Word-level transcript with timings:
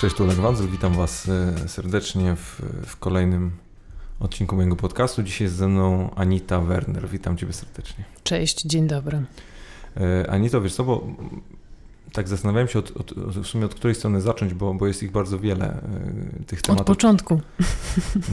Cześć, 0.00 0.16
tu 0.16 0.24
Oleg 0.24 0.36
Wandzel, 0.36 0.68
witam 0.68 0.94
Was 0.94 1.28
e, 1.28 1.68
serdecznie 1.68 2.36
w, 2.36 2.62
w, 2.86 2.96
kolejnym 2.96 3.50
odcinku 4.20 4.56
mojego 4.56 4.76
podcastu. 4.76 5.22
Dzisiaj 5.22 5.44
jest 5.44 5.56
ze 5.56 5.68
mną 5.68 6.10
Anita 6.14 6.60
Werner. 6.60 7.08
Witam 7.08 7.36
Ciebie 7.36 7.52
serdecznie. 7.52 8.04
Cześć, 8.22 8.62
dzień 8.62 8.86
dobry. 8.86 9.22
E, 9.96 10.30
Anito, 10.30 10.60
wiesz 10.60 10.74
co, 10.74 10.84
bo 10.84 11.06
tak 12.12 12.28
zastanawiałem 12.28 12.68
się 12.68 12.78
od, 12.78 12.96
od, 12.96 13.14
w 13.14 13.46
sumie 13.46 13.64
od 13.64 13.74
której 13.74 13.94
strony 13.94 14.20
zacząć, 14.20 14.54
bo, 14.54 14.74
bo 14.74 14.86
jest 14.86 15.02
ich 15.02 15.12
bardzo 15.12 15.38
wiele, 15.38 15.66
e, 15.66 16.44
tych 16.44 16.62
tematów. 16.62 16.80
Od 16.80 16.86
początku. 16.86 17.40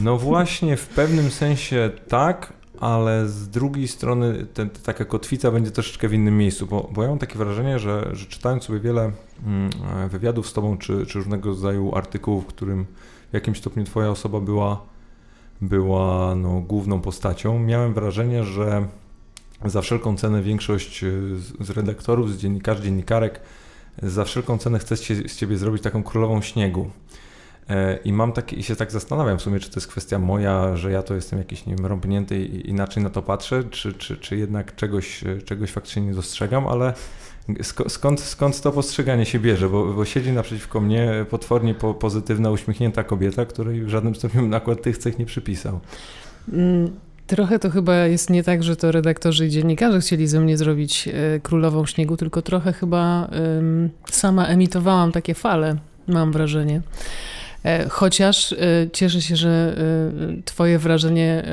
No 0.02 0.18
właśnie, 0.18 0.76
w 0.76 0.86
pewnym 0.86 1.30
sensie 1.30 1.90
tak, 2.08 2.52
ale 2.80 3.28
z 3.28 3.48
drugiej 3.48 3.88
strony 3.88 4.46
ten, 4.54 4.70
taka 4.70 5.04
kotwica 5.04 5.50
będzie 5.50 5.70
troszeczkę 5.70 6.08
w 6.08 6.12
innym 6.12 6.38
miejscu, 6.38 6.66
bo, 6.66 6.90
bo 6.92 7.02
ja 7.02 7.08
mam 7.08 7.18
takie 7.18 7.38
wrażenie, 7.38 7.78
że, 7.78 8.10
że 8.12 8.26
czytając 8.26 8.64
sobie 8.64 8.80
wiele 8.80 9.12
mm, 9.46 9.70
wywiadów 10.08 10.48
z 10.48 10.52
Tobą, 10.52 10.78
czy, 10.78 11.06
czy 11.06 11.18
różnego 11.18 11.48
rodzaju 11.48 11.94
artykułów, 11.94 12.44
w 12.44 12.46
którym 12.46 12.86
w 13.30 13.34
jakimś 13.34 13.58
stopniu 13.58 13.84
Twoja 13.84 14.10
osoba 14.10 14.40
była, 14.40 14.82
była 15.60 16.34
no, 16.34 16.60
główną 16.60 17.00
postacią, 17.00 17.58
miałem 17.58 17.94
wrażenie, 17.94 18.44
że 18.44 18.86
za 19.64 19.82
wszelką 19.82 20.16
cenę 20.16 20.42
większość 20.42 21.00
z, 21.36 21.66
z 21.66 21.70
redaktorów, 21.70 22.32
z 22.32 22.38
dziennikarzy, 22.38 22.82
dziennikarek, 22.82 23.40
za 24.02 24.24
wszelką 24.24 24.58
cenę 24.58 24.78
chce 24.78 24.96
z 24.96 25.36
Ciebie 25.36 25.56
zrobić 25.56 25.82
taką 25.82 26.02
królową 26.02 26.42
śniegu. 26.42 26.90
E, 27.70 27.98
I 28.04 28.12
mam 28.12 28.32
takie, 28.32 28.56
i 28.56 28.62
się 28.62 28.76
tak 28.76 28.90
zastanawiam 28.90 29.38
w 29.38 29.42
sumie, 29.42 29.60
czy 29.60 29.70
to 29.70 29.76
jest 29.76 29.86
kwestia 29.86 30.18
moja, 30.18 30.76
że 30.76 30.92
ja 30.92 31.02
to 31.02 31.14
jestem 31.14 31.38
jakiś, 31.38 31.66
nie 31.66 31.76
wiem, 31.76 31.86
rąbnięty 31.86 32.38
i 32.44 32.70
inaczej 32.70 33.02
na 33.02 33.10
to 33.10 33.22
patrzę, 33.22 33.64
czy, 33.70 33.92
czy, 33.92 34.16
czy 34.16 34.36
jednak 34.36 34.76
czegoś, 34.76 35.24
czegoś 35.44 35.70
faktycznie 35.70 36.02
nie 36.02 36.14
dostrzegam, 36.14 36.66
ale 36.66 36.94
skąd, 37.88 38.20
skąd 38.20 38.60
to 38.60 38.72
postrzeganie 38.72 39.26
się 39.26 39.38
bierze? 39.38 39.68
Bo, 39.68 39.92
bo 39.92 40.04
siedzi 40.04 40.32
naprzeciwko 40.32 40.80
mnie 40.80 41.26
potwornie 41.30 41.74
po, 41.74 41.94
pozytywna, 41.94 42.50
uśmiechnięta 42.50 43.04
kobieta, 43.04 43.46
której 43.46 43.82
w 43.82 43.88
żadnym 43.88 44.14
stopniu 44.14 44.46
nakład 44.48 44.82
tych 44.82 44.98
cech 44.98 45.18
nie 45.18 45.26
przypisał. 45.26 45.80
Mm. 46.52 46.90
Trochę 47.26 47.58
to 47.58 47.70
chyba 47.70 47.96
jest 47.96 48.30
nie 48.30 48.42
tak, 48.42 48.62
że 48.62 48.76
to 48.76 48.92
redaktorzy 48.92 49.46
i 49.46 49.50
dziennikarze 49.50 50.00
chcieli 50.00 50.26
ze 50.26 50.40
mnie 50.40 50.56
zrobić 50.56 51.08
e, 51.08 51.40
królową 51.40 51.86
śniegu, 51.86 52.16
tylko 52.16 52.42
trochę 52.42 52.72
chyba 52.72 53.30
sama 54.10 54.46
emitowałam 54.46 55.12
takie 55.12 55.34
fale, 55.34 55.76
mam 56.08 56.32
wrażenie. 56.32 56.82
E, 57.64 57.88
chociaż 57.88 58.52
e, 58.52 58.56
cieszę 58.92 59.22
się, 59.22 59.36
że 59.36 59.76
e, 60.38 60.42
Twoje 60.42 60.78
wrażenie 60.78 61.44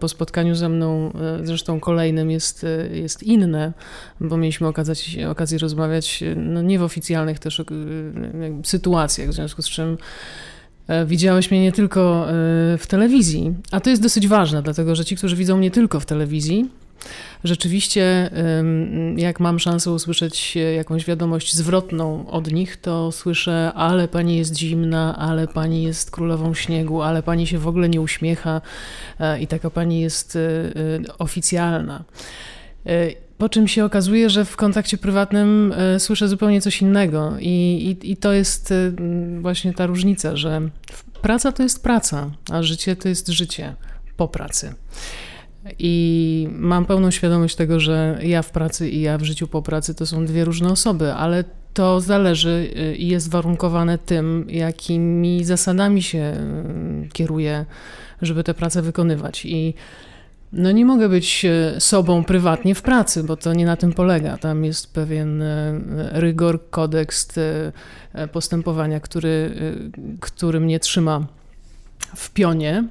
po 0.00 0.08
spotkaniu 0.08 0.54
ze 0.54 0.68
mną, 0.68 1.12
zresztą 1.42 1.80
kolejnym, 1.80 2.30
jest, 2.30 2.66
jest 2.90 3.22
inne, 3.22 3.72
bo 4.20 4.36
mieliśmy 4.36 4.66
okazję, 4.66 5.30
okazję 5.30 5.58
rozmawiać 5.58 6.24
no 6.36 6.62
nie 6.62 6.78
w 6.78 6.82
oficjalnych 6.82 7.38
też 7.38 7.62
sytuacjach, 8.64 9.28
w 9.28 9.32
związku 9.32 9.62
z 9.62 9.68
czym 9.68 9.98
widziałeś 11.06 11.50
mnie 11.50 11.62
nie 11.62 11.72
tylko 11.72 12.26
w 12.78 12.86
telewizji. 12.88 13.54
A 13.70 13.80
to 13.80 13.90
jest 13.90 14.02
dosyć 14.02 14.28
ważne, 14.28 14.62
dlatego 14.62 14.94
że 14.96 15.04
ci, 15.04 15.16
którzy 15.16 15.36
widzą 15.36 15.56
mnie 15.56 15.70
tylko 15.70 16.00
w 16.00 16.06
telewizji, 16.06 16.70
Rzeczywiście, 17.44 18.30
jak 19.16 19.40
mam 19.40 19.58
szansę 19.58 19.90
usłyszeć 19.90 20.58
jakąś 20.76 21.04
wiadomość 21.04 21.54
zwrotną 21.54 22.30
od 22.30 22.52
nich, 22.52 22.76
to 22.76 23.12
słyszę, 23.12 23.72
ale 23.74 24.08
pani 24.08 24.36
jest 24.36 24.56
zimna, 24.56 25.16
ale 25.18 25.48
pani 25.48 25.82
jest 25.82 26.10
królową 26.10 26.54
śniegu, 26.54 27.02
ale 27.02 27.22
pani 27.22 27.46
się 27.46 27.58
w 27.58 27.68
ogóle 27.68 27.88
nie 27.88 28.00
uśmiecha 28.00 28.60
e, 29.20 29.40
i 29.40 29.46
taka 29.46 29.70
pani 29.70 30.00
jest 30.00 30.36
e, 30.36 30.40
e, 30.40 30.72
oficjalna. 31.18 32.04
Po 33.38 33.48
czym 33.48 33.68
się 33.68 33.84
okazuje, 33.84 34.30
że 34.30 34.44
w 34.44 34.56
kontakcie 34.56 34.98
prywatnym 34.98 35.74
słyszę 35.98 36.28
zupełnie 36.28 36.60
coś 36.60 36.82
innego, 36.82 37.32
i, 37.40 37.96
i, 38.02 38.12
i 38.12 38.16
to 38.16 38.32
jest 38.32 38.74
właśnie 39.40 39.74
ta 39.74 39.86
różnica, 39.86 40.36
że 40.36 40.60
praca 41.22 41.52
to 41.52 41.62
jest 41.62 41.82
praca, 41.82 42.30
a 42.52 42.62
życie 42.62 42.96
to 42.96 43.08
jest 43.08 43.28
życie 43.28 43.74
po 44.16 44.28
pracy. 44.28 44.74
I 45.78 46.48
mam 46.50 46.86
pełną 46.86 47.10
świadomość 47.10 47.56
tego, 47.56 47.80
że 47.80 48.18
ja 48.22 48.42
w 48.42 48.50
pracy 48.50 48.90
i 48.90 49.00
ja 49.00 49.18
w 49.18 49.22
życiu 49.22 49.48
po 49.48 49.62
pracy 49.62 49.94
to 49.94 50.06
są 50.06 50.26
dwie 50.26 50.44
różne 50.44 50.68
osoby, 50.68 51.12
ale 51.12 51.44
to 51.76 52.00
zależy 52.00 52.70
y, 52.76 52.96
i 52.96 53.08
jest 53.08 53.30
warunkowane 53.30 53.98
tym, 53.98 54.46
jakimi 54.48 55.44
zasadami 55.44 56.02
się 56.02 56.34
y, 57.04 57.08
kieruję, 57.12 57.66
żeby 58.22 58.44
tę 58.44 58.54
pracę 58.54 58.82
wykonywać. 58.82 59.44
I 59.44 59.74
no 60.52 60.72
nie 60.72 60.84
mogę 60.84 61.08
być 61.08 61.44
y, 61.44 61.80
sobą 61.80 62.24
prywatnie 62.24 62.74
w 62.74 62.82
pracy, 62.82 63.24
bo 63.24 63.36
to 63.36 63.54
nie 63.54 63.66
na 63.66 63.76
tym 63.76 63.92
polega. 63.92 64.36
Tam 64.36 64.64
jest 64.64 64.94
pewien 64.94 65.42
rygor, 66.12 66.70
kodeks 66.70 67.28
postępowania, 68.32 69.00
który, 69.00 69.54
który 70.20 70.60
mnie 70.60 70.80
trzyma 70.80 71.26
w 72.16 72.30
pionie. 72.30 72.84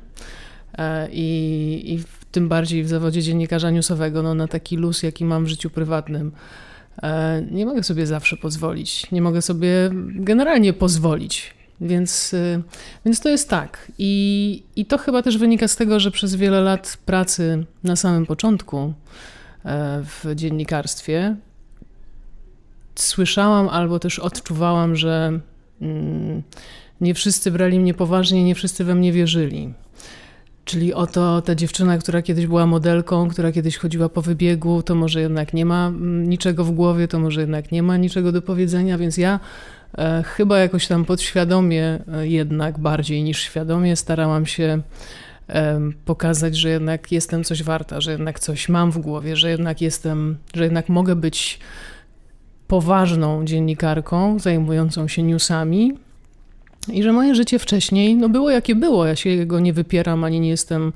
I, 1.12 1.81
i 1.85 2.03
tym 2.35 2.50
bardziej 2.50 2.84
w 2.84 2.88
zawodzie 2.88 3.22
dziennikarza 3.22 3.72
newsowego, 3.72 4.23
no, 4.23 4.34
na 4.34 4.47
taki 4.47 4.78
luz, 4.78 5.03
jaki 5.03 5.25
mam 5.25 5.46
w 5.46 5.47
życiu 5.47 5.69
prywatnym. 5.69 6.31
E, 7.03 7.44
nie 7.51 7.66
mogę 7.66 7.84
sobie 7.84 8.07
zawsze 8.07 8.38
pozwolić. 8.38 9.12
Nie 9.12 9.22
mogę 9.22 9.41
sobie 9.41 9.69
generalnie 10.16 10.73
pozwolić. 10.73 11.53
Więc, 11.81 12.34
e, 12.34 12.62
więc 13.06 13.19
to 13.19 13.29
jest 13.29 13.50
tak. 13.50 13.91
I, 13.97 14.63
I 14.75 14.85
to 14.85 14.97
chyba 14.97 15.22
też 15.22 15.38
wynika 15.38 15.68
z 15.68 15.75
tego, 15.75 16.00
że 16.00 16.12
przez 16.12 16.35
wiele 16.35 16.62
lat 16.62 16.97
pracy 17.06 17.66
na 17.84 17.96
samym 17.96 18.25
początku 18.25 18.94
e, 19.66 20.03
w 20.03 20.35
dziennikarstwie 20.35 21.35
słyszałam 22.96 23.69
albo 23.69 24.00
też 24.00 24.19
odczuwałam, 24.19 24.96
że 24.96 25.40
mm, 25.81 26.41
nie 27.02 27.13
wszyscy 27.13 27.52
brali 27.52 27.79
mnie 27.79 27.94
poważnie, 27.94 28.44
nie 28.44 28.56
wszyscy 28.56 28.84
we 28.84 28.96
mnie 28.96 29.12
wierzyli. 29.12 29.73
Czyli 30.66 30.94
oto 30.94 31.42
ta 31.42 31.56
dziewczyna, 31.56 31.98
która 31.98 32.22
kiedyś 32.22 32.48
była 32.48 32.66
modelką, 32.66 33.30
która 33.30 33.52
kiedyś 33.52 33.78
chodziła 33.78 34.09
po 34.09 34.22
wybiegu, 34.22 34.84
to 34.84 34.96
może 34.96 35.22
jednak 35.22 35.53
nie 35.53 35.66
ma 35.66 35.88
mm, 35.88 36.30
niczego 36.30 36.64
w 36.64 36.72
głowie, 36.72 37.08
to 37.08 37.20
może 37.20 37.42
jednak 37.42 37.72
nie 37.72 37.84
ma 37.84 37.98
niczego 37.98 38.31
do 38.31 38.42
powiedzenia, 38.42 38.98
więc 38.98 39.18
ja 39.18 39.40
e, 39.98 40.24
chyba 40.24 40.59
jakoś 40.59 40.88
tam 40.88 41.06
podświadomie, 41.06 42.00
e, 42.14 42.28
jednak 42.28 42.80
bardziej 42.80 43.24
niż 43.24 43.42
świadomie, 43.42 43.96
starałam 43.96 44.46
się 44.46 44.81
e, 45.50 45.80
pokazać, 46.06 46.58
że 46.58 46.70
jednak 46.70 47.12
jestem 47.12 47.44
coś 47.44 47.64
warta, 47.64 48.02
że 48.02 48.12
jednak 48.12 48.40
coś 48.40 48.70
mam 48.70 48.92
w 48.92 48.97
głowie, 48.97 49.36
że 49.36 49.50
jednak 49.50 49.82
jestem, 49.82 50.38
że 50.56 50.64
jednak 50.64 50.90
mogę 50.90 51.16
być 51.16 51.59
poważną 52.68 53.46
dziennikarką 53.46 54.40
zajmującą 54.40 55.08
się 55.08 55.24
newsami, 55.24 56.04
i 56.94 57.03
że 57.03 57.13
moje 57.13 57.35
życie 57.35 57.59
wcześniej 57.59 58.16
no 58.16 58.29
było 58.29 58.50
jakie 58.51 58.75
było. 58.75 59.06
Ja 59.06 59.16
się 59.16 59.46
go 59.46 59.59
nie 59.59 59.73
wypieram 59.73 60.23
ani 60.23 60.40
nie 60.40 60.50
jestem. 60.50 60.94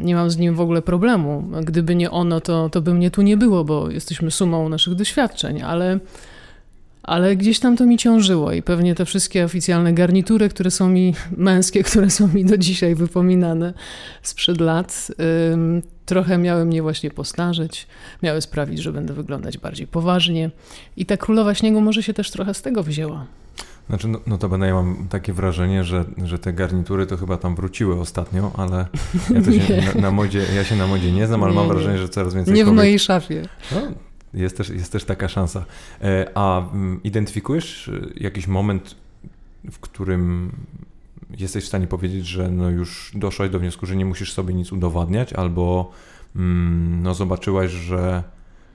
nie 0.00 0.14
mam 0.14 0.30
z 0.30 0.36
nim 0.36 0.54
w 0.54 0.60
ogóle 0.60 0.82
problemu. 0.82 1.44
Gdyby 1.64 1.94
nie 1.94 2.10
ono, 2.10 2.40
to, 2.40 2.70
to 2.70 2.80
by 2.80 2.94
mnie 2.94 3.10
tu 3.10 3.22
nie 3.22 3.36
było, 3.36 3.64
bo 3.64 3.90
jesteśmy 3.90 4.30
sumą 4.30 4.68
naszych 4.68 4.94
doświadczeń, 4.94 5.62
ale, 5.62 5.98
ale 7.02 7.36
gdzieś 7.36 7.60
tam 7.60 7.76
to 7.76 7.86
mi 7.86 7.98
ciążyło 7.98 8.52
i 8.52 8.62
pewnie 8.62 8.94
te 8.94 9.04
wszystkie 9.04 9.44
oficjalne 9.44 9.92
garnitury, 9.92 10.48
które 10.48 10.70
są 10.70 10.88
mi 10.88 11.14
męskie, 11.36 11.82
które 11.88 12.10
są 12.10 12.28
mi 12.28 12.44
do 12.44 12.58
dzisiaj 12.58 12.94
wypominane 12.94 13.74
sprzed 14.22 14.60
lat, 14.60 15.08
trochę 16.06 16.38
miały 16.38 16.64
mnie 16.64 16.82
właśnie 16.82 17.10
postarzeć, 17.10 17.86
miały 18.22 18.40
sprawić, 18.40 18.82
że 18.82 18.92
będę 18.92 19.14
wyglądać 19.14 19.58
bardziej 19.58 19.86
poważnie. 19.86 20.50
I 20.96 21.06
ta 21.06 21.16
królowa 21.16 21.54
śniegu 21.54 21.80
może 21.80 22.02
się 22.02 22.14
też 22.14 22.30
trochę 22.30 22.54
z 22.54 22.62
tego 22.62 22.82
wzięła. 22.82 23.26
Znaczy, 23.88 24.08
no, 24.08 24.20
no 24.26 24.38
to 24.38 24.48
będę 24.48 24.66
ja 24.66 24.74
mam 24.74 25.06
takie 25.08 25.32
wrażenie, 25.32 25.84
że, 25.84 26.04
że 26.24 26.38
te 26.38 26.52
garnitury 26.52 27.06
to 27.06 27.16
chyba 27.16 27.36
tam 27.36 27.54
wróciły 27.54 28.00
ostatnio, 28.00 28.52
ale 28.56 28.86
ja 29.34 29.42
to 29.42 29.52
się 29.52 29.82
na, 29.94 30.00
na, 30.00 30.10
modzie, 30.10 30.46
ja 30.54 30.64
się 30.64 30.76
na 30.76 30.86
modzie 30.86 31.12
nie 31.12 31.26
znam, 31.26 31.42
ale 31.42 31.52
nie, 31.52 31.58
mam 31.58 31.68
wrażenie, 31.68 31.98
że 31.98 32.08
coraz 32.08 32.34
więcej 32.34 32.54
Nie 32.54 32.60
kobiet... 32.60 32.74
w 32.74 32.76
mojej 32.76 32.98
szafie. 32.98 33.42
No, 33.72 33.80
jest 34.34 34.56
też, 34.56 34.68
jest 34.68 34.92
też 34.92 35.04
taka 35.04 35.28
szansa. 35.28 35.64
E, 36.02 36.30
a 36.34 36.70
mm, 36.70 37.02
identyfikujesz 37.02 37.88
e, 37.88 37.92
jakiś 38.16 38.46
moment, 38.46 38.94
w 39.70 39.78
którym 39.78 40.52
jesteś 41.38 41.64
w 41.64 41.68
stanie 41.68 41.86
powiedzieć, 41.86 42.26
że 42.26 42.50
no 42.50 42.70
już 42.70 43.12
doszłaś 43.14 43.50
do 43.50 43.58
wniosku, 43.58 43.86
że 43.86 43.96
nie 43.96 44.04
musisz 44.04 44.32
sobie 44.32 44.54
nic 44.54 44.72
udowadniać, 44.72 45.32
albo 45.32 45.90
mm, 46.36 47.02
no 47.02 47.14
zobaczyłaś, 47.14 47.70
że, 47.70 48.22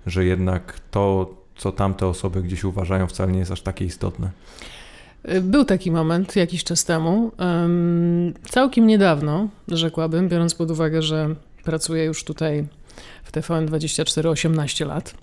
że 0.06 0.26
jednak 0.26 0.80
to, 0.92 1.36
co 1.56 1.72
tamte 1.72 2.08
osoby 2.08 2.44
gdzieś 2.44 2.64
uważają, 2.64 3.08
wcale 3.08 3.32
nie 3.32 3.40
jest 3.40 3.52
aż 3.52 3.62
takie 3.62 3.86
istotne? 3.86 4.32
Był 5.42 5.66
taki 5.66 5.92
moment 5.92 6.36
jakiś 6.36 6.64
czas 6.64 6.86
temu, 6.86 7.32
całkiem 8.50 8.88
niedawno, 8.88 9.48
rzekłabym, 9.68 10.30
biorąc 10.30 10.56
pod 10.56 10.72
uwagę, 10.72 11.02
że 11.02 11.36
pracuję 11.64 12.06
już 12.06 12.24
tutaj 12.24 12.68
w 13.24 13.32
TVN24 13.32 14.28
18 14.28 14.86
lat. 14.86 15.14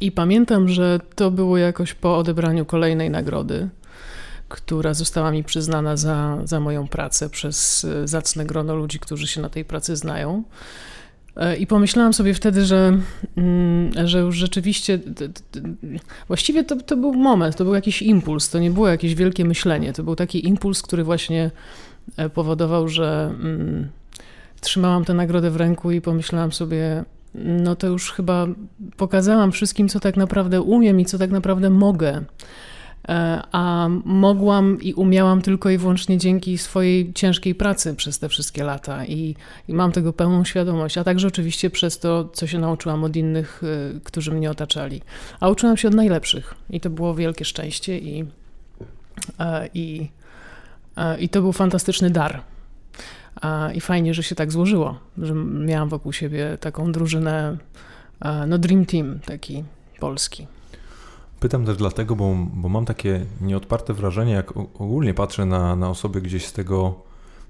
I 0.00 0.12
pamiętam, 0.12 0.68
że 0.68 1.00
to 1.14 1.30
było 1.30 1.58
jakoś 1.58 1.94
po 1.94 2.16
odebraniu 2.18 2.64
kolejnej 2.64 3.10
nagrody, 3.10 3.68
która 4.48 4.94
została 4.94 5.30
mi 5.30 5.44
przyznana 5.44 5.96
za, 5.96 6.38
za 6.44 6.60
moją 6.60 6.88
pracę 6.88 7.30
przez 7.30 7.86
zacne 8.04 8.44
grono 8.44 8.76
ludzi, 8.76 8.98
którzy 8.98 9.26
się 9.26 9.40
na 9.40 9.48
tej 9.48 9.64
pracy 9.64 9.96
znają. 9.96 10.42
E, 11.36 11.56
I 11.56 11.66
pomyślałam 11.66 12.12
sobie 12.12 12.34
wtedy, 12.34 12.64
że, 12.64 12.98
mm, 13.36 14.08
że 14.08 14.20
już 14.20 14.36
rzeczywiście, 14.36 14.98
właściwie 16.28 16.64
to, 16.64 16.76
to 16.76 16.96
był 16.96 17.14
moment, 17.14 17.56
to 17.56 17.64
był 17.64 17.74
jakiś 17.74 18.02
impuls, 18.02 18.50
to 18.50 18.58
nie 18.58 18.70
było 18.70 18.88
jakieś 18.88 19.14
wielkie 19.14 19.44
myślenie, 19.44 19.92
to 19.92 20.02
był 20.02 20.16
taki 20.16 20.46
impuls, 20.46 20.82
który 20.82 21.04
właśnie 21.04 21.50
e, 22.16 22.28
powodował, 22.28 22.88
że 22.88 23.34
mm, 23.40 23.88
trzymałam 24.60 25.04
tę 25.04 25.14
nagrodę 25.14 25.50
w 25.50 25.56
ręku 25.56 25.90
i 25.90 26.00
pomyślałam 26.00 26.52
sobie, 26.52 27.04
no 27.34 27.76
to 27.76 27.86
już 27.86 28.12
chyba 28.12 28.46
pokazałam 28.96 29.52
wszystkim, 29.52 29.88
co 29.88 30.00
tak 30.00 30.16
naprawdę 30.16 30.62
umiem 30.62 31.00
i 31.00 31.04
co 31.04 31.18
tak 31.18 31.30
naprawdę 31.30 31.70
mogę. 31.70 32.24
E, 33.08 33.42
a 33.52 33.88
mogłam 34.04 34.78
i 34.80 34.94
umiałam 34.94 35.42
tylko 35.42 35.70
i 35.70 35.78
wyłącznie 35.78 36.18
dzięki 36.18 36.58
swojej 36.58 37.12
ciężkiej 37.12 37.54
pracy 37.54 37.94
przez 37.94 38.18
te 38.18 38.28
wszystkie 38.28 38.64
lata 38.64 39.04
i, 39.04 39.34
i, 39.68 39.74
mam 39.74 39.92
tego 39.92 40.12
pełną 40.12 40.44
świadomość, 40.44 40.98
a 40.98 41.04
także 41.04 41.28
oczywiście 41.28 41.70
przez 41.70 41.98
to, 41.98 42.24
co 42.24 42.46
się 42.46 42.58
nauczyłam 42.58 43.04
od 43.04 43.16
innych, 43.16 43.62
e, 43.96 44.00
którzy 44.00 44.32
mnie 44.32 44.50
otaczali. 44.50 45.02
A 45.40 45.48
uczyłam 45.48 45.76
się 45.76 45.88
od 45.88 45.94
najlepszych 45.94 46.54
i 46.70 46.80
to 46.80 46.90
było 46.90 47.14
wielkie 47.14 47.44
szczęście 47.44 47.98
i, 47.98 48.24
e, 49.38 49.68
i, 49.74 50.08
i 51.18 51.28
to 51.28 51.42
był 51.42 51.52
fantastyczny 51.52 52.10
dar. 52.10 52.42
I 53.74 53.80
fajnie, 53.80 54.14
że 54.14 54.22
się 54.22 54.34
tak 54.34 54.52
złożyło, 54.52 54.98
że 55.18 55.34
miałam 55.34 55.88
wokół 55.88 56.12
siebie 56.12 56.58
taką 56.60 56.92
drużynę, 56.92 57.56
no 58.46 58.58
Dream 58.58 58.86
Team 58.86 59.20
taki 59.26 59.64
polski. 60.00 60.46
Pytam 61.42 61.64
też 61.64 61.76
dlatego, 61.76 62.16
bo, 62.16 62.36
bo 62.54 62.68
mam 62.68 62.84
takie 62.84 63.26
nieodparte 63.40 63.94
wrażenie, 63.94 64.32
jak 64.32 64.56
ogólnie 64.56 65.14
patrzę 65.14 65.46
na, 65.46 65.76
na 65.76 65.90
osoby 65.90 66.20
gdzieś 66.20 66.46
z 66.46 66.52
tego 66.52 66.94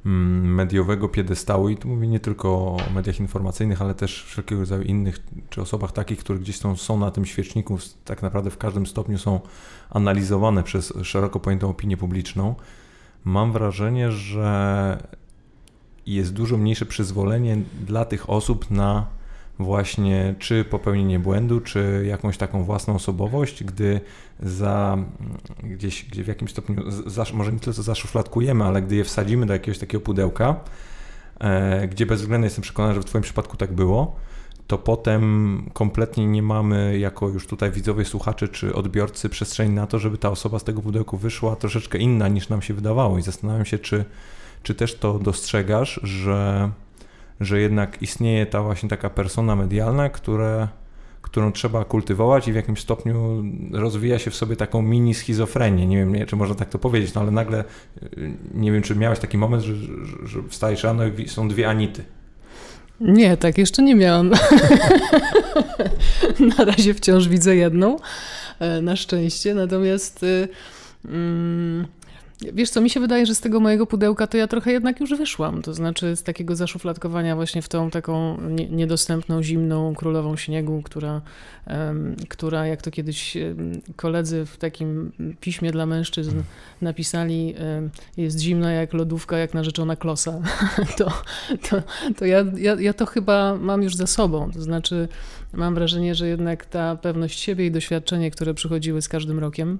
mm, 0.06 0.55
mediowego 0.55 1.09
piedestału 1.09 1.69
i 1.69 1.77
tu 1.77 1.89
mówię 1.89 2.09
nie 2.09 2.21
tylko 2.21 2.49
o 2.49 2.77
mediach 2.94 3.21
informacyjnych, 3.21 3.83
ale 3.83 3.94
też 3.94 4.25
wszelkiego 4.25 4.61
rodzaju 4.61 4.83
innych, 4.83 5.19
czy 5.50 5.62
osobach 5.62 5.93
takich, 5.93 6.19
które 6.19 6.39
gdzieś 6.39 6.59
są, 6.59 6.77
są 6.77 6.99
na 6.99 7.11
tym 7.11 7.27
świeczniku, 7.27 7.79
tak 8.05 8.23
naprawdę 8.23 8.50
w 8.50 8.59
każdym 8.59 8.87
stopniu 8.87 9.19
są 9.19 9.41
analizowane 9.91 10.62
przez 10.62 10.93
szeroko 11.03 11.41
pojętą 11.41 11.69
opinię 11.69 11.97
publiczną. 11.97 12.55
Mam 13.25 13.53
wrażenie, 13.53 14.12
że 14.12 14.99
jest 16.06 16.33
dużo 16.33 16.56
mniejsze 16.56 16.87
przyzwolenie 16.87 17.59
dla 17.87 18.05
tych 18.05 18.31
osób 18.31 18.71
na 18.71 19.06
właśnie 19.62 20.35
czy 20.38 20.64
popełnienie 20.64 21.19
błędu, 21.19 21.61
czy 21.61 22.05
jakąś 22.06 22.37
taką 22.37 22.64
własną 22.64 22.94
osobowość, 22.94 23.64
gdy 23.64 24.00
za 24.41 24.99
gdzieś, 25.62 26.05
gdzie 26.05 26.25
w 26.25 26.26
jakimś 26.26 26.50
stopniu, 26.50 26.91
za, 26.91 27.25
może 27.32 27.53
nie 27.53 27.59
tyle 27.59 27.75
co 27.75 27.82
zaszufladkujemy, 27.82 28.64
ale 28.64 28.82
gdy 28.82 28.97
je 28.97 29.05
wsadzimy 29.05 29.47
do 29.47 29.53
jakiegoś 29.53 29.79
takiego 29.79 30.05
pudełka, 30.05 30.56
e, 31.41 31.88
gdzie 31.88 32.06
bezwzględnie 32.06 32.47
jestem 32.47 32.62
przekonany, 32.62 32.94
że 32.94 33.00
w 33.00 33.05
Twoim 33.05 33.23
przypadku 33.23 33.56
tak 33.56 33.73
było, 33.73 34.17
to 34.67 34.79
potem 34.79 35.70
kompletnie 35.73 36.26
nie 36.26 36.43
mamy 36.43 36.99
jako 36.99 37.29
już 37.29 37.47
tutaj 37.47 37.70
widzowie, 37.70 38.05
słuchacze 38.05 38.49
czy 38.49 38.75
odbiorcy 38.75 39.29
przestrzeni 39.29 39.75
na 39.75 39.87
to, 39.87 39.99
żeby 39.99 40.19
ta 40.19 40.31
osoba 40.31 40.59
z 40.59 40.64
tego 40.64 40.82
pudełku 40.82 41.17
wyszła 41.17 41.56
troszeczkę 41.56 41.99
inna 41.99 42.29
niż 42.29 42.49
nam 42.49 42.62
się 42.62 42.75
wydawało. 42.75 43.19
I 43.19 43.23
zastanawiam 43.23 43.64
się, 43.64 43.79
czy, 43.79 44.05
czy 44.62 44.75
też 44.75 44.94
to 44.94 45.19
dostrzegasz, 45.19 46.00
że 46.03 46.70
że 47.44 47.61
jednak 47.61 48.03
istnieje 48.03 48.47
ta 48.47 48.62
właśnie 48.62 48.89
taka 48.89 49.11
persona 49.11 49.56
medialna, 49.56 50.09
które, 50.09 50.69
którą 51.23 51.53
trzeba 51.53 51.85
kultywować 51.85 52.49
i 52.49 52.53
w 52.53 52.55
jakimś 52.55 52.81
stopniu 52.81 53.44
rozwija 53.73 54.19
się 54.19 54.31
w 54.31 54.35
sobie 54.35 54.56
taką 54.56 54.83
mini 54.83 55.15
schizofrenię. 55.15 55.87
Nie 55.87 55.97
wiem, 55.97 56.15
nie, 56.15 56.27
czy 56.27 56.37
można 56.37 56.55
tak 56.55 56.69
to 56.69 56.79
powiedzieć, 56.79 57.15
no 57.15 57.21
ale 57.21 57.31
nagle 57.31 57.65
y, 58.03 58.33
nie 58.55 58.73
wiem, 58.73 58.83
czy 58.83 58.97
miałeś 58.97 59.19
taki 59.19 59.39
moment, 59.39 59.62
że, 59.62 59.77
że, 59.77 59.89
że 60.25 60.43
wstajesz 60.49 60.85
rano 60.85 61.06
i 61.06 61.29
są 61.29 61.49
dwie 61.49 61.69
Anity. 61.69 62.05
Nie, 63.00 63.37
tak 63.37 63.59
jeszcze 63.59 63.83
nie 63.83 63.95
miałam. 63.95 64.31
Na 66.59 66.65
razie 66.65 66.95
wciąż 66.95 67.29
widzę 67.29 67.56
jedną, 67.56 67.97
e, 68.59 68.83
na 68.83 68.97
szczęście. 68.97 69.55
Natomiast. 69.55 70.23
Y, 70.23 70.49
mm, 71.05 71.87
Wiesz 72.53 72.71
co, 72.71 72.81
mi 72.81 72.91
się 72.91 73.00
wydaje, 73.00 73.27
że 73.27 73.35
z 73.35 73.41
tego 73.41 73.61
mojego 73.61 73.87
pudełka 73.87 74.27
to 74.27 74.37
ja 74.37 74.47
trochę 74.47 74.73
jednak 74.73 75.00
już 75.00 75.15
wyszłam. 75.15 75.62
To 75.62 75.75
znaczy 75.75 76.17
z 76.17 76.23
takiego 76.23 76.56
zaszufladkowania 76.56 77.37
właśnie 77.37 77.62
w 77.62 77.69
tą 77.69 77.91
taką 77.91 78.41
nie, 78.41 78.69
niedostępną, 78.69 79.43
zimną 79.43 79.94
królową 79.94 80.37
śniegu, 80.37 80.83
która, 80.83 81.21
która 82.29 82.67
jak 82.67 82.83
to 82.83 82.91
kiedyś 82.91 83.37
koledzy 83.97 84.47
w 84.47 84.56
takim 84.56 85.12
piśmie 85.41 85.73
dla 85.73 85.87
mężczyzn 85.87 86.43
napisali, 86.83 87.55
jest 88.17 88.41
zimna 88.41 88.73
jak 88.73 88.93
lodówka, 88.93 89.38
jak 89.38 89.55
narzeczona 89.55 89.97
klosa. 89.97 90.41
to 90.99 91.12
to, 91.71 91.83
to 92.17 92.25
ja, 92.25 92.45
ja, 92.56 92.75
ja 92.81 92.93
to 92.93 93.06
chyba 93.06 93.56
mam 93.61 93.83
już 93.83 93.97
za 93.97 94.06
sobą. 94.06 94.50
To 94.53 94.62
znaczy 94.62 95.09
mam 95.53 95.75
wrażenie, 95.75 96.15
że 96.15 96.29
jednak 96.29 96.67
ta 96.67 96.97
pewność 96.97 97.41
siebie 97.41 97.67
i 97.67 97.71
doświadczenie, 97.71 98.31
które 98.31 98.55
przychodziły 98.55 99.03
z 99.03 99.09
każdym 99.09 99.38
rokiem, 99.38 99.79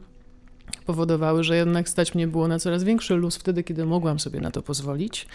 powodowały, 0.87 1.45
że 1.45 1.57
jednak 1.57 1.89
stać 1.89 2.15
mnie 2.15 2.27
było 2.27 2.49
na 2.49 2.59
coraz 2.59 2.85
większy 2.85 3.15
luz 3.15 3.37
wtedy, 3.37 3.63
kiedy 3.63 3.85
mogłam 3.85 4.21
sobie 4.21 4.41
na 4.41 4.51
to 4.51 4.63
pozwolić. 4.63 5.27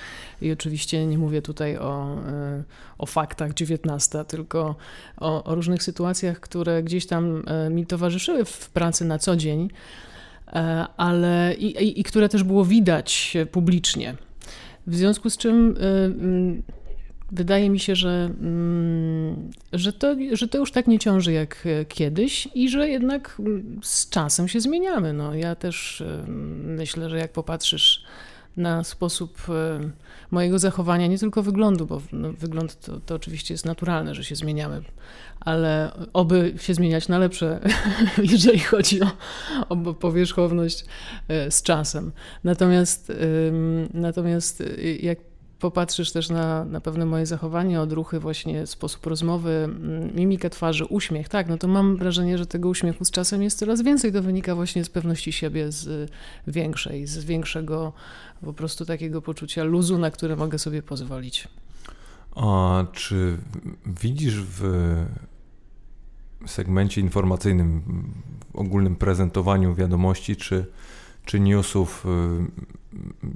I 0.41 0.51
oczywiście 0.51 1.05
nie 1.05 1.17
mówię 1.17 1.41
tutaj 1.41 1.77
o, 1.77 2.17
e, 2.27 2.63
o 2.97 3.05
faktach 3.05 3.53
19, 3.53 4.25
tylko 4.25 4.75
o, 5.17 5.43
o 5.43 5.55
różnych 5.55 5.83
sytuacjach, 5.83 6.39
które 6.39 6.83
gdzieś 6.83 7.05
tam 7.05 7.43
e, 7.47 7.69
mi 7.69 7.85
towarzyszyły 7.85 8.45
w 8.45 8.69
pracy 8.69 9.05
na 9.05 9.19
co 9.19 9.35
dzień, 9.35 9.69
e, 10.47 10.85
ale 10.97 11.55
i, 11.55 11.65
i, 11.65 11.99
i 11.99 12.03
które 12.03 12.29
też 12.29 12.43
było 12.43 12.65
widać 12.65 13.37
publicznie. 13.51 14.15
W 14.87 14.95
związku 14.95 15.29
z 15.29 15.37
czym 15.37 15.75
Wydaje 17.31 17.69
mi 17.69 17.79
się, 17.79 17.95
że, 17.95 18.29
mm, 18.39 19.51
że, 19.73 19.93
to, 19.93 20.15
że 20.31 20.47
to 20.47 20.57
już 20.57 20.71
tak 20.71 20.87
nie 20.87 20.99
ciąży 20.99 21.33
jak 21.33 21.63
e, 21.65 21.85
kiedyś 21.85 22.47
i 22.55 22.69
że 22.69 22.89
jednak 22.89 23.35
mm, 23.39 23.79
z 23.83 24.09
czasem 24.09 24.47
się 24.47 24.61
zmieniamy. 24.61 25.13
No, 25.13 25.35
ja 25.35 25.55
też 25.55 26.01
e, 26.01 26.25
myślę, 26.63 27.09
że 27.09 27.17
jak 27.17 27.31
popatrzysz 27.31 28.03
na 28.57 28.83
sposób 28.83 29.37
e, 29.49 29.79
mojego 30.31 30.59
zachowania, 30.59 31.07
nie 31.07 31.17
tylko 31.17 31.43
wyglądu, 31.43 31.85
bo 31.85 32.01
no, 32.11 32.33
wygląd 32.33 32.79
to, 32.79 32.99
to 32.99 33.15
oczywiście 33.15 33.53
jest 33.53 33.65
naturalne, 33.65 34.15
że 34.15 34.23
się 34.23 34.35
zmieniamy, 34.35 34.81
ale 35.39 35.91
oby 36.13 36.53
się 36.59 36.73
zmieniać 36.73 37.07
na 37.07 37.17
lepsze, 37.17 37.59
jeżeli 38.33 38.59
chodzi 38.59 39.01
o, 39.01 39.11
o 39.69 39.93
powierzchowność 39.93 40.85
z 41.49 41.61
czasem. 41.61 42.11
Natomiast, 42.43 43.11
natomiast 43.93 44.63
jak 45.01 45.19
popatrzysz 45.59 46.11
też 46.11 46.29
na, 46.29 46.65
na 46.65 46.81
pewne 46.81 47.05
moje 47.05 47.25
zachowanie, 47.25 47.81
odruchy, 47.81 48.19
właśnie 48.19 48.67
sposób 48.67 49.05
rozmowy, 49.05 49.51
mm, 49.51 50.15
mimikę 50.15 50.49
twarzy, 50.49 50.85
uśmiech, 50.85 51.29
tak, 51.29 51.49
no 51.49 51.57
to 51.57 51.67
mam 51.67 51.97
wrażenie, 51.97 52.37
że 52.37 52.45
tego 52.45 52.69
uśmiechu 52.69 53.05
z 53.05 53.11
czasem 53.11 53.43
jest 53.43 53.59
coraz 53.59 53.81
więcej. 53.81 54.13
To 54.13 54.21
wynika 54.21 54.55
właśnie 54.55 54.83
z 54.83 54.89
pewności 54.89 55.31
siebie, 55.31 55.71
z 55.71 56.11
większej, 56.47 57.07
z 57.07 57.25
większego 57.25 57.93
po 58.41 58.53
prostu 58.53 58.85
takiego 58.85 59.21
poczucia 59.21 59.63
luzu, 59.63 59.97
na 59.97 60.11
które 60.11 60.35
mogę 60.35 60.59
sobie 60.59 60.83
pozwolić. 60.83 61.47
A 62.35 62.85
czy 62.93 63.37
widzisz 63.85 64.41
w 64.41 64.61
segmencie 66.45 67.01
informacyjnym, 67.01 67.81
w 68.53 68.55
ogólnym 68.55 68.95
prezentowaniu 68.95 69.75
wiadomości, 69.75 70.35
czy 70.35 70.65
czy 71.27 71.39
newsów 71.39 72.05
y, 72.05 72.86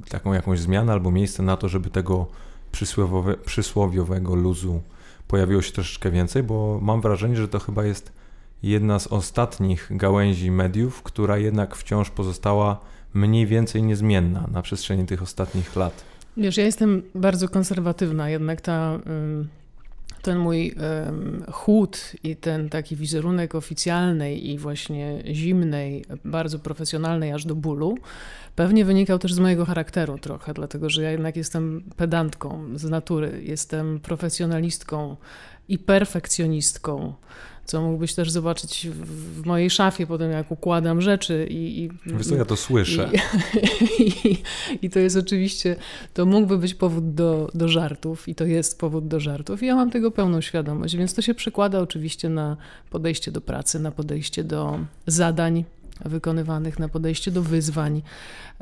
taką 0.09 0.33
jakąś 0.33 0.59
zmianę 0.59 0.93
albo 0.93 1.11
miejsce 1.11 1.43
na 1.43 1.57
to, 1.57 1.69
żeby 1.69 1.89
tego 1.89 2.27
przysłowiowe, 2.71 3.37
przysłowiowego 3.37 4.35
luzu 4.35 4.81
pojawiło 5.27 5.61
się 5.61 5.71
troszeczkę 5.71 6.11
więcej, 6.11 6.43
bo 6.43 6.79
mam 6.81 7.01
wrażenie, 7.01 7.35
że 7.35 7.47
to 7.47 7.59
chyba 7.59 7.83
jest 7.83 8.11
jedna 8.63 8.99
z 8.99 9.07
ostatnich 9.07 9.87
gałęzi 9.91 10.51
mediów, 10.51 11.03
która 11.03 11.37
jednak 11.37 11.75
wciąż 11.75 12.09
pozostała 12.09 12.79
mniej 13.13 13.47
więcej 13.47 13.83
niezmienna 13.83 14.47
na 14.51 14.61
przestrzeni 14.61 15.05
tych 15.05 15.21
ostatnich 15.21 15.75
lat. 15.75 16.03
Wiesz, 16.37 16.57
ja 16.57 16.65
jestem 16.65 17.01
bardzo 17.15 17.49
konserwatywna, 17.49 18.29
jednak 18.29 18.61
ta 18.61 18.99
ten 20.21 20.37
mój 20.37 20.75
um, 21.05 21.43
chłód 21.51 22.11
i 22.23 22.35
ten 22.35 22.69
taki 22.69 22.95
wizerunek 22.95 23.55
oficjalnej 23.55 24.49
i 24.49 24.57
właśnie 24.57 25.23
zimnej, 25.31 26.05
bardzo 26.25 26.59
profesjonalnej 26.59 27.31
aż 27.31 27.45
do 27.45 27.55
bólu, 27.55 27.97
pewnie 28.55 28.85
wynikał 28.85 29.19
też 29.19 29.33
z 29.33 29.39
mojego 29.39 29.65
charakteru 29.65 30.17
trochę, 30.17 30.53
dlatego 30.53 30.89
że 30.89 31.03
ja 31.03 31.11
jednak 31.11 31.35
jestem 31.35 31.83
pedantką 31.95 32.63
z 32.75 32.83
natury, 32.83 33.41
jestem 33.43 33.99
profesjonalistką 33.99 35.17
i 35.67 35.79
perfekcjonistką 35.79 37.13
co 37.65 37.81
mógłbyś 37.81 38.13
też 38.13 38.31
zobaczyć 38.31 38.87
w, 38.91 39.45
mojej 39.45 39.69
szafie 39.69 40.07
potem, 40.07 40.31
jak 40.31 40.51
układam 40.51 41.01
rzeczy. 41.01 41.47
I, 41.49 41.83
i 41.83 41.89
Wiesz 42.05 42.27
co, 42.27 42.35
ja 42.35 42.45
to 42.45 42.55
słyszę. 42.55 43.09
I, 43.99 44.03
i, 44.03 44.37
I, 44.85 44.89
to 44.89 44.99
jest 44.99 45.17
oczywiście, 45.17 45.75
to 46.13 46.25
mógłby 46.25 46.57
być 46.57 46.73
powód 46.73 47.13
do, 47.13 47.51
do 47.53 47.67
żartów 47.67 48.27
i 48.27 48.35
to 48.35 48.45
jest 48.45 48.79
powód 48.79 49.07
do 49.07 49.19
żartów. 49.19 49.63
I 49.63 49.65
ja 49.65 49.75
mam 49.75 49.91
tego 49.91 50.11
pełną 50.11 50.41
świadomość, 50.41 50.95
więc 50.95 51.13
to 51.13 51.21
się 51.21 51.33
przekłada 51.33 51.79
oczywiście 51.79 52.29
na 52.29 52.57
podejście 52.89 53.31
do 53.31 53.41
pracy, 53.41 53.79
na 53.79 53.91
podejście 53.91 54.43
do 54.43 54.79
zadań, 55.07 55.65
wykonywanych, 56.05 56.79
na 56.79 56.89
podejście 56.89 57.31
do 57.31 57.41
wyzwań. 57.41 58.01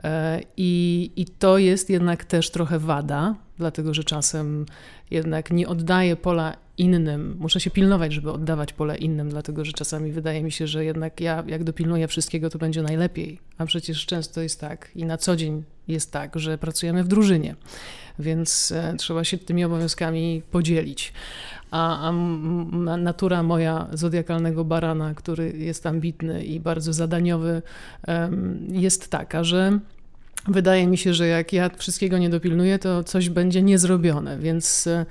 E, 0.03 0.41
I, 0.57 1.11
I 1.15 1.25
to 1.25 1.57
jest 1.57 1.89
jednak 1.89 2.25
też 2.25 2.49
trochę 2.49 2.79
wada, 2.79 3.35
dlatego 3.57 3.93
że 3.93 4.03
czasem 4.03 4.65
jednak 5.11 5.51
nie 5.51 5.67
oddaję 5.67 6.15
pola 6.15 6.55
innym. 6.79 7.35
Muszę 7.39 7.59
się 7.59 7.71
pilnować, 7.71 8.13
żeby 8.13 8.31
oddawać 8.31 8.73
pole 8.73 8.97
innym, 8.97 9.29
dlatego 9.29 9.65
że 9.65 9.73
czasami 9.73 10.11
wydaje 10.11 10.43
mi 10.43 10.51
się, 10.51 10.67
że 10.67 10.85
jednak 10.85 11.21
ja, 11.21 11.43
jak 11.47 11.63
dopilnuję 11.63 12.07
wszystkiego, 12.07 12.49
to 12.49 12.57
będzie 12.57 12.81
najlepiej. 12.81 13.39
A 13.57 13.65
przecież 13.65 14.05
często 14.05 14.41
jest 14.41 14.61
tak 14.61 14.91
i 14.95 15.05
na 15.05 15.17
co 15.17 15.35
dzień 15.35 15.63
jest 15.87 16.11
tak, 16.11 16.39
że 16.39 16.57
pracujemy 16.57 17.03
w 17.03 17.07
drużynie, 17.07 17.55
więc 18.19 18.71
e, 18.71 18.93
trzeba 18.97 19.23
się 19.23 19.37
tymi 19.37 19.65
obowiązkami 19.65 20.41
podzielić. 20.51 21.13
A, 21.71 22.09
a 22.09 22.11
natura 22.97 23.43
moja 23.43 23.87
zodiakalnego 23.93 24.65
barana, 24.65 25.13
który 25.13 25.53
jest 25.57 25.85
ambitny 25.85 26.43
i 26.43 26.59
bardzo 26.59 26.93
zadaniowy, 26.93 27.61
jest 28.71 29.11
taka, 29.11 29.43
że 29.43 29.79
wydaje 30.47 30.87
mi 30.87 30.97
się, 30.97 31.13
że 31.13 31.27
jak 31.27 31.53
ja 31.53 31.69
wszystkiego 31.77 32.17
nie 32.17 32.29
dopilnuję, 32.29 32.79
to 32.79 33.03
coś 33.03 33.29
będzie 33.29 33.61
niezrobione, 33.61 34.37
więc 34.39 34.87
e, 34.87 35.05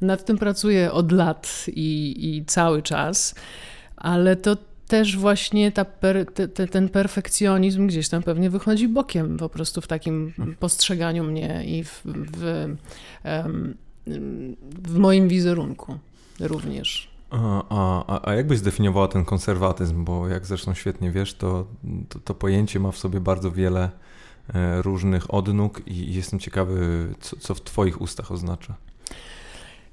nad 0.00 0.24
tym 0.24 0.38
pracuję 0.38 0.92
od 0.92 1.12
lat 1.12 1.66
i, 1.68 2.16
i 2.18 2.44
cały 2.44 2.82
czas, 2.82 3.34
ale 3.96 4.36
to 4.36 4.56
też 4.90 5.16
właśnie 5.16 5.72
ta 5.72 5.84
per, 5.84 6.26
te, 6.34 6.48
te, 6.48 6.66
ten 6.66 6.88
perfekcjonizm 6.88 7.86
gdzieś 7.86 8.08
tam 8.08 8.22
pewnie 8.22 8.50
wychodzi 8.50 8.88
bokiem 8.88 9.36
po 9.36 9.48
prostu 9.48 9.80
w 9.80 9.86
takim 9.86 10.32
postrzeganiu 10.58 11.24
mnie 11.24 11.64
i 11.66 11.84
w, 11.84 12.02
w, 12.04 12.76
w 14.88 14.98
moim 14.98 15.28
wizerunku 15.28 15.98
również. 16.40 17.10
A, 17.30 17.64
a, 17.68 18.30
a 18.30 18.54
zdefiniowała 18.54 19.08
ten 19.08 19.24
konserwatyzm? 19.24 20.04
Bo 20.04 20.28
jak 20.28 20.46
zresztą 20.46 20.74
świetnie 20.74 21.10
wiesz, 21.10 21.34
to, 21.34 21.66
to, 22.08 22.18
to 22.18 22.34
pojęcie 22.34 22.80
ma 22.80 22.90
w 22.90 22.98
sobie 22.98 23.20
bardzo 23.20 23.50
wiele 23.50 23.90
e, 24.54 24.82
różnych 24.82 25.34
odnóg 25.34 25.82
i 25.86 26.14
jestem 26.14 26.38
ciekawy, 26.38 27.08
co, 27.20 27.36
co 27.36 27.54
w 27.54 27.60
Twoich 27.60 28.00
ustach 28.00 28.32
oznacza. 28.32 28.74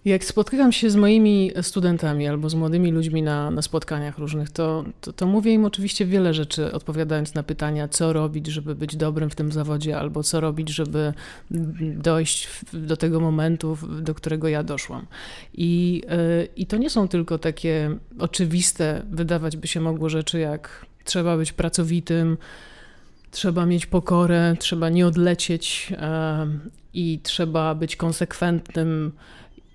Jak 0.08 0.26
spotykam 0.26 0.72
się 0.72 0.90
z 0.90 0.96
moimi 0.96 1.52
studentami 1.62 2.28
albo 2.28 2.50
z 2.50 2.56
młodymi 2.56 2.92
ludźmi 2.92 3.22
na, 3.22 3.52
na 3.52 3.62
spotkaniach 3.62 4.18
różnych, 4.18 4.50
to, 4.50 4.86
to, 5.02 5.14
to, 5.14 5.28
mówię 5.28 5.54
im 5.54 5.66
oczywiście 5.66 6.06
wiele 6.06 6.34
rzeczy, 6.34 6.72
odpowiadając 6.72 7.34
na 7.34 7.44
pytania, 7.44 7.88
co 7.88 8.14
robić, 8.14 8.48
żeby 8.48 8.76
być 8.76 8.96
dobrym 8.96 9.30
w 9.30 9.36
tym 9.36 9.52
zawodzie, 9.52 10.00
albo 10.00 10.24
co 10.24 10.40
robić, 10.40 10.70
żeby 10.70 11.14
dojść 11.96 12.50
do 12.74 12.98
tego 12.98 13.20
momentu, 13.20 13.78
do 14.02 14.14
którego 14.14 14.48
ja 14.48 14.64
doszłam. 14.64 15.06
I, 15.54 16.02
yy, 16.10 16.48
I 16.56 16.66
to 16.66 16.78
nie 16.78 16.90
są 16.90 17.08
tylko 17.08 17.38
takie 17.38 17.98
oczywiste, 18.20 19.02
wydawać 19.12 19.58
by 19.58 19.68
się 19.68 19.82
mogło 19.82 20.10
rzeczy, 20.10 20.40
jak 20.40 20.86
trzeba 21.04 21.38
być 21.38 21.54
pracowitym, 21.54 22.38
trzeba 23.32 23.66
mieć 23.66 23.86
pokorę, 23.86 24.56
trzeba 24.60 24.90
nie 24.90 25.08
odlecieć 25.08 25.92
yy, 25.92 25.98
i 26.94 27.20
trzeba 27.24 27.76
być 27.76 27.96
konsekwentnym 27.96 29.12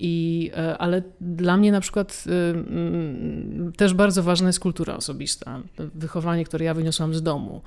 i, 0.02 0.50
e, 0.56 0.78
ale 0.78 1.02
dla 1.20 1.56
mnie 1.56 1.72
na 1.72 1.80
przykład 1.80 2.24
e, 2.26 2.50
mm, 2.50 3.72
też 3.76 3.94
bardzo 3.94 4.22
ważna 4.22 4.46
jest 4.46 4.60
kultura 4.60 4.96
osobista, 4.96 5.60
wychowanie, 5.94 6.44
które 6.44 6.64
ja 6.64 6.74
wyniosłam 6.74 7.14
z 7.14 7.22
domu. 7.22 7.62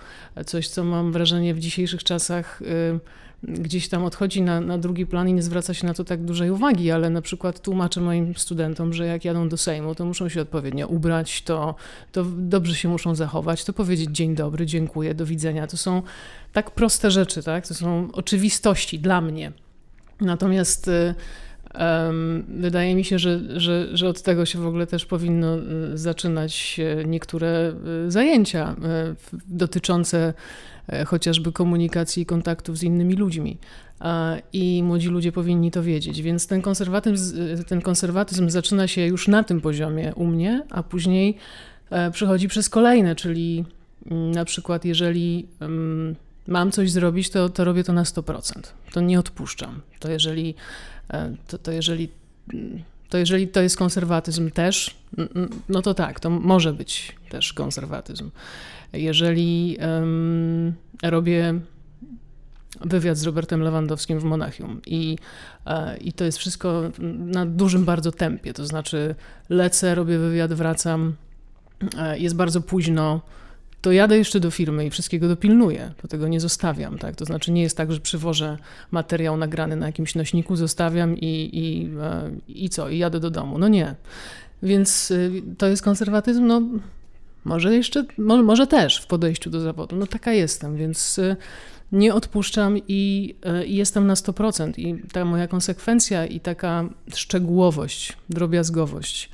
Coś, 0.45 0.67
co 0.67 0.83
mam 0.83 1.11
wrażenie 1.11 1.53
w 1.53 1.59
dzisiejszych 1.59 2.03
czasach 2.03 2.61
e, 2.61 2.99
gdzieś 3.43 3.89
tam 3.89 4.03
odchodzi 4.03 4.41
na, 4.41 4.61
na 4.61 4.77
drugi 4.77 5.05
plan 5.05 5.29
i 5.29 5.33
nie 5.33 5.43
zwraca 5.43 5.73
się 5.73 5.87
na 5.87 5.93
to 5.93 6.03
tak 6.03 6.23
dużej 6.23 6.49
uwagi, 6.51 6.91
ale 6.91 7.09
na 7.09 7.21
przykład 7.21 7.61
tłumaczę 7.61 8.01
moim 8.01 8.35
studentom, 8.35 8.93
że 8.93 9.05
jak 9.05 9.25
jadą 9.25 9.49
do 9.49 9.57
Sejmu, 9.57 9.95
to 9.95 10.05
muszą 10.05 10.29
się 10.29 10.41
odpowiednio 10.41 10.87
ubrać, 10.87 11.41
to, 11.41 11.75
to 12.11 12.25
dobrze 12.37 12.75
się 12.75 12.89
muszą 12.89 13.15
zachować, 13.15 13.65
to 13.65 13.73
powiedzieć 13.73 14.09
dzień 14.11 14.35
dobry, 14.35 14.65
dziękuję, 14.65 15.13
do 15.13 15.25
widzenia. 15.25 15.67
To 15.67 15.77
są 15.77 16.01
tak 16.53 16.71
proste 16.71 17.11
rzeczy, 17.11 17.43
tak? 17.43 17.67
To 17.67 17.73
są 17.73 18.09
oczywistości 18.13 18.99
dla 18.99 19.21
mnie. 19.21 19.51
Natomiast 20.21 20.89
Wydaje 22.47 22.95
mi 22.95 23.03
się, 23.03 23.19
że, 23.19 23.59
że, 23.59 23.87
że 23.97 24.09
od 24.09 24.21
tego 24.21 24.45
się 24.45 24.59
w 24.59 24.67
ogóle 24.67 24.87
też 24.87 25.05
powinno 25.05 25.57
y, 25.57 25.97
zaczynać 25.97 26.79
niektóre 27.05 27.73
y, 28.07 28.11
zajęcia 28.11 28.75
y, 29.33 29.35
dotyczące 29.47 30.33
e, 30.87 31.05
chociażby 31.05 31.51
komunikacji 31.51 32.23
i 32.23 32.25
kontaktów 32.25 32.77
z 32.77 32.83
innymi 32.83 33.13
ludźmi. 33.13 33.57
I 34.53 34.83
młodzi 34.83 35.07
ludzie 35.07 35.31
powinni 35.31 35.71
to 35.71 35.83
wiedzieć. 35.83 36.21
Więc 36.21 36.47
ten 36.47 36.61
konserwatyzm, 36.61 37.37
ten 37.67 37.81
konserwatyzm 37.81 38.49
zaczyna 38.49 38.87
się 38.87 39.05
już 39.05 39.27
na 39.27 39.43
tym 39.43 39.61
poziomie 39.61 40.13
u 40.15 40.25
mnie, 40.25 40.63
a 40.69 40.83
później 40.83 41.37
e, 41.89 42.11
przychodzi 42.11 42.47
przez 42.47 42.69
kolejne, 42.69 43.15
czyli 43.15 43.65
mm, 44.11 44.31
na 44.31 44.45
przykład 44.45 44.85
jeżeli 44.85 45.47
mam 46.47 46.71
coś 46.71 46.91
zrobić, 46.91 47.29
to, 47.29 47.49
to 47.49 47.63
robię 47.63 47.83
to 47.83 47.93
na 47.93 48.03
100%. 48.03 48.53
To 48.93 49.01
nie 49.01 49.19
odpuszczam. 49.19 49.81
To 49.99 50.11
jeżeli 50.11 50.55
E, 50.94 50.94
to, 51.47 51.57
to 51.57 51.71
jeżeli 51.71 52.09
to 53.09 53.17
jeżeli 53.17 53.47
to 53.47 53.61
jest 53.61 53.77
konserwatyzm 53.77 54.51
też, 54.51 54.95
no 55.69 55.81
to 55.81 55.93
tak, 55.93 56.19
to 56.19 56.29
może 56.29 56.73
być 56.73 57.15
też 57.29 57.53
konserwatyzm. 57.53 58.31
Jeżeli 58.93 59.77
um, 59.81 60.73
robię 61.03 61.59
wywiad 62.81 63.17
z 63.17 63.23
Robertem 63.23 63.61
Lewandowskim 63.61 64.19
w 64.19 64.23
Monachium 64.23 64.81
i, 64.85 65.17
e, 65.65 65.97
i 65.97 66.13
to 66.13 66.25
jest 66.25 66.37
wszystko 66.37 66.91
na 67.19 67.45
dużym 67.45 67.85
bardzo 67.85 68.11
tempie, 68.11 68.53
to 68.53 68.65
znaczy 68.65 69.15
lecę, 69.49 69.95
robię 69.95 70.19
wywiad, 70.19 70.53
wracam, 70.53 71.15
e, 71.97 72.19
jest 72.19 72.35
bardzo 72.35 72.61
późno, 72.61 73.21
to 73.85 73.91
jadę 73.91 74.17
jeszcze 74.17 74.39
do 74.39 74.51
firmy 74.51 74.85
i 74.85 74.89
wszystkiego 74.89 75.27
dopilnuję, 75.27 75.91
to 76.01 76.07
tego 76.07 76.27
nie 76.27 76.39
zostawiam. 76.39 76.97
Tak? 76.97 77.15
To 77.15 77.25
znaczy 77.25 77.51
nie 77.51 77.61
jest 77.61 77.77
tak, 77.77 77.91
że 77.91 77.99
przywożę 77.99 78.57
materiał 78.91 79.37
nagrany 79.37 79.75
na 79.75 79.85
jakimś 79.85 80.15
nośniku, 80.15 80.55
zostawiam 80.55 81.17
i, 81.17 81.49
i, 81.53 81.89
e, 82.01 82.31
i 82.47 82.69
co, 82.69 82.89
i 82.89 82.97
jadę 82.97 83.19
do 83.19 83.29
domu. 83.29 83.57
No 83.57 83.67
nie. 83.67 83.95
Więc 84.63 85.11
y, 85.11 85.41
to 85.57 85.67
jest 85.67 85.83
konserwatyzm, 85.83 86.47
no 86.47 86.61
może 87.43 87.75
jeszcze, 87.75 88.05
może 88.17 88.67
też 88.67 88.97
w 88.97 89.07
podejściu 89.07 89.49
do 89.49 89.59
zawodu. 89.59 89.95
No 89.95 90.07
taka 90.07 90.33
jestem, 90.33 90.77
więc 90.77 91.19
y, 91.19 91.35
nie 91.91 92.13
odpuszczam 92.13 92.77
i, 92.87 93.35
y, 93.61 93.65
i 93.65 93.75
jestem 93.75 94.07
na 94.07 94.13
100%. 94.13 94.79
I 94.79 95.01
ta 95.11 95.25
moja 95.25 95.47
konsekwencja 95.47 96.25
i 96.25 96.39
taka 96.39 96.89
szczegółowość, 97.15 98.13
drobiazgowość, 98.29 99.29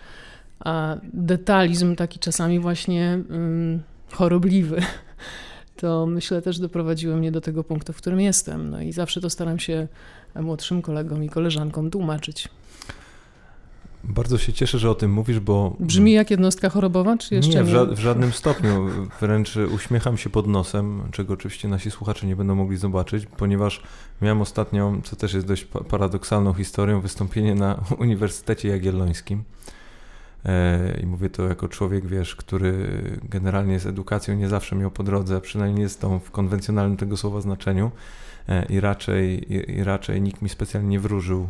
a 0.59 0.97
detalizm 1.13 1.95
taki 1.95 2.19
czasami 2.19 2.59
właśnie 2.59 3.19
chorobliwy, 4.11 4.81
to 5.81 6.05
myślę 6.05 6.41
też 6.41 6.59
doprowadziło 6.59 7.17
mnie 7.17 7.31
do 7.31 7.41
tego 7.41 7.63
punktu, 7.63 7.93
w 7.93 7.97
którym 7.97 8.19
jestem. 8.19 8.69
No 8.69 8.81
i 8.81 8.91
zawsze 8.91 9.21
to 9.21 9.29
staram 9.29 9.59
się 9.59 9.87
młodszym 10.35 10.81
kolegom 10.81 11.23
i 11.23 11.29
koleżankom 11.29 11.91
tłumaczyć. 11.91 12.49
Bardzo 14.03 14.37
się 14.37 14.53
cieszę, 14.53 14.79
że 14.79 14.89
o 14.89 14.95
tym 14.95 15.11
mówisz, 15.11 15.39
bo. 15.39 15.75
Brzmi 15.79 16.11
jak 16.11 16.31
jednostka 16.31 16.69
chorobowa, 16.69 17.17
czy 17.17 17.35
jeszcze 17.35 17.57
nie? 17.57 17.63
W, 17.63 17.69
ża 17.69 17.85
w 17.85 17.99
żadnym 17.99 18.31
stopniu. 18.31 18.87
Wręcz 19.21 19.55
uśmiecham 19.55 20.17
się 20.17 20.29
pod 20.29 20.47
nosem, 20.47 21.03
czego 21.11 21.33
oczywiście 21.33 21.67
nasi 21.67 21.91
słuchacze 21.91 22.27
nie 22.27 22.35
będą 22.35 22.55
mogli 22.55 22.77
zobaczyć, 22.77 23.25
ponieważ 23.37 23.83
miałem 24.21 24.41
ostatnio, 24.41 24.93
co 25.03 25.15
też 25.15 25.33
jest 25.33 25.47
dość 25.47 25.65
paradoksalną 25.89 26.53
historią, 26.53 27.01
wystąpienie 27.01 27.55
na 27.55 27.83
Uniwersytecie 27.99 28.69
Jagiellońskim. 28.69 29.43
E, 30.45 30.99
I 31.03 31.05
mówię 31.05 31.29
to 31.29 31.47
jako 31.47 31.67
człowiek, 31.67 32.05
wiesz, 32.05 32.35
który 32.35 32.73
generalnie 33.23 33.79
z 33.79 33.85
edukacją 33.85 34.35
nie 34.35 34.47
zawsze 34.47 34.75
miał 34.75 34.91
po 34.91 35.03
drodze, 35.03 35.41
przynajmniej 35.41 35.83
jest 35.83 36.01
tą 36.01 36.19
w 36.19 36.31
konwencjonalnym 36.31 36.97
tego 36.97 37.17
słowa 37.17 37.41
znaczeniu. 37.41 37.91
E, 38.49 38.65
I 38.65 38.79
raczej, 38.79 39.53
i 39.77 39.83
raczej 39.83 40.21
nikt 40.21 40.41
mi 40.41 40.49
specjalnie 40.49 40.89
nie 40.89 40.99
wróżył 40.99 41.47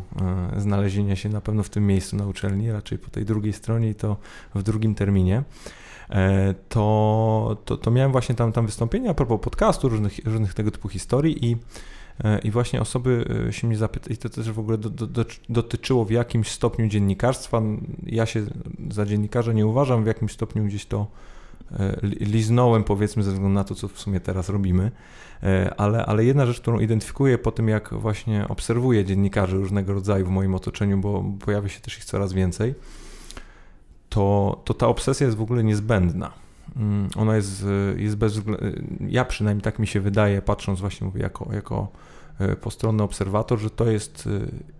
e, 0.56 0.60
znalezienia 0.60 1.16
się 1.16 1.28
na 1.28 1.40
pewno 1.40 1.62
w 1.62 1.70
tym 1.70 1.86
miejscu 1.86 2.16
na 2.16 2.26
uczelni, 2.26 2.72
raczej 2.72 2.98
po 2.98 3.10
tej 3.10 3.24
drugiej 3.24 3.52
stronie 3.52 3.90
i 3.90 3.94
to 3.94 4.16
w 4.54 4.62
drugim 4.62 4.94
terminie. 4.94 5.42
To, 6.68 7.56
to, 7.64 7.76
to 7.76 7.90
miałem 7.90 8.12
właśnie 8.12 8.34
tam, 8.34 8.52
tam 8.52 8.66
wystąpienia 8.66 9.10
a 9.10 9.14
propos 9.14 9.40
podcastu, 9.40 9.88
różnych, 9.88 10.18
różnych 10.24 10.54
tego 10.54 10.70
typu 10.70 10.88
historii 10.88 11.46
i 11.46 11.56
I 12.42 12.50
właśnie 12.50 12.80
osoby 12.80 13.24
e, 13.48 13.52
się 13.52 13.66
mnie 13.66 13.76
zapytały, 13.76 14.14
i 14.14 14.16
to 14.16 14.28
też 14.28 14.50
w 14.50 14.58
ogóle 14.58 14.78
do, 14.78 14.90
do, 14.90 15.24
dotyczyło 15.48 16.04
w 16.04 16.10
jakimś 16.10 16.50
stopniu 16.50 16.86
dziennikarstwa. 16.88 17.62
Ja 18.06 18.26
się 18.26 18.46
za 18.90 19.06
dziennikarza 19.06 19.52
nie 19.52 19.66
uważam, 19.66 20.04
w 20.04 20.06
jakimś 20.06 20.32
stopniu 20.32 20.64
gdzieś 20.64 20.86
to 20.86 21.06
e, 21.72 21.96
liznąłem, 22.02 22.84
powiedzmy, 22.84 23.22
ze 23.22 23.32
względu 23.32 23.54
na 23.54 23.64
to, 23.64 23.74
co 23.74 23.88
w 23.88 23.98
sumie 23.98 24.20
teraz 24.20 24.48
robimy. 24.48 24.90
Ale, 25.76 26.06
ale 26.06 26.24
jedna 26.24 26.46
rzecz, 26.46 26.60
którą 26.60 26.80
identyfikuję 26.80 27.38
po 27.38 27.52
tym, 27.52 27.68
jak 27.68 27.94
właśnie 27.94 28.48
obserwuję 28.48 29.04
dziennikarzy 29.04 29.56
różnego 29.56 29.92
rodzaju 29.92 30.26
w 30.26 30.28
moim 30.28 30.54
otoczeniu, 30.54 30.98
bo 30.98 31.24
pojawia 31.40 31.68
się 31.68 31.80
też 31.80 31.98
ich 31.98 32.04
coraz 32.04 32.32
więcej, 32.32 32.74
to, 34.08 34.60
to 34.64 34.74
ta 34.74 34.88
obsesja 34.88 35.26
jest 35.26 35.38
w 35.38 35.42
ogóle 35.42 35.64
niezbędna. 35.64 36.41
Mm, 36.76 37.08
ona 37.16 37.36
jest, 37.36 37.64
jest 37.96 38.16
bez 38.16 38.40
Ja 39.08 39.24
przynajmniej 39.24 39.62
tak 39.62 39.78
mi 39.78 39.86
się 39.86 40.00
wydaje, 40.00 40.42
patrząc 40.42 40.80
właśnie 40.80 41.06
mówię, 41.06 41.22
jako, 41.22 41.48
jako 41.52 41.88
e, 42.38 42.56
postronny 42.56 43.02
obserwator, 43.02 43.58
że 43.58 43.70
to 43.70 43.90
jest 43.90 44.28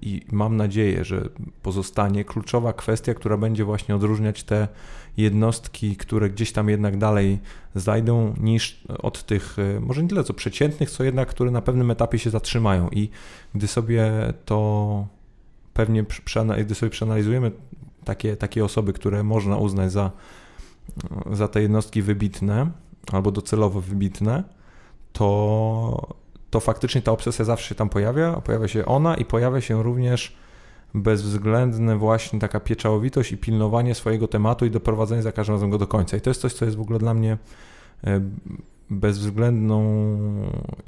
i 0.02 0.20
mam 0.32 0.56
nadzieję, 0.56 1.04
że 1.04 1.28
pozostanie 1.62 2.25
kluczowa 2.25 2.72
kwestia, 2.72 3.14
która 3.14 3.37
będzie 3.37 3.64
właśnie 3.64 3.96
odróżniać 3.96 4.44
te 4.44 4.68
jednostki, 5.16 5.96
które 5.96 6.30
gdzieś 6.30 6.52
tam 6.52 6.68
jednak 6.68 6.99
dalej 6.99 7.38
zajdą, 7.75 8.34
niż 8.40 8.84
od 8.99 9.26
tych, 9.26 9.56
może 9.80 10.02
nie 10.02 10.08
tyle 10.08 10.25
co 10.25 10.34
przeciętnych, 10.34 10.90
co 10.90 11.04
jednak, 11.04 11.28
które 11.28 11.50
na 11.50 11.62
pewnym 11.62 11.90
etapie 11.90 12.18
się 12.18 12.30
zatrzymają. 12.30 12.88
I 12.88 13.08
gdy 13.54 13.66
sobie 13.66 14.11
to 14.44 15.06
pewnie, 15.75 16.04
gdy 16.64 16.75
sobie 16.75 16.90
przeanalizujemy 16.90 17.52
takie, 18.04 18.37
takie 18.37 18.64
osoby, 18.64 18.92
które 18.92 19.22
można 19.22 19.56
uznać 19.56 19.92
za, 19.92 20.11
za 21.32 21.48
te 21.48 21.62
jednostki 21.62 22.02
wybitne 22.02 22.70
albo 23.12 23.30
docelowo 23.30 23.80
wybitne, 23.80 24.44
to, 25.12 26.14
to 26.50 26.60
faktycznie 26.60 27.02
ta 27.02 27.12
obsesja 27.12 27.44
zawsze 27.44 27.68
się 27.68 27.74
tam 27.74 27.88
pojawia, 27.88 28.32
pojawia 28.32 28.68
się 28.68 28.86
ona 28.86 29.14
i 29.14 29.24
pojawia 29.24 29.60
się 29.60 29.82
również 29.82 30.36
bezwzględne 30.94 31.96
właśnie 31.96 32.38
taka 32.38 32.60
pieczałowitość 32.60 33.32
i 33.32 33.38
pilnowanie 33.38 33.94
swojego 33.94 34.28
tematu 34.28 34.66
i 34.66 34.70
doprowadzenie 34.70 35.22
za 35.22 35.32
każdym 35.32 35.54
razem 35.54 35.70
go 35.70 35.78
do 35.78 35.86
końca. 35.86 36.16
I 36.16 36.20
to 36.20 36.30
jest 36.30 36.40
coś, 36.40 36.52
co 36.52 36.64
jest 36.64 36.76
w 36.76 36.80
ogóle 36.80 36.98
dla 36.98 37.14
mnie 37.14 37.38
e, 38.04 38.20
bezwzględną 38.92 39.82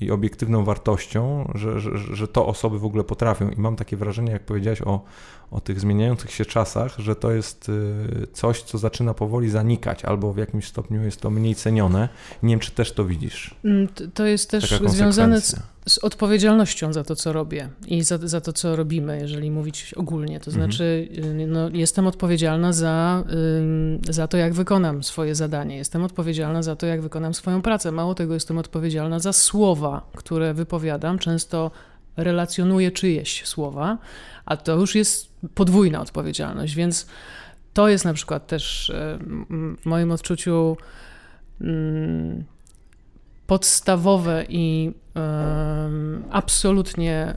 i 0.01 0.11
obiektywną 0.11 0.65
wartością, 0.65 1.51
że, 1.55 1.81
że, 1.81 1.99
że 1.99 2.29
to 2.29 2.47
osoby 2.47 2.79
w 2.79 2.85
ogóle 2.85 3.05
potrafią. 3.05 3.51
I 3.51 3.61
mam 3.61 3.77
takie 3.77 3.97
wrażenie, 3.97 4.33
jak 4.33 4.43
powiedziałeś 4.43 4.83
o, 4.83 5.05
o 5.51 5.61
tych 5.61 5.81
zmieniających 5.81 6.31
się 6.31 6.45
czasach, 6.45 6.99
że 6.99 7.17
to 7.17 7.33
jest 7.33 7.69
y, 7.69 8.27
coś, 8.33 8.63
co 8.63 8.79
zaczyna 8.79 9.15
powoli 9.15 9.51
zanikać, 9.51 10.05
albo 10.05 10.33
w 10.33 10.37
jakimś 10.37 10.67
stopniu 10.67 11.03
jest 11.03 11.21
to 11.21 11.31
mniej 11.31 11.55
cenione. 11.55 12.09
Nie 12.43 12.51
wiem, 12.51 12.61
czy 12.61 12.71
też 12.71 12.93
to 12.93 13.05
widzisz. 13.05 13.55
Mm, 13.65 13.89
to 14.15 14.27
jest 14.27 14.51
też 14.51 14.81
związane 14.87 15.41
z, 15.41 15.57
z, 15.87 15.99
odpowiedzialnością 15.99 16.93
za 16.93 17.05
to, 17.05 17.17
co 17.17 17.33
robię 17.33 17.69
i 17.87 18.03
za, 18.03 18.19
za 18.19 18.41
to, 18.41 18.53
co 18.53 18.77
robimy, 18.77 19.19
jeżeli 19.21 19.51
mówić 19.51 19.95
ogólnie. 19.95 20.41
To 20.41 20.51
mhm. 20.51 20.73
znaczy, 20.73 21.09
mhm. 21.17 21.53
no, 21.53 21.69
jestem 21.73 22.07
odpowiedzialna 22.07 22.73
za, 22.73 23.25
za 24.11 24.29
to, 24.29 24.37
jak 24.37 24.55
wykonam 24.55 25.03
swoje 25.03 25.35
zadanie. 25.35 25.77
Jestem 25.77 26.05
odpowiedzialna 26.05 26.63
za 26.63 26.77
to, 26.77 26.87
jak 26.87 27.03
wykonam 27.03 27.35
swoją 27.35 27.63
pracę. 27.63 27.93
Mało 27.93 28.15
tego, 28.15 28.35
jestem 28.35 28.59
odpowiedzialna 28.59 29.19
za 29.19 29.33
słowa, 29.33 30.11
które 30.17 30.55
wypowiadam. 30.55 31.19
Często 31.19 31.71
relacjonuję 32.17 32.91
czyjeś 32.91 33.47
słowa, 33.47 33.99
a 34.45 34.57
to 34.57 34.77
już 34.77 34.95
jest 34.95 35.29
podwójna 35.55 36.01
odpowiedzialność, 36.01 36.75
więc 36.75 37.07
to 37.73 37.89
jest 37.89 38.05
na 38.05 38.15
przykład 38.15 38.47
też 38.47 38.91
e, 38.91 39.19
w 39.83 39.87
moim 39.87 40.13
odczuciu 40.13 40.77
mm, 41.61 42.45
podstawowe 43.47 44.45
i 44.49 44.93
absolutnie 46.31 47.35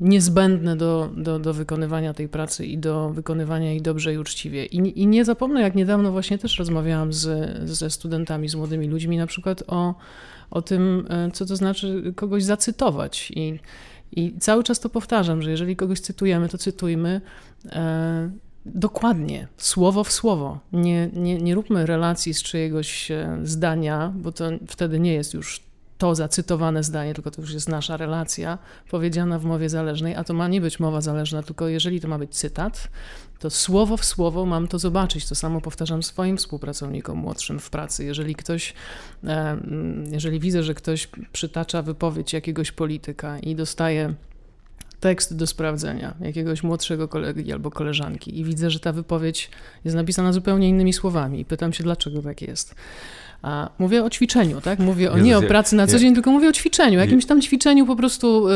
niezbędne 0.00 0.76
do, 0.76 1.10
do, 1.16 1.38
do 1.38 1.54
wykonywania 1.54 2.14
tej 2.14 2.28
pracy 2.28 2.66
i 2.66 2.78
do 2.78 3.10
wykonywania 3.10 3.70
jej 3.70 3.82
dobrze 3.82 4.14
i 4.14 4.18
uczciwie. 4.18 4.66
I, 4.66 5.02
I 5.02 5.06
nie 5.06 5.24
zapomnę, 5.24 5.62
jak 5.62 5.74
niedawno 5.74 6.12
właśnie 6.12 6.38
też 6.38 6.58
rozmawiałam 6.58 7.12
z, 7.12 7.50
ze 7.70 7.90
studentami, 7.90 8.48
z 8.48 8.54
młodymi 8.54 8.88
ludźmi, 8.88 9.16
na 9.16 9.26
przykład 9.26 9.62
o, 9.66 9.94
o 10.50 10.62
tym, 10.62 11.06
e, 11.10 11.30
co 11.30 11.46
to 11.46 11.56
znaczy 11.56 12.12
kogoś 12.16 12.44
zacytować. 12.44 13.32
I 13.36 13.58
i 14.12 14.34
cały 14.38 14.64
czas 14.64 14.80
to 14.80 14.88
powtarzam, 14.88 15.42
że 15.42 15.50
jeżeli 15.50 15.76
kogoś 15.76 16.00
cytujemy, 16.00 16.48
to 16.48 16.58
cytujmy 16.58 17.20
e, 17.66 18.30
dokładnie, 18.66 19.48
słowo 19.56 20.04
w 20.04 20.12
słowo. 20.12 20.58
Nie, 20.72 21.10
nie, 21.12 21.38
nie 21.38 21.54
róbmy 21.54 21.86
relacji 21.86 22.34
z 22.34 22.42
czyjegoś 22.42 23.10
e, 23.10 23.38
zdania, 23.42 24.12
bo 24.16 24.32
to 24.32 24.44
wtedy 24.66 25.00
nie 25.00 25.12
jest 25.14 25.34
już 25.34 25.68
to 25.98 26.14
zacytowane 26.14 26.82
zdanie, 26.82 27.14
tylko 27.14 27.30
to 27.30 27.40
już 27.40 27.52
jest 27.52 27.68
nasza 27.68 27.96
relacja 27.96 28.58
powiedziana 28.90 29.38
w 29.38 29.44
mowie 29.44 29.68
zależnej, 29.68 30.14
a 30.14 30.24
to 30.24 30.34
ma 30.34 30.48
nie 30.48 30.60
być 30.60 30.80
mowa 30.80 31.00
zależna, 31.00 31.42
tylko 31.42 31.68
jeżeli 31.68 32.00
to 32.00 32.08
ma 32.08 32.18
być 32.18 32.34
cytat, 32.34 32.88
to 33.38 33.50
słowo 33.50 33.96
w 33.96 34.04
słowo 34.04 34.46
mam 34.46 34.68
to 34.68 34.78
zobaczyć. 34.78 35.28
To 35.28 35.34
samo 35.34 35.60
powtarzam 35.60 36.02
swoim 36.02 36.36
współpracownikom 36.36 37.18
młodszym 37.18 37.58
w 37.58 37.70
pracy. 37.70 38.04
Jeżeli 38.04 38.34
ktoś, 38.34 38.74
e, 39.24 39.58
jeżeli 40.10 40.40
widzę, 40.40 40.62
że 40.62 40.74
ktoś 40.74 41.08
przytacza 41.32 41.82
wypowiedź 41.82 42.32
jakiegoś 42.32 42.72
polityka 42.72 43.38
i 43.38 43.54
dostaje 43.54 44.14
tekst 45.00 45.36
do 45.36 45.46
sprawdzenia 45.46 46.14
jakiegoś 46.20 46.62
młodszego 46.62 47.08
kolegi 47.08 47.52
albo 47.52 47.70
koleżanki 47.70 48.40
i 48.40 48.44
widzę, 48.44 48.70
że 48.70 48.80
ta 48.80 48.92
wypowiedź 48.92 49.50
jest 49.84 49.96
napisana 49.96 50.32
zupełnie 50.32 50.68
innymi 50.68 50.92
słowami 50.92 51.40
i 51.40 51.44
pytam 51.44 51.72
się, 51.72 51.84
dlaczego 51.84 52.22
tak 52.22 52.42
jest. 52.42 52.74
A 53.42 53.70
mówię 53.78 54.04
o 54.04 54.10
ćwiczeniu, 54.10 54.60
tak? 54.60 54.78
Mówię 54.78 55.12
o, 55.12 55.18
nie 55.18 55.38
o 55.38 55.42
pracy 55.42 55.76
na 55.76 55.86
co 55.86 55.98
dzień, 55.98 56.14
tylko 56.14 56.30
mówię 56.30 56.48
o 56.48 56.52
ćwiczeniu, 56.52 56.98
jakimś 56.98 57.26
tam 57.26 57.40
ćwiczeniu 57.40 57.86
po 57.86 57.96
prostu 57.96 58.46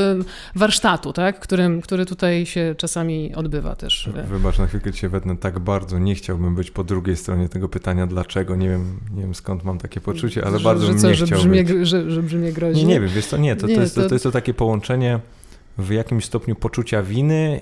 warsztatu, 0.54 1.12
tak? 1.12 1.40
Którym, 1.40 1.80
który 1.80 2.06
tutaj 2.06 2.46
się 2.46 2.74
czasami 2.78 3.34
odbywa 3.34 3.76
też. 3.76 4.10
Wybacz, 4.28 4.58
na 4.58 4.66
chwilkę 4.66 4.92
cię 4.92 5.08
wetnę, 5.08 5.36
tak 5.36 5.58
bardzo 5.58 5.98
nie 5.98 6.14
chciałbym 6.14 6.54
być 6.54 6.70
po 6.70 6.84
drugiej 6.84 7.16
stronie 7.16 7.48
tego 7.48 7.68
pytania, 7.68 8.06
dlaczego, 8.06 8.56
nie 8.56 8.68
wiem, 8.68 9.00
nie 9.14 9.22
wiem 9.22 9.34
skąd 9.34 9.64
mam 9.64 9.78
takie 9.78 10.00
poczucie, 10.00 10.44
ale 10.44 10.58
że, 10.58 10.64
bardzo 10.64 10.86
że 10.86 10.92
bym 10.92 11.02
nie 11.02 11.14
że 11.14 11.26
brzmie. 11.26 11.86
Że, 11.86 12.10
że 12.10 12.22
brzmie 12.22 12.52
groźnie? 12.52 12.82
Nie, 12.84 12.94
nie 12.94 13.00
wiem, 13.00 13.10
wiesz 13.10 13.26
to 13.26 13.36
nie, 13.36 13.56
to, 13.56 13.66
nie, 13.66 13.74
to, 13.74 13.80
jest, 13.80 13.94
to... 13.94 14.08
to 14.08 14.14
jest 14.14 14.22
to 14.22 14.30
takie 14.30 14.54
połączenie 14.54 15.20
w 15.78 15.90
jakimś 15.90 16.24
stopniu 16.24 16.54
poczucia 16.54 17.02
winy 17.02 17.60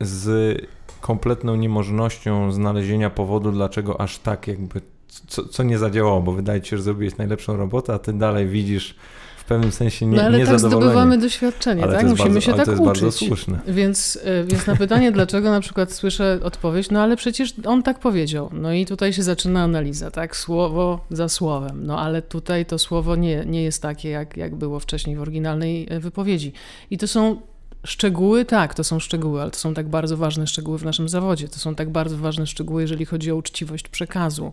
z 0.00 0.58
kompletną 1.00 1.56
niemożnością 1.56 2.52
znalezienia 2.52 3.10
powodu, 3.10 3.52
dlaczego 3.52 4.00
aż 4.00 4.18
tak 4.18 4.46
jakby 4.46 4.80
co, 5.28 5.48
co 5.48 5.62
nie 5.62 5.78
zadziałało, 5.78 6.20
bo 6.20 6.32
wydaje 6.32 6.60
ci 6.60 6.70
się, 6.70 6.76
że 6.76 6.82
zrobiłeś 6.82 7.16
najlepszą 7.16 7.56
robotę, 7.56 7.94
a 7.94 7.98
ty 7.98 8.12
dalej 8.12 8.48
widzisz 8.48 8.94
w 9.38 9.44
pewnym 9.44 9.72
sensie 9.72 10.06
nie, 10.06 10.16
no, 10.16 10.22
ale 10.22 10.46
tak 10.46 10.58
zdobywamy 10.58 11.18
doświadczenie, 11.18 11.82
ale 11.82 11.92
tak? 11.92 12.06
Musimy 12.06 12.28
bardzo, 12.28 12.40
się 12.40 12.54
tak 12.54 12.64
to 12.64 12.70
jest 12.70 12.82
uczyć. 12.82 13.02
Bardzo 13.02 13.12
słuszne. 13.12 13.58
Więc, 13.68 14.18
e, 14.24 14.44
więc 14.44 14.66
na 14.66 14.76
pytanie, 14.76 15.12
dlaczego 15.12 15.50
na 15.50 15.60
przykład 15.60 15.92
słyszę 15.92 16.40
odpowiedź, 16.42 16.90
no 16.90 17.02
ale 17.02 17.16
przecież 17.16 17.54
on 17.64 17.82
tak 17.82 17.98
powiedział. 17.98 18.50
No 18.52 18.72
i 18.72 18.86
tutaj 18.86 19.12
się 19.12 19.22
zaczyna 19.22 19.62
analiza, 19.62 20.10
tak? 20.10 20.36
Słowo 20.36 21.06
za 21.10 21.28
słowem. 21.28 21.86
No 21.86 22.00
ale 22.00 22.22
tutaj 22.22 22.66
to 22.66 22.78
słowo 22.78 23.16
nie, 23.16 23.44
nie 23.46 23.62
jest 23.62 23.82
takie, 23.82 24.08
jak, 24.08 24.36
jak 24.36 24.54
było 24.54 24.80
wcześniej 24.80 25.16
w 25.16 25.20
oryginalnej 25.20 25.86
e, 25.90 26.00
wypowiedzi. 26.00 26.52
I 26.90 26.98
to 26.98 27.08
są 27.08 27.40
Szczegóły, 27.84 28.44
tak, 28.44 28.74
to 28.74 28.84
są 28.84 28.98
szczegóły, 28.98 29.42
ale 29.42 29.50
to 29.50 29.58
są 29.58 29.74
tak 29.74 29.88
bardzo 29.88 30.16
ważne 30.16 30.46
szczegóły 30.46 30.78
w 30.78 30.84
naszym 30.84 31.08
zawodzie. 31.08 31.48
To 31.48 31.58
są 31.58 31.74
tak 31.74 31.90
bardzo 31.90 32.18
ważne 32.18 32.46
szczegóły, 32.46 32.82
jeżeli 32.82 33.04
chodzi 33.04 33.32
o 33.32 33.36
uczciwość 33.36 33.88
przekazu. 33.88 34.52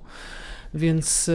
Więc 0.75 1.31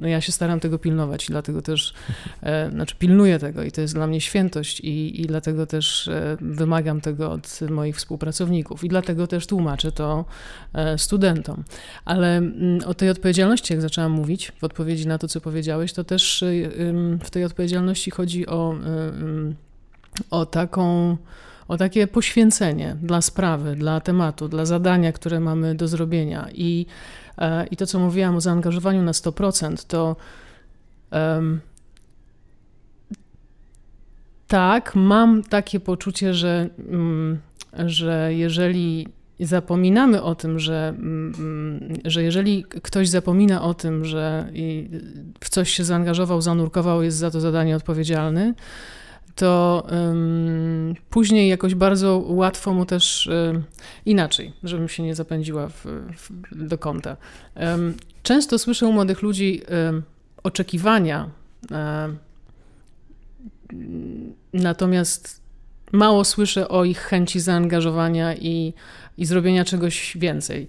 no 0.00 0.08
ja 0.08 0.20
się 0.20 0.32
staram 0.32 0.60
tego 0.60 0.78
pilnować 0.78 1.24
i 1.24 1.32
dlatego 1.32 1.62
też, 1.62 1.94
e, 2.42 2.70
znaczy 2.70 2.94
pilnuję 2.98 3.38
tego 3.38 3.62
i 3.62 3.72
to 3.72 3.80
jest 3.80 3.94
dla 3.94 4.06
mnie 4.06 4.20
świętość 4.20 4.80
i, 4.80 5.20
i 5.20 5.26
dlatego 5.26 5.66
też 5.66 6.08
e, 6.08 6.36
wymagam 6.40 7.00
tego 7.00 7.32
od 7.32 7.60
moich 7.70 7.96
współpracowników 7.96 8.84
i 8.84 8.88
dlatego 8.88 9.26
też 9.26 9.46
tłumaczę 9.46 9.92
to 9.92 10.24
e, 10.74 10.98
studentom. 10.98 11.64
Ale 12.04 12.42
o 12.86 12.94
tej 12.94 13.10
odpowiedzialności, 13.10 13.72
jak 13.72 13.82
zaczęłam 13.82 14.12
mówić 14.12 14.52
w 14.60 14.64
odpowiedzi 14.64 15.06
na 15.06 15.18
to, 15.18 15.28
co 15.28 15.40
powiedziałeś, 15.40 15.92
to 15.92 16.04
też 16.04 16.44
w 17.24 17.30
tej 17.30 17.44
odpowiedzialności 17.44 18.10
chodzi 18.10 18.46
o, 18.46 18.74
o 20.30 20.46
taką 20.46 21.16
o 21.68 21.76
takie 21.76 22.06
poświęcenie 22.06 22.96
dla 23.02 23.20
sprawy, 23.20 23.76
dla 23.76 24.00
tematu, 24.00 24.48
dla 24.48 24.64
zadania, 24.64 25.12
które 25.12 25.40
mamy 25.40 25.74
do 25.74 25.88
zrobienia. 25.88 26.48
I 26.54 26.86
E, 27.38 27.66
I 27.66 27.76
to, 27.76 27.86
co 27.86 27.98
mówiłam 27.98 28.36
o 28.36 28.40
zaangażowaniu 28.40 29.02
na 29.02 29.12
100%, 29.12 29.86
to 29.86 30.16
um, 31.12 31.60
tak, 34.46 34.94
mam 34.94 35.42
takie 35.42 35.80
poczucie, 35.80 36.34
że, 36.34 36.68
um, 36.90 37.38
że 37.86 38.34
jeżeli 38.34 39.08
zapominamy 39.40 40.22
o 40.22 40.34
tym, 40.34 40.58
że, 40.58 40.94
um, 40.98 41.32
że 42.04 42.22
jeżeli 42.22 42.64
ktoś 42.64 43.08
zapomina 43.08 43.62
o 43.62 43.74
tym, 43.74 44.04
że 44.04 44.52
w 45.40 45.48
coś 45.48 45.70
się 45.70 45.84
zaangażował, 45.84 46.40
zanurkował, 46.40 47.02
jest 47.02 47.16
za 47.16 47.30
to 47.30 47.40
zadanie 47.40 47.76
odpowiedzialny, 47.76 48.54
to 49.38 49.86
um, 49.90 50.94
później 51.10 51.48
jakoś 51.48 51.74
bardzo 51.74 52.18
łatwo 52.18 52.74
mu 52.74 52.86
też 52.86 53.26
um, 53.26 53.64
inaczej, 54.06 54.52
żebym 54.62 54.88
się 54.88 55.02
nie 55.02 55.14
zapędziła 55.14 55.68
w, 55.68 55.84
w, 56.16 56.66
do 56.66 56.78
kąta. 56.78 57.16
Um, 57.56 57.94
często 58.22 58.58
słyszę 58.58 58.86
u 58.86 58.92
młodych 58.92 59.22
ludzi 59.22 59.62
oczekiwania, 60.42 61.30
natomiast 64.52 65.40
mało 65.92 66.24
słyszę 66.24 66.68
o 66.68 66.84
ich 66.84 66.98
chęci 66.98 67.40
zaangażowania 67.40 68.34
i, 68.34 68.74
i 69.18 69.26
zrobienia 69.26 69.64
czegoś 69.64 70.16
więcej. 70.20 70.68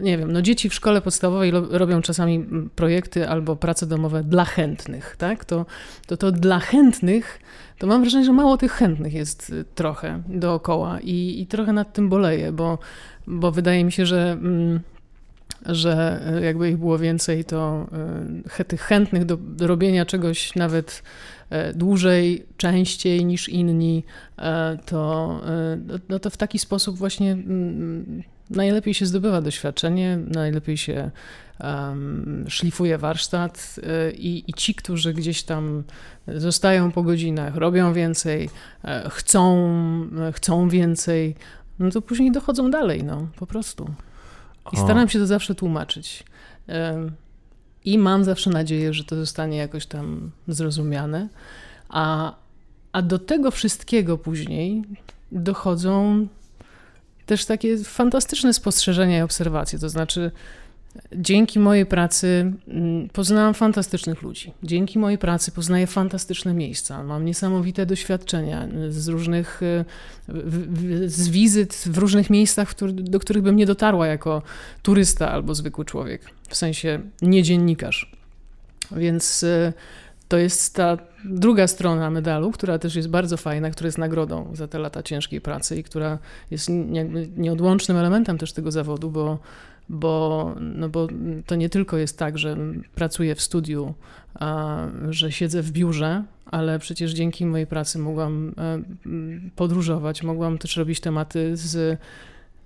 Nie 0.00 0.18
wiem, 0.18 0.32
no 0.32 0.42
dzieci 0.42 0.68
w 0.68 0.74
szkole 0.74 1.00
podstawowej 1.00 1.50
robią 1.70 2.02
czasami 2.02 2.46
projekty 2.76 3.28
albo 3.28 3.56
prace 3.56 3.86
domowe 3.86 4.24
dla 4.24 4.44
chętnych, 4.44 5.16
tak? 5.18 5.44
To 5.44 5.66
to, 6.06 6.16
to 6.16 6.32
dla 6.32 6.58
chętnych, 6.58 7.40
to 7.78 7.86
mam 7.86 8.00
wrażenie, 8.00 8.24
że 8.24 8.32
mało 8.32 8.56
tych 8.56 8.72
chętnych 8.72 9.12
jest 9.12 9.50
y, 9.50 9.64
trochę 9.74 10.22
dookoła 10.28 11.00
i, 11.00 11.40
i 11.40 11.46
trochę 11.46 11.72
nad 11.72 11.92
tym 11.92 12.08
boleję, 12.08 12.52
bo, 12.52 12.78
bo 13.26 13.52
wydaje 13.52 13.84
mi 13.84 13.92
się, 13.92 14.06
że... 14.06 14.32
Mm, 14.32 14.80
że 15.66 16.22
jakby 16.42 16.70
ich 16.70 16.76
było 16.76 16.98
więcej, 16.98 17.44
to 17.44 17.86
tych 18.68 18.80
chętnych 18.80 19.24
do, 19.24 19.36
do 19.36 19.66
robienia 19.66 20.06
czegoś 20.06 20.54
nawet 20.54 21.02
dłużej, 21.74 22.46
częściej 22.56 23.24
niż 23.24 23.48
inni, 23.48 24.04
to, 24.86 25.40
no 26.08 26.18
to 26.18 26.30
w 26.30 26.36
taki 26.36 26.58
sposób 26.58 26.98
właśnie 26.98 27.32
mm, 27.32 28.22
najlepiej 28.50 28.94
się 28.94 29.06
zdobywa 29.06 29.40
doświadczenie, 29.40 30.18
najlepiej 30.34 30.76
się 30.76 31.10
um, 31.60 32.44
szlifuje 32.48 32.98
warsztat 32.98 33.76
i, 34.18 34.44
i 34.46 34.54
ci, 34.54 34.74
którzy 34.74 35.14
gdzieś 35.14 35.42
tam 35.42 35.84
zostają 36.36 36.92
po 36.92 37.02
godzinach, 37.02 37.56
robią 37.56 37.92
więcej, 37.92 38.50
e, 38.84 39.08
chcą, 39.10 39.70
chcą 40.32 40.68
więcej, 40.68 41.34
no 41.78 41.90
to 41.90 42.02
później 42.02 42.32
dochodzą 42.32 42.70
dalej, 42.70 43.04
no 43.04 43.28
po 43.36 43.46
prostu. 43.46 43.90
I 44.72 44.76
staram 44.76 45.08
się 45.08 45.18
to 45.18 45.26
zawsze 45.26 45.54
tłumaczyć. 45.54 46.24
I 47.84 47.98
mam 47.98 48.24
zawsze 48.24 48.50
nadzieję, 48.50 48.94
że 48.94 49.04
to 49.04 49.16
zostanie 49.16 49.56
jakoś 49.56 49.86
tam 49.86 50.30
zrozumiane. 50.48 51.28
A, 51.88 52.34
a 52.92 53.02
do 53.02 53.18
tego 53.18 53.50
wszystkiego 53.50 54.18
później 54.18 54.84
dochodzą 55.32 56.26
też 57.26 57.44
takie 57.44 57.78
fantastyczne 57.78 58.52
spostrzeżenia 58.52 59.18
i 59.18 59.22
obserwacje. 59.22 59.78
To 59.78 59.88
znaczy, 59.88 60.30
dzięki 61.16 61.58
mojej 61.58 61.86
pracy 61.86 62.52
mm, 62.68 63.08
poznałam 63.08 63.54
fantastycznych 63.54 64.22
ludzi. 64.22 64.52
Dzięki 64.62 64.98
mojej 64.98 65.18
pracy 65.18 65.52
poznaję 65.52 65.86
fantastyczne 65.86 66.54
miejsca. 66.54 67.02
Mam 67.02 67.24
niesamowite 67.24 67.86
doświadczenia 67.86 68.68
z 68.88 69.08
różnych, 69.08 69.60
e, 69.62 69.84
z 71.06 71.28
wizyt 71.28 71.74
w 71.86 71.98
różnych 71.98 72.30
miejscach, 72.30 72.74
do 72.92 73.20
których 73.20 73.42
bym 73.42 73.56
nie 73.56 73.66
dotarła 73.66 74.06
jako 74.06 74.42
turysta 74.82 75.30
albo 75.30 75.54
zwykły 75.54 75.84
człowiek, 75.84 76.22
w 76.48 76.56
sensie 76.56 77.00
nie 77.22 77.42
dziennikarz. 77.42 78.12
Więc 78.96 79.42
e, 79.44 79.72
to 80.28 80.38
jest 80.38 80.74
ta 80.74 80.98
druga 81.24 81.66
strona 81.66 82.10
medalu, 82.10 82.52
która 82.52 82.78
też 82.78 82.94
jest 82.94 83.08
bardzo 83.08 83.36
fajna, 83.36 83.70
która 83.70 83.88
jest 83.88 83.98
nagrodą 83.98 84.50
za 84.52 84.68
te 84.68 84.78
lata 84.78 85.02
ciężkiej 85.02 85.40
pracy 85.40 85.76
i 85.76 85.82
która 85.82 86.18
jest 86.50 86.68
nieodłącznym 87.36 87.96
elementem 87.96 88.38
też 88.38 88.52
tego 88.52 88.70
zawodu, 88.70 89.10
bo, 89.10 89.38
bo, 89.88 90.54
no 90.60 90.88
bo 90.88 91.08
to 91.46 91.54
nie 91.54 91.68
tylko 91.68 91.96
jest 91.96 92.18
tak, 92.18 92.38
że 92.38 92.56
pracuję 92.94 93.34
w 93.34 93.40
studiu, 93.40 93.94
a, 94.34 94.86
że 95.10 95.32
siedzę 95.32 95.62
w 95.62 95.72
biurze, 95.72 96.24
ale 96.46 96.78
przecież 96.78 97.12
dzięki 97.12 97.46
mojej 97.46 97.66
pracy 97.66 97.98
mogłam 97.98 98.54
e, 98.58 98.82
podróżować, 99.56 100.22
mogłam 100.22 100.58
też 100.58 100.76
robić 100.76 101.00
tematy 101.00 101.56
z 101.56 102.00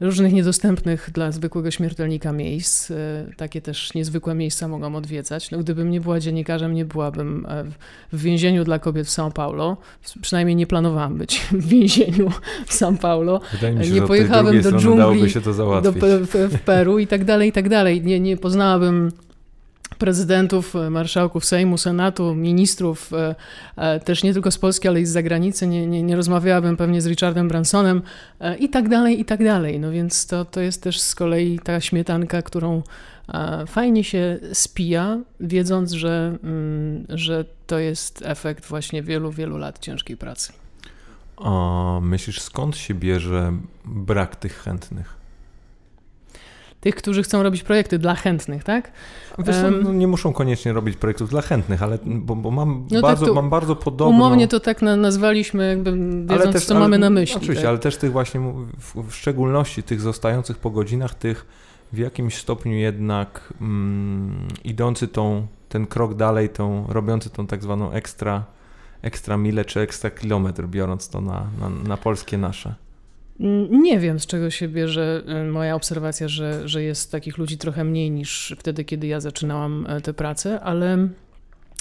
różnych 0.02 0.32
niedostępnych 0.32 1.10
dla 1.14 1.32
zwykłego 1.32 1.70
śmiertelnika 1.70 2.32
miejsc. 2.32 2.90
E, 2.90 2.94
takie 3.36 3.60
też 3.60 3.94
niezwykłe 3.94 4.34
miejsca 4.34 4.68
mogłam 4.68 4.96
odwiedzać. 4.96 5.50
No, 5.50 5.58
gdybym 5.58 5.90
nie 5.90 6.00
była 6.00 6.20
dziennikarzem, 6.20 6.74
nie 6.74 6.84
byłabym 6.84 7.46
e, 7.48 7.64
w 8.12 8.22
więzieniu 8.22 8.64
dla 8.64 8.78
kobiet 8.78 9.06
w 9.06 9.10
São 9.10 9.32
Paulo. 9.32 9.76
Przynajmniej 10.22 10.56
nie 10.56 10.66
planowałam 10.66 11.18
być 11.18 11.40
w 11.52 11.66
więzieniu 11.68 12.30
w 12.66 12.72
São 12.72 12.98
Paulo. 12.98 13.40
Wydaje 13.52 13.74
mi 13.74 13.84
się, 13.84 13.90
nie 13.90 14.02
pojechałabym 14.02 14.62
do 14.62 14.72
dżungli. 14.72 15.32
Do, 15.82 15.92
w, 15.92 16.34
w 16.50 16.60
Peru 16.60 16.98
i 16.98 17.06
tak 17.06 17.24
dalej, 17.24 17.48
i 17.48 17.52
tak 17.52 17.68
dalej. 17.68 18.02
Nie, 18.02 18.20
nie 18.20 18.36
poznałabym 18.36 19.12
prezydentów, 19.98 20.76
e, 20.76 20.90
marszałków 20.90 21.44
Sejmu, 21.44 21.78
Senatu, 21.78 22.34
ministrów, 22.34 23.12
e, 23.12 23.34
e, 23.76 24.00
też 24.00 24.22
nie 24.22 24.32
tylko 24.32 24.50
z 24.50 24.58
Polski, 24.58 24.88
ale 24.88 25.00
i 25.00 25.06
z 25.06 25.10
zagranicy. 25.10 25.66
Nie, 25.66 25.86
nie, 25.86 26.02
nie 26.02 26.16
rozmawiałabym 26.16 26.76
pewnie 26.76 27.00
z 27.00 27.06
Richardem 27.06 27.48
Bransonem 27.48 28.02
i 28.58 28.68
tak 28.68 28.88
dalej, 28.88 29.20
i 29.20 29.24
tak 29.24 29.44
dalej. 29.44 29.80
No 29.80 29.90
więc 29.90 30.26
to, 30.26 30.44
to 30.44 30.60
jest 30.60 30.82
też 30.82 31.00
z 31.00 31.14
kolei 31.14 31.58
ta 31.58 31.80
śmietanka, 31.80 32.42
którą 32.42 32.82
fajnie 33.66 34.04
się 34.04 34.38
spija, 34.52 35.18
wiedząc, 35.40 35.92
że, 35.92 36.38
mm, 36.42 37.06
że 37.08 37.44
to 37.66 37.78
jest 37.78 38.22
efekt 38.26 38.66
właśnie 38.66 39.02
wielu, 39.02 39.32
wielu 39.32 39.58
lat 39.58 39.78
ciężkiej 39.78 40.16
pracy. 40.16 40.52
A 41.36 41.98
myślisz, 42.02 42.40
skąd 42.40 42.76
się 42.76 42.94
bierze 42.94 43.52
brak 43.84 44.36
tych 44.36 44.62
chętnych? 44.62 45.21
Tych, 46.82 46.94
którzy 46.94 47.22
chcą 47.22 47.42
robić 47.42 47.62
projekty 47.62 47.98
dla 47.98 48.14
chętnych, 48.14 48.64
tak? 48.64 48.92
Wiesz, 49.38 49.56
um, 49.64 49.98
nie 49.98 50.08
muszą 50.08 50.32
koniecznie 50.32 50.72
robić 50.72 50.96
projektów 50.96 51.30
dla 51.30 51.42
chętnych, 51.42 51.82
ale 51.82 51.98
bo, 52.04 52.36
bo 52.36 52.50
mam, 52.50 52.86
no 52.90 53.00
bardzo, 53.00 53.26
tak 53.26 53.34
mam 53.34 53.50
bardzo 53.50 53.76
podobną... 53.76 54.16
Umownie 54.16 54.48
to 54.48 54.60
tak 54.60 54.82
na, 54.82 54.96
nazwaliśmy, 54.96 55.68
jakby 55.68 55.92
wiedząc, 56.26 56.52
też, 56.52 56.64
co 56.64 56.74
ale, 56.74 56.80
mamy 56.80 56.98
na 56.98 57.10
myśli. 57.10 57.36
Oczywiście, 57.36 57.62
tak? 57.62 57.68
ale 57.68 57.78
też 57.78 57.96
tych 57.96 58.12
właśnie, 58.12 58.40
w, 58.78 59.10
w, 59.10 59.14
szczególności 59.14 59.82
tych 59.82 60.00
zostających 60.00 60.58
po 60.58 60.70
godzinach, 60.70 61.14
tych 61.14 61.46
w 61.92 61.98
jakimś 61.98 62.36
stopniu 62.36 62.72
jednak 62.72 63.52
mm, 63.60 64.48
idący 64.64 65.08
tą, 65.08 65.46
ten 65.68 65.86
krok 65.86 66.14
dalej, 66.14 66.48
tą, 66.48 66.86
robiący 66.88 67.30
tą 67.30 67.46
tak 67.46 67.62
zwaną 67.62 67.92
ekstra, 67.92 68.44
ekstra 69.02 69.36
mile 69.36 69.64
czy 69.64 69.80
ekstra 69.80 70.10
kilometr, 70.10 70.66
biorąc 70.66 71.08
to 71.08 71.20
na, 71.20 71.46
na, 71.60 71.70
na 71.88 71.96
polskie 71.96 72.38
nasze. 72.38 72.74
Nie 73.70 73.98
wiem, 73.98 74.20
z 74.20 74.26
czego 74.26 74.50
się 74.50 74.68
bierze 74.68 75.22
y, 75.42 75.50
moja 75.50 75.74
obserwacja, 75.74 76.28
że, 76.28 76.68
że 76.68 76.82
jest 76.82 77.12
takich 77.12 77.38
ludzi 77.38 77.58
trochę 77.58 77.84
mniej 77.84 78.10
niż 78.10 78.54
wtedy, 78.58 78.84
kiedy 78.84 79.06
ja 79.06 79.20
zaczynałam 79.20 79.86
e, 79.88 80.00
tę 80.00 80.14
pracę, 80.14 80.60
ale 80.60 81.08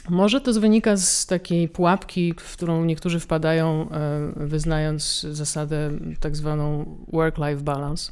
może 0.10 0.42
to 0.42 0.54
wynika 0.54 0.98
z 0.98 1.26
takiej 1.26 1.70
pułapki, 1.70 2.34
w 2.38 2.54
którą 2.54 2.86
niektórzy 2.86 3.20
wpadają, 3.20 3.90
e, 3.92 4.32
wyznając 4.36 5.22
zasadę 5.22 5.92
tak 6.20 6.36
zwaną 6.36 6.86
work-life 7.14 7.64
balance. 7.64 8.12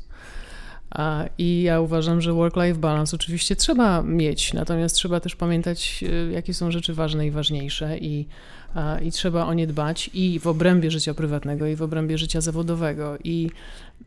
I 1.37 1.61
ja 1.61 1.81
uważam, 1.81 2.21
że 2.21 2.33
work-life 2.33 2.79
balance 2.79 3.15
oczywiście 3.15 3.55
trzeba 3.55 4.01
mieć, 4.01 4.53
natomiast 4.53 4.95
trzeba 4.95 5.19
też 5.19 5.35
pamiętać, 5.35 6.03
e, 6.03 6.31
jakie 6.31 6.53
są 6.53 6.71
rzeczy 6.71 6.93
ważne 6.93 7.27
i 7.27 7.31
ważniejsze 7.31 7.97
i 7.97 8.27
i 9.01 9.11
trzeba 9.11 9.45
o 9.45 9.53
nie 9.53 9.67
dbać 9.67 10.09
i 10.13 10.39
w 10.39 10.47
obrębie 10.47 10.91
życia 10.91 11.13
prywatnego, 11.13 11.67
i 11.67 11.75
w 11.75 11.81
obrębie 11.81 12.17
życia 12.17 12.41
zawodowego. 12.41 13.17
I 13.23 13.49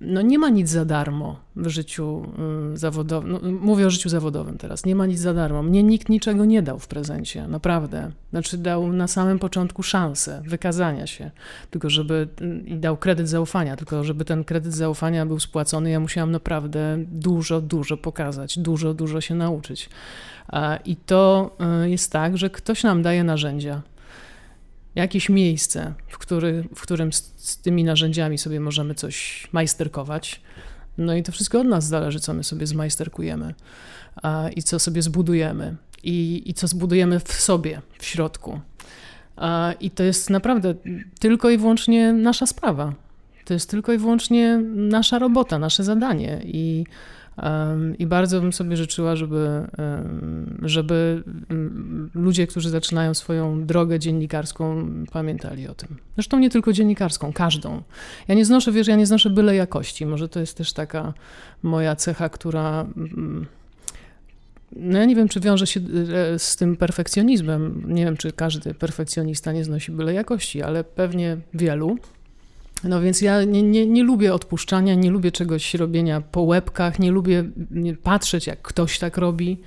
no 0.00 0.22
nie 0.22 0.38
ma 0.38 0.48
nic 0.48 0.68
za 0.68 0.84
darmo 0.84 1.36
w 1.56 1.68
życiu 1.68 2.26
y, 2.74 2.76
zawodowym. 2.76 3.32
No, 3.32 3.40
mówię 3.60 3.86
o 3.86 3.90
życiu 3.90 4.08
zawodowym 4.08 4.58
teraz. 4.58 4.84
Nie 4.84 4.94
ma 4.94 5.06
nic 5.06 5.20
za 5.20 5.34
darmo. 5.34 5.62
Mnie 5.62 5.82
nikt 5.82 6.08
niczego 6.08 6.44
nie 6.44 6.62
dał 6.62 6.78
w 6.78 6.88
prezencie, 6.88 7.46
naprawdę. 7.46 8.10
Znaczy 8.30 8.58
dał 8.58 8.92
na 8.92 9.08
samym 9.08 9.38
początku 9.38 9.82
szansę 9.82 10.42
wykazania 10.46 11.06
się, 11.06 11.30
tylko 11.70 11.90
żeby 11.90 12.28
i 12.64 12.76
dał 12.76 12.96
kredyt 12.96 13.28
zaufania, 13.28 13.76
tylko 13.76 14.04
żeby 14.04 14.24
ten 14.24 14.44
kredyt 14.44 14.74
zaufania 14.74 15.26
był 15.26 15.40
spłacony, 15.40 15.90
ja 15.90 16.00
musiałam 16.00 16.30
naprawdę 16.30 16.98
dużo, 17.12 17.60
dużo 17.60 17.96
pokazać, 17.96 18.58
dużo, 18.58 18.94
dużo 18.94 19.20
się 19.20 19.34
nauczyć. 19.34 19.88
I 20.84 20.96
to 20.96 21.50
y, 21.84 21.90
jest 21.90 22.12
tak, 22.12 22.38
że 22.38 22.50
ktoś 22.50 22.82
nam 22.82 23.02
daje 23.02 23.24
narzędzia 23.24 23.82
jakieś 24.94 25.28
miejsce, 25.28 25.94
w, 26.08 26.18
który, 26.18 26.64
w 26.74 26.80
którym 26.80 27.12
z, 27.12 27.32
z, 27.36 27.58
tymi 27.58 27.84
narzędziami 27.84 28.38
sobie 28.38 28.60
możemy 28.60 28.94
coś 28.94 29.48
majsterkować. 29.52 30.40
No 30.98 31.14
i 31.14 31.22
to 31.22 31.32
wszystko 31.32 31.60
od 31.60 31.66
nas 31.66 31.86
zależy, 31.86 32.20
co 32.20 32.34
my 32.34 32.44
sobie 32.44 32.66
zmajsterkujemy 32.66 33.54
a, 34.22 34.48
i 34.56 34.62
co 34.62 34.78
sobie 34.78 35.02
zbudujemy 35.02 35.76
i, 36.02 36.42
i 36.46 36.54
co 36.54 36.68
zbudujemy 36.68 37.20
w 37.20 37.32
sobie, 37.32 37.82
w 37.98 38.04
środku. 38.04 38.60
A, 39.36 39.74
I 39.80 39.90
to 39.90 40.02
jest 40.02 40.30
naprawdę 40.30 40.74
tylko 41.20 41.50
i 41.50 41.58
wyłącznie 41.58 42.12
nasza 42.12 42.46
sprawa. 42.46 42.94
To 43.44 43.54
jest 43.54 43.70
tylko 43.70 43.92
i 43.92 43.98
wyłącznie 43.98 44.58
nasza 44.74 45.18
robota, 45.18 45.58
nasze 45.58 45.84
zadanie. 45.84 46.40
I 46.44 46.84
i 47.98 48.06
bardzo 48.06 48.40
bym 48.40 48.52
sobie 48.52 48.76
życzyła, 48.76 49.16
żeby, 49.16 49.66
żeby 50.62 51.22
ludzie, 52.14 52.46
którzy 52.46 52.70
zaczynają 52.70 53.14
swoją 53.14 53.66
drogę 53.66 53.98
dziennikarską, 53.98 54.88
pamiętali 55.12 55.68
o 55.68 55.74
tym. 55.74 55.88
Zresztą 56.14 56.38
nie 56.38 56.50
tylko 56.50 56.72
dziennikarską, 56.72 57.32
każdą. 57.32 57.82
Ja 58.28 58.34
nie 58.34 58.44
znoszę, 58.44 58.72
wiesz, 58.72 58.86
ja 58.86 58.96
nie 58.96 59.06
znoszę 59.06 59.30
byle 59.30 59.56
jakości. 59.56 60.06
Może 60.06 60.28
to 60.28 60.40
jest 60.40 60.56
też 60.56 60.72
taka 60.72 61.14
moja 61.62 61.96
cecha, 61.96 62.28
która. 62.28 62.86
No 64.76 64.98
ja 64.98 65.04
nie 65.04 65.16
wiem, 65.16 65.28
czy 65.28 65.40
wiąże 65.40 65.66
się 65.66 65.80
e, 65.80 66.38
z 66.38 66.56
tym 66.56 66.76
perfekcjonizmem. 66.76 67.82
Nie 67.86 68.04
wiem, 68.04 68.16
czy 68.16 68.32
każdy 68.32 68.74
perfekcjonista 68.74 69.52
nie 69.52 69.64
znosi 69.64 69.92
byle 69.92 70.14
jakości, 70.14 70.62
ale 70.62 70.84
pewnie 70.84 71.36
wielu. 71.54 71.98
No 72.84 73.00
więc 73.00 73.20
ja 73.20 73.44
nie, 73.44 73.62
nie, 73.62 73.86
nie 73.86 74.02
lubię 74.02 74.34
odpuszczania, 74.34 74.94
nie 74.94 75.10
lubię 75.10 75.32
czegoś 75.32 75.74
robienia 75.74 76.20
po 76.20 76.42
łebkach, 76.42 76.98
nie 76.98 77.10
lubię 77.10 77.44
patrzeć, 78.02 78.46
jak 78.46 78.62
ktoś 78.62 78.98
tak 78.98 79.16
robi 79.16 79.60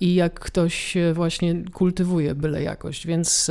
i 0.00 0.14
jak 0.14 0.40
ktoś 0.40 0.94
właśnie 1.12 1.62
kultywuje 1.72 2.34
byle 2.34 2.62
jakość. 2.62 3.06
Więc 3.06 3.50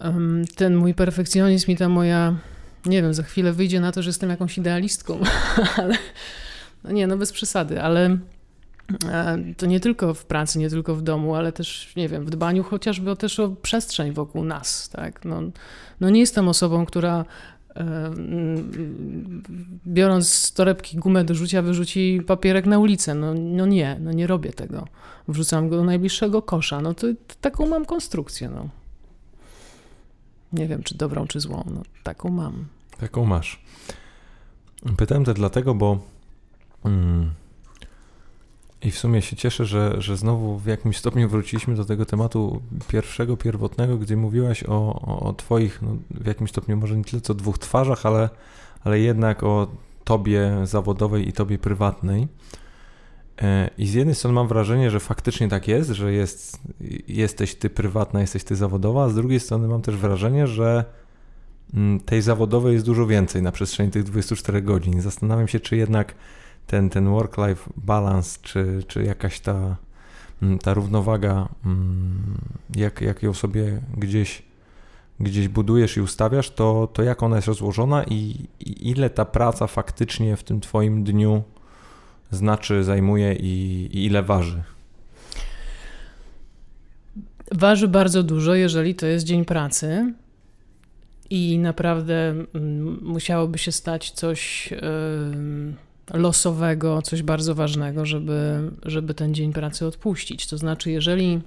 um, 0.00 0.44
ten 0.56 0.76
mój 0.76 0.94
perfekcjonizm 0.94 1.70
i 1.70 1.76
ta 1.76 1.88
moja, 1.88 2.36
nie 2.86 3.02
wiem, 3.02 3.14
za 3.14 3.22
chwilę 3.22 3.52
wyjdzie 3.52 3.80
na 3.80 3.92
to, 3.92 4.02
że 4.02 4.08
jestem 4.08 4.30
jakąś 4.30 4.58
idealistką, 4.58 5.20
ale 5.76 5.94
no 6.84 6.92
nie, 6.92 7.06
no 7.06 7.16
bez 7.16 7.32
przesady, 7.32 7.82
ale 7.82 8.18
to 9.56 9.66
nie 9.66 9.80
tylko 9.80 10.14
w 10.14 10.24
pracy, 10.24 10.58
nie 10.58 10.70
tylko 10.70 10.94
w 10.94 11.02
domu, 11.02 11.34
ale 11.34 11.52
też, 11.52 11.92
nie 11.96 12.08
wiem, 12.08 12.24
w 12.24 12.30
dbaniu 12.30 12.64
chociażby 12.64 13.16
też 13.16 13.40
o 13.40 13.48
przestrzeń 13.48 14.12
wokół 14.12 14.44
nas, 14.44 14.88
tak? 14.88 15.24
No, 15.24 15.42
no 16.00 16.10
nie 16.10 16.20
jestem 16.20 16.48
osobą, 16.48 16.86
która 16.86 17.24
biorąc 19.86 20.28
z 20.28 20.52
torebki 20.52 20.96
gumę 20.96 21.24
do 21.24 21.34
rzucia, 21.34 21.62
wyrzuci 21.62 22.20
papierek 22.26 22.66
na 22.66 22.78
ulicę. 22.78 23.14
No, 23.14 23.34
no 23.34 23.66
nie, 23.66 23.96
no 24.00 24.12
nie 24.12 24.26
robię 24.26 24.52
tego. 24.52 24.88
Wrzucam 25.28 25.68
go 25.68 25.76
do 25.76 25.84
najbliższego 25.84 26.42
kosza. 26.42 26.80
No 26.80 26.94
to, 26.94 27.06
to 27.26 27.34
taką 27.40 27.68
mam 27.68 27.84
konstrukcję. 27.84 28.48
No. 28.48 28.68
Nie 30.52 30.66
wiem, 30.66 30.82
czy 30.82 30.94
dobrą, 30.94 31.26
czy 31.26 31.40
złą. 31.40 31.64
No, 31.74 31.82
taką 32.02 32.30
mam. 32.30 32.66
Taką 33.00 33.24
masz. 33.26 33.60
Pytałem 34.96 35.24
to 35.24 35.34
dlatego, 35.34 35.74
bo 35.74 35.98
mm, 36.84 37.30
i 38.84 38.90
w 38.90 38.98
sumie 38.98 39.22
się 39.22 39.36
cieszę, 39.36 39.64
że, 39.64 39.94
że 39.98 40.16
znowu 40.16 40.58
w 40.58 40.66
jakimś 40.66 40.96
stopniu 40.96 41.28
wróciliśmy 41.28 41.74
do 41.74 41.84
tego 41.84 42.06
tematu 42.06 42.62
pierwszego, 42.88 43.36
pierwotnego, 43.36 43.98
gdzie 43.98 44.16
mówiłaś 44.16 44.64
o, 44.64 45.00
o, 45.20 45.32
Twoich, 45.32 45.82
no, 45.82 45.96
w 46.10 46.26
jakimś 46.26 46.50
stopniu 46.50 46.76
może 46.76 46.96
nie 46.96 47.04
tyle 47.04 47.22
co 47.22 47.34
dwóch 47.34 47.58
twarzach, 47.58 48.06
ale, 48.06 48.28
ale 48.84 49.00
jednak 49.00 49.42
o 49.42 49.66
Tobie 50.04 50.52
zawodowej 50.64 51.28
i 51.28 51.32
Tobie 51.32 51.58
prywatnej. 51.58 52.28
E, 53.42 53.70
I 53.78 53.86
z 53.86 53.94
jednej 53.94 54.14
strony 54.14 54.34
mam 54.34 54.48
wrażenie, 54.48 54.90
że 54.90 55.00
faktycznie 55.00 55.48
tak 55.48 55.68
jest, 55.68 55.90
że 55.90 56.12
jest, 56.12 56.58
jesteś 57.08 57.54
Ty 57.54 57.70
prywatna, 57.70 58.20
jesteś 58.20 58.44
Ty 58.44 58.56
zawodowa, 58.56 59.04
a 59.04 59.08
z 59.08 59.14
drugiej 59.14 59.40
strony 59.40 59.68
mam 59.68 59.82
też 59.82 59.96
wrażenie, 59.96 60.46
że 60.46 60.84
mm, 61.74 62.00
tej 62.00 62.22
zawodowej 62.22 62.72
jest 62.72 62.86
dużo 62.86 63.06
więcej 63.06 63.42
na 63.42 63.52
przestrzeni 63.52 63.90
tych 63.90 64.02
24 64.02 64.62
godzin. 64.62 65.00
Zastanawiam 65.00 65.48
się, 65.48 65.60
czy 65.60 65.76
jednak 65.76 66.14
ten, 66.66 66.90
ten 66.90 67.08
work-life 67.08 67.70
balance, 67.76 68.38
czy, 68.42 68.82
czy 68.88 69.04
jakaś 69.04 69.40
ta, 69.40 69.76
mm, 70.42 70.58
ta 70.58 70.74
równowaga, 70.74 71.48
mm, 71.66 72.38
jak, 72.76 73.00
jak 73.00 73.22
ją 73.22 73.34
sobie 73.34 73.80
gdzieś, 73.96 74.42
gdzieś 75.20 75.48
budujesz 75.48 75.96
i 75.96 76.00
ustawiasz, 76.00 76.50
to, 76.50 76.88
to 76.92 77.02
jak 77.02 77.22
ona 77.22 77.36
jest 77.36 77.48
rozłożona 77.48 78.04
i, 78.04 78.48
i 78.60 78.90
ile 78.90 79.10
ta 79.10 79.24
praca 79.24 79.66
faktycznie 79.66 80.36
w 80.36 80.42
tym 80.42 80.60
Twoim 80.60 81.04
dniu 81.04 81.42
znaczy, 82.30 82.84
zajmuje 82.84 83.34
i, 83.34 83.88
i 83.92 84.06
ile 84.06 84.22
waży? 84.22 84.62
Waży 87.52 87.88
bardzo 87.88 88.22
dużo, 88.22 88.54
jeżeli 88.54 88.94
to 88.94 89.06
jest 89.06 89.24
dzień 89.24 89.44
pracy. 89.44 90.14
I 91.30 91.58
naprawdę 91.58 92.14
mm, 92.54 92.98
musiałoby 93.02 93.58
się 93.58 93.72
stać 93.72 94.10
coś. 94.10 94.70
Yy 94.70 95.91
losowego, 96.10 97.02
coś 97.02 97.22
bardzo 97.22 97.54
ważnego, 97.54 98.06
żeby, 98.06 98.70
żeby 98.82 99.14
ten 99.14 99.34
dzień 99.34 99.52
pracy 99.52 99.86
odpuścić. 99.86 100.46
To 100.46 100.58
znaczy, 100.58 100.90
jeżeli 100.90 101.40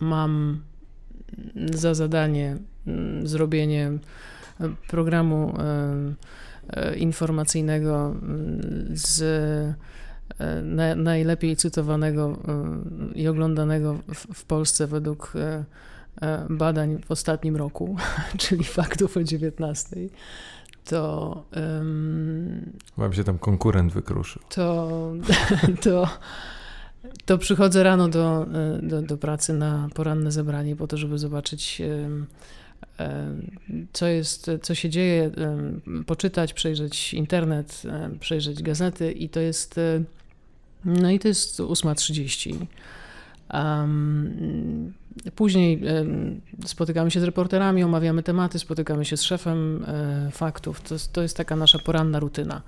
mam 0.00 0.62
za 1.74 1.94
zadanie 1.94 2.56
mm, 2.86 3.26
zrobienie 3.26 3.98
programu 4.88 5.54
e, 5.58 6.14
e, 6.70 6.96
informacyjnego 6.96 8.06
mm, 8.06 8.86
z 8.92 9.22
e, 10.40 10.94
najlepiej 10.96 11.56
cytowanego 11.56 12.38
i 13.14 13.28
oglądanego 13.28 13.98
w 14.34 14.44
Polsce 14.44 14.86
według 14.86 15.32
badań 16.50 16.98
w 17.06 17.10
ostatnim 17.10 17.56
roku, 17.56 17.96
czyli 18.38 18.64
faktów 18.64 19.16
o 19.16 19.22
19 19.22 19.96
to. 20.84 21.44
Um, 21.56 22.72
Wam 22.96 23.12
się 23.12 23.24
tam 23.24 23.38
konkurent 23.38 23.92
wykruszył. 23.92 24.42
To, 24.48 25.12
to, 25.84 26.08
to 27.24 27.38
przychodzę 27.38 27.82
rano 27.82 28.08
do, 28.08 28.46
do, 28.82 29.02
do, 29.02 29.16
pracy 29.16 29.52
na 29.52 29.88
poranne 29.94 30.32
zebranie 30.32 30.76
po 30.76 30.86
to, 30.86 30.96
żeby 30.96 31.18
zobaczyć. 31.18 31.82
Co 33.92 34.06
jest, 34.06 34.50
co 34.62 34.74
się 34.74 34.90
dzieje, 34.90 35.30
poczytać, 36.06 36.52
przejrzeć 36.52 37.14
internet, 37.14 37.82
przejrzeć 38.20 38.62
gazety, 38.62 39.12
i 39.12 39.28
to 39.28 39.40
jest. 39.40 39.80
No 40.84 41.10
i 41.10 41.18
to 41.18 41.28
jest 41.28 41.60
8.30. 41.60 42.66
Um, 43.52 44.94
Później 45.36 45.82
spotykamy 46.64 47.10
się 47.10 47.20
z 47.20 47.24
reporterami, 47.24 47.84
omawiamy 47.84 48.22
tematy, 48.22 48.58
spotykamy 48.58 49.04
się 49.04 49.16
z 49.16 49.22
szefem 49.22 49.84
e, 49.88 50.30
faktów. 50.30 50.80
To, 50.80 50.94
to 51.12 51.22
jest 51.22 51.36
taka 51.36 51.56
nasza 51.56 51.78
poranna 51.78 52.20
rutyna. 52.20 52.62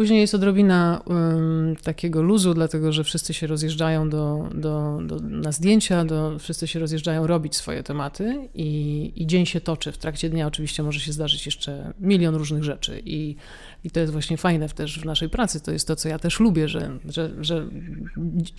Później 0.00 0.20
jest 0.20 0.34
odrobina 0.34 1.02
um, 1.06 1.76
takiego 1.82 2.22
luzu, 2.22 2.54
dlatego 2.54 2.92
że 2.92 3.04
wszyscy 3.04 3.34
się 3.34 3.46
rozjeżdżają 3.46 4.10
do, 4.10 4.48
do, 4.54 4.98
do, 5.02 5.20
na 5.20 5.52
zdjęcia, 5.52 6.04
do, 6.04 6.38
wszyscy 6.38 6.66
się 6.66 6.78
rozjeżdżają 6.78 7.26
robić 7.26 7.56
swoje 7.56 7.82
tematy 7.82 8.48
i, 8.54 9.12
i 9.16 9.26
dzień 9.26 9.46
się 9.46 9.60
toczy. 9.60 9.92
W 9.92 9.98
trakcie 9.98 10.30
dnia 10.30 10.46
oczywiście 10.46 10.82
może 10.82 11.00
się 11.00 11.12
zdarzyć 11.12 11.46
jeszcze 11.46 11.92
milion 12.00 12.34
różnych 12.34 12.64
rzeczy 12.64 13.02
i, 13.04 13.36
i 13.84 13.90
to 13.90 14.00
jest 14.00 14.12
właśnie 14.12 14.36
fajne 14.36 14.68
też 14.68 15.00
w 15.00 15.04
naszej 15.04 15.28
pracy. 15.28 15.60
To 15.60 15.72
jest 15.72 15.88
to, 15.88 15.96
co 15.96 16.08
ja 16.08 16.18
też 16.18 16.40
lubię, 16.40 16.68
że, 16.68 16.98
że, 17.08 17.30
że 17.40 17.66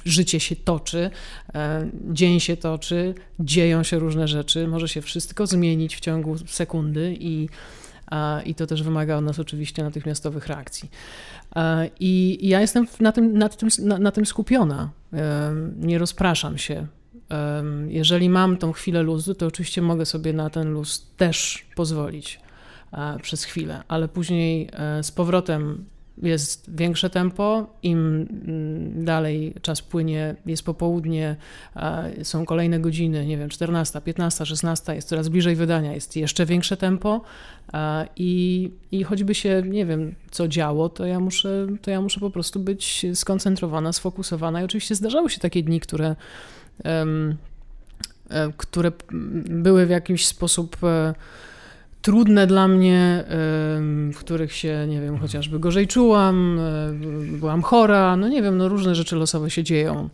życie 0.05 0.39
się 0.39 0.55
toczy, 0.55 1.09
e, 1.55 1.89
dzień 2.11 2.39
się 2.39 2.57
toczy, 2.57 3.13
dzieją 3.39 3.83
się 3.83 3.99
różne 3.99 4.27
rzeczy, 4.27 4.67
może 4.67 4.87
się 4.87 5.01
wszystko 5.01 5.47
zmienić 5.47 5.95
w 5.95 5.99
ciągu 5.99 6.37
sekundy 6.47 7.17
i 7.19 7.49
i 8.45 8.55
to 8.55 8.67
też 8.67 8.83
wymaga 8.83 9.17
od 9.17 9.25
nas 9.25 9.39
oczywiście 9.39 9.83
natychmiastowych 9.83 10.47
reakcji. 10.47 10.89
I 11.99 12.39
ja 12.41 12.61
jestem 12.61 12.87
na 12.99 13.11
tym, 13.11 13.37
nad 13.37 13.57
tym, 13.57 13.69
na, 13.79 13.97
na 13.97 14.11
tym 14.11 14.25
skupiona. 14.25 14.89
Nie 15.77 15.97
rozpraszam 15.97 16.57
się. 16.57 16.87
Jeżeli 17.87 18.29
mam 18.29 18.57
tą 18.57 18.71
chwilę 18.71 19.03
luzu, 19.03 19.35
to 19.35 19.45
oczywiście 19.45 19.81
mogę 19.81 20.05
sobie 20.05 20.33
na 20.33 20.49
ten 20.49 20.73
luz 20.73 21.11
też 21.17 21.65
pozwolić 21.75 22.39
przez 23.21 23.43
chwilę, 23.43 23.83
ale 23.87 24.07
później 24.07 24.69
e, 24.73 25.03
z 25.03 25.11
powrotem 25.11 25.85
jest 26.21 26.75
większe 26.75 27.09
tempo, 27.09 27.67
im 27.83 28.27
mm, 28.47 29.05
dalej 29.05 29.53
czas 29.61 29.81
płynie, 29.81 30.35
jest 30.45 30.63
popołudnie, 30.63 31.35
są 32.23 32.45
kolejne 32.45 32.79
godziny, 32.79 33.25
nie 33.25 33.37
wiem, 33.37 33.49
14, 33.49 34.01
15, 34.01 34.45
16, 34.45 34.95
jest 34.95 35.07
coraz 35.07 35.29
bliżej 35.29 35.55
wydania, 35.55 35.93
jest 35.93 36.15
jeszcze 36.15 36.45
większe 36.45 36.77
tempo 36.77 37.21
i, 38.15 38.71
i 38.91 39.03
choćby 39.03 39.35
się, 39.35 39.63
nie 39.65 39.85
wiem, 39.85 40.15
co 40.31 40.47
działo, 40.47 40.89
to 40.89 41.05
ja, 41.05 41.19
muszę, 41.19 41.67
to 41.81 41.91
ja 41.91 42.01
muszę 42.01 42.19
po 42.19 42.29
prostu 42.29 42.59
być 42.59 43.05
skoncentrowana, 43.13 43.93
sfokusowana. 43.93 44.61
I 44.61 44.63
oczywiście 44.63 44.95
zdarzały 44.95 45.29
się 45.29 45.39
takie 45.39 45.63
dni, 45.63 45.79
które, 45.79 46.15
które 48.57 48.91
były 49.49 49.85
w 49.85 49.89
jakiś 49.89 50.25
sposób 50.25 50.77
e, 50.83 51.13
trudne 52.01 52.47
dla 52.47 52.67
mnie, 52.67 53.23
w 54.13 54.17
których 54.19 54.53
się, 54.53 54.85
nie 54.89 55.01
wiem, 55.01 55.17
chociażby 55.17 55.59
gorzej 55.59 55.87
czułam, 55.87 56.59
byłam 57.39 57.61
chora, 57.61 58.17
no 58.17 58.27
nie 58.27 58.41
wiem, 58.41 58.57
no 58.57 58.69
różne 58.69 58.95
rzeczy 58.95 59.15
losowe 59.15 59.49
się 59.49 59.63
dzieją, 59.63 60.09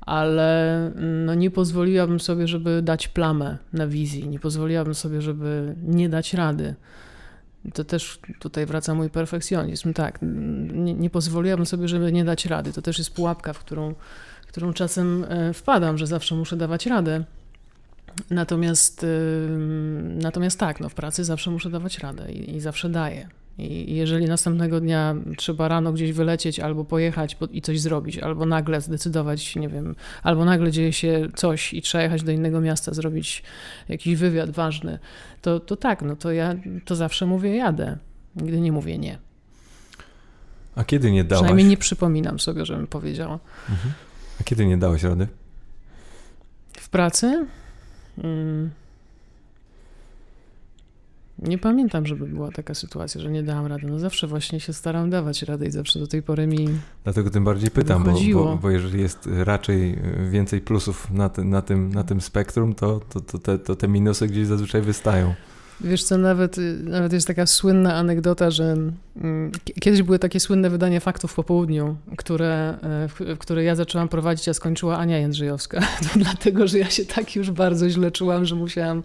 ale 0.00 0.90
no 1.26 1.34
nie 1.34 1.50
pozwoliłabym 1.50 2.20
sobie, 2.20 2.48
żeby 2.48 2.82
dać 2.82 3.08
plamę 3.08 3.58
na 3.72 3.86
wizji, 3.86 4.28
nie 4.28 4.38
pozwoliłabym 4.38 4.94
sobie, 4.94 5.22
żeby 5.22 5.74
nie 5.82 6.08
dać 6.08 6.34
rady. 6.34 6.74
To 7.74 7.84
też 7.84 8.18
tutaj 8.38 8.66
wraca 8.66 8.94
mój 8.94 9.10
perfekcjonizm. 9.10 9.92
Tak, 9.92 10.18
nie, 10.72 10.94
nie 10.94 11.10
pozwoliłabym 11.10 11.66
sobie, 11.66 11.88
żeby 11.88 12.12
nie 12.12 12.24
dać 12.24 12.46
rady. 12.46 12.72
To 12.72 12.82
też 12.82 12.98
jest 12.98 13.14
pułapka, 13.14 13.52
w 13.52 13.58
którą, 13.58 13.94
w 14.42 14.46
którą 14.46 14.72
czasem 14.72 15.24
e, 15.28 15.52
wpadam, 15.54 15.98
że 15.98 16.06
zawsze 16.06 16.34
muszę 16.34 16.56
dawać 16.56 16.86
radę. 16.86 17.24
Natomiast, 18.30 19.06
natomiast 20.14 20.58
tak, 20.58 20.80
no 20.80 20.88
w 20.88 20.94
pracy 20.94 21.24
zawsze 21.24 21.50
muszę 21.50 21.70
dawać 21.70 21.98
radę 21.98 22.32
i, 22.32 22.56
i 22.56 22.60
zawsze 22.60 22.88
daję. 22.88 23.28
I 23.58 23.94
jeżeli 23.94 24.26
następnego 24.26 24.80
dnia 24.80 25.14
trzeba 25.36 25.68
rano 25.68 25.92
gdzieś 25.92 26.12
wylecieć, 26.12 26.60
albo 26.60 26.84
pojechać 26.84 27.36
i 27.50 27.62
coś 27.62 27.80
zrobić, 27.80 28.18
albo 28.18 28.46
nagle 28.46 28.80
zdecydować, 28.80 29.56
nie 29.56 29.68
wiem, 29.68 29.94
albo 30.22 30.44
nagle 30.44 30.72
dzieje 30.72 30.92
się 30.92 31.28
coś 31.34 31.74
i 31.74 31.82
trzeba 31.82 32.04
jechać 32.04 32.22
do 32.22 32.32
innego 32.32 32.60
miasta, 32.60 32.94
zrobić 32.94 33.42
jakiś 33.88 34.16
wywiad 34.16 34.50
ważny, 34.50 34.98
to, 35.42 35.60
to 35.60 35.76
tak, 35.76 36.02
no 36.02 36.16
to 36.16 36.32
ja 36.32 36.54
to 36.84 36.96
zawsze 36.96 37.26
mówię 37.26 37.56
jadę. 37.56 37.98
Nigdy 38.36 38.60
nie 38.60 38.72
mówię 38.72 38.98
nie. 38.98 39.18
A 40.74 40.84
kiedy 40.84 41.10
nie 41.10 41.24
dałaś? 41.24 41.42
Przynajmniej 41.42 41.66
nie 41.66 41.76
przypominam 41.76 42.40
sobie, 42.40 42.66
żebym 42.66 42.86
powiedziała. 42.86 43.38
Mhm. 43.70 43.92
A 44.40 44.44
kiedy 44.44 44.66
nie 44.66 44.78
dałeś 44.78 45.02
rady? 45.02 45.26
W 46.72 46.88
pracy? 46.88 47.46
Mm. 48.18 48.70
Nie 51.42 51.58
pamiętam, 51.58 52.06
żeby 52.06 52.26
była 52.26 52.50
taka 52.50 52.74
sytuacja, 52.74 53.20
że 53.20 53.30
nie 53.30 53.42
dałam 53.42 53.66
rady. 53.66 53.86
No 53.86 53.98
zawsze 53.98 54.26
właśnie 54.26 54.60
się 54.60 54.72
staram 54.72 55.10
dawać 55.10 55.42
radę 55.42 55.66
i 55.66 55.70
zawsze 55.70 55.98
do 55.98 56.06
tej 56.06 56.22
pory 56.22 56.46
mi. 56.46 56.68
Dlatego 57.04 57.30
tym 57.30 57.44
bardziej 57.44 57.70
pytam, 57.70 58.04
bo, 58.04 58.12
bo, 58.34 58.56
bo, 58.56 58.70
jeżeli 58.70 59.00
jest 59.00 59.28
raczej 59.44 59.98
więcej 60.30 60.60
plusów 60.60 61.10
na, 61.10 61.28
ty, 61.28 61.44
na, 61.44 61.62
tym, 61.62 61.88
na 61.88 62.04
tym 62.04 62.20
spektrum, 62.20 62.74
to, 62.74 63.00
to, 63.08 63.20
to, 63.20 63.38
te, 63.38 63.58
to 63.58 63.76
te 63.76 63.88
minusy 63.88 64.26
gdzieś 64.26 64.46
zazwyczaj 64.46 64.82
wystają. 64.82 65.34
Wiesz 65.80 66.04
co, 66.04 66.18
nawet, 66.18 66.56
nawet 66.84 67.12
jest 67.12 67.26
taka 67.26 67.46
słynna 67.46 67.94
anegdota, 67.94 68.50
że 68.50 68.76
mm, 69.16 69.52
kiedyś 69.80 70.02
były 70.02 70.18
takie 70.18 70.40
słynne 70.40 70.70
wydania 70.70 71.00
faktów 71.00 71.34
po 71.34 71.44
południu, 71.44 71.96
które, 72.16 72.78
e, 72.82 73.08
w, 73.08 73.38
które 73.38 73.64
ja 73.64 73.74
zaczęłam 73.74 74.08
prowadzić, 74.08 74.48
a 74.48 74.54
skończyła 74.54 74.98
Ania 74.98 75.18
Jędrzejowska. 75.18 75.80
To 76.12 76.18
dlatego, 76.18 76.66
że 76.66 76.78
ja 76.78 76.90
się 76.90 77.04
tak 77.04 77.36
już 77.36 77.50
bardzo 77.50 77.90
źle 77.90 78.10
czułam, 78.10 78.44
że 78.44 78.54
musiałam 78.54 79.02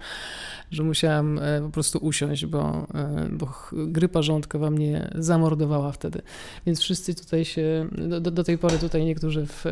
że 0.71 0.83
musiałam 0.83 1.39
e, 1.39 1.61
po 1.61 1.69
prostu 1.69 1.99
usiąść, 1.99 2.45
bo, 2.45 2.88
e, 2.93 3.27
bo 3.31 3.53
grypa 3.71 4.21
żołądkowa 4.21 4.71
mnie 4.71 5.11
zamordowała 5.15 5.91
wtedy. 5.91 6.21
Więc 6.65 6.81
wszyscy 6.81 7.15
tutaj 7.15 7.45
się, 7.45 7.88
do, 8.21 8.31
do 8.31 8.43
tej 8.43 8.57
pory 8.57 8.77
tutaj 8.77 9.05
niektórzy 9.05 9.45
w, 9.45 9.65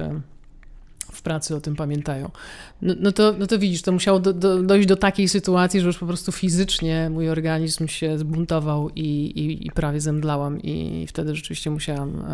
w 1.13 1.21
pracy 1.21 1.55
o 1.55 1.61
tym 1.61 1.75
pamiętają. 1.75 2.31
No, 2.81 2.93
no, 2.99 3.11
to, 3.11 3.33
no 3.39 3.47
to 3.47 3.59
widzisz, 3.59 3.81
to 3.81 3.91
musiało 3.91 4.19
do, 4.19 4.33
do, 4.33 4.63
dojść 4.63 4.87
do 4.87 4.95
takiej 4.95 5.29
sytuacji, 5.29 5.79
że 5.79 5.87
już 5.87 5.97
po 5.97 6.05
prostu 6.05 6.31
fizycznie 6.31 7.09
mój 7.09 7.29
organizm 7.29 7.87
się 7.87 8.17
zbuntował 8.17 8.89
i, 8.89 9.01
i, 9.01 9.67
i 9.67 9.71
prawie 9.71 10.01
zemdlałam 10.01 10.61
i 10.61 11.05
wtedy 11.07 11.35
rzeczywiście 11.35 11.71
musiałam 11.71 12.25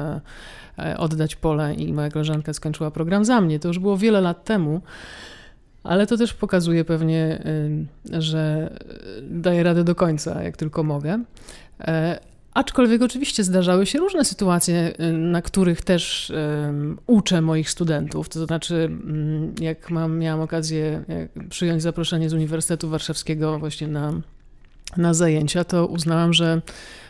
e, 0.78 0.98
oddać 0.98 1.36
pole 1.36 1.74
i 1.74 1.94
moja 1.94 2.10
koleżanka 2.10 2.54
skończyła 2.54 2.92
program 2.92 3.26
za 3.26 3.42
mnie. 3.42 3.60
To 3.60 3.68
już 3.68 3.80
było 3.80 3.98
wiele 3.98 4.22
lat 4.22 4.44
temu. 4.44 4.82
Ale 5.84 6.08
to 6.08 6.18
też 6.18 6.34
pokazuje 6.34 6.86
pewnie, 6.86 7.44
że 8.12 8.74
daję 9.22 9.64
radę 9.64 9.84
do 9.84 9.96
końca, 9.96 10.44
jak 10.44 10.58
tylko 10.58 10.84
mogę. 10.84 11.24
Aczkolwiek 12.60 13.02
oczywiście 13.02 13.44
zdarzały 13.44 13.86
się 13.86 14.00
różne 14.00 14.26
sytuacje, 14.26 14.94
na 15.14 15.42
których 15.42 15.82
też 15.82 16.32
um, 16.66 16.98
uczę 17.08 17.42
moich 17.42 17.70
studentów. 17.70 18.30
To 18.30 18.46
znaczy, 18.46 18.76
mm, 18.76 19.56
jak 19.62 19.92
mam, 19.92 20.18
miałam 20.18 20.42
okazję 20.42 21.04
przyjąć 21.50 21.82
zaproszenie 21.82 22.30
z 22.30 22.34
Uniwersytetu 22.34 22.90
Warszawskiego 22.90 23.60
właśnie 23.60 23.88
na, 23.88 24.14
na 24.98 25.14
zajęcia, 25.14 25.64
to 25.64 25.88
uznałam, 25.88 26.34
że 26.34 26.62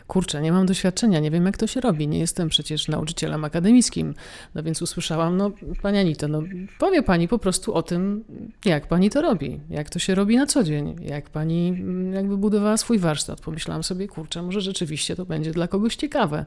kurczę, 0.10 0.42
nie 0.42 0.52
mam 0.52 0.66
doświadczenia, 0.66 1.20
nie 1.20 1.32
wiem 1.32 1.46
jak 1.46 1.58
to 1.58 1.68
się 1.68 1.82
robi, 1.82 2.08
nie 2.08 2.20
jestem 2.20 2.50
przecież 2.50 2.88
nauczycielem 2.88 3.46
akademickim. 3.46 4.16
No 4.56 4.64
więc 4.64 4.82
usłyszałam, 4.82 5.38
no 5.38 5.52
pani 5.82 5.98
Anito, 5.98 6.28
no 6.28 6.44
powie 6.80 7.04
pani 7.04 7.28
po 7.28 7.40
prostu 7.40 7.74
o 7.74 7.82
tym, 7.82 8.24
jak 8.66 8.88
pani 8.88 9.10
to 9.10 9.22
robi, 9.22 9.60
jak 9.70 9.90
to 9.90 10.00
się 10.00 10.16
robi 10.16 10.38
na 10.38 10.46
co 10.46 10.64
dzień, 10.64 10.96
jak 11.02 11.30
pani 11.30 11.68
mm, 11.68 12.14
jakby 12.14 12.38
budowała 12.38 12.78
swój 12.78 13.00
warsztat. 13.00 13.42
Pomyślałam 13.42 13.84
sobie, 13.84 14.08
kurczę, 14.08 14.42
może 14.42 14.62
rzeczywiście 14.62 15.16
to 15.16 15.26
będzie 15.26 15.52
dla 15.52 15.68
kogoś 15.68 15.96
ciekawe. 15.96 16.46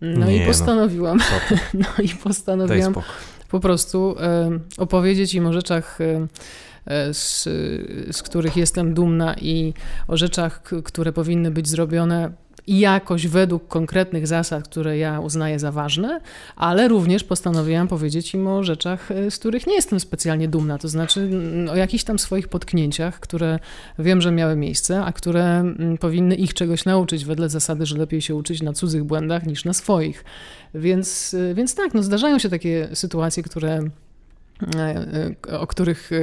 No 0.00 0.26
nie, 0.26 0.36
i 0.36 0.40
no. 0.40 0.46
postanowiłam, 0.46 1.18
no, 1.18 1.60
no 1.98 2.04
i 2.04 2.08
postanowiłam 2.08 2.94
po 3.48 3.60
prostu 3.60 4.16
opowiedzieć 4.76 5.34
im 5.34 5.46
o 5.46 5.52
rzeczach 5.52 5.98
z, 7.12 7.42
z 8.16 8.22
których 8.22 8.56
jestem 8.56 8.94
dumna 8.94 9.34
i 9.34 9.74
o 10.08 10.16
rzeczach, 10.16 10.62
które 10.84 11.12
powinny 11.12 11.50
być 11.50 11.68
zrobione 11.68 12.32
jakoś 12.66 13.26
według 13.26 13.68
konkretnych 13.68 14.26
zasad, 14.26 14.64
które 14.64 14.98
ja 14.98 15.20
uznaję 15.20 15.58
za 15.58 15.72
ważne, 15.72 16.20
ale 16.56 16.88
również 16.88 17.24
postanowiłam 17.24 17.88
powiedzieć 17.88 18.34
im 18.34 18.46
o 18.46 18.64
rzeczach, 18.64 19.10
e, 19.10 19.30
z 19.30 19.38
których 19.38 19.66
nie 19.66 19.74
jestem 19.74 20.00
specjalnie 20.00 20.48
dumna, 20.48 20.78
to 20.78 20.88
znaczy 20.88 21.30
o 21.70 21.76
jakichś 21.76 22.04
tam 22.04 22.18
swoich 22.18 22.48
potknięciach, 22.48 23.20
które 23.20 23.58
wiem, 23.98 24.20
że 24.20 24.32
miały 24.32 24.56
miejsce, 24.56 25.04
a 25.04 25.12
które 25.12 25.64
powinny 26.00 26.34
ich 26.34 26.54
czegoś 26.54 26.84
nauczyć 26.84 27.24
wedle 27.24 27.48
zasady, 27.48 27.86
że 27.86 27.96
lepiej 27.96 28.22
się 28.22 28.34
uczyć 28.34 28.62
na 28.62 28.72
cudzych 28.72 29.04
błędach 29.04 29.46
niż 29.46 29.64
na 29.64 29.72
swoich. 29.72 30.24
Więc, 30.74 31.34
e, 31.50 31.54
więc 31.54 31.74
tak, 31.74 31.94
no 31.94 32.02
zdarzają 32.02 32.38
się 32.38 32.48
takie 32.48 32.88
sytuacje, 32.92 33.42
które 33.42 33.70
E, 33.78 33.84
e, 33.84 34.05
o 35.50 35.66
których 35.66 36.12
e, 36.12 36.16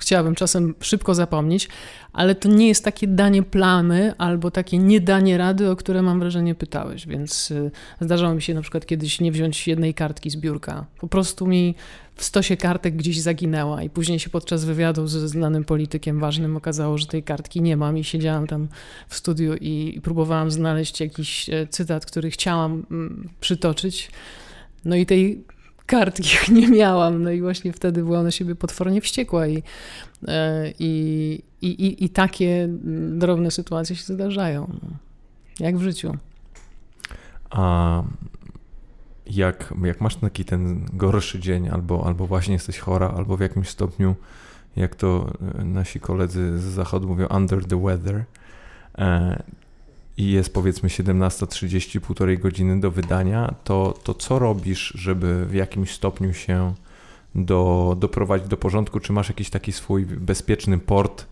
chciałabym 0.00 0.34
czasem 0.34 0.74
szybko 0.80 1.14
zapomnieć, 1.14 1.68
ale 2.12 2.34
to 2.34 2.48
nie 2.48 2.68
jest 2.68 2.84
takie 2.84 3.06
danie 3.06 3.42
plamy 3.42 4.14
albo 4.18 4.50
takie 4.50 4.78
niedanie 4.78 5.38
rady, 5.38 5.70
o 5.70 5.76
które 5.76 6.02
mam 6.02 6.20
wrażenie 6.20 6.54
pytałeś, 6.54 7.06
więc 7.06 7.52
zdarzało 8.00 8.34
mi 8.34 8.42
się 8.42 8.54
na 8.54 8.62
przykład 8.62 8.86
kiedyś 8.86 9.20
nie 9.20 9.32
wziąć 9.32 9.68
jednej 9.68 9.94
kartki 9.94 10.30
z 10.30 10.36
biurka. 10.36 10.86
Po 11.00 11.08
prostu 11.08 11.46
mi 11.46 11.74
w 12.16 12.24
stosie 12.24 12.56
kartek 12.56 12.96
gdzieś 12.96 13.20
zaginęła 13.20 13.82
i 13.82 13.90
później 13.90 14.18
się 14.18 14.30
podczas 14.30 14.64
wywiadu 14.64 15.06
ze 15.06 15.28
znanym 15.28 15.64
politykiem 15.64 16.20
ważnym 16.20 16.56
okazało, 16.56 16.98
że 16.98 17.06
tej 17.06 17.22
kartki 17.22 17.62
nie 17.62 17.76
mam 17.76 17.98
i 17.98 18.04
siedziałam 18.04 18.46
tam 18.46 18.68
w 19.08 19.16
studiu 19.16 19.54
i 19.54 20.00
próbowałam 20.02 20.50
znaleźć 20.50 21.00
jakiś 21.00 21.50
cytat, 21.70 22.06
który 22.06 22.30
chciałam 22.30 22.86
mm, 22.90 23.28
przytoczyć. 23.40 24.10
No 24.84 24.96
i 24.96 25.06
tej 25.06 25.44
kartki 25.92 26.52
nie 26.60 26.68
miałam. 26.68 27.22
No 27.22 27.30
i 27.30 27.40
właśnie 27.40 27.72
wtedy 27.72 28.04
była 28.04 28.22
na 28.22 28.30
siebie 28.30 28.54
potwornie 28.54 29.00
wściekła 29.00 29.46
i, 29.46 29.62
e, 30.28 30.72
i, 30.78 31.42
i, 31.62 32.04
i 32.04 32.08
takie 32.08 32.68
drobne 33.10 33.50
sytuacje 33.50 33.96
się 33.96 34.14
zdarzają. 34.14 34.70
Jak 35.60 35.78
w 35.78 35.82
życiu. 35.82 36.16
A 37.50 38.02
jak, 39.26 39.74
jak 39.84 40.00
masz 40.00 40.16
taki 40.16 40.44
ten 40.44 40.86
gorszy 40.92 41.40
dzień, 41.40 41.68
albo, 41.68 42.06
albo 42.06 42.26
właśnie 42.26 42.52
jesteś 42.52 42.78
chora, 42.78 43.08
albo 43.16 43.36
w 43.36 43.40
jakimś 43.40 43.68
stopniu, 43.68 44.14
jak 44.76 44.94
to 44.94 45.32
nasi 45.64 46.00
koledzy 46.00 46.58
z 46.58 46.62
zachodu 46.62 47.08
mówią, 47.08 47.26
under 47.26 47.64
the 47.64 47.82
weather, 47.82 48.24
e, 48.98 49.42
i 50.16 50.30
jest 50.30 50.54
powiedzmy 50.54 50.88
17.30, 50.88 52.00
półtorej 52.00 52.38
godziny 52.38 52.80
do 52.80 52.90
wydania, 52.90 53.54
to, 53.64 53.94
to 54.04 54.14
co 54.14 54.38
robisz, 54.38 54.92
żeby 54.96 55.46
w 55.46 55.54
jakimś 55.54 55.90
stopniu 55.90 56.34
się 56.34 56.74
do, 57.34 57.96
doprowadzić 58.00 58.48
do 58.48 58.56
porządku? 58.56 59.00
Czy 59.00 59.12
masz 59.12 59.28
jakiś 59.28 59.50
taki 59.50 59.72
swój 59.72 60.06
bezpieczny 60.06 60.78
port, 60.78 61.26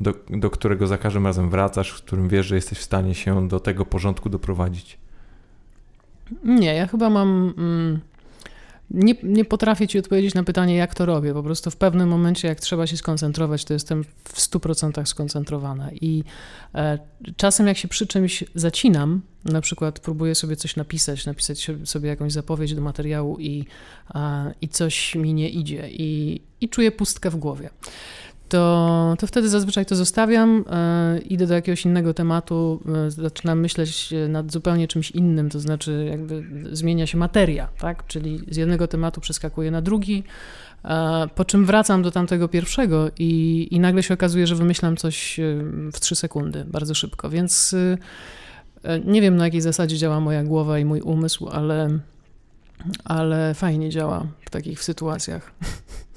do, 0.00 0.14
do 0.30 0.50
którego 0.50 0.86
za 0.86 0.98
każdym 0.98 1.26
razem 1.26 1.50
wracasz, 1.50 1.90
w 1.90 2.02
którym 2.02 2.28
wiesz, 2.28 2.46
że 2.46 2.54
jesteś 2.54 2.78
w 2.78 2.82
stanie 2.82 3.14
się 3.14 3.48
do 3.48 3.60
tego 3.60 3.84
porządku 3.84 4.28
doprowadzić? 4.28 4.98
Nie, 6.44 6.74
ja 6.74 6.86
chyba 6.86 7.10
mam. 7.10 7.54
Mm 7.58 8.11
nie, 8.92 9.14
nie 9.22 9.44
potrafię 9.44 9.88
ci 9.88 9.98
odpowiedzieć 9.98 10.34
na 10.34 10.44
pytanie, 10.44 10.76
jak 10.76 10.94
to 10.94 11.06
robię. 11.06 11.34
Po 11.34 11.42
prostu 11.42 11.70
w 11.70 11.76
pewnym 11.76 12.08
momencie, 12.08 12.48
jak 12.48 12.60
trzeba 12.60 12.86
się 12.86 12.96
skoncentrować, 12.96 13.64
to 13.64 13.72
jestem 13.72 14.04
w 14.24 14.38
100% 14.38 15.06
skoncentrowana. 15.06 15.90
I 15.92 16.24
e, 16.74 16.98
czasem, 17.36 17.66
jak 17.66 17.76
się 17.76 17.88
przy 17.88 18.06
czymś 18.06 18.44
zacinam, 18.54 19.20
na 19.44 19.60
przykład 19.60 20.00
próbuję 20.00 20.34
sobie 20.34 20.56
coś 20.56 20.76
napisać, 20.76 21.26
napisać 21.26 21.70
sobie 21.84 22.08
jakąś 22.08 22.32
zapowiedź 22.32 22.74
do 22.74 22.80
materiału 22.80 23.36
i, 23.40 23.64
i 24.60 24.68
coś 24.68 25.14
mi 25.14 25.34
nie 25.34 25.50
idzie, 25.50 25.88
i, 25.90 26.40
i 26.60 26.68
czuję 26.68 26.92
pustkę 26.92 27.30
w 27.30 27.36
głowie 27.36 27.70
to, 28.52 29.14
to 29.18 29.26
wtedy 29.26 29.48
zazwyczaj 29.48 29.86
to 29.86 29.96
zostawiam, 29.96 30.64
e, 30.70 31.18
idę 31.18 31.46
do 31.46 31.54
jakiegoś 31.54 31.84
innego 31.84 32.14
tematu, 32.14 32.82
e, 33.06 33.10
zaczynam 33.10 33.60
myśleć 33.60 34.14
nad 34.28 34.52
zupełnie 34.52 34.88
czymś 34.88 35.10
innym, 35.10 35.50
to 35.50 35.60
znaczy 35.60 36.06
jakby 36.10 36.44
zmienia 36.72 37.06
się 37.06 37.18
materia, 37.18 37.68
tak? 37.78 38.06
Czyli 38.06 38.40
z 38.50 38.56
jednego 38.56 38.88
tematu 38.88 39.20
przeskakuję 39.20 39.70
na 39.70 39.82
drugi, 39.82 40.24
e, 40.84 41.28
po 41.34 41.44
czym 41.44 41.66
wracam 41.66 42.02
do 42.02 42.10
tamtego 42.10 42.48
pierwszego 42.48 43.10
i, 43.18 43.68
i 43.70 43.80
nagle 43.80 44.02
się 44.02 44.14
okazuje, 44.14 44.46
że 44.46 44.54
wymyślam 44.54 44.96
coś 44.96 45.40
w 45.92 46.00
trzy 46.00 46.16
sekundy, 46.16 46.64
bardzo 46.64 46.94
szybko, 46.94 47.30
więc 47.30 47.74
nie 49.04 49.20
wiem 49.20 49.36
na 49.36 49.44
jakiej 49.44 49.60
zasadzie 49.60 49.96
działa 49.96 50.20
moja 50.20 50.44
głowa 50.44 50.78
i 50.78 50.84
mój 50.84 51.00
umysł, 51.00 51.48
ale, 51.48 51.98
ale 53.04 53.54
fajnie 53.54 53.90
działa 53.90 54.26
w 54.44 54.50
takich 54.50 54.84
sytuacjach. 54.84 55.52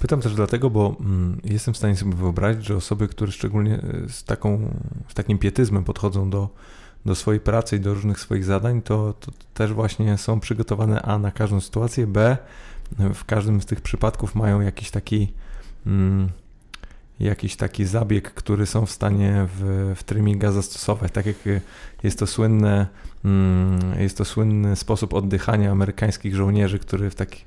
Pytam 0.00 0.20
też 0.20 0.34
dlatego, 0.34 0.70
bo 0.70 0.96
mm, 1.00 1.40
jestem 1.44 1.74
w 1.74 1.76
stanie 1.76 1.96
sobie 1.96 2.14
wyobrazić, 2.14 2.64
że 2.64 2.76
osoby, 2.76 3.08
które 3.08 3.32
szczególnie 3.32 3.74
e, 3.74 4.08
z, 4.08 4.24
taką, 4.24 4.74
z 5.08 5.14
takim 5.14 5.38
pietyzmem 5.38 5.84
podchodzą 5.84 6.30
do, 6.30 6.48
do 7.06 7.14
swojej 7.14 7.40
pracy 7.40 7.76
i 7.76 7.80
do 7.80 7.94
różnych 7.94 8.20
swoich 8.20 8.44
zadań, 8.44 8.82
to, 8.82 9.14
to 9.20 9.32
też 9.54 9.72
właśnie 9.72 10.18
są 10.18 10.40
przygotowane 10.40 11.02
A 11.02 11.18
na 11.18 11.30
każdą 11.30 11.60
sytuację, 11.60 12.06
B 12.06 12.36
w 13.14 13.24
każdym 13.24 13.60
z 13.62 13.66
tych 13.66 13.80
przypadków 13.80 14.34
mają 14.34 14.60
jakiś 14.60 14.90
taki 14.90 15.32
mm, 15.86 16.28
jakiś 17.20 17.56
taki 17.56 17.84
zabieg, 17.84 18.34
który 18.34 18.66
są 18.66 18.86
w 18.86 18.90
stanie 18.90 19.46
w, 19.54 19.92
w 19.96 20.02
trimminga 20.02 20.52
zastosować. 20.52 21.12
Tak 21.12 21.26
jak 21.26 21.36
jest 22.02 22.18
to 22.18 22.26
słynne, 22.26 22.86
mm, 23.24 24.00
jest 24.00 24.18
to 24.18 24.24
słynny 24.24 24.76
sposób 24.76 25.14
oddychania 25.14 25.70
amerykańskich 25.70 26.34
żołnierzy, 26.34 26.78
który 26.78 27.10
w, 27.10 27.14
taki, 27.14 27.44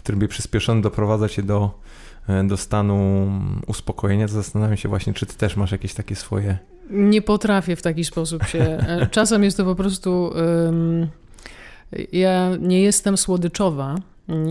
w 0.00 0.02
trybie 0.02 0.28
przyspieszonym 0.28 0.82
doprowadza 0.82 1.28
cię 1.28 1.42
do 1.42 1.80
E, 2.28 2.44
do 2.44 2.56
stanu 2.56 3.28
uspokojenia, 3.66 4.26
to 4.26 4.32
zastanawiam 4.32 4.76
się 4.76 4.88
właśnie, 4.88 5.14
czy 5.14 5.26
ty 5.26 5.36
też 5.36 5.56
masz 5.56 5.72
jakieś 5.72 5.94
takie 5.94 6.16
swoje... 6.16 6.58
Nie 6.90 7.22
potrafię 7.22 7.76
w 7.76 7.82
taki 7.82 8.04
sposób 8.04 8.44
się... 8.44 8.58
E, 8.58 9.06
czasem 9.10 9.44
jest 9.44 9.56
to 9.56 9.64
po 9.64 9.74
prostu... 9.74 10.32
Um, 10.64 11.08
ja 12.12 12.56
nie 12.60 12.82
jestem 12.82 13.16
słodyczowa, 13.16 13.94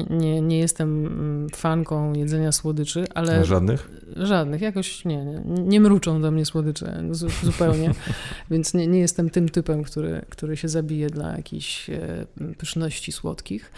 nie, 0.10 0.42
nie, 0.42 0.60
jestem 0.60 1.06
mm, 1.06 1.50
fanką 1.50 2.14
jedzenia 2.14 2.52
słodyczy, 2.52 3.06
ale... 3.16 3.46
Żadnych? 3.46 3.90
Żadnych, 4.16 4.62
jakoś 4.62 5.06
nie, 5.06 5.26
nie, 5.26 5.42
nie 5.46 5.82
mruczą 5.82 6.22
do 6.22 6.32
mnie 6.32 6.46
słodycze 6.46 7.04
zupełnie, 7.44 7.92
więc 8.52 8.74
nie, 8.74 8.88
nie 8.88 9.00
jestem 9.00 9.30
tym 9.30 9.50
typem, 9.50 9.84
który, 9.84 10.22
który 10.30 10.58
się 10.58 10.68
zabije 10.68 11.10
dla 11.10 11.38
jakichś 11.38 11.90
e, 11.90 12.26
pyszności 12.58 13.12
słodkich 13.12 13.72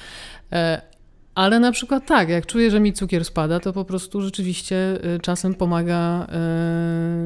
Ale 1.36 1.60
na 1.60 1.72
przykład 1.72 2.06
tak, 2.06 2.30
jak 2.30 2.46
czuję, 2.46 2.72
że 2.72 2.80
mi 2.80 2.94
cukier 2.94 3.26
spada, 3.26 3.60
to 3.60 3.74
po 3.74 3.86
prostu 3.86 4.22
rzeczywiście 4.22 4.76
y, 5.16 5.20
czasem 5.20 5.54
pomaga 5.54 6.28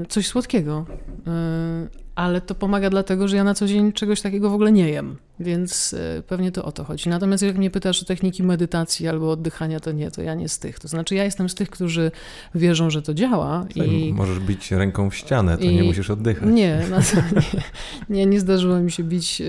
y, 0.03 0.05
coś 0.05 0.27
słodkiego. 0.27 0.85
Y, 1.27 2.05
ale 2.15 2.41
to 2.41 2.55
pomaga 2.55 2.89
dlatego, 2.89 3.27
że 3.27 3.35
ja 3.35 3.43
na 3.43 3.53
co 3.53 3.67
dzień 3.67 3.93
czegoś 3.93 4.21
takiego 4.21 4.49
w 4.49 4.53
ogóle 4.53 4.71
nie 4.71 4.89
jem, 4.89 5.17
więc 5.39 5.95
pewnie 6.27 6.51
to 6.51 6.65
o 6.65 6.71
to 6.71 6.83
chodzi. 6.83 7.09
Natomiast 7.09 7.43
jak 7.43 7.57
mnie 7.57 7.69
pytasz 7.69 8.01
o 8.01 8.05
techniki 8.05 8.43
medytacji 8.43 9.07
albo 9.07 9.31
oddychania, 9.31 9.79
to 9.79 9.91
nie, 9.91 10.11
to 10.11 10.21
ja 10.21 10.35
nie 10.35 10.49
z 10.49 10.59
tych. 10.59 10.79
To 10.79 10.87
znaczy 10.87 11.15
ja 11.15 11.23
jestem 11.23 11.49
z 11.49 11.55
tych, 11.55 11.69
którzy 11.69 12.11
wierzą, 12.55 12.89
że 12.89 13.01
to 13.01 13.13
działa. 13.13 13.65
i 13.75 14.13
Możesz 14.13 14.39
bić 14.39 14.71
ręką 14.71 15.09
w 15.09 15.15
ścianę, 15.15 15.57
to 15.57 15.63
i... 15.63 15.75
nie 15.75 15.83
musisz 15.83 16.09
oddychać. 16.09 16.49
Nie, 16.49 16.81
no 16.89 16.97
nie, 16.99 17.61
nie, 18.09 18.25
nie 18.25 18.39
zdarzyło 18.39 18.79
mi 18.79 18.91
się 18.91 19.03
bić 19.03 19.41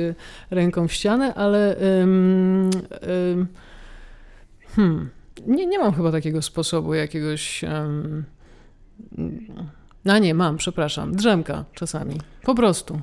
ręką 0.51 0.89
w 0.89 0.93
ścianę, 0.93 1.35
ale... 1.35 1.77
Hmm. 4.77 5.11
Nie, 5.47 5.67
nie 5.67 5.79
mam 5.79 5.95
chyba 5.95 6.13
takiego 6.13 6.43
sposobu 6.43 6.95
jakiegoś. 6.95 7.63
Um... 7.63 8.25
No 10.05 10.19
nie, 10.19 10.35
mam, 10.35 10.57
przepraszam. 10.57 11.17
Drzemka 11.17 11.65
czasami. 11.75 12.21
Po 12.43 12.55
prostu. 12.55 13.01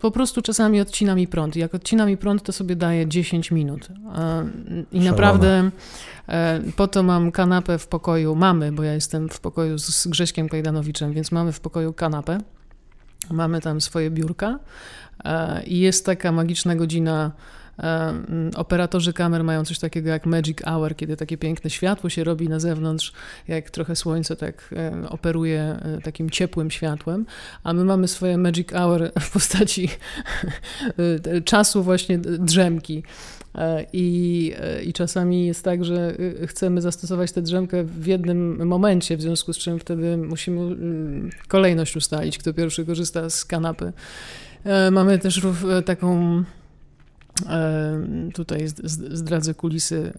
Po 0.00 0.10
prostu 0.10 0.42
czasami 0.42 0.80
odcina 0.80 1.14
mi 1.14 1.28
prąd. 1.28 1.56
Jak 1.56 1.74
odcina 1.74 2.06
mi 2.06 2.16
prąd, 2.16 2.42
to 2.42 2.52
sobie 2.52 2.76
daję 2.76 3.08
10 3.08 3.50
minut. 3.50 3.88
I 4.92 5.00
naprawdę 5.00 5.70
e, 6.28 6.60
po 6.76 6.88
to 6.88 7.02
mam 7.02 7.32
kanapę 7.32 7.78
w 7.78 7.86
pokoju. 7.86 8.34
Mamy, 8.34 8.72
bo 8.72 8.82
ja 8.82 8.94
jestem 8.94 9.28
w 9.28 9.40
pokoju 9.40 9.78
z 9.78 10.06
Grześkiem 10.06 10.48
Kajdanowiczem, 10.48 11.12
więc 11.12 11.32
mamy 11.32 11.52
w 11.52 11.60
pokoju 11.60 11.92
kanapę. 11.92 12.38
Mamy 13.30 13.60
tam 13.60 13.80
swoje 13.80 14.10
biurka 14.10 14.58
e, 15.24 15.64
i 15.64 15.78
jest 15.78 16.06
taka 16.06 16.32
magiczna 16.32 16.76
godzina 16.76 17.32
Operatorzy 18.56 19.12
kamer 19.12 19.44
mają 19.44 19.64
coś 19.64 19.78
takiego 19.78 20.10
jak 20.10 20.26
magic 20.26 20.58
hour, 20.62 20.96
kiedy 20.96 21.16
takie 21.16 21.36
piękne 21.36 21.70
światło 21.70 22.10
się 22.10 22.24
robi 22.24 22.48
na 22.48 22.60
zewnątrz, 22.60 23.12
jak 23.48 23.70
trochę 23.70 23.96
słońce 23.96 24.36
tak 24.36 24.74
operuje 25.08 25.60
e, 25.60 26.00
takim 26.02 26.30
ciepłym 26.30 26.70
światłem, 26.70 27.26
a 27.64 27.72
my 27.72 27.84
mamy 27.84 28.08
swoje 28.08 28.38
magic 28.38 28.72
hour 28.72 29.10
w 29.20 29.30
postaci 29.30 29.88
e, 31.26 31.40
czasu 31.40 31.82
właśnie 31.82 32.18
drzemki. 32.18 33.02
E, 33.54 33.86
I, 33.92 34.52
I 34.84 34.92
czasami 34.92 35.46
jest 35.46 35.64
tak, 35.64 35.84
że 35.84 36.16
chcemy 36.46 36.80
zastosować 36.80 37.32
tę 37.32 37.42
drzemkę 37.42 37.84
w 37.84 38.06
jednym 38.06 38.66
momencie, 38.66 39.16
w 39.16 39.22
związku 39.22 39.52
z 39.52 39.58
czym 39.58 39.78
wtedy 39.78 40.16
musimy 40.16 40.60
mm, 40.60 41.30
kolejność 41.48 41.96
ustalić, 41.96 42.38
kto 42.38 42.52
pierwszy 42.52 42.86
korzysta 42.86 43.30
z 43.30 43.44
kanapy. 43.44 43.92
Mamy 44.90 45.18
też 45.18 45.40
taką 45.84 46.44
Tutaj 48.34 48.68
zdradzę 49.10 49.54
kulisy, 49.54 50.12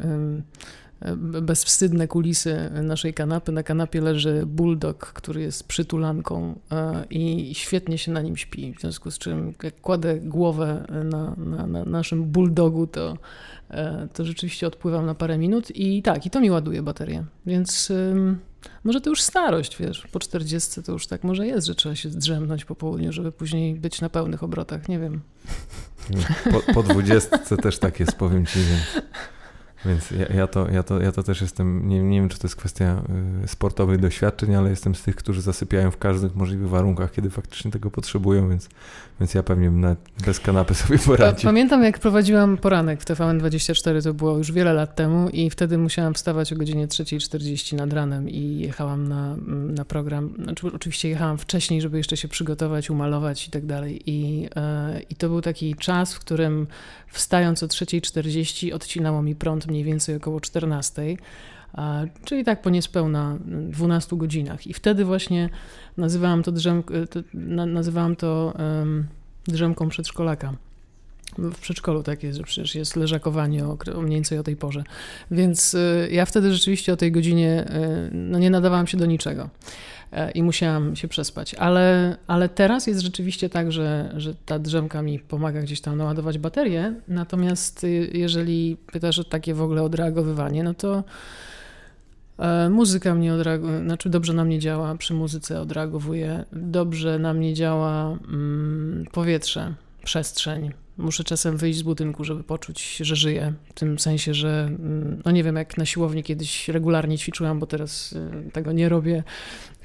bezwstydne 1.42 2.08
kulisy 2.08 2.70
naszej 2.84 3.14
kanapy. 3.14 3.52
Na 3.52 3.64
kanapie 3.64 4.02
leży 4.02 4.44
bulldog, 4.46 5.06
który 5.14 5.42
jest 5.42 5.68
przytulanką 5.68 6.60
e, 6.72 7.06
i 7.10 7.56
świetnie 7.56 7.98
się 7.98 8.12
na 8.12 8.22
nim 8.22 8.38
śpi. 8.38 8.74
W 8.74 8.82
związku 8.82 9.12
z 9.12 9.18
czym, 9.18 9.54
jak 9.64 9.82
kładę 9.82 10.20
głowę 10.20 10.86
na, 11.04 11.36
na, 11.38 11.68
na 11.68 11.86
naszym 11.86 12.24
bulldogu, 12.24 12.88
to, 12.88 13.18
e, 13.70 14.08
to 14.14 14.26
rzeczywiście 14.26 14.68
odpływam 14.68 15.06
na 15.06 15.16
parę 15.16 15.38
minut 15.38 15.72
i 15.76 16.02
tak, 16.02 16.26
i 16.26 16.30
to 16.30 16.42
mi 16.42 16.52
ładuje 16.52 16.82
baterię. 16.82 17.26
Więc 17.46 17.94
może 18.84 19.02
to 19.02 19.10
już 19.10 19.22
starość, 19.22 19.78
wiesz, 19.78 20.08
po 20.12 20.20
40 20.20 20.84
to 20.84 20.92
już 20.92 21.08
tak 21.08 21.24
może 21.24 21.48
jest, 21.48 21.68
że 21.68 21.76
trzeba 21.76 21.96
się 21.96 22.10
zdrzemnąć 22.10 22.66
po 22.66 22.76
południu, 22.76 23.14
żeby 23.14 23.32
później 23.32 23.76
być 23.76 24.02
na 24.02 24.10
pełnych 24.10 24.44
obrotach, 24.44 24.90
nie 24.90 25.00
wiem. 25.00 25.22
Po, 26.52 26.74
po 26.74 26.84
20 26.84 27.38
też 27.38 27.80
tak 27.80 28.00
jest, 28.00 28.16
powiem 28.16 28.46
ci, 28.46 28.60
więc... 28.60 29.08
Więc 29.86 30.12
ja, 30.12 30.26
ja, 30.36 30.48
to, 30.48 30.70
ja, 30.70 30.84
to, 30.84 31.02
ja 31.02 31.12
to 31.12 31.24
też 31.24 31.42
jestem, 31.42 31.88
nie, 31.88 32.04
nie 32.04 32.20
wiem 32.20 32.30
czy 32.30 32.40
to 32.40 32.48
jest 32.48 32.56
kwestia 32.56 33.04
y, 33.44 33.48
sportowych 33.48 34.00
doświadczeń, 34.00 34.56
ale 34.56 34.70
jestem 34.70 34.96
z 34.96 35.04
tych, 35.04 35.16
którzy 35.16 35.42
zasypiają 35.42 35.92
w 35.92 35.98
każdych 35.98 36.36
możliwych 36.36 36.70
warunkach, 36.70 37.12
kiedy 37.12 37.30
faktycznie 37.30 37.72
tego 37.72 37.92
potrzebują, 37.92 38.50
więc, 38.50 38.70
więc 39.20 39.34
ja 39.34 39.44
pewnie 39.44 39.72
bym 39.72 39.96
bez 40.26 40.40
kanapy 40.40 40.74
sobie 40.74 41.00
poradził. 41.00 41.48
Pamiętam 41.48 41.84
jak 41.84 42.00
prowadziłam 42.00 42.58
poranek 42.58 43.02
w 43.02 43.06
TVN24, 43.06 44.04
to 44.04 44.14
było 44.14 44.38
już 44.38 44.52
wiele 44.52 44.74
lat 44.74 44.96
temu 44.96 45.30
i 45.30 45.50
wtedy 45.50 45.78
musiałam 45.78 46.14
wstawać 46.14 46.54
o 46.54 46.56
godzinie 46.56 46.88
3.40 46.88 47.76
nad 47.76 47.94
ranem 47.94 48.30
i 48.30 48.60
jechałam 48.60 49.08
na, 49.08 49.36
na 49.48 49.86
program. 49.86 50.34
Znaczy, 50.44 50.68
oczywiście 50.74 51.10
jechałam 51.10 51.38
wcześniej, 51.38 51.82
żeby 51.82 51.98
jeszcze 51.98 52.18
się 52.18 52.28
przygotować, 52.28 52.90
umalować 52.90 53.48
i 53.48 53.52
tak 53.52 53.66
dalej. 53.66 54.02
I, 54.06 54.50
e, 54.56 55.02
I 55.10 55.16
to 55.16 55.30
był 55.30 55.42
taki 55.42 55.76
czas, 55.76 56.14
w 56.14 56.20
którym 56.20 56.68
wstając 57.08 57.64
o 57.64 57.68
3.40 57.68 58.74
odcinało 58.74 59.22
mi 59.22 59.36
prąd 59.36 59.68
mniej 59.68 59.84
więcej 59.84 60.16
około 60.16 60.42
14 60.42 61.18
czyli 62.26 62.44
tak 62.44 62.62
po 62.62 62.70
niespełna 62.70 63.38
12 63.46 64.18
godzinach. 64.18 64.68
I 64.68 64.74
wtedy 64.74 65.06
właśnie 65.06 65.50
nazywałam 65.98 66.44
to, 66.44 66.52
drzem, 66.52 66.84
to, 67.10 67.20
nazywałam 67.66 68.16
to 68.16 68.54
drzemką 69.48 69.90
przedszkolaka. 69.90 70.54
W 71.38 71.60
przedszkolu 71.60 72.04
tak 72.04 72.24
jest, 72.24 72.38
że 72.38 72.44
przecież 72.44 72.76
jest 72.76 72.96
leżakowanie 72.96 73.66
o, 73.66 73.78
o 73.96 74.02
mniej 74.02 74.16
więcej 74.16 74.40
o 74.40 74.44
tej 74.44 74.56
porze. 74.56 74.84
Więc 75.32 75.74
y, 75.74 76.10
ja 76.12 76.26
wtedy 76.26 76.54
rzeczywiście 76.54 76.94
o 76.94 76.98
tej 76.98 77.12
godzinie 77.12 77.66
y, 78.10 78.10
no, 78.14 78.40
nie 78.40 78.50
nadawałam 78.50 78.88
się 78.88 78.98
do 78.98 79.06
niczego 79.06 79.50
y, 80.14 80.32
i 80.32 80.44
musiałam 80.44 80.96
się 80.96 81.08
przespać. 81.08 81.54
Ale, 81.54 82.18
ale 82.28 82.50
teraz 82.50 82.88
jest 82.88 83.00
rzeczywiście 83.02 83.50
tak, 83.50 83.72
że, 83.72 84.14
że 84.18 84.36
ta 84.46 84.60
drzemka 84.60 85.02
mi 85.02 85.20
pomaga 85.20 85.62
gdzieś 85.62 85.82
tam 85.82 85.98
naładować 85.98 86.38
baterię. 86.38 86.94
Natomiast 87.08 87.86
jeżeli 88.14 88.78
pytasz 88.92 89.20
o 89.20 89.24
takie 89.24 89.54
w 89.54 89.62
ogóle 89.62 89.84
odreagowywanie, 89.84 90.64
no 90.64 90.74
to 90.74 91.04
E, 91.04 91.04
muzyka 92.70 93.16
mnie 93.16 93.34
odreaguje, 93.34 93.80
znaczy 93.80 94.10
dobrze 94.10 94.34
na 94.34 94.46
mnie 94.46 94.60
działa, 94.60 94.96
przy 94.96 95.14
muzyce 95.14 95.62
odreagowuje, 95.62 96.46
dobrze 96.52 97.20
na 97.20 97.34
mnie 97.34 97.54
działa 97.54 98.18
mm, 98.28 99.06
powietrze, 99.12 99.74
przestrzeń. 100.04 100.72
Muszę 100.98 101.24
czasem 101.24 101.58
wyjść 101.58 101.80
z 101.80 101.82
budynku, 101.82 102.24
żeby 102.24 102.44
poczuć, 102.44 102.98
że 102.98 103.16
żyję. 103.16 103.54
W 103.70 103.74
tym 103.74 104.00
sensie, 104.00 104.34
że 104.34 104.64
mm, 104.64 105.22
no 105.26 105.32
nie 105.32 105.44
wiem, 105.44 105.56
jak 105.56 105.78
na 105.78 105.86
siłowni 105.86 106.24
kiedyś 106.24 106.68
regularnie 106.68 107.18
ćwiczyłam, 107.18 107.60
bo 107.60 107.68
teraz 107.68 108.14
y, 108.14 108.52
tego 108.52 108.72
nie 108.72 108.90
robię, 108.90 109.24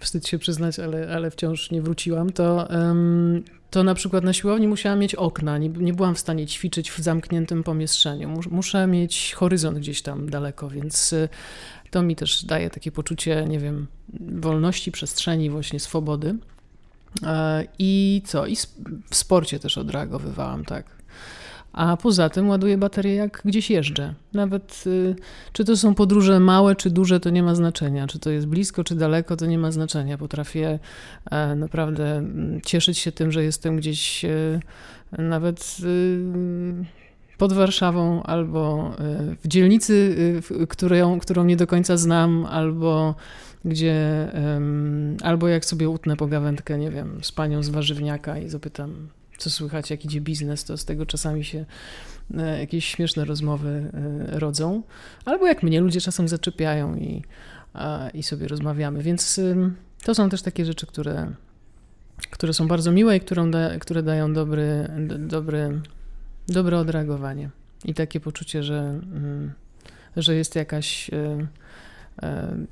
wstyd 0.01 0.29
się 0.29 0.39
przyznać, 0.39 0.79
ale, 0.79 1.15
ale 1.15 1.31
wciąż 1.31 1.71
nie 1.71 1.83
wróciłam, 1.83 2.31
to, 2.31 2.69
to 3.71 3.85
na 3.85 3.95
przykład 3.95 4.25
na 4.25 4.33
siłowni 4.33 4.69
musiałam 4.69 4.99
mieć 4.99 5.15
okna. 5.15 5.59
Nie, 5.59 5.69
nie 5.69 5.93
byłam 5.93 6.15
w 6.15 6.19
stanie 6.19 6.47
ćwiczyć 6.47 6.91
w 6.91 6.99
zamkniętym 6.99 7.63
pomieszczeniu. 7.63 8.43
Muszę 8.51 8.87
mieć 8.87 9.35
horyzont 9.35 9.79
gdzieś 9.79 10.03
tam 10.03 10.31
daleko, 10.31 10.71
więc 10.71 11.13
y, 11.13 11.29
to 11.91 12.03
mi 12.03 12.17
też 12.17 12.45
daje 12.45 12.71
takie 12.71 12.93
poczucie, 12.93 13.47
nie 13.49 13.59
wiem, 13.59 13.87
wolności, 14.21 14.93
przestrzeni, 14.93 15.51
właśnie 15.51 15.81
swobody. 15.81 16.35
E, 17.23 17.65
I 17.79 18.23
co? 18.25 18.47
I 18.47 18.57
w 19.11 19.17
sporcie 19.17 19.59
też 19.59 19.79
odreagowywałam, 19.79 20.65
tak. 20.65 21.01
A 21.73 21.97
poza 21.97 22.29
tym 22.29 22.49
ładuję 22.49 22.79
baterię 22.79 23.14
jak 23.14 23.43
gdzieś 23.45 23.70
jeżdżę. 23.70 24.14
Nawet 24.33 24.85
y, 24.87 25.16
czy 25.53 25.64
to 25.64 25.77
są 25.77 25.95
podróże 25.95 26.41
małe, 26.41 26.77
czy 26.77 26.91
duże, 26.91 27.20
to 27.20 27.31
nie 27.31 27.43
ma 27.43 27.55
znaczenia. 27.55 28.07
Czy 28.07 28.18
to 28.18 28.31
jest 28.31 28.47
blisko, 28.47 28.85
czy 28.85 28.95
daleko, 28.95 29.37
to 29.37 29.47
nie 29.47 29.59
ma 29.59 29.70
znaczenia. 29.70 30.18
Potrafię 30.18 30.79
e, 31.31 31.55
naprawdę 31.55 32.16
mm, 32.16 32.61
cieszyć 32.61 32.99
się 32.99 33.12
tym, 33.12 33.33
że 33.33 33.45
jestem 33.45 33.77
gdzieś 33.77 34.25
e, 34.25 34.61
nawet 35.18 35.77
y, 35.85 36.85
pod 37.39 37.53
Warszawą, 37.53 38.23
albo 38.23 38.93
y, 39.33 39.37
w 39.45 39.49
dzielnicy, 39.49 40.16
y, 40.62 40.66
którą, 40.66 41.20
którą 41.20 41.45
nie 41.45 41.57
do 41.57 41.66
końca 41.66 41.97
znam, 41.97 42.47
albo 42.47 43.14
gdzie, 43.64 44.29
albo 45.23 45.49
jak 45.49 45.64
sobie 45.64 45.89
utnę 45.89 46.16
pogawędkę, 46.16 46.79
nie 46.79 46.91
wiem, 46.91 47.18
z 47.23 47.33
panią 47.33 47.62
z 47.62 47.68
warzywniaka 47.68 48.39
i 48.39 48.49
zapytam, 48.49 49.09
co 49.43 49.51
słychać, 49.51 49.90
jak 49.90 50.05
idzie 50.05 50.20
biznes, 50.20 50.64
to 50.64 50.76
z 50.76 50.84
tego 50.84 51.07
czasami 51.07 51.45
się 51.45 51.64
e, 52.34 52.61
jakieś 52.61 52.84
śmieszne 52.84 53.24
rozmowy 53.24 53.90
e, 54.32 54.40
rodzą. 54.40 54.82
Albo 55.24 55.47
jak 55.47 55.62
mnie 55.62 55.80
ludzie 55.80 56.01
czasem 56.01 56.28
zaczepiają 56.28 56.97
i, 56.97 57.22
i 58.14 58.22
sobie 58.22 58.49
rozmawiamy. 58.49 59.03
Więc 59.03 59.40
to 60.05 60.14
są 60.14 60.28
też 60.28 60.43
takie 60.43 60.64
rzeczy, 60.64 60.86
które, 60.86 61.32
które 62.30 62.53
są 62.53 62.68
bardzo 62.68 62.93
miłe 62.93 63.16
i 63.16 63.20
którą 63.20 63.51
da, 63.51 63.78
które 63.78 64.03
dają 64.03 64.32
dobry, 64.32 64.88
dobry 65.18 65.80
dobre 66.49 66.78
odreagowanie 66.78 67.51
i 67.84 67.95
takie 67.95 68.20
poczucie, 68.20 68.62
że, 68.62 68.78
mm, 68.78 69.53
że 70.16 70.34
jest 70.34 70.57
jakaś 70.57 71.11
e, 71.11 71.49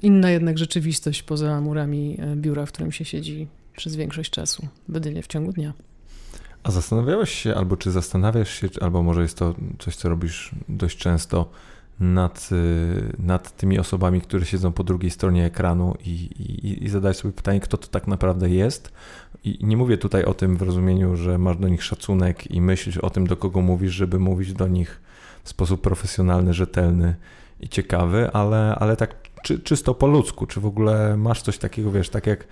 inna 0.03 0.31
jednak 0.31 0.59
rzeczywistość 0.59 1.23
poza 1.23 1.61
murami 1.61 2.19
biura, 2.37 2.67
w 2.67 2.73
którym 2.73 2.93
się 2.93 3.05
siedzi 3.05 3.49
przez 3.77 3.97
większość 3.97 4.31
czasu, 4.31 4.69
jedynie 4.89 5.23
w 5.23 5.27
ciągu 5.27 5.53
dnia. 5.53 5.73
A 6.63 6.71
zastanawiałeś 6.71 7.31
się, 7.31 7.55
albo 7.55 7.77
czy 7.77 7.91
zastanawiasz 7.91 8.51
się, 8.51 8.69
albo 8.81 9.03
może 9.03 9.23
jest 9.23 9.39
to 9.39 9.55
coś, 9.79 9.97
co 9.97 10.09
robisz 10.09 10.51
dość 10.69 10.99
często, 10.99 11.51
nad, 12.01 12.51
nad 13.19 13.57
tymi 13.57 13.79
osobami, 13.79 14.21
które 14.21 14.47
siedzą 14.47 14.73
po 14.73 14.85
drugiej 14.85 15.11
stronie 15.11 15.45
ekranu 15.45 15.95
i, 16.05 16.11
i, 16.11 16.85
i 16.85 16.89
zadać 16.89 17.17
sobie 17.17 17.33
pytanie, 17.33 17.61
kto 17.61 17.77
to 17.77 17.89
tak 17.89 18.07
naprawdę 18.07 18.51
jest, 18.51 18.93
i 19.45 19.59
nie 19.63 19.77
mówię 19.77 19.99
tutaj 19.99 20.25
o 20.25 20.35
tym 20.35 20.57
w 20.57 20.63
rozumieniu, 20.63 21.17
że 21.17 21.39
masz 21.39 21.57
do 21.57 21.69
nich 21.69 21.83
szacunek 21.83 22.51
i 22.51 22.61
myślisz 22.61 22.99
o 22.99 23.11
tym, 23.11 23.27
do 23.27 23.37
kogo 23.37 23.61
mówisz, 23.61 23.93
żeby 23.93 24.19
mówić 24.19 24.53
do 24.53 24.69
nich 24.69 25.01
w 25.45 25.49
sposób 25.49 25.81
profesjonalny, 25.81 26.55
rzetelny 26.55 27.15
i 27.61 27.69
ciekawy, 27.69 28.31
ale, 28.33 28.75
ale 28.75 28.97
tak 28.97 29.15
czy, 29.43 29.59
czysto 29.59 29.95
po 29.95 30.07
ludzku, 30.07 30.47
czy 30.47 30.61
w 30.61 30.67
ogóle 30.67 31.17
masz 31.17 31.43
coś 31.43 31.59
takiego, 31.59 31.93
wiesz, 31.93 32.09
tak 32.09 32.27
jak 32.27 32.47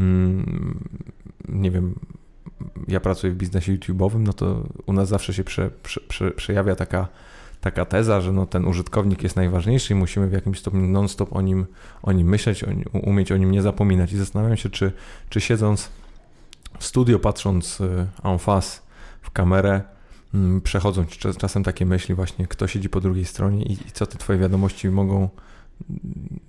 mm, 0.00 0.88
nie 1.48 1.70
wiem, 1.70 1.94
ja 2.88 3.00
pracuję 3.00 3.32
w 3.32 3.36
biznesie 3.36 3.76
YouTube'owym, 3.76 4.18
no 4.18 4.32
to 4.32 4.66
u 4.86 4.92
nas 4.92 5.08
zawsze 5.08 5.34
się 5.34 5.44
prze, 5.44 5.70
prze, 5.82 6.00
prze, 6.00 6.30
przejawia 6.30 6.76
taka, 6.76 7.08
taka 7.60 7.84
teza, 7.84 8.20
że 8.20 8.32
no 8.32 8.46
ten 8.46 8.64
użytkownik 8.64 9.22
jest 9.22 9.36
najważniejszy 9.36 9.92
i 9.92 9.96
musimy 9.96 10.28
w 10.28 10.32
jakimś 10.32 10.58
stopniu 10.58 10.80
non-stop 10.80 11.36
o 11.36 11.40
nim, 11.40 11.66
o 12.02 12.12
nim 12.12 12.28
myśleć, 12.28 12.64
o, 12.64 12.68
umieć 12.98 13.32
o 13.32 13.36
nim 13.36 13.50
nie 13.50 13.62
zapominać. 13.62 14.12
I 14.12 14.16
zastanawiam 14.18 14.56
się, 14.56 14.70
czy, 14.70 14.92
czy 15.28 15.40
siedząc 15.40 15.90
w 16.78 16.84
studio, 16.84 17.18
patrząc 17.18 17.80
y, 17.80 18.06
en 18.24 18.38
face 18.38 18.80
w 19.22 19.30
kamerę, 19.30 19.82
mm, 20.34 20.60
przechodzą 20.60 21.04
ci 21.04 21.18
czasem 21.38 21.62
takie 21.62 21.86
myśli 21.86 22.14
właśnie, 22.14 22.46
kto 22.46 22.66
siedzi 22.66 22.88
po 22.88 23.00
drugiej 23.00 23.24
stronie 23.24 23.62
i, 23.62 23.72
i 23.72 23.92
co 23.92 24.06
te 24.06 24.18
twoje 24.18 24.38
wiadomości 24.38 24.88
mogą 24.88 25.16
mm, 25.16 25.30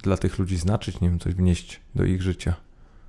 dla 0.03 0.17
tych 0.17 0.39
ludzi 0.39 0.57
znaczyć, 0.57 1.01
nie 1.01 1.09
wiem, 1.09 1.19
coś 1.19 1.33
wnieść 1.33 1.79
do 1.95 2.03
ich 2.03 2.21
życia. 2.21 2.53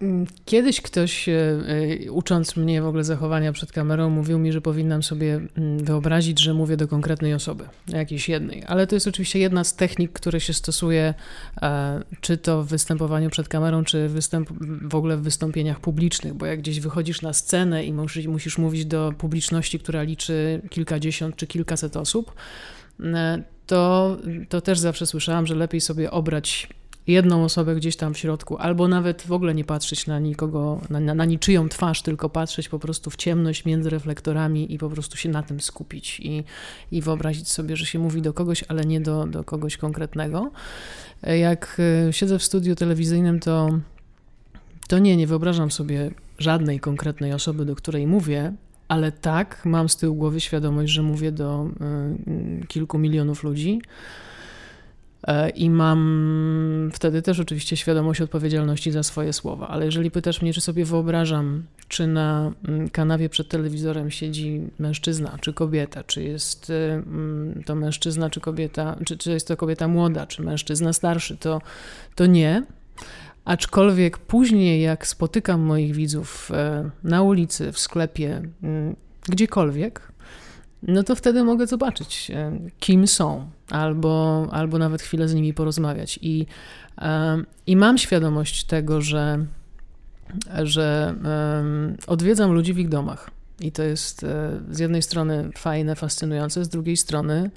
Mm, 0.04 0.26
kiedyś 0.44 0.80
ktoś, 0.80 1.28
e, 1.28 1.32
e, 1.32 2.12
ucząc 2.12 2.56
mnie 2.56 2.82
w 2.82 2.86
ogóle 2.86 3.04
zachowania 3.04 3.52
przed 3.52 3.72
kamerą, 3.72 4.10
mówił 4.10 4.38
mi, 4.38 4.52
że 4.52 4.60
powinnam 4.60 5.02
sobie 5.02 5.34
mm, 5.34 5.84
wyobrazić, 5.84 6.40
że 6.40 6.54
mówię 6.54 6.76
do 6.76 6.88
konkretnej 6.88 7.34
osoby, 7.34 7.64
jakiejś 7.88 8.28
jednej. 8.28 8.62
Ale 8.66 8.86
to 8.86 8.96
jest 8.96 9.06
oczywiście 9.06 9.38
jedna 9.38 9.64
z 9.64 9.76
technik, 9.76 10.12
które 10.12 10.40
się 10.40 10.52
stosuje, 10.52 11.14
e, 11.62 12.02
czy 12.20 12.36
to 12.36 12.62
w 12.62 12.68
występowaniu 12.68 13.30
przed 13.30 13.48
kamerą, 13.48 13.84
czy 13.84 14.08
występ, 14.08 14.48
w 14.82 14.94
ogóle 14.94 15.16
w 15.16 15.22
wystąpieniach 15.22 15.80
publicznych, 15.80 16.34
bo 16.34 16.46
jak 16.46 16.58
gdzieś 16.58 16.80
wychodzisz 16.80 17.22
na 17.22 17.32
scenę 17.32 17.84
i 17.84 17.92
musisz, 17.92 18.26
musisz 18.26 18.58
mówić 18.58 18.86
do 18.86 19.12
publiczności, 19.18 19.78
która 19.78 20.02
liczy 20.02 20.62
kilkadziesiąt 20.70 21.36
czy 21.36 21.46
kilkaset 21.46 21.96
osób, 21.96 22.34
to, 23.66 24.16
to 24.48 24.60
też 24.60 24.78
zawsze 24.78 25.06
słyszałam, 25.06 25.46
że 25.46 25.54
lepiej 25.54 25.80
sobie 25.80 26.10
obrać 26.10 26.68
jedną 27.06 27.44
osobę 27.44 27.74
gdzieś 27.74 27.96
tam 27.96 28.14
w 28.14 28.18
środku, 28.18 28.56
albo 28.56 28.88
nawet 28.88 29.22
w 29.22 29.32
ogóle 29.32 29.54
nie 29.54 29.64
patrzeć 29.64 30.06
na 30.06 30.18
nikogo, 30.18 30.80
na, 30.90 31.00
na, 31.00 31.14
na, 31.14 31.24
niczyją 31.24 31.68
twarz, 31.68 32.02
tylko 32.02 32.30
patrzeć 32.30 32.68
po 32.68 32.78
prostu 32.78 33.10
w 33.10 33.16
ciemność 33.16 33.64
między 33.64 33.90
reflektorami 33.90 34.74
i 34.74 34.78
po 34.78 34.90
prostu 34.90 35.16
się 35.16 35.28
na 35.28 35.42
tym 35.42 35.60
skupić 35.60 36.20
i, 36.20 36.44
i 36.92 37.02
wyobrazić 37.02 37.48
sobie, 37.48 37.76
że 37.76 37.86
się 37.86 37.98
mówi 37.98 38.22
do 38.22 38.32
kogoś, 38.32 38.64
ale 38.68 38.84
nie 38.84 39.00
do, 39.00 39.26
do 39.26 39.44
kogoś 39.44 39.76
konkretnego. 39.76 40.50
Jak 41.22 41.80
e, 42.08 42.12
siedzę 42.12 42.38
w 42.38 42.44
studiu 42.44 42.74
telewizyjnym, 42.74 43.40
to, 43.40 43.78
to 44.88 44.98
nie, 44.98 45.16
nie 45.16 45.26
wyobrażam 45.26 45.70
sobie 45.70 46.10
żadnej 46.38 46.80
konkretnej 46.80 47.32
osoby, 47.32 47.64
do 47.64 47.76
której 47.76 48.06
mówię, 48.06 48.52
ale 48.88 49.12
tak, 49.12 49.62
mam 49.64 49.88
z 49.88 49.96
tyłu 49.96 50.14
głowy 50.14 50.40
świadomość, 50.40 50.92
że 50.92 51.02
mówię 51.02 51.32
do 51.32 51.66
y, 52.62 52.66
kilku 52.66 52.98
milionów 52.98 53.44
ludzi. 53.44 53.80
E, 55.26 55.50
I 55.50 55.70
mam 55.70 55.98
wtedy 56.92 57.22
też 57.22 57.40
oczywiście 57.40 57.76
świadomość 57.76 58.20
odpowiedzialności 58.20 58.90
za 58.90 59.02
swoje 59.02 59.32
słowa. 59.32 59.68
Ale 59.68 59.84
jeżeli 59.84 60.10
pytasz 60.10 60.42
mnie, 60.42 60.52
czy 60.52 60.60
sobie 60.60 60.84
wyobrażam, 60.84 61.62
czy 61.88 62.06
na 62.06 62.52
mm, 62.68 62.88
kanawie 62.88 63.28
przed 63.28 63.48
telewizorem 63.48 64.10
siedzi 64.10 64.60
mężczyzna, 64.78 65.38
czy 65.40 65.52
kobieta, 65.52 66.04
czy 66.04 66.22
jest 66.22 66.70
y, 66.70 66.74
mm, 66.74 67.62
to 67.66 67.74
mężczyzna, 67.74 68.30
czy 68.30 68.40
kobieta, 68.40 68.96
czy, 69.04 69.16
czy 69.16 69.30
jest 69.30 69.48
to 69.48 69.56
kobieta 69.56 69.88
młoda, 69.88 70.26
czy 70.26 70.42
mężczyzna 70.42 70.92
starszy, 70.92 71.36
to, 71.36 71.60
to 72.14 72.26
nie. 72.26 72.62
Aczkolwiek 73.44 74.18
później, 74.18 74.82
jak 74.82 75.06
spotykam 75.06 75.60
moich 75.60 75.94
widzów 75.94 76.50
e, 76.54 76.90
na 77.04 77.22
ulicy, 77.22 77.72
w 77.72 77.78
sklepie, 77.78 78.42
mm, 78.62 78.96
gdziekolwiek, 79.28 80.12
no 80.88 81.02
to 81.02 81.16
wtedy 81.16 81.44
mogę 81.44 81.66
zobaczyć, 81.66 82.30
e, 82.30 82.58
kim 82.80 83.06
są, 83.06 83.50
albo, 83.70 84.46
albo 84.50 84.78
nawet 84.78 85.02
chwilę 85.02 85.28
z 85.28 85.34
nimi 85.34 85.54
porozmawiać. 85.54 86.18
I, 86.22 86.46
e, 86.98 87.42
i 87.66 87.76
mam 87.76 87.98
świadomość 87.98 88.64
tego, 88.64 89.00
że, 89.00 89.46
że 90.62 91.14
odwiedzam 92.06 92.52
ludzi 92.52 92.74
w 92.74 92.78
ich 92.78 92.88
domach. 92.88 93.30
I 93.60 93.72
to 93.72 93.82
jest 93.82 94.24
e, 94.24 94.50
z 94.70 94.78
jednej 94.78 95.02
strony 95.02 95.50
fajne, 95.56 95.96
fascynujące, 95.96 96.64
z 96.64 96.68
drugiej 96.68 96.96
strony 96.96 97.50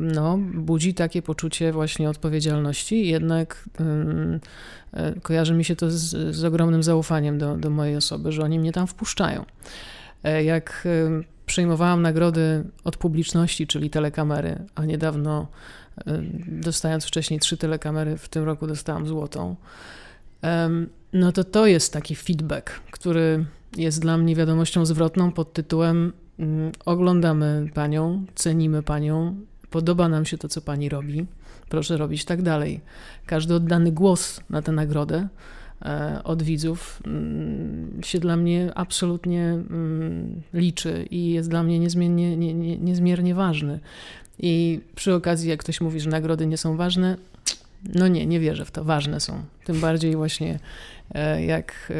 no, 0.00 0.38
budzi 0.54 0.94
takie 0.94 1.22
poczucie 1.22 1.72
właśnie 1.72 2.10
odpowiedzialności. 2.10 3.08
Jednak 3.08 3.68
kojarzy 5.22 5.54
mi 5.54 5.64
się 5.64 5.76
to 5.76 5.90
z, 5.90 6.36
z 6.36 6.44
ogromnym 6.44 6.82
zaufaniem 6.82 7.38
do, 7.38 7.56
do 7.56 7.70
mojej 7.70 7.96
osoby, 7.96 8.32
że 8.32 8.42
oni 8.42 8.58
mnie 8.58 8.72
tam 8.72 8.86
wpuszczają. 8.86 9.44
E, 10.24 10.44
jak 10.44 10.86
e, 10.86 11.22
przyjmowałam 11.46 12.02
nagrody 12.02 12.64
od 12.84 12.96
publiczności, 12.96 13.66
czyli 13.66 13.90
telekamery, 13.90 14.64
a 14.74 14.84
niedawno 14.84 15.46
e, 15.98 16.22
dostając 16.46 17.04
wcześniej 17.04 17.40
trzy 17.40 17.56
telekamery, 17.56 18.16
w 18.16 18.28
tym 18.28 18.44
roku 18.44 18.66
dostałam 18.66 19.06
złotą, 19.06 19.56
no 21.12 21.32
to 21.32 21.44
to 21.44 21.66
jest 21.66 21.92
taki 21.92 22.16
feedback, 22.16 22.70
który 22.90 23.44
jest 23.76 24.00
dla 24.00 24.16
mnie 24.16 24.36
wiadomością 24.36 24.86
zwrotną 24.86 25.32
pod 25.32 25.52
tytułem 25.52 26.12
mm, 26.38 26.72
oglądamy 26.84 27.66
panią, 27.74 28.24
cenimy 28.34 28.82
panią, 28.82 29.36
podoba 29.70 30.08
nam 30.08 30.24
się 30.24 30.38
to, 30.38 30.48
co 30.48 30.60
pani 30.60 30.88
robi, 30.88 31.26
proszę 31.68 31.96
robić 31.96 32.24
tak 32.24 32.42
dalej. 32.42 32.80
Każdy 33.26 33.54
oddany 33.54 33.92
głos 33.92 34.40
na 34.50 34.62
tę 34.62 34.72
nagrodę 34.72 35.28
od 36.24 36.42
widzów 36.42 37.02
mm, 37.06 38.00
się 38.02 38.18
dla 38.18 38.36
mnie 38.36 38.72
absolutnie 38.74 39.44
mm, 39.44 40.42
liczy 40.54 41.06
i 41.10 41.30
jest 41.30 41.50
dla 41.50 41.62
mnie 41.62 41.78
niezmiennie, 41.78 42.36
nie, 42.36 42.54
nie, 42.54 42.78
niezmiernie 42.78 43.34
ważny. 43.34 43.80
I 44.38 44.80
przy 44.94 45.14
okazji, 45.14 45.50
jak 45.50 45.60
ktoś 45.60 45.80
mówi, 45.80 46.00
że 46.00 46.10
nagrody 46.10 46.46
nie 46.46 46.56
są 46.56 46.76
ważne, 46.76 47.16
no 47.94 48.08
nie, 48.08 48.26
nie 48.26 48.40
wierzę 48.40 48.64
w 48.64 48.70
to. 48.70 48.84
Ważne 48.84 49.20
są. 49.20 49.42
Tym 49.64 49.80
bardziej 49.80 50.16
właśnie 50.16 50.58
e, 51.14 51.44
jak 51.44 51.92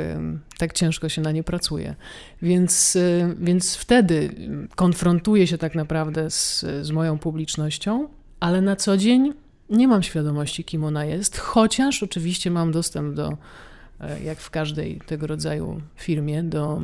tak 0.58 0.72
ciężko 0.72 1.08
się 1.08 1.22
na 1.22 1.32
nie 1.32 1.42
pracuje. 1.42 1.94
Więc, 2.42 2.96
e, 2.96 3.34
więc 3.38 3.76
wtedy 3.76 4.34
konfrontuję 4.76 5.46
się 5.46 5.58
tak 5.58 5.74
naprawdę 5.74 6.30
z, 6.30 6.66
z 6.82 6.90
moją 6.90 7.18
publicznością, 7.18 8.08
ale 8.40 8.60
na 8.60 8.76
co 8.76 8.96
dzień 8.96 9.32
nie 9.70 9.88
mam 9.88 10.02
świadomości, 10.02 10.64
kim 10.64 10.84
ona 10.84 11.04
jest, 11.04 11.38
chociaż 11.38 12.02
oczywiście 12.02 12.50
mam 12.50 12.72
dostęp 12.72 13.14
do 13.14 13.28
E, 13.30 13.69
jak 14.24 14.38
w 14.38 14.50
każdej 14.50 15.00
tego 15.06 15.26
rodzaju 15.26 15.80
firmie, 15.96 16.42
do, 16.42 16.82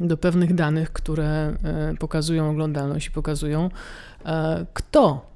do 0.00 0.16
pewnych 0.16 0.54
danych, 0.54 0.92
które 0.92 1.26
e, 1.26 1.94
pokazują 1.98 2.50
oglądalność 2.50 3.06
i 3.06 3.10
pokazują, 3.10 3.70
e, 4.24 4.66
kto 4.74 5.30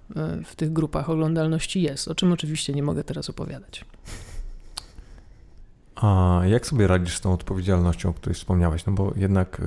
w 0.45 0.57
tych 0.57 0.72
grupach 0.72 1.11
oglądalności 1.11 1.82
jest, 1.82 2.09
o 2.09 2.14
czym 2.14 2.32
oczywiście 2.32 2.72
nie 2.72 2.82
mogę 2.82 3.05
teraz 3.05 3.30
opowiadać. 3.30 3.84
A 5.95 6.40
jak 6.47 6.66
sobie 6.66 6.86
radzisz 6.86 7.16
z 7.16 7.20
tą 7.20 7.32
odpowiedzialnością, 7.32 8.09
o 8.09 8.12
której 8.12 8.34
wspomniałeś? 8.34 8.86
No 8.86 8.92
bo 8.92 9.12
jednak 9.16 9.62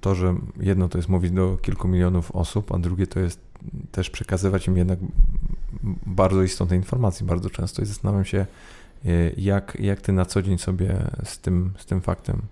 to, 0.00 0.14
że 0.14 0.34
jedno 0.60 0.88
to 0.88 0.98
jest 0.98 1.08
mówić 1.08 1.30
do 1.30 1.56
kilku 1.62 1.88
milionów 1.88 2.30
osób, 2.30 2.72
a 2.74 2.78
drugie 2.78 3.06
to 3.06 3.20
jest 3.20 3.40
też 3.92 4.10
przekazywać 4.10 4.66
im 4.66 4.76
jednak 4.76 4.98
bardzo 6.06 6.42
istotne 6.42 6.76
informacje 6.76 7.26
bardzo 7.26 7.50
często 7.50 7.82
i 7.82 7.86
zastanawiam 7.86 8.24
się, 8.24 8.46
Y, 8.46 8.81
jak, 9.36 9.76
jak 9.80 10.00
ty 10.00 10.12
na 10.12 10.24
co 10.24 10.42
dzień 10.42 10.58
sobie 10.58 10.96
z 11.24 11.38
tym, 11.38 11.72
z 11.78 11.86
tym 11.86 12.00
faktem 12.00 12.42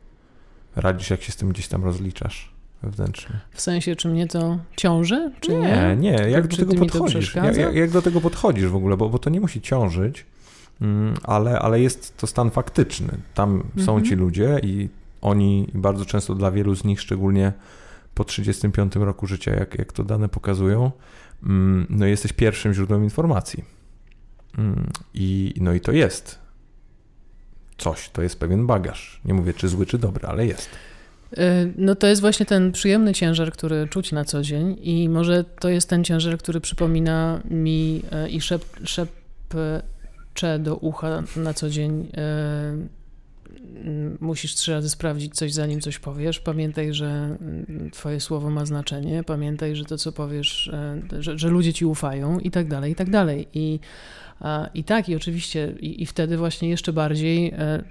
radzisz, 0.77 1.11
jak 1.11 1.23
się 1.23 1.33
z 1.33 1.37
tym 1.37 1.49
gdzieś 1.49 1.69
tam 1.69 1.85
rozliczasz 1.85 2.53
wewnętrznie? 2.83 3.41
W 3.53 3.61
sensie, 3.61 3.97
czy 3.97 4.09
mnie 4.09 4.27
to 4.27 4.59
ciąży, 4.77 5.33
czy 5.41 5.55
nie? 5.55 5.59
Nie, 5.59 5.97
nie. 5.97 6.31
Jak 6.31 6.47
do 6.47 6.57
tego 6.57 6.75
podchodzisz? 6.75 7.35
Jak, 7.35 7.57
jak, 7.57 7.75
jak, 7.75 7.91
do 7.91 8.03
tego 8.03 8.21
podchodzisz 8.21 8.67
w 8.67 8.77
ogóle? 8.77 8.97
Bo, 8.97 9.09
bo 9.09 9.19
to 9.19 9.31
nie 9.31 9.41
musi 9.41 9.61
ciążyć, 9.61 10.27
mm, 10.81 11.15
ale, 11.23 11.59
ale 11.59 11.81
jest 11.81 12.17
to 12.17 12.27
stan 12.27 12.51
faktyczny. 12.51 13.09
Tam 13.35 13.55
mhm. 13.55 13.87
są 13.87 14.03
ci 14.03 14.15
ludzie 14.15 14.61
i 14.63 14.89
oni 15.21 15.69
bardzo 15.75 16.05
często 16.05 16.35
dla 16.35 16.51
wielu 16.51 16.75
z 16.75 16.85
nich, 16.85 17.01
szczególnie 17.01 17.53
po 18.15 18.25
35 18.25 18.97
roku 18.97 19.27
życia, 19.27 19.55
jak, 19.55 19.79
jak 19.79 19.93
to 19.93 20.05
dane 20.05 20.29
pokazują, 20.29 20.91
mm, 21.43 21.87
no 21.91 22.07
jesteś 22.07 22.33
pierwszym 22.33 22.75
źródłem 22.75 23.05
informacji. 23.05 23.80
Mm, 24.59 24.91
I, 25.15 25.55
no 25.61 25.73
i 25.73 25.81
to 25.81 25.93
jest 25.93 26.39
coś, 27.79 28.09
to 28.09 28.23
jest 28.23 28.39
pewien 28.39 28.67
bagaż. 28.67 29.21
Nie 29.25 29.35
mówię, 29.35 29.55
czy 29.55 29.69
zły, 29.69 29.87
czy 29.87 29.99
dobry, 29.99 30.27
ale 30.27 30.47
jest. 30.47 30.69
Y, 31.33 31.73
no 31.77 31.95
to 31.95 32.07
jest 32.07 32.21
właśnie 32.21 32.47
ten 32.47 32.73
przyjemny 32.73 33.15
ciężar, 33.15 33.53
który 33.53 33.89
czuć 33.89 34.13
na 34.13 34.25
co 34.25 34.43
dzień 34.43 34.77
i 34.83 35.09
może 35.09 35.45
to 35.45 35.69
jest 35.69 35.89
ten 35.89 36.05
ciężar, 36.05 36.39
który 36.39 36.61
przypomina 36.61 37.41
mi 37.51 38.03
y, 38.27 38.29
i 38.29 38.41
szep, 38.41 38.65
szepcze 38.85 40.59
do 40.59 40.77
ucha 40.77 41.23
na 41.37 41.55
co 41.55 41.71
dzień 41.71 42.01
y, 42.01 43.01
musisz 44.21 44.55
trzy 44.55 44.73
razy 44.73 44.91
sprawdzić 44.91 45.35
coś, 45.35 45.53
zanim 45.53 45.81
coś 45.81 45.99
powiesz. 45.99 46.41
Pamiętaj, 46.41 46.95
że 46.95 47.07
mm, 47.07 47.91
twoje 47.93 48.21
słowo 48.21 48.51
ma 48.51 48.67
znaczenie. 48.67 49.25
Pamiętaj, 49.25 49.77
że 49.77 49.85
to, 49.85 49.99
co 49.99 50.13
powiesz, 50.13 50.71
że, 51.19 51.39
że 51.39 51.49
ludzie 51.49 51.73
ci 51.73 51.85
ufają 51.85 52.39
i 52.39 52.51
tak 52.51 52.69
dalej, 52.69 52.93
i 52.93 52.95
tak 52.95 53.11
dalej. 53.11 53.49
I, 53.55 53.81
i 54.75 54.85
tak, 54.85 55.09
i 55.09 55.17
oczywiście, 55.17 55.75
i, 55.81 56.03
i 56.03 56.07
wtedy 56.07 56.37
właśnie 56.37 56.69
jeszcze 56.69 56.93
bardziej 56.93 57.49
e, 57.59 57.83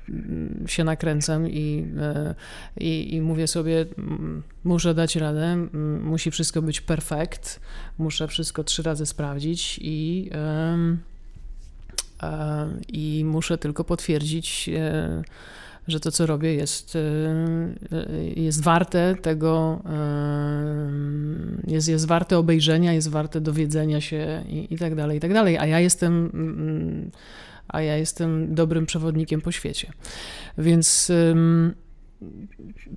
się 0.65 0.83
nakręcam 0.83 1.47
i, 1.47 1.85
e, 1.99 2.35
i, 2.77 3.15
i 3.15 3.21
mówię 3.21 3.47
sobie, 3.47 3.85
muszę 4.63 4.93
dać 4.93 5.15
radę, 5.15 5.67
musi 6.01 6.31
wszystko 6.31 6.61
być 6.61 6.81
perfekt, 6.81 7.59
muszę 7.97 8.27
wszystko 8.27 8.63
trzy 8.63 8.83
razy 8.83 9.05
sprawdzić 9.05 9.79
i 9.81 10.29
i 12.87 13.25
muszę 13.25 13.57
tylko 13.57 13.83
potwierdzić, 13.83 14.69
e, 14.73 15.23
że 15.91 15.99
to, 15.99 16.11
co 16.11 16.25
robię, 16.25 16.53
jest, 16.53 16.95
e, 16.95 16.99
e, 17.91 18.23
jest 18.35 18.63
warte 18.63 19.15
tego, 19.21 19.81
jest, 21.67 21.87
jest 21.87 22.07
warte 22.07 22.37
obejrzenia, 22.37 22.93
jest 22.93 23.09
warte 23.09 23.41
dowiedzenia 23.41 24.01
się 24.01 24.43
i, 24.47 24.73
i 24.73 24.77
tak 24.77 24.95
dalej, 24.95 25.17
i 25.17 25.21
tak 25.21 25.33
dalej. 25.33 25.57
A 25.57 25.65
ja 25.65 25.79
jestem 25.79 26.29
mm, 26.33 27.11
a 27.67 27.81
ja 27.81 27.97
jestem 27.97 28.55
dobrym 28.55 28.85
przewodnikiem 28.85 29.41
po 29.41 29.51
świecie. 29.51 29.91
Więc 30.57 31.11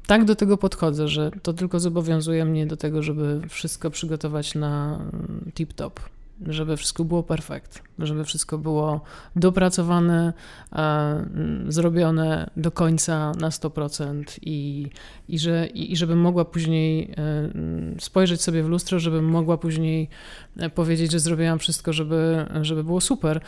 tak 0.07 0.25
do 0.25 0.37
tego 0.37 0.57
podchodzę, 0.57 1.09
że 1.09 1.31
to 1.43 1.53
tylko 1.53 1.81
zobowiązuje 1.81 2.45
mnie 2.45 2.67
do 2.67 2.77
tego, 2.77 3.03
żeby 3.03 3.41
wszystko 3.49 3.91
przygotować 3.91 4.55
na 4.55 4.95
mm, 4.95 5.51
tip-top 5.55 5.91
żeby 6.47 6.77
wszystko 6.77 7.05
było 7.05 7.23
perfekt, 7.23 7.83
żeby 7.99 8.25
wszystko 8.25 8.59
było 8.59 9.01
dopracowane, 9.37 10.33
e, 10.73 11.27
zrobione 11.69 12.51
do 12.57 12.71
końca 12.71 13.33
na 13.33 13.49
100% 13.49 14.25
i, 14.43 14.91
i, 15.29 15.39
że, 15.39 15.67
i, 15.67 15.97
żebym 15.97 16.21
mogła 16.21 16.45
później 16.45 17.15
e, 17.17 17.51
spojrzeć 18.01 18.43
sobie 18.43 18.63
w 18.63 18.69
lustro, 18.69 18.99
żebym 18.99 19.25
mogła 19.25 19.59
później 19.59 20.09
e, 20.57 20.71
powiedzieć, 20.71 21.13
że 21.13 21.19
zrobiłam 21.19 21.59
wszystko, 21.59 21.93
żeby, 21.93 22.47
żeby 22.63 22.85
było 22.85 23.01
super. 23.01 23.41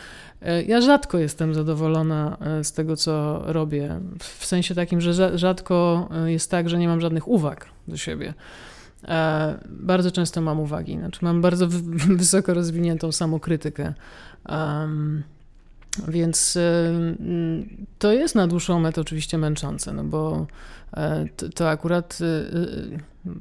Ja 0.67 0.81
rzadko 0.81 1.17
jestem 1.17 1.53
zadowolona 1.53 2.37
z 2.63 2.71
tego, 2.71 2.95
co 2.95 3.41
robię, 3.45 3.99
w 4.19 4.45
sensie 4.45 4.75
takim, 4.75 5.01
że 5.01 5.37
rzadko 5.37 6.09
jest 6.25 6.51
tak, 6.51 6.69
że 6.69 6.77
nie 6.77 6.87
mam 6.87 7.01
żadnych 7.01 7.27
uwag 7.27 7.69
do 7.87 7.97
siebie. 7.97 8.33
E, 9.07 9.57
bardzo 9.69 10.11
często 10.11 10.41
mam 10.41 10.59
uwagi, 10.59 10.97
znaczy 10.97 11.19
mam 11.21 11.41
bardzo 11.41 11.67
wysoko 12.17 12.53
rozwiniętą 12.53 13.11
samokrytykę. 13.11 13.93
Um, 14.49 15.23
więc 16.07 16.57
e, 16.57 16.91
to 17.99 18.13
jest 18.13 18.35
na 18.35 18.47
dłuższą 18.47 18.79
metę 18.79 19.01
oczywiście 19.01 19.37
męczące, 19.37 19.93
no 19.93 20.03
bo 20.03 20.47
e, 20.93 21.25
to, 21.37 21.49
to, 21.49 21.69
akurat 21.69 22.19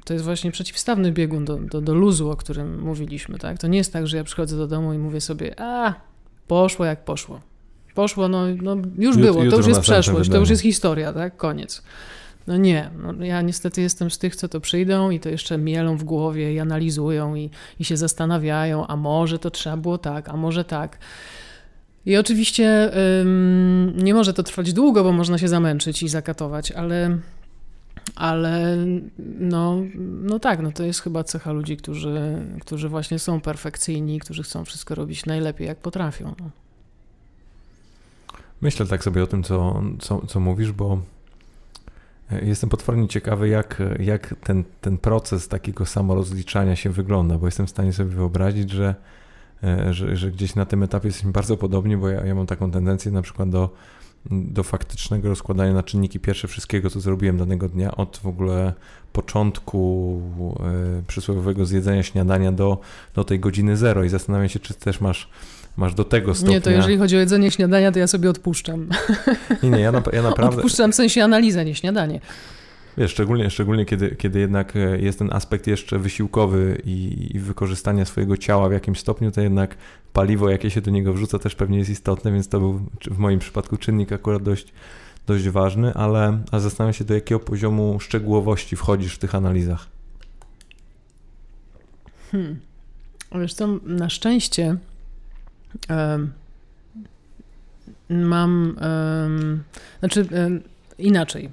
to 0.04 0.12
jest 0.12 0.24
właśnie 0.24 0.50
przeciwstawny 0.50 1.12
biegun 1.12 1.44
do, 1.44 1.56
do, 1.56 1.80
do 1.80 1.94
luzu, 1.94 2.30
o 2.30 2.36
którym 2.36 2.80
mówiliśmy. 2.80 3.38
Tak? 3.38 3.58
To 3.58 3.66
nie 3.66 3.78
jest 3.78 3.92
tak, 3.92 4.06
że 4.06 4.16
ja 4.16 4.24
przychodzę 4.24 4.56
do 4.56 4.66
domu 4.66 4.92
i 4.92 4.98
mówię 4.98 5.20
sobie, 5.20 5.60
a 5.60 5.94
poszło 6.46 6.84
jak 6.84 7.04
poszło. 7.04 7.40
Poszło, 7.94 8.28
no, 8.28 8.44
no 8.62 8.76
już 8.98 9.16
było, 9.16 9.44
to 9.50 9.56
już 9.56 9.66
jest 9.66 9.80
przeszłość, 9.80 10.30
to 10.30 10.38
już 10.38 10.50
jest 10.50 10.62
historia, 10.62 11.12
tak? 11.12 11.36
Koniec. 11.36 11.82
No 12.46 12.56
nie, 12.56 12.90
no 13.02 13.24
ja 13.24 13.42
niestety 13.42 13.82
jestem 13.82 14.10
z 14.10 14.18
tych, 14.18 14.36
co 14.36 14.48
to 14.48 14.60
przyjdą 14.60 15.10
i 15.10 15.20
to 15.20 15.28
jeszcze 15.28 15.58
mielą 15.58 15.96
w 15.96 16.04
głowie 16.04 16.54
i 16.54 16.60
analizują 16.60 17.34
i, 17.34 17.50
i 17.80 17.84
się 17.84 17.96
zastanawiają, 17.96 18.86
a 18.86 18.96
może 18.96 19.38
to 19.38 19.50
trzeba 19.50 19.76
było 19.76 19.98
tak, 19.98 20.28
a 20.28 20.36
może 20.36 20.64
tak. 20.64 20.98
I 22.06 22.16
oczywiście 22.16 22.90
ym, 23.20 23.92
nie 23.96 24.14
może 24.14 24.32
to 24.32 24.42
trwać 24.42 24.72
długo, 24.72 25.04
bo 25.04 25.12
można 25.12 25.38
się 25.38 25.48
zamęczyć 25.48 26.02
i 26.02 26.08
zakatować, 26.08 26.72
ale, 26.72 27.18
ale 28.14 28.76
no, 29.40 29.82
no 30.22 30.38
tak, 30.38 30.62
no 30.62 30.72
to 30.72 30.82
jest 30.84 31.00
chyba 31.00 31.24
cecha 31.24 31.52
ludzi, 31.52 31.76
którzy, 31.76 32.46
którzy 32.60 32.88
właśnie 32.88 33.18
są 33.18 33.40
perfekcyjni, 33.40 34.20
którzy 34.20 34.42
chcą 34.42 34.64
wszystko 34.64 34.94
robić 34.94 35.26
najlepiej, 35.26 35.66
jak 35.66 35.78
potrafią. 35.78 36.34
No. 36.40 36.50
Myślę 38.60 38.86
tak 38.86 39.04
sobie 39.04 39.22
o 39.22 39.26
tym, 39.26 39.42
co, 39.42 39.82
co, 40.00 40.26
co 40.26 40.40
mówisz, 40.40 40.72
bo 40.72 40.98
Jestem 42.30 42.70
potwornie 42.70 43.08
ciekawy, 43.08 43.48
jak, 43.48 43.82
jak 43.98 44.34
ten, 44.44 44.64
ten 44.80 44.98
proces 44.98 45.48
takiego 45.48 45.86
samorozliczania 45.86 46.76
się 46.76 46.90
wygląda, 46.90 47.38
bo 47.38 47.46
jestem 47.46 47.66
w 47.66 47.70
stanie 47.70 47.92
sobie 47.92 48.10
wyobrazić, 48.10 48.70
że, 48.70 48.94
e, 49.64 49.94
że, 49.94 50.16
że 50.16 50.30
gdzieś 50.30 50.54
na 50.54 50.66
tym 50.66 50.82
etapie 50.82 51.08
jesteśmy 51.08 51.32
bardzo 51.32 51.56
podobni, 51.56 51.96
bo 51.96 52.08
ja, 52.08 52.26
ja 52.26 52.34
mam 52.34 52.46
taką 52.46 52.70
tendencję 52.70 53.12
na 53.12 53.22
przykład 53.22 53.50
do, 53.50 53.70
do 54.30 54.62
faktycznego 54.62 55.28
rozkładania 55.28 55.72
na 55.72 55.82
czynniki 55.82 56.20
pierwsze 56.20 56.48
wszystkiego, 56.48 56.90
co 56.90 57.00
zrobiłem 57.00 57.38
danego 57.38 57.68
dnia, 57.68 57.96
od 57.96 58.16
w 58.22 58.26
ogóle 58.26 58.72
początku 59.12 60.20
y, 61.00 61.02
przysłowiowego 61.02 61.66
zjedzenia 61.66 62.02
śniadania 62.02 62.52
do, 62.52 62.78
do 63.14 63.24
tej 63.24 63.40
godziny 63.40 63.76
zero. 63.76 64.04
I 64.04 64.08
zastanawiam 64.08 64.48
się, 64.48 64.58
czy 64.58 64.74
też 64.74 65.00
masz 65.00 65.28
masz 65.76 65.94
do 65.94 66.04
tego 66.04 66.34
stopnia... 66.34 66.54
Nie, 66.54 66.60
to 66.60 66.70
jeżeli 66.70 66.98
chodzi 66.98 67.16
o 67.16 67.18
jedzenie 67.18 67.50
śniadania, 67.50 67.92
to 67.92 67.98
ja 67.98 68.06
sobie 68.06 68.30
odpuszczam. 68.30 68.88
Nie, 69.62 69.70
nie, 69.70 69.80
ja, 69.80 69.92
na, 69.92 70.02
ja 70.12 70.22
naprawdę... 70.22 70.56
Odpuszczam 70.56 70.92
w 70.92 70.94
sensie 70.94 71.24
analizę, 71.24 71.64
nie 71.64 71.74
śniadanie. 71.74 72.20
Wiesz, 72.98 73.10
szczególnie, 73.10 73.50
szczególnie 73.50 73.84
kiedy, 73.84 74.16
kiedy 74.16 74.38
jednak 74.38 74.76
e, 74.76 74.98
jest 74.98 75.18
ten 75.18 75.32
aspekt 75.32 75.66
jeszcze 75.66 75.98
wysiłkowy 75.98 76.82
i, 76.84 77.28
i 77.34 77.38
wykorzystania 77.38 78.04
swojego 78.04 78.36
ciała 78.36 78.68
w 78.68 78.72
jakimś 78.72 79.00
stopniu, 79.00 79.30
to 79.30 79.40
jednak 79.40 79.76
paliwo, 80.12 80.50
jakie 80.50 80.70
się 80.70 80.80
do 80.80 80.90
niego 80.90 81.12
wrzuca, 81.12 81.38
też 81.38 81.54
pewnie 81.54 81.78
jest 81.78 81.90
istotne, 81.90 82.32
więc 82.32 82.48
to 82.48 82.60
był 82.60 82.80
w 83.10 83.18
moim 83.18 83.38
przypadku 83.38 83.76
czynnik 83.76 84.12
akurat 84.12 84.42
dość, 84.42 84.72
dość 85.26 85.48
ważny, 85.48 85.94
ale, 85.94 86.38
ale 86.52 86.62
zastanawiam 86.62 86.94
się, 86.94 87.04
do 87.04 87.14
jakiego 87.14 87.40
poziomu 87.40 88.00
szczegółowości 88.00 88.76
wchodzisz 88.76 89.14
w 89.14 89.18
tych 89.18 89.34
analizach. 89.34 89.86
Hmm. 92.30 92.60
Wiesz 93.34 93.54
co, 93.54 93.68
na 93.86 94.10
szczęście 94.10 94.76
mam, 98.08 98.76
znaczy 99.98 100.26
inaczej. 100.98 101.50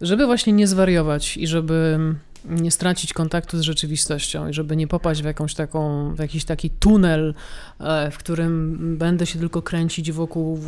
Żeby 0.00 0.26
właśnie 0.26 0.52
nie 0.52 0.66
zwariować 0.66 1.36
i 1.36 1.46
żeby 1.46 1.98
nie 2.44 2.70
stracić 2.70 3.12
kontaktu 3.12 3.58
z 3.58 3.60
rzeczywistością 3.60 4.48
i 4.48 4.52
żeby 4.52 4.76
nie 4.76 4.86
popaść 4.86 5.22
w 5.22 5.24
jakąś 5.24 5.54
taką, 5.54 6.14
w 6.14 6.18
jakiś 6.18 6.44
taki 6.44 6.70
tunel, 6.70 7.34
e, 7.80 8.10
w 8.10 8.18
którym 8.18 8.78
będę 8.98 9.26
się 9.26 9.38
tylko 9.38 9.62
kręcić 9.62 10.12
wokół 10.12 10.58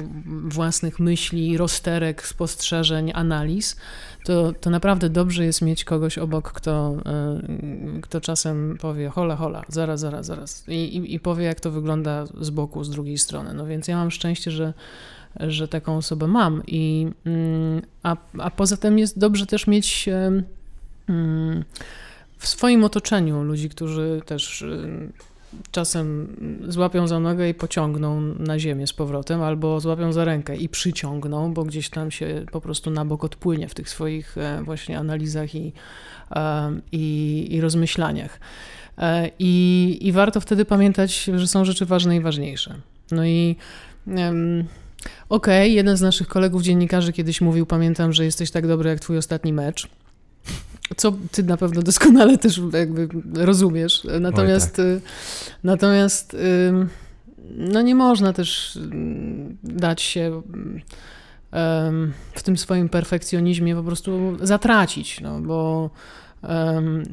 własnych 0.44 0.98
myśli, 0.98 1.56
rozterek, 1.56 2.26
spostrzeżeń, 2.26 3.10
analiz, 3.14 3.76
to, 4.24 4.52
to 4.52 4.70
naprawdę 4.70 5.10
dobrze 5.10 5.44
jest 5.44 5.62
mieć 5.62 5.84
kogoś 5.84 6.18
obok, 6.18 6.52
kto, 6.52 6.96
e, 7.06 8.00
kto 8.02 8.20
czasem 8.20 8.76
powie 8.80 9.08
hola, 9.08 9.36
hola, 9.36 9.62
zaraz, 9.68 10.00
zaraz, 10.00 10.26
zaraz 10.26 10.64
i, 10.68 10.72
i, 10.72 11.14
i 11.14 11.20
powie, 11.20 11.44
jak 11.44 11.60
to 11.60 11.70
wygląda 11.70 12.24
z 12.40 12.50
boku, 12.50 12.84
z 12.84 12.90
drugiej 12.90 13.18
strony. 13.18 13.54
No 13.54 13.66
więc 13.66 13.88
ja 13.88 13.96
mam 13.96 14.10
szczęście, 14.10 14.50
że 14.50 14.72
że 15.40 15.68
taką 15.68 15.96
osobę 15.96 16.26
mam. 16.26 16.62
I, 16.66 17.06
mm, 17.24 17.82
a, 18.02 18.16
a 18.38 18.50
poza 18.50 18.76
tym 18.76 18.98
jest 18.98 19.18
dobrze 19.18 19.46
też 19.46 19.66
mieć 19.66 20.08
w 22.38 22.46
swoim 22.46 22.84
otoczeniu 22.84 23.42
ludzi, 23.42 23.68
którzy 23.68 24.22
też 24.26 24.62
y, 24.62 25.12
czasem 25.70 26.36
złapią 26.68 27.06
za 27.06 27.20
nogę 27.20 27.48
i 27.48 27.54
pociągną 27.54 28.20
na 28.20 28.58
ziemię 28.58 28.86
z 28.86 28.92
powrotem, 28.92 29.42
albo 29.42 29.80
złapią 29.80 30.12
za 30.12 30.24
rękę 30.24 30.56
i 30.56 30.68
przyciągną, 30.68 31.54
bo 31.54 31.64
gdzieś 31.64 31.90
tam 31.90 32.10
się 32.10 32.44
po 32.52 32.60
prostu 32.60 32.90
na 32.90 33.04
bok 33.04 33.24
odpłynie 33.24 33.68
w 33.68 33.74
tych 33.74 33.88
swoich 33.88 34.38
e, 34.38 34.62
właśnie 34.62 34.98
analizach 34.98 35.54
i, 35.54 35.72
e, 36.30 36.72
i, 36.92 37.46
i 37.50 37.60
rozmyślaniach. 37.60 38.40
E, 38.98 39.30
I, 39.38 39.98
I 40.00 40.12
warto 40.12 40.40
wtedy 40.40 40.64
pamiętać, 40.64 41.30
że 41.36 41.48
są 41.48 41.64
rzeczy 41.64 41.86
ważne 41.86 42.16
i 42.16 42.20
ważniejsze. 42.20 42.74
No 43.10 43.26
i 43.26 43.56
okej, 44.06 44.28
okay, 45.28 45.68
jeden 45.68 45.96
z 45.96 46.00
naszych 46.00 46.28
kolegów 46.28 46.62
dziennikarzy 46.62 47.12
kiedyś 47.12 47.40
mówił, 47.40 47.66
pamiętam, 47.66 48.12
że 48.12 48.24
jesteś 48.24 48.50
tak 48.50 48.66
dobry 48.66 48.90
jak 48.90 49.00
twój 49.00 49.18
ostatni 49.18 49.52
mecz. 49.52 49.88
Co 50.96 51.12
ty 51.30 51.42
na 51.42 51.56
pewno 51.56 51.82
doskonale 51.82 52.38
też 52.38 52.60
jakby 52.72 53.08
rozumiesz. 53.34 54.06
Natomiast, 54.20 54.76
tak. 54.76 54.84
Y, 54.84 55.00
natomiast 55.64 56.36
no 57.56 57.82
nie 57.82 57.94
można 57.94 58.32
też 58.32 58.76
mm, 58.76 59.56
dać 59.62 60.02
się 60.02 60.42
w 62.34 62.42
tym 62.42 62.56
swoim 62.56 62.88
perfekcjonizmie 62.88 63.76
po 63.76 63.82
prostu 63.82 64.36
zatracić, 64.42 65.20
no 65.20 65.40
bo 65.40 65.90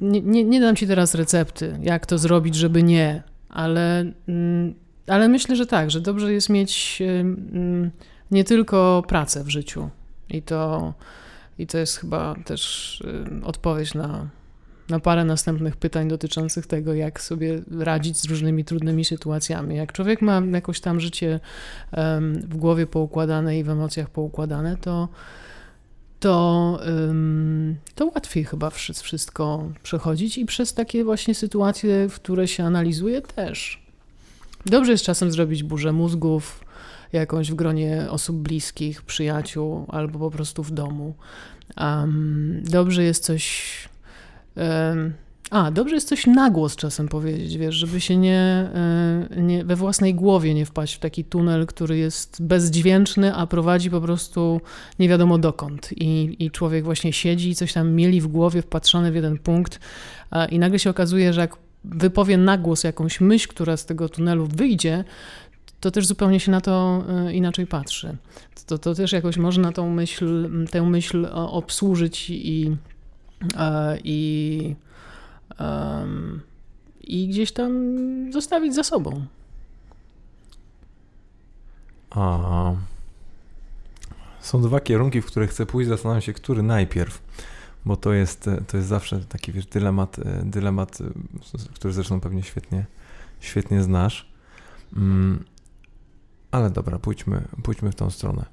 nie, 0.02 0.22
nie, 0.22 0.44
nie 0.44 0.62
dam 0.62 0.76
ci 0.76 0.88
teraz 0.88 1.16
recepty, 1.16 1.80
jak 1.82 2.06
to 2.06 2.18
zrobić, 2.18 2.56
żeby 2.56 2.84
nie, 2.84 3.24
ale, 3.50 4.12
mm, 4.28 4.74
ale 5.08 5.30
myślę, 5.30 5.56
że 5.56 5.66
tak, 5.66 5.92
że 5.92 6.02
dobrze 6.02 6.34
jest 6.34 6.50
mieć 6.50 7.04
nie 8.32 8.44
tylko 8.44 9.04
pracę 9.08 9.44
w 9.44 9.50
życiu 9.50 9.90
i 10.30 10.42
to 10.42 10.94
i 11.62 11.68
to 11.68 11.78
jest 11.78 11.97
chyba 11.97 12.36
też 12.45 13.03
odpowiedź 13.43 13.93
na, 13.93 14.28
na 14.89 14.99
parę 14.99 15.26
następnych 15.26 15.78
pytań 15.78 16.07
dotyczących 16.07 16.68
tego, 16.68 16.93
jak 16.93 17.22
sobie 17.22 17.62
radzić 17.80 18.18
z 18.18 18.26
różnymi 18.26 18.66
trudnymi 18.66 19.05
sytuacjami. 19.05 19.76
Jak 19.76 19.91
człowiek 19.91 20.22
ma 20.22 20.41
jakoś 20.53 20.82
tam 20.82 20.99
życie 20.99 21.39
w 22.34 22.57
głowie 22.57 22.88
poukładane 22.88 23.59
i 23.59 23.64
w 23.64 23.70
emocjach 23.70 24.09
poukładane, 24.09 24.78
to 24.78 25.07
to, 26.20 26.80
to 27.95 28.05
łatwiej 28.05 28.45
chyba 28.45 28.70
wszystko 28.93 29.70
przechodzić 29.84 30.38
i 30.38 30.45
przez 30.45 30.74
takie 30.74 31.03
właśnie 31.03 31.36
sytuacje, 31.36 32.09
w 32.09 32.16
które 32.16 32.47
się 32.47 32.64
analizuje 32.64 33.22
też. 33.22 33.84
Dobrze 34.66 34.91
jest 34.91 35.03
czasem 35.03 35.32
zrobić 35.32 35.64
burzę 35.64 35.91
mózgów, 35.91 36.66
jakąś 37.14 37.51
w 37.51 37.55
gronie 37.55 38.07
osób 38.09 38.38
bliskich, 38.38 39.01
przyjaciół 39.01 39.86
albo 39.88 40.20
po 40.20 40.32
prostu 40.32 40.64
w 40.64 40.72
domu. 40.72 41.14
Um, 41.78 42.64
dobrze 42.64 43.03
jest 43.03 43.24
coś. 43.24 43.89
Um, 44.55 45.14
a, 45.51 45.72
dobrze 45.72 45.95
jest 45.95 46.07
coś 46.07 46.28
na 46.28 46.49
głos 46.49 46.76
czasem 46.76 47.07
powiedzieć, 47.07 47.57
wiesz, 47.57 47.76
żeby 47.76 48.01
się 48.01 48.18
nie, 48.18 48.39
e, 48.39 49.41
nie, 49.41 49.66
we 49.66 49.76
własnej 49.76 50.16
głowie 50.16 50.53
nie 50.53 50.66
wpaść 50.66 50.95
w 50.95 50.99
taki 50.99 51.24
tunel, 51.24 51.66
który 51.66 51.97
jest 51.97 52.43
bezdźwięczny, 52.43 53.36
a 53.36 53.47
prowadzi 53.47 53.89
po 53.89 54.01
prostu 54.01 54.62
nie 54.99 55.09
wiadomo 55.09 55.38
dokąd. 55.38 55.89
I, 55.97 56.36
i 56.39 56.51
człowiek 56.51 56.84
właśnie 56.84 57.14
siedzi 57.14 57.49
i 57.49 57.55
coś 57.55 57.74
tam 57.74 57.91
mieli 57.91 58.22
w 58.22 58.28
głowie 58.28 58.62
wpatrzony 58.62 59.12
w 59.12 59.16
jeden 59.16 59.38
punkt 59.38 59.80
i 60.51 60.59
nagle 60.59 60.80
się 60.80 60.89
okazuje, 60.89 61.34
że 61.34 61.41
jak 61.41 61.57
wypowie 61.84 62.38
na 62.38 62.57
głos 62.57 62.84
jakąś 62.84 63.22
myśl, 63.22 63.47
która 63.47 63.78
z 63.78 63.86
tego 63.86 64.09
tunelu 64.09 64.47
wyjdzie, 64.47 65.03
to 65.82 65.92
też 65.92 66.08
zupełnie 66.08 66.40
się 66.40 66.52
na 66.52 66.62
to 66.62 67.04
e, 67.10 67.34
inaczej 67.34 67.68
patrzy. 67.68 68.18
To, 68.66 68.78
to 68.78 68.96
też 68.96 69.12
jakoś 69.12 69.38
można 69.38 69.72
tą 69.72 69.90
myśl, 69.90 70.50
tę 70.72 70.82
myśl 70.82 71.28
obsłużyć 71.32 72.30
i, 72.30 72.76
e, 73.58 73.98
i, 74.04 74.76
i 77.02 77.28
gdzieś 77.28 77.52
tam 77.52 77.72
zostawić 78.34 78.76
za 78.76 78.84
sobą. 78.84 79.26
A, 82.10 82.74
są 84.40 84.62
dwa 84.62 84.80
kierunki, 84.80 85.22
w 85.22 85.26
które 85.26 85.48
chcę 85.48 85.66
pójść. 85.66 85.90
Zastanawiam 85.90 86.22
się, 86.22 86.34
który 86.34 86.64
najpierw, 86.64 87.22
bo 87.86 87.96
to 87.96 88.14
jest, 88.14 88.50
to 88.68 88.78
jest 88.78 88.90
zawsze 88.90 89.20
taki 89.20 89.52
wiesz, 89.52 89.66
dylemat, 89.66 90.20
e, 90.20 90.42
dylemat, 90.46 90.98
który 91.74 91.94
zresztą 91.94 92.20
pewnie 92.20 92.44
świetnie, 92.44 92.86
świetnie 93.40 93.84
znasz. 93.84 94.32
Ale 96.52 96.70
dobra, 96.70 96.99
pójdźmy, 96.99 97.47
pójdźmy 97.64 97.91
w 97.91 97.95
tą 97.95 98.10
stronę. 98.10 98.45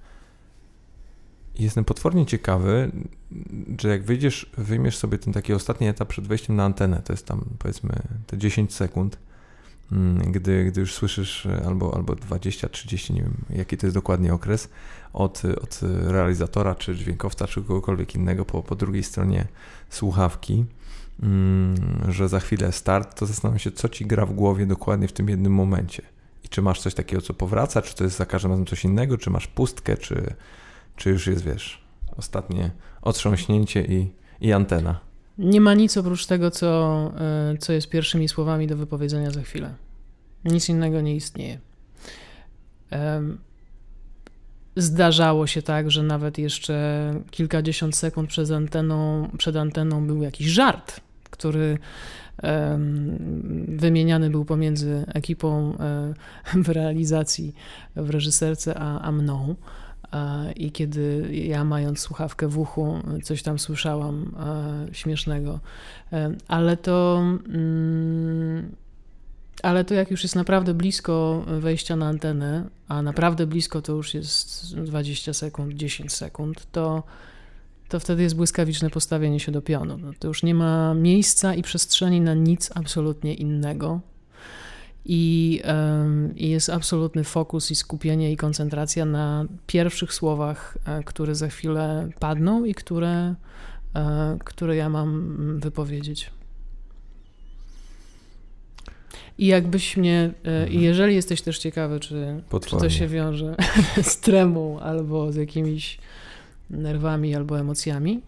Jestem 1.58 1.84
potwornie 1.84 2.26
ciekawy, 2.26 2.92
że 3.80 3.88
jak 3.88 4.02
wyjdziesz, 4.02 4.50
wyjmiesz 4.58 4.96
sobie 4.96 5.18
ten 5.18 5.32
taki 5.32 5.52
ostatni 5.52 5.86
etap 5.86 6.08
przed 6.08 6.26
wejściem 6.26 6.56
na 6.56 6.64
antenę, 6.64 7.02
to 7.04 7.12
jest 7.12 7.26
tam 7.26 7.44
powiedzmy 7.58 8.02
te 8.26 8.38
10 8.38 8.74
sekund, 8.74 9.18
mm, 9.92 10.32
gdy, 10.32 10.64
gdy 10.64 10.80
już 10.80 10.94
słyszysz 10.94 11.48
albo, 11.66 11.94
albo 11.94 12.14
20, 12.14 12.68
30, 12.68 13.12
nie 13.12 13.22
wiem 13.22 13.34
jaki 13.50 13.76
to 13.76 13.86
jest 13.86 13.96
dokładnie 13.96 14.34
okres, 14.34 14.68
od, 15.12 15.42
od 15.44 15.80
realizatora, 16.02 16.74
czy 16.74 16.96
dźwiękowca, 16.96 17.46
czy 17.46 17.62
kogokolwiek 17.62 18.14
innego 18.14 18.44
po, 18.44 18.62
po 18.62 18.76
drugiej 18.76 19.02
stronie 19.02 19.46
słuchawki, 19.90 20.64
mm, 21.22 21.74
że 22.08 22.28
za 22.28 22.40
chwilę 22.40 22.72
start, 22.72 23.18
to 23.18 23.26
zastanawiam 23.26 23.58
się, 23.58 23.72
co 23.72 23.88
ci 23.88 24.06
gra 24.06 24.26
w 24.26 24.32
głowie 24.32 24.66
dokładnie 24.66 25.08
w 25.08 25.12
tym 25.12 25.28
jednym 25.28 25.52
momencie. 25.52 26.02
Czy 26.50 26.62
masz 26.62 26.80
coś 26.80 26.94
takiego, 26.94 27.22
co 27.22 27.34
powraca, 27.34 27.82
czy 27.82 27.94
to 27.94 28.04
jest 28.04 28.16
za 28.16 28.26
każdym 28.26 28.50
razem 28.50 28.66
coś 28.66 28.84
innego, 28.84 29.18
czy 29.18 29.30
masz 29.30 29.46
pustkę, 29.46 29.96
czy, 29.96 30.34
czy 30.96 31.10
już 31.10 31.26
jest, 31.26 31.44
wiesz, 31.44 31.82
ostatnie 32.16 32.70
otrząśnięcie 33.02 33.84
i, 33.84 34.10
i 34.40 34.52
antena? 34.52 35.00
Nie 35.38 35.60
ma 35.60 35.74
nic 35.74 35.96
oprócz 35.96 36.26
tego, 36.26 36.50
co, 36.50 37.12
e, 37.20 37.56
co 37.58 37.72
jest 37.72 37.88
pierwszymi 37.88 38.28
słowami 38.28 38.66
do 38.66 38.76
wypowiedzenia 38.76 39.30
za 39.30 39.42
chwilę. 39.42 39.74
Nic 40.44 40.68
innego 40.68 41.00
nie 41.00 41.16
istnieje. 41.16 41.58
Zdarzało 44.76 45.46
się 45.46 45.62
tak, 45.62 45.90
że 45.90 46.02
nawet 46.02 46.38
jeszcze 46.38 47.14
kilkadziesiąt 47.30 47.96
sekund 47.96 48.28
przed 48.28 48.50
anteną, 48.50 49.28
przed 49.38 49.56
anteną 49.56 50.06
był 50.06 50.22
jakiś 50.22 50.46
żart, 50.46 51.00
który 51.30 51.78
wymieniany 53.68 54.30
był 54.30 54.44
pomiędzy 54.44 55.04
ekipą 55.14 55.74
e, 55.78 56.14
w 56.64 56.68
realizacji, 56.68 57.54
w 57.96 58.10
reżyserce, 58.10 58.78
a, 58.78 59.00
a 59.00 59.12
mną. 59.12 59.54
I 60.56 60.72
kiedy 60.72 61.28
ja, 61.32 61.64
mając 61.64 62.00
słuchawkę 62.00 62.48
w 62.48 62.58
uchu, 62.58 62.98
coś 63.22 63.42
tam 63.42 63.58
słyszałam 63.58 64.34
e, 64.40 64.94
śmiesznego, 64.94 65.60
ale 66.48 66.76
to. 66.76 67.22
Mm, 67.48 68.72
ale 69.62 69.84
to 69.84 69.94
jak 69.94 70.10
już 70.10 70.22
jest 70.22 70.36
naprawdę 70.36 70.74
blisko 70.74 71.44
wejścia 71.60 71.96
na 71.96 72.08
antenę, 72.08 72.64
a 72.88 73.02
naprawdę 73.02 73.46
blisko 73.46 73.82
to 73.82 73.92
już 73.92 74.14
jest 74.14 74.76
20 74.76 75.34
sekund, 75.34 75.74
10 75.74 76.12
sekund, 76.12 76.66
to 76.72 77.02
to 77.88 78.00
wtedy 78.00 78.22
jest 78.22 78.36
błyskawiczne 78.36 78.90
postawienie 78.90 79.40
się 79.40 79.52
do 79.52 79.62
pionu. 79.62 79.98
No, 79.98 80.10
to 80.18 80.28
już 80.28 80.42
nie 80.42 80.54
ma 80.54 80.94
miejsca 80.94 81.54
i 81.54 81.62
przestrzeni 81.62 82.20
na 82.20 82.34
nic 82.34 82.70
absolutnie 82.74 83.34
innego. 83.34 84.00
I, 85.04 85.62
I, 86.36 86.50
jest 86.50 86.70
absolutny 86.70 87.24
fokus 87.24 87.70
i 87.70 87.74
skupienie 87.74 88.32
i 88.32 88.36
koncentracja 88.36 89.04
na 89.04 89.44
pierwszych 89.66 90.12
słowach, 90.12 90.78
e, 90.84 91.02
które 91.04 91.34
za 91.34 91.48
chwilę 91.48 92.08
padną 92.18 92.64
i 92.64 92.74
które, 92.74 93.34
e, 93.94 94.38
które 94.44 94.76
ja 94.76 94.88
mam 94.88 95.60
wypowiedzieć. 95.60 96.30
I 99.38 99.46
jakbyś 99.46 99.96
mnie, 99.96 100.30
e, 100.44 100.62
mhm. 100.62 100.82
jeżeli 100.82 101.14
jesteś 101.14 101.42
też 101.42 101.58
ciekawy, 101.58 102.00
czy, 102.00 102.42
czy 102.66 102.76
to 102.76 102.90
się 102.90 103.06
wiąże 103.06 103.56
z 104.02 104.20
tremą 104.20 104.80
albo 104.80 105.32
z 105.32 105.36
jakimiś 105.36 105.98
nerwami 106.70 107.34
albo 107.34 107.58
emocjami, 107.60 108.22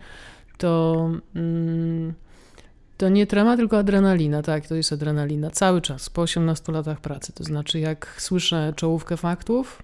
to, 0.59 1.11
mm, 1.35 2.15
to 2.97 3.09
nie 3.09 3.27
trema, 3.27 3.57
tylko 3.57 3.79
adrenalina. 3.79 4.43
Tak, 4.43 4.67
to 4.67 4.75
jest 4.75 4.93
adrenalina 4.93 5.51
cały 5.51 5.81
czas, 5.81 6.11
po 6.11 6.23
18 6.23 6.73
latach 6.73 7.01
pracy. 7.01 7.33
To 7.33 7.45
znaczy, 7.45 7.81
jak 7.81 8.17
słyszę 8.19 8.73
czołówkę 8.77 9.17
faktów, 9.17 9.83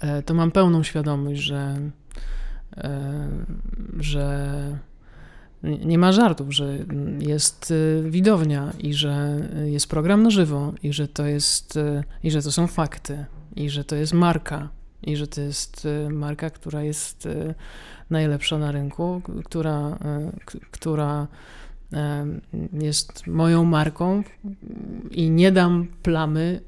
e, 0.00 0.22
to 0.22 0.34
mam 0.34 0.50
pełną 0.50 0.82
świadomość, 0.82 1.40
że, 1.40 1.78
e, 2.76 3.28
że 3.98 4.78
nie 5.62 5.98
ma 5.98 6.12
żartów, 6.12 6.54
że 6.54 6.78
jest 7.18 7.72
e, 7.72 8.10
widownia 8.10 8.72
i 8.78 8.94
że 8.94 9.40
jest 9.64 9.88
program 9.88 10.22
na 10.22 10.30
żywo 10.30 10.72
i 10.82 10.92
że 10.92 11.08
to 11.08 11.26
jest 11.26 11.78
i 12.22 12.30
że 12.30 12.42
to 12.42 12.52
są 12.52 12.66
fakty 12.66 13.24
i 13.56 13.70
że 13.70 13.84
to 13.84 13.96
jest 13.96 14.12
marka 14.12 14.68
i 15.06 15.16
że 15.16 15.26
to 15.26 15.40
jest 15.40 15.84
y, 15.84 16.10
marka, 16.10 16.50
która 16.50 16.82
jest 16.82 17.26
y, 17.26 17.54
najlepsza 18.10 18.58
na 18.58 18.72
rynku, 18.72 19.22
która, 19.44 19.98
y, 20.54 20.60
która 20.70 21.26
jest 22.72 23.26
moją 23.26 23.64
marką 23.64 24.22
i 25.10 25.30
nie 25.30 25.52
dam 25.52 25.86
plamy 26.02 26.60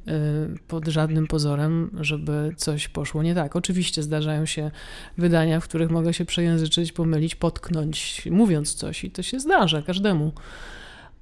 pod 0.68 0.88
żadnym 0.88 1.26
pozorem, 1.26 1.90
żeby 2.00 2.54
coś 2.56 2.88
poszło 2.88 3.22
nie 3.22 3.34
tak. 3.34 3.56
Oczywiście 3.56 4.02
zdarzają 4.02 4.46
się 4.46 4.70
wydania, 5.18 5.60
w 5.60 5.64
których 5.64 5.90
mogę 5.90 6.14
się 6.14 6.24
przejęzyczyć, 6.24 6.92
pomylić, 6.92 7.34
potknąć, 7.34 8.22
mówiąc 8.30 8.74
coś 8.74 9.04
i 9.04 9.10
to 9.10 9.22
się 9.22 9.40
zdarza 9.40 9.82
każdemu, 9.82 10.32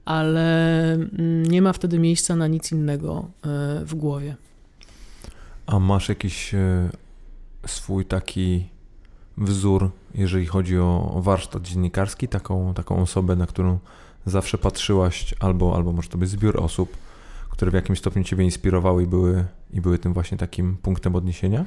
ale 0.05 0.93
mm, 0.93 1.43
nie 1.43 1.63
ma 1.63 1.73
wtedy 1.73 1.99
miejsca 1.99 2.37
na 2.37 2.47
nic 2.47 2.73
innego 2.73 3.31
w 3.85 3.95
głowie. 3.95 4.37
A 5.67 5.79
masz 5.79 6.09
jakiś 6.09 6.55
swój 7.67 8.05
taki 8.05 8.69
wzór, 9.39 9.91
jeżeli 10.15 10.47
chodzi 10.47 10.79
o 10.79 11.21
warsztat 11.23 11.63
dziennikarski, 11.63 12.29
taką, 12.29 12.75
taką 12.75 13.03
osobę, 13.03 13.37
na 13.37 13.47
którą 13.47 13.79
zawsze 14.27 14.59
patrzyłaś, 14.59 15.35
albo, 15.41 15.77
albo 15.77 15.93
może 15.93 16.09
to 16.09 16.19
być 16.19 16.29
zbiór 16.29 16.61
osób, 16.61 16.97
które 17.51 17.71
w 17.71 17.75
jakimś 17.75 17.99
stopniu 17.99 18.25
Ciebie 18.25 18.45
inspirowały 18.45 19.03
i 19.03 19.07
były, 19.07 19.45
i 19.73 19.81
były 19.81 19.99
tym 19.99 20.13
właśnie 20.13 20.39
takim 20.39 20.77
punktem 20.77 21.17
odniesienia? 21.17 21.65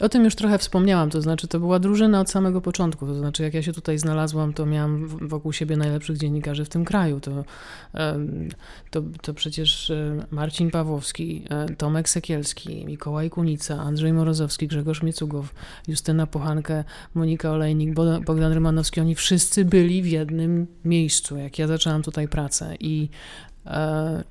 O 0.00 0.08
tym 0.08 0.24
już 0.24 0.34
trochę 0.34 0.58
wspomniałam, 0.58 1.10
to 1.10 1.22
znaczy 1.22 1.48
to 1.48 1.60
była 1.60 1.78
drużyna 1.78 2.20
od 2.20 2.30
samego 2.30 2.60
początku, 2.60 3.06
to 3.06 3.14
znaczy 3.14 3.42
jak 3.42 3.54
ja 3.54 3.62
się 3.62 3.72
tutaj 3.72 3.98
znalazłam, 3.98 4.52
to 4.52 4.66
miałam 4.66 5.08
wokół 5.28 5.52
siebie 5.52 5.76
najlepszych 5.76 6.16
dziennikarzy 6.16 6.64
w 6.64 6.68
tym 6.68 6.84
kraju. 6.84 7.20
To, 7.20 7.44
to, 8.90 9.02
to 9.22 9.34
przecież 9.34 9.90
e, 9.90 10.26
Marcin 10.30 10.70
Pawłowski, 10.70 11.44
e, 11.50 11.74
Tomek 11.74 12.08
Sekielski, 12.08 12.86
Mikołaj 12.86 13.30
Kunica, 13.30 13.80
Andrzej 13.80 14.12
Morozowski, 14.12 14.66
Grzegorz 14.66 15.02
Miecugow, 15.02 15.54
Justyna 15.88 16.26
Pochankę, 16.26 16.84
Monika 17.14 17.50
Olejnik, 17.50 17.94
Bogdan 18.26 18.52
Rymanowski, 18.52 19.00
oni 19.00 19.14
wszyscy 19.14 19.64
byli 19.64 20.02
w 20.02 20.06
jednym 20.06 20.66
miejscu, 20.84 21.36
jak 21.36 21.58
ja 21.58 21.66
zaczęłam 21.66 22.02
tutaj 22.02 22.28
pracę 22.28 22.74
i 22.80 23.08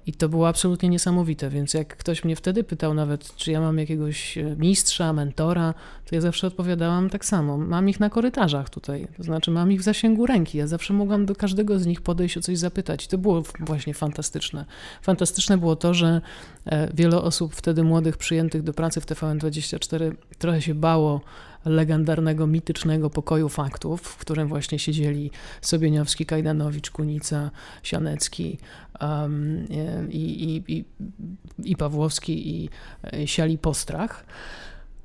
I 0.06 0.14
to 0.14 0.30
było 0.30 0.48
absolutnie 0.48 0.90
niesamowite, 0.90 1.50
więc 1.50 1.74
jak 1.74 1.98
ktoś 1.98 2.24
mnie 2.24 2.36
wtedy 2.36 2.64
pytał 2.64 2.94
nawet, 2.94 3.36
czy 3.36 3.52
ja 3.52 3.62
mam 3.62 3.78
jakiegoś 3.78 4.38
e, 4.38 4.56
mistrza, 4.58 5.14
mentora, 5.14 5.74
to 6.06 6.16
ja 6.16 6.22
zawsze 6.22 6.48
odpowiadałam 6.48 7.10
tak 7.10 7.26
samo. 7.26 7.58
Mam 7.58 7.90
ich 7.90 8.00
na 8.00 8.10
korytarzach 8.10 8.70
tutaj, 8.70 9.08
to 9.18 9.24
znaczy 9.24 9.52
mam 9.52 9.72
ich 9.72 9.80
w 9.80 9.84
zasięgu 9.84 10.26
ręki. 10.26 10.58
Ja 10.58 10.68
zawsze 10.68 10.94
mogłam 10.94 11.26
do 11.26 11.36
każdego 11.36 11.80
z 11.80 11.86
nich 11.86 12.02
podejść 12.02 12.38
o 12.38 12.42
coś 12.42 12.58
zapytać. 12.58 13.06
I 13.06 13.08
to 13.08 13.18
było 13.18 13.44
właśnie 13.60 13.94
fantastyczne. 13.94 14.66
Fantastyczne 15.02 15.58
było 15.58 15.76
to, 15.76 15.94
że 15.94 16.22
e, 16.66 16.94
wiele 16.94 17.22
osób 17.22 17.56
wtedy 17.56 17.84
młodych 17.84 18.18
przyjętych 18.18 18.64
do 18.64 18.74
pracy 18.74 19.02
w 19.02 19.06
TVN24 19.06 20.12
trochę 20.38 20.62
się 20.62 20.76
bało 20.76 21.22
legendarnego, 21.66 22.48
mitycznego 22.48 23.10
pokoju 23.10 23.50
faktów, 23.50 24.02
w 24.02 24.18
którym 24.18 24.48
właśnie 24.48 24.80
siedzieli 24.80 25.32
Sobieniowski, 25.62 26.26
Kajdanowicz, 26.26 26.92
Kunica, 26.92 27.52
Sianecki 27.84 28.58
um, 29.02 29.68
i, 30.10 30.18
i, 30.18 30.74
i, 30.78 30.86
i 31.64 31.76
Pawłowski 31.76 32.50
i 32.50 32.70
e, 33.14 33.28
Siali 33.28 33.58
Postrach. 33.58 34.26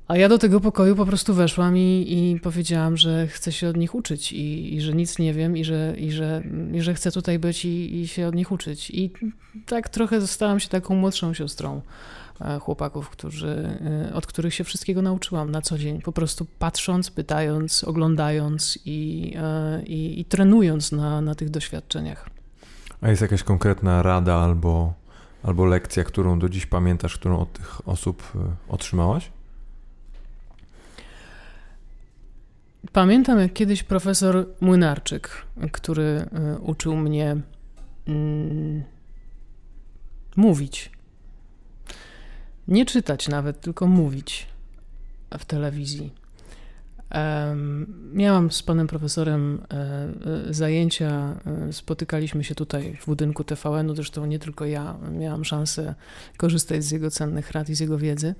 A 0.07 0.17
ja 0.17 0.29
do 0.29 0.37
tego 0.37 0.59
pokoju 0.59 0.95
po 0.95 1.05
prostu 1.05 1.33
weszłam 1.33 1.77
i, 1.77 2.05
i 2.07 2.39
powiedziałam, 2.39 2.97
że 2.97 3.27
chcę 3.27 3.51
się 3.51 3.67
od 3.67 3.77
nich 3.77 3.95
uczyć 3.95 4.31
i, 4.31 4.75
i, 4.75 4.81
że 4.81 4.93
nic 4.93 5.19
nie 5.19 5.33
wiem 5.33 5.57
i 5.57 5.63
że, 5.63 5.95
i 5.97 6.11
że, 6.11 6.43
i 6.73 6.81
że 6.81 6.93
chcę 6.93 7.11
tutaj 7.11 7.39
być 7.39 7.65
i, 7.65 8.01
i 8.01 8.07
się 8.07 8.27
od 8.27 8.35
nich 8.35 8.51
uczyć. 8.51 8.91
I 8.91 9.11
tak 9.65 9.89
trochę 9.89 10.21
zostałam 10.21 10.59
się 10.59 10.69
taką 10.69 10.95
młodszą 10.95 11.33
siostrą 11.33 11.81
chłopaków, 12.59 13.09
którzy, 13.09 13.79
e, 14.09 14.13
od 14.13 14.27
których 14.27 14.53
się 14.53 14.63
wszystkiego 14.63 15.01
nauczyłam 15.01 15.51
na 15.51 15.61
co 15.61 15.77
dzień, 15.77 16.01
po 16.01 16.11
prostu 16.11 16.45
patrząc, 16.59 17.11
pytając, 17.11 17.83
oglądając 17.83 18.79
i, 18.85 19.33
e, 19.37 19.83
i, 19.83 20.19
i 20.19 20.25
trenując 20.25 20.91
na, 20.91 21.21
na 21.21 21.35
tych 21.35 21.49
doświadczeniach. 21.49 22.29
A 23.01 23.09
jest 23.09 23.21
jakaś 23.21 23.43
konkretna 23.43 24.03
rada 24.03 24.35
albo, 24.35 24.93
albo 25.43 25.65
lekcja, 25.65 26.03
którą 26.03 26.39
do 26.39 26.49
dziś 26.49 26.65
pamiętasz, 26.65 27.17
którą 27.17 27.39
od 27.39 27.53
tych 27.53 27.87
osób 27.87 28.23
otrzymałaś? 28.67 29.31
Pamiętam, 32.91 33.39
jak 33.39 33.53
kiedyś 33.53 33.83
profesor 33.83 34.45
Młynarczyk, 34.61 35.45
który 35.71 36.25
uczył 36.59 36.95
mnie 36.95 37.37
mm, 38.07 38.83
mówić 40.35 40.94
nie 42.67 42.85
czytać 42.85 43.27
nawet, 43.27 43.61
tylko 43.61 43.87
mówić 43.87 44.47
w 45.39 45.45
telewizji. 45.45 46.25
Miałam 48.13 48.51
z 48.51 48.63
panem 48.63 48.87
profesorem 48.87 49.61
e, 49.61 49.75
e, 50.49 50.53
zajęcia, 50.53 51.39
e, 51.67 51.73
spotykaliśmy 51.73 52.43
się 52.43 52.55
tutaj 52.55 52.97
w 53.01 53.05
budynku 53.05 53.43
TVN-u, 53.43 53.95
zresztą 53.95 54.25
nie 54.25 54.39
tylko 54.39 54.65
ja 54.65 54.97
miałam 55.11 55.45
szansę 55.45 55.95
korzystać 56.37 56.83
z 56.83 56.91
jego 56.91 57.11
cennych 57.11 57.51
rad 57.51 57.69
i 57.69 57.75
z 57.75 57.79
jego 57.79 57.97
wiedzy. 57.97 58.35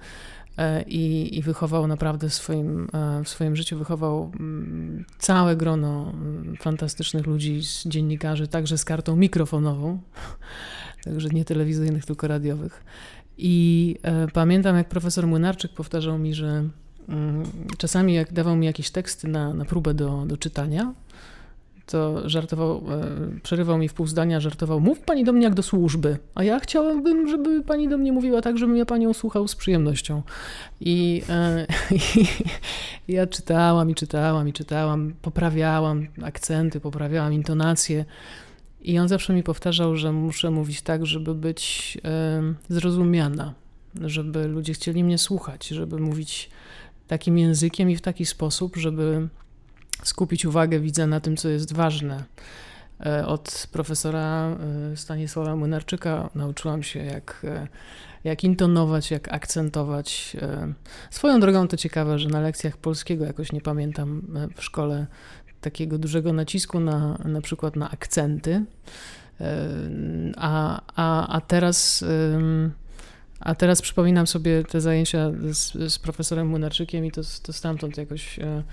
I, 0.88 1.38
i 1.38 1.42
wychował 1.42 1.88
naprawdę 1.88 2.30
w 2.30 2.34
swoim, 2.34 2.88
w 3.24 3.30
swoim 3.30 3.56
życiu, 3.56 3.78
wychował 3.78 4.32
mm, 4.40 5.06
całe 5.20 5.56
grono 5.56 6.12
mm, 6.14 6.56
fantastycznych 6.60 7.28
ludzi, 7.28 7.62
dziennikarzy, 7.86 8.48
także 8.48 8.78
z 8.78 8.86
kartą 8.86 9.16
mikrofonową, 9.16 10.00
także 11.06 11.30
nie 11.30 11.46
telewizyjnych, 11.46 12.06
tylko 12.06 12.28
radiowych. 12.28 12.84
I 13.38 13.96
e, 14.04 14.28
pamiętam, 14.28 14.76
jak 14.76 14.90
profesor 14.90 15.28
Młynarczyk 15.28 15.72
powtarzał 15.72 16.18
mi, 16.18 16.34
że 16.34 16.64
mm, 17.10 17.44
czasami 17.78 18.14
jak 18.14 18.34
dawał 18.34 18.56
mi 18.56 18.66
jakieś 18.66 18.90
teksty 18.90 19.28
na, 19.28 19.54
na 19.54 19.66
próbę 19.66 19.94
do, 19.94 20.26
do 20.26 20.38
czytania, 20.38 20.94
to 21.86 22.30
żartował, 22.30 22.78
e, 22.78 23.40
przerywał 23.44 23.78
mi 23.78 23.90
w 23.90 23.94
pół 23.94 24.08
zdania, 24.08 24.40
żartował, 24.40 24.80
mówi 24.80 25.02
pani 25.06 25.24
do 25.24 25.34
mnie 25.34 25.44
jak 25.44 25.54
do 25.54 25.64
służby, 25.64 26.18
a 26.36 26.44
ja 26.44 26.60
chciałabym, 26.60 27.28
żeby 27.28 27.64
pani 27.64 27.90
do 27.90 27.98
mnie 27.98 28.12
mówiła 28.12 28.42
tak, 28.42 28.58
żebym 28.58 28.78
ja 28.78 28.86
panią 28.86 29.14
słuchał 29.14 29.48
z 29.48 29.56
przyjemnością. 29.56 30.22
I, 30.82 31.22
e, 31.30 31.66
i 33.08 33.14
ja 33.14 33.28
czytałam 33.28 33.90
i 33.90 33.96
czytałam 33.96 34.48
i 34.48 34.54
czytałam, 34.54 35.14
poprawiałam 35.22 36.08
akcenty, 36.24 36.80
poprawiałam 36.80 37.34
intonacje, 37.34 38.06
i 38.92 39.00
on 39.00 39.08
zawsze 39.08 39.34
mi 39.34 39.44
powtarzał, 39.44 39.96
że 39.96 40.12
muszę 40.12 40.52
mówić 40.52 40.82
tak, 40.82 41.06
żeby 41.06 41.36
być 41.36 41.98
zrozumiana, 42.70 43.54
żeby 44.02 44.48
ludzie 44.48 44.74
chcieli 44.74 45.04
mnie 45.04 45.18
słuchać, 45.18 45.68
żeby 45.68 46.00
mówić 46.00 46.50
takim 47.08 47.38
językiem 47.38 47.90
i 47.90 47.96
w 47.96 48.02
taki 48.02 48.26
sposób, 48.26 48.76
żeby 48.76 49.28
skupić 50.04 50.46
uwagę 50.46 50.80
widza 50.80 51.08
na 51.08 51.20
tym, 51.20 51.38
co 51.38 51.50
jest 51.50 51.74
ważne. 51.74 52.24
E, 53.06 53.28
od 53.28 53.68
profesora 53.72 54.58
e, 54.94 54.98
Stanisława 54.98 55.56
Młynarczyka 55.56 56.30
nauczyłam 56.36 56.84
się, 56.84 57.00
jak, 57.00 57.42
e, 57.44 57.68
jak 58.24 58.44
intonować, 58.44 59.12
jak 59.12 59.34
akcentować. 59.34 60.38
Swoją 61.10 61.40
drogą 61.40 61.68
to 61.68 61.78
ciekawe, 61.78 62.20
że 62.20 62.30
na 62.30 62.40
lekcjach 62.40 62.78
polskiego 62.78 63.26
jakoś 63.26 63.52
nie 63.52 63.62
pamiętam 63.62 64.22
w 64.56 64.64
szkole 64.64 65.08
takiego 65.66 65.98
dużego 65.98 66.34
nacisku 66.34 66.80
na, 66.80 67.18
na 67.26 67.42
przykład 67.42 67.76
na 67.76 67.92
akcenty, 67.92 68.66
e, 69.42 69.70
a, 70.38 70.82
a, 70.96 71.28
a 71.36 71.42
teraz... 71.42 72.06
A 73.40 73.56
teraz 73.56 73.82
przypominam 73.82 74.28
sobie 74.28 74.64
te 74.64 74.82
zajęcia 74.82 75.32
z, 75.52 75.94
z 75.94 76.00
profesorem 76.00 76.48
Młynarczykiem 76.48 77.06
i 77.06 77.12
to, 77.12 77.22
to 77.44 77.54
stamtąd 77.54 77.98
jakoś 77.98 78.40
e, 78.40 78.64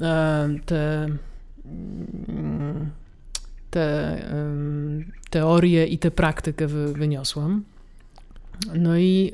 e, 0.00 0.48
te, 0.66 1.08
te 3.70 4.18
teorie 5.30 5.86
i 5.86 5.98
tę 5.98 6.10
praktykę 6.10 6.66
wyniosłam. 6.92 7.64
No 8.74 8.98
i 8.98 9.32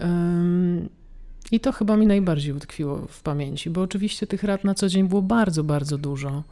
i 1.52 1.60
to 1.60 1.72
chyba 1.72 1.96
mi 1.96 2.06
najbardziej 2.06 2.52
utkwiło 2.52 3.06
w 3.08 3.22
pamięci, 3.22 3.70
bo 3.70 3.82
oczywiście 3.82 4.26
tych 4.26 4.42
rad 4.42 4.64
na 4.64 4.74
co 4.74 4.88
dzień 4.88 5.08
było 5.08 5.22
bardzo, 5.22 5.64
bardzo 5.64 5.98
dużo 5.98 6.42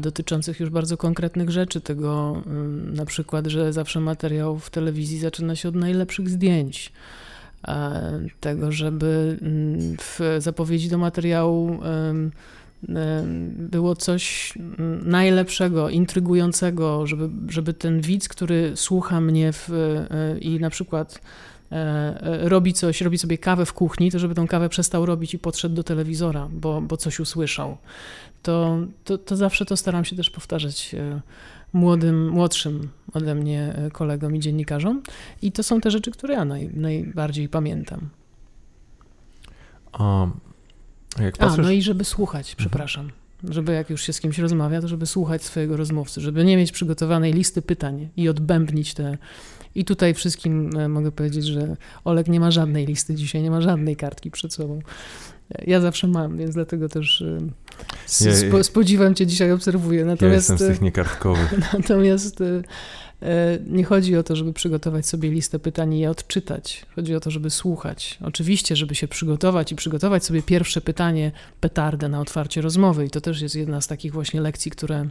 dotyczących 0.00 0.60
już 0.60 0.70
bardzo 0.70 0.96
konkretnych 0.96 1.50
rzeczy, 1.50 1.80
tego 1.80 2.42
mm, 2.46 2.94
na 2.94 3.04
przykład, 3.04 3.46
że 3.46 3.72
zawsze 3.72 4.00
materiał 4.00 4.58
w 4.58 4.70
telewizji 4.70 5.18
zaczyna 5.18 5.56
się 5.56 5.68
od 5.68 5.74
najlepszych 5.74 6.28
zdjęć, 6.28 6.92
tego, 8.40 8.72
żeby 8.72 9.38
mm, 9.42 9.96
w 10.00 10.20
zapowiedzi 10.38 10.88
do 10.88 10.98
materiału 10.98 11.78
było 13.58 13.96
coś 13.96 14.52
najlepszego, 15.02 15.88
intrygującego, 15.88 17.06
żeby, 17.06 17.52
żeby 17.52 17.74
ten 17.74 18.00
widz, 18.00 18.28
który 18.28 18.72
słucha 18.76 19.20
mnie 19.20 19.52
w, 19.52 19.70
e, 19.70 20.38
i 20.38 20.60
na 20.60 20.70
przykład 20.70 21.20
E, 21.72 21.76
e, 22.22 22.48
robi 22.48 22.72
coś, 22.72 23.00
robi 23.00 23.18
sobie 23.18 23.38
kawę 23.38 23.66
w 23.66 23.72
kuchni, 23.72 24.10
to 24.10 24.18
żeby 24.18 24.34
tą 24.34 24.46
kawę 24.46 24.68
przestał 24.68 25.06
robić 25.06 25.34
i 25.34 25.38
podszedł 25.38 25.74
do 25.74 25.82
telewizora, 25.82 26.48
bo, 26.52 26.80
bo 26.80 26.96
coś 26.96 27.20
usłyszał. 27.20 27.76
To, 28.42 28.78
to, 29.04 29.18
to 29.18 29.36
zawsze 29.36 29.64
to 29.64 29.76
staram 29.76 30.04
się 30.04 30.16
też 30.16 30.30
powtarzać 30.30 30.96
młodym, 31.72 32.28
młodszym 32.28 32.88
ode 33.12 33.34
mnie 33.34 33.74
kolegom 33.92 34.36
i 34.36 34.40
dziennikarzom. 34.40 35.02
I 35.42 35.52
to 35.52 35.62
są 35.62 35.80
te 35.80 35.90
rzeczy, 35.90 36.10
które 36.10 36.34
ja 36.34 36.44
naj, 36.44 36.70
najbardziej 36.74 37.48
pamiętam. 37.48 38.08
Jak 41.20 41.36
patrzysz... 41.36 41.58
A, 41.58 41.62
no 41.62 41.70
i 41.70 41.82
żeby 41.82 42.04
słuchać, 42.04 42.50
mhm. 42.50 42.56
przepraszam. 42.56 43.10
Żeby 43.48 43.72
jak 43.72 43.90
już 43.90 44.02
się 44.02 44.12
z 44.12 44.20
kimś 44.20 44.38
rozmawia, 44.38 44.80
to 44.80 44.88
żeby 44.88 45.06
słuchać 45.06 45.44
swojego 45.44 45.76
rozmówcy, 45.76 46.20
żeby 46.20 46.44
nie 46.44 46.56
mieć 46.56 46.72
przygotowanej 46.72 47.32
listy 47.32 47.62
pytań 47.62 48.08
i 48.16 48.28
odbębnić 48.28 48.94
te 48.94 49.18
i 49.74 49.84
tutaj 49.84 50.14
wszystkim 50.14 50.76
e, 50.76 50.88
mogę 50.88 51.12
powiedzieć, 51.12 51.46
że 51.46 51.76
Olek 52.04 52.28
nie 52.28 52.40
ma 52.40 52.50
żadnej 52.50 52.86
listy 52.86 53.14
dzisiaj, 53.14 53.42
nie 53.42 53.50
ma 53.50 53.60
żadnej 53.60 53.96
kartki 53.96 54.30
przed 54.30 54.54
sobą. 54.54 54.80
Ja 55.66 55.80
zawsze 55.80 56.06
mam, 56.06 56.36
więc 56.36 56.54
dlatego 56.54 56.88
też 56.88 57.24
e, 58.62 58.72
podziwem 58.74 59.14
cię 59.14 59.26
dzisiaj 59.26 59.52
obserwuję. 59.52 60.04
Natomiast, 60.04 60.48
ja 60.48 60.54
jestem 60.54 60.58
z 60.58 60.70
tych 60.70 60.80
niekartkowych. 60.80 61.54
Natomiast 61.78 62.40
e, 62.40 62.62
nie 63.66 63.84
chodzi 63.84 64.16
o 64.16 64.22
to, 64.22 64.36
żeby 64.36 64.52
przygotować 64.52 65.06
sobie 65.06 65.30
listę 65.30 65.58
pytań 65.58 65.94
i 65.94 65.98
je 65.98 66.10
odczytać. 66.10 66.86
Chodzi 66.96 67.14
o 67.14 67.20
to, 67.20 67.30
żeby 67.30 67.50
słuchać. 67.50 68.18
Oczywiście, 68.24 68.76
żeby 68.76 68.94
się 68.94 69.08
przygotować 69.08 69.72
i 69.72 69.76
przygotować 69.76 70.24
sobie 70.24 70.42
pierwsze 70.42 70.80
pytanie, 70.80 71.32
petardę 71.60 72.08
na 72.08 72.20
otwarcie 72.20 72.60
rozmowy. 72.60 73.06
I 73.06 73.10
to 73.10 73.20
też 73.20 73.40
jest 73.40 73.54
jedna 73.54 73.80
z 73.80 73.86
takich 73.86 74.12
właśnie 74.12 74.40
lekcji, 74.40 74.70
które 74.70 75.08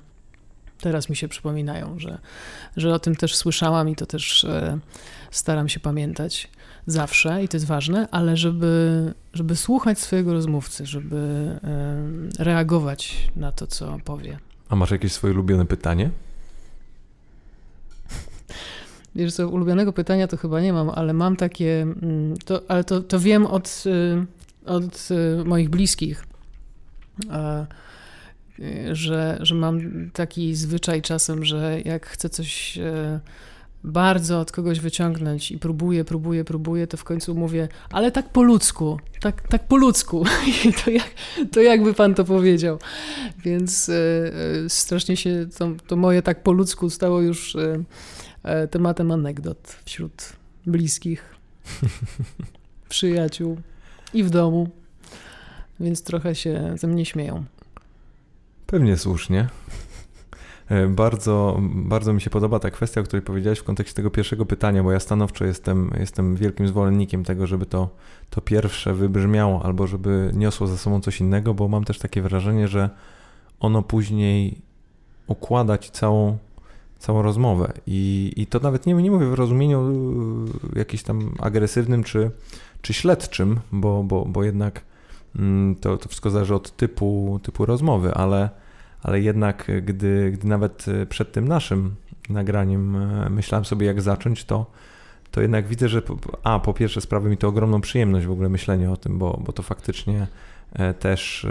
teraz 0.82 1.10
mi 1.10 1.16
się 1.16 1.28
przypominają, 1.28 2.00
że, 2.00 2.18
że 2.78 2.94
o 2.94 3.00
tym 3.00 3.16
też 3.16 3.36
słyszałam 3.36 3.90
i 3.90 3.96
to 3.96 4.06
też 4.06 4.44
e, 4.44 4.80
staram 5.32 5.70
się 5.70 5.80
pamiętać 5.80 6.50
zawsze 6.88 7.44
i 7.44 7.48
to 7.48 7.58
jest 7.58 7.68
ważne, 7.68 8.08
ale 8.12 8.38
żeby, 8.38 9.14
żeby 9.34 9.56
słuchać 9.56 10.00
swojego 10.00 10.34
rozmówcy, 10.34 10.86
żeby 10.86 11.18
e, 11.64 12.44
reagować 12.44 13.30
na 13.36 13.52
to, 13.52 13.68
co 13.68 13.98
powie. 14.06 14.38
A 14.70 14.76
masz 14.76 14.92
jakieś 14.92 15.12
swoje 15.12 15.34
ulubione 15.34 15.66
pytanie? 15.66 16.10
Wiesz 19.16 19.34
co, 19.34 19.50
ulubionego 19.50 19.94
pytania 19.94 20.28
to 20.28 20.38
chyba 20.38 20.62
nie 20.62 20.74
mam, 20.74 20.90
ale 20.90 21.14
mam 21.14 21.36
takie, 21.36 21.82
mm, 21.82 22.38
to, 22.46 22.62
ale 22.68 22.84
to, 22.84 23.02
to 23.02 23.20
wiem 23.20 23.46
od, 23.46 23.84
e, 24.66 24.72
od 24.72 25.10
moich 25.46 25.70
bliskich 25.70 26.24
że, 28.92 29.38
że 29.42 29.56
mam 29.56 29.82
taki 30.14 30.56
zwyczaj 30.56 31.02
czasem, 31.02 31.46
że 31.46 31.82
jak 31.86 32.06
chcę 32.06 32.30
coś 32.30 32.78
e, 32.78 33.20
bardzo 33.84 34.40
od 34.40 34.52
kogoś 34.52 34.80
wyciągnąć 34.80 35.52
i 35.52 35.60
próbuję, 35.60 36.06
próbuję, 36.06 36.44
próbuję, 36.44 36.88
to 36.88 36.98
w 36.98 37.04
końcu 37.04 37.36
mówię, 37.36 37.68
ale 37.90 38.12
tak 38.12 38.30
po 38.30 38.44
ludzku, 38.44 39.00
tak, 39.22 39.48
tak 39.48 39.68
po 39.68 39.78
ludzku. 39.78 40.26
I 40.66 40.74
to, 40.74 40.92
jak, 40.92 41.10
to 41.52 41.62
jakby 41.62 41.94
pan 41.94 42.16
to 42.16 42.24
powiedział. 42.24 42.80
Więc 43.44 43.90
e, 43.90 44.32
strasznie 44.70 45.18
się 45.18 45.48
to, 45.58 45.72
to, 45.88 45.96
moje 45.96 46.22
tak 46.22 46.44
po 46.44 46.52
ludzku 46.52 46.90
stało 46.90 47.22
już 47.22 47.56
e, 47.56 47.84
tematem 48.72 49.12
anegdot 49.12 49.80
wśród 49.86 50.34
bliskich, 50.66 51.36
przyjaciół 52.90 53.58
i 54.14 54.24
w 54.24 54.30
domu. 54.30 54.70
Więc 55.80 56.04
trochę 56.04 56.36
się 56.36 56.74
ze 56.78 56.88
mnie 56.88 57.06
śmieją. 57.06 57.44
Pewnie 58.68 58.98
słusznie. 58.98 59.50
E, 60.70 60.88
bardzo, 60.88 61.60
bardzo 61.76 62.14
mi 62.14 62.22
się 62.22 62.30
podoba 62.30 62.60
ta 62.60 62.72
kwestia, 62.72 63.02
o 63.02 63.04
której 63.04 63.22
powiedziałeś 63.22 63.60
w 63.60 63.64
kontekście 63.64 63.96
tego 63.96 64.10
pierwszego 64.10 64.46
pytania, 64.46 64.84
bo 64.84 64.92
ja 64.92 65.00
stanowczo 65.00 65.46
jestem, 65.46 65.92
jestem 66.00 66.36
wielkim 66.36 66.68
zwolennikiem 66.68 67.24
tego, 67.24 67.48
żeby 67.48 67.66
to, 67.66 67.90
to 68.30 68.42
pierwsze 68.42 68.94
wybrzmiało 68.94 69.64
albo 69.64 69.88
żeby 69.88 70.32
niosło 70.34 70.68
za 70.68 70.78
sobą 70.78 71.02
coś 71.02 71.20
innego, 71.22 71.54
bo 71.54 71.68
mam 71.68 71.84
też 71.84 72.00
takie 72.00 72.22
wrażenie, 72.22 72.68
że 72.68 72.90
ono 73.60 73.82
później 73.82 74.62
układa 75.28 75.78
ci 75.78 75.92
całą, 75.92 76.38
całą 77.06 77.22
rozmowę. 77.22 77.74
I, 77.88 78.34
I 78.36 78.48
to 78.48 78.60
nawet 78.60 78.86
nie, 78.86 78.94
nie 78.94 79.12
mówię 79.12 79.28
w 79.28 79.34
rozumieniu 79.34 79.82
e, 80.76 80.80
jakimś 80.80 81.04
tam 81.04 81.36
agresywnym 81.40 82.04
czy, 82.04 82.32
czy 82.82 82.94
śledczym, 82.94 83.60
bo, 83.72 84.04
bo, 84.04 84.26
bo 84.26 84.44
jednak 84.44 84.82
mm, 85.36 85.76
to, 85.76 85.98
to 85.98 86.10
wszystko 86.10 86.30
zależy 86.30 86.56
od 86.56 86.76
typu, 86.76 87.40
typu 87.44 87.66
rozmowy, 87.66 88.14
ale 88.14 88.50
ale 89.06 89.22
jednak 89.22 89.70
e, 89.70 89.82
gdy, 89.82 90.32
gdy 90.32 90.48
nawet 90.48 90.86
e, 90.88 91.06
przed 91.06 91.32
tym 91.32 91.48
naszym 91.48 91.96
nagraniem 92.30 92.96
e, 92.96 93.30
myślałem 93.30 93.66
sobie 93.66 93.88
jak 93.88 94.02
zacząć, 94.02 94.46
to, 94.46 94.66
to 95.32 95.42
jednak 95.42 95.68
widzę, 95.68 95.90
że 95.90 96.02
a 96.44 96.60
po 96.60 96.74
pierwsze 96.74 97.02
sprawia 97.02 97.30
mi 97.30 97.38
to 97.38 97.48
ogromną 97.48 97.82
przyjemność 97.82 98.26
w 98.26 98.32
ogóle 98.32 98.50
myślenie 98.50 98.92
o 98.92 98.98
tym, 98.98 99.18
bo, 99.20 99.42
bo 99.46 99.54
to 99.54 99.64
faktycznie 99.64 100.28
też, 101.00 101.48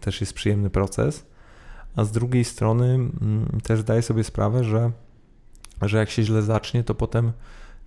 też 0.00 0.20
jest 0.20 0.34
przyjemny 0.34 0.70
proces, 0.70 1.26
a 1.96 2.04
z 2.04 2.12
drugiej 2.12 2.44
strony 2.44 2.84
mm, 2.94 3.60
też 3.62 3.80
zdaję 3.80 4.02
sobie 4.02 4.24
sprawę, 4.24 4.64
że, 4.64 4.90
że 5.82 5.98
jak 5.98 6.10
się 6.10 6.22
źle 6.22 6.42
zacznie, 6.42 6.84
to 6.84 6.94
potem, 6.94 7.32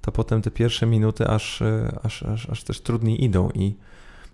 to 0.01 0.12
potem 0.12 0.41
te 0.41 0.51
pierwsze 0.51 0.86
minuty 0.86 1.28
aż, 1.28 1.64
aż, 2.04 2.24
aż, 2.24 2.49
aż 2.49 2.64
też 2.64 2.82
trudniej 2.82 3.24
idą 3.24 3.49
i, 3.49 3.76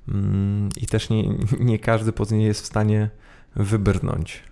mm, 0.07 0.69
i 0.77 0.87
też 0.87 1.09
nie, 1.09 1.23
nie 1.59 1.79
każdy 1.79 2.11
później 2.11 2.43
jest 2.43 2.61
w 2.61 2.65
stanie 2.65 3.09
wybrnąć 3.55 4.43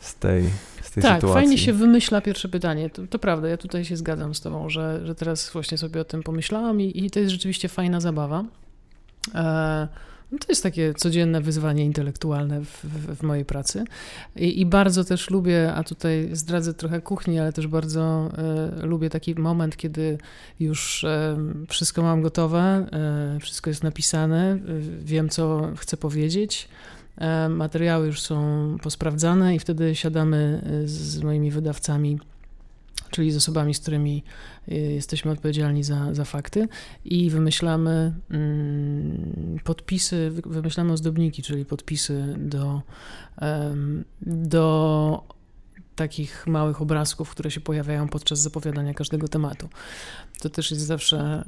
z 0.00 0.14
tej, 0.14 0.44
z 0.82 0.90
tej 0.90 1.02
tak, 1.02 1.14
sytuacji. 1.14 1.20
Tak, 1.20 1.32
fajnie 1.32 1.58
się 1.58 1.72
wymyśla 1.72 2.20
pierwsze 2.20 2.48
pytanie. 2.48 2.90
To, 2.90 3.06
to, 3.06 3.18
prawda, 3.18 3.48
ja 3.48 3.56
tutaj 3.56 3.84
się 3.84 3.96
zgadzam 3.96 4.34
z 4.34 4.40
tobą, 4.40 4.70
że, 4.70 5.00
że 5.06 5.14
teraz 5.14 5.50
właśnie 5.50 5.78
sobie 5.78 6.00
o 6.00 6.04
tym 6.04 6.22
pomyślałam 6.22 6.80
i, 6.80 7.04
i 7.04 7.10
to 7.10 7.20
jest 7.20 7.32
rzeczywiście 7.32 7.68
fajna 7.68 8.00
zabawa. 8.00 8.44
E, 9.34 9.88
no 10.32 10.38
to 10.38 10.46
jest 10.48 10.62
takie 10.62 10.94
codzienne 10.94 11.40
wyzwanie 11.40 11.84
intelektualne 11.84 12.60
w, 12.60 12.84
w, 12.84 13.16
w 13.16 13.22
mojej 13.22 13.44
pracy. 13.44 13.84
I, 14.36 14.60
I, 14.60 14.66
bardzo 14.66 15.04
też 15.04 15.30
lubię, 15.30 15.72
a 15.74 15.84
tutaj 15.84 16.28
zdradzę 16.32 16.74
trochę 16.74 17.00
kuchni, 17.00 17.38
ale 17.38 17.52
też 17.52 17.66
bardzo 17.66 18.30
e, 18.82 18.86
lubię 18.86 19.10
taki 19.10 19.34
moment, 19.34 19.76
kiedy 19.76 20.18
już 20.60 21.04
e, 21.04 21.36
wszystko 21.68 22.02
mam 22.02 22.22
gotowe, 22.22 22.86
e, 23.36 23.40
wszystko 23.40 23.70
jest 23.70 23.82
napisane, 23.82 24.52
e, 24.52 24.58
wiem, 25.04 25.28
co 25.28 25.70
chcę 25.76 25.96
powiedzieć 25.96 26.68
E, 27.18 27.48
materiały 27.48 28.06
już 28.06 28.20
są 28.20 28.76
posprawdzane 28.82 29.54
i 29.54 29.58
wtedy 29.58 29.94
siadamy 29.94 30.62
e, 30.84 30.88
z 30.88 31.22
moimi 31.22 31.50
wydawcami, 31.50 32.18
czyli 33.14 33.32
z 33.32 33.36
osobami, 33.36 33.74
z 33.74 33.80
którymi 33.80 34.24
e, 34.68 34.74
jesteśmy 34.74 35.30
odpowiedzialni 35.30 35.84
za, 35.84 36.14
za 36.14 36.24
fakty 36.24 36.68
i 37.04 37.30
wymyślamy 37.30 38.14
mm, 38.30 39.58
podpisy, 39.64 40.30
wymyślamy 40.46 40.92
ozdobniki, 40.92 41.42
czyli 41.42 41.64
podpisy 41.64 42.34
do, 42.38 42.82
do 44.22 45.34
takich 45.96 46.46
małych 46.46 46.82
obrazków, 46.82 47.30
które 47.30 47.50
się 47.50 47.60
pojawiają 47.60 48.08
podczas 48.08 48.38
zapowiadania 48.38 48.94
każdego 48.94 49.28
tematu. 49.28 49.68
To 50.40 50.50
też 50.50 50.70
jest 50.70 50.82
zawsze 50.82 51.44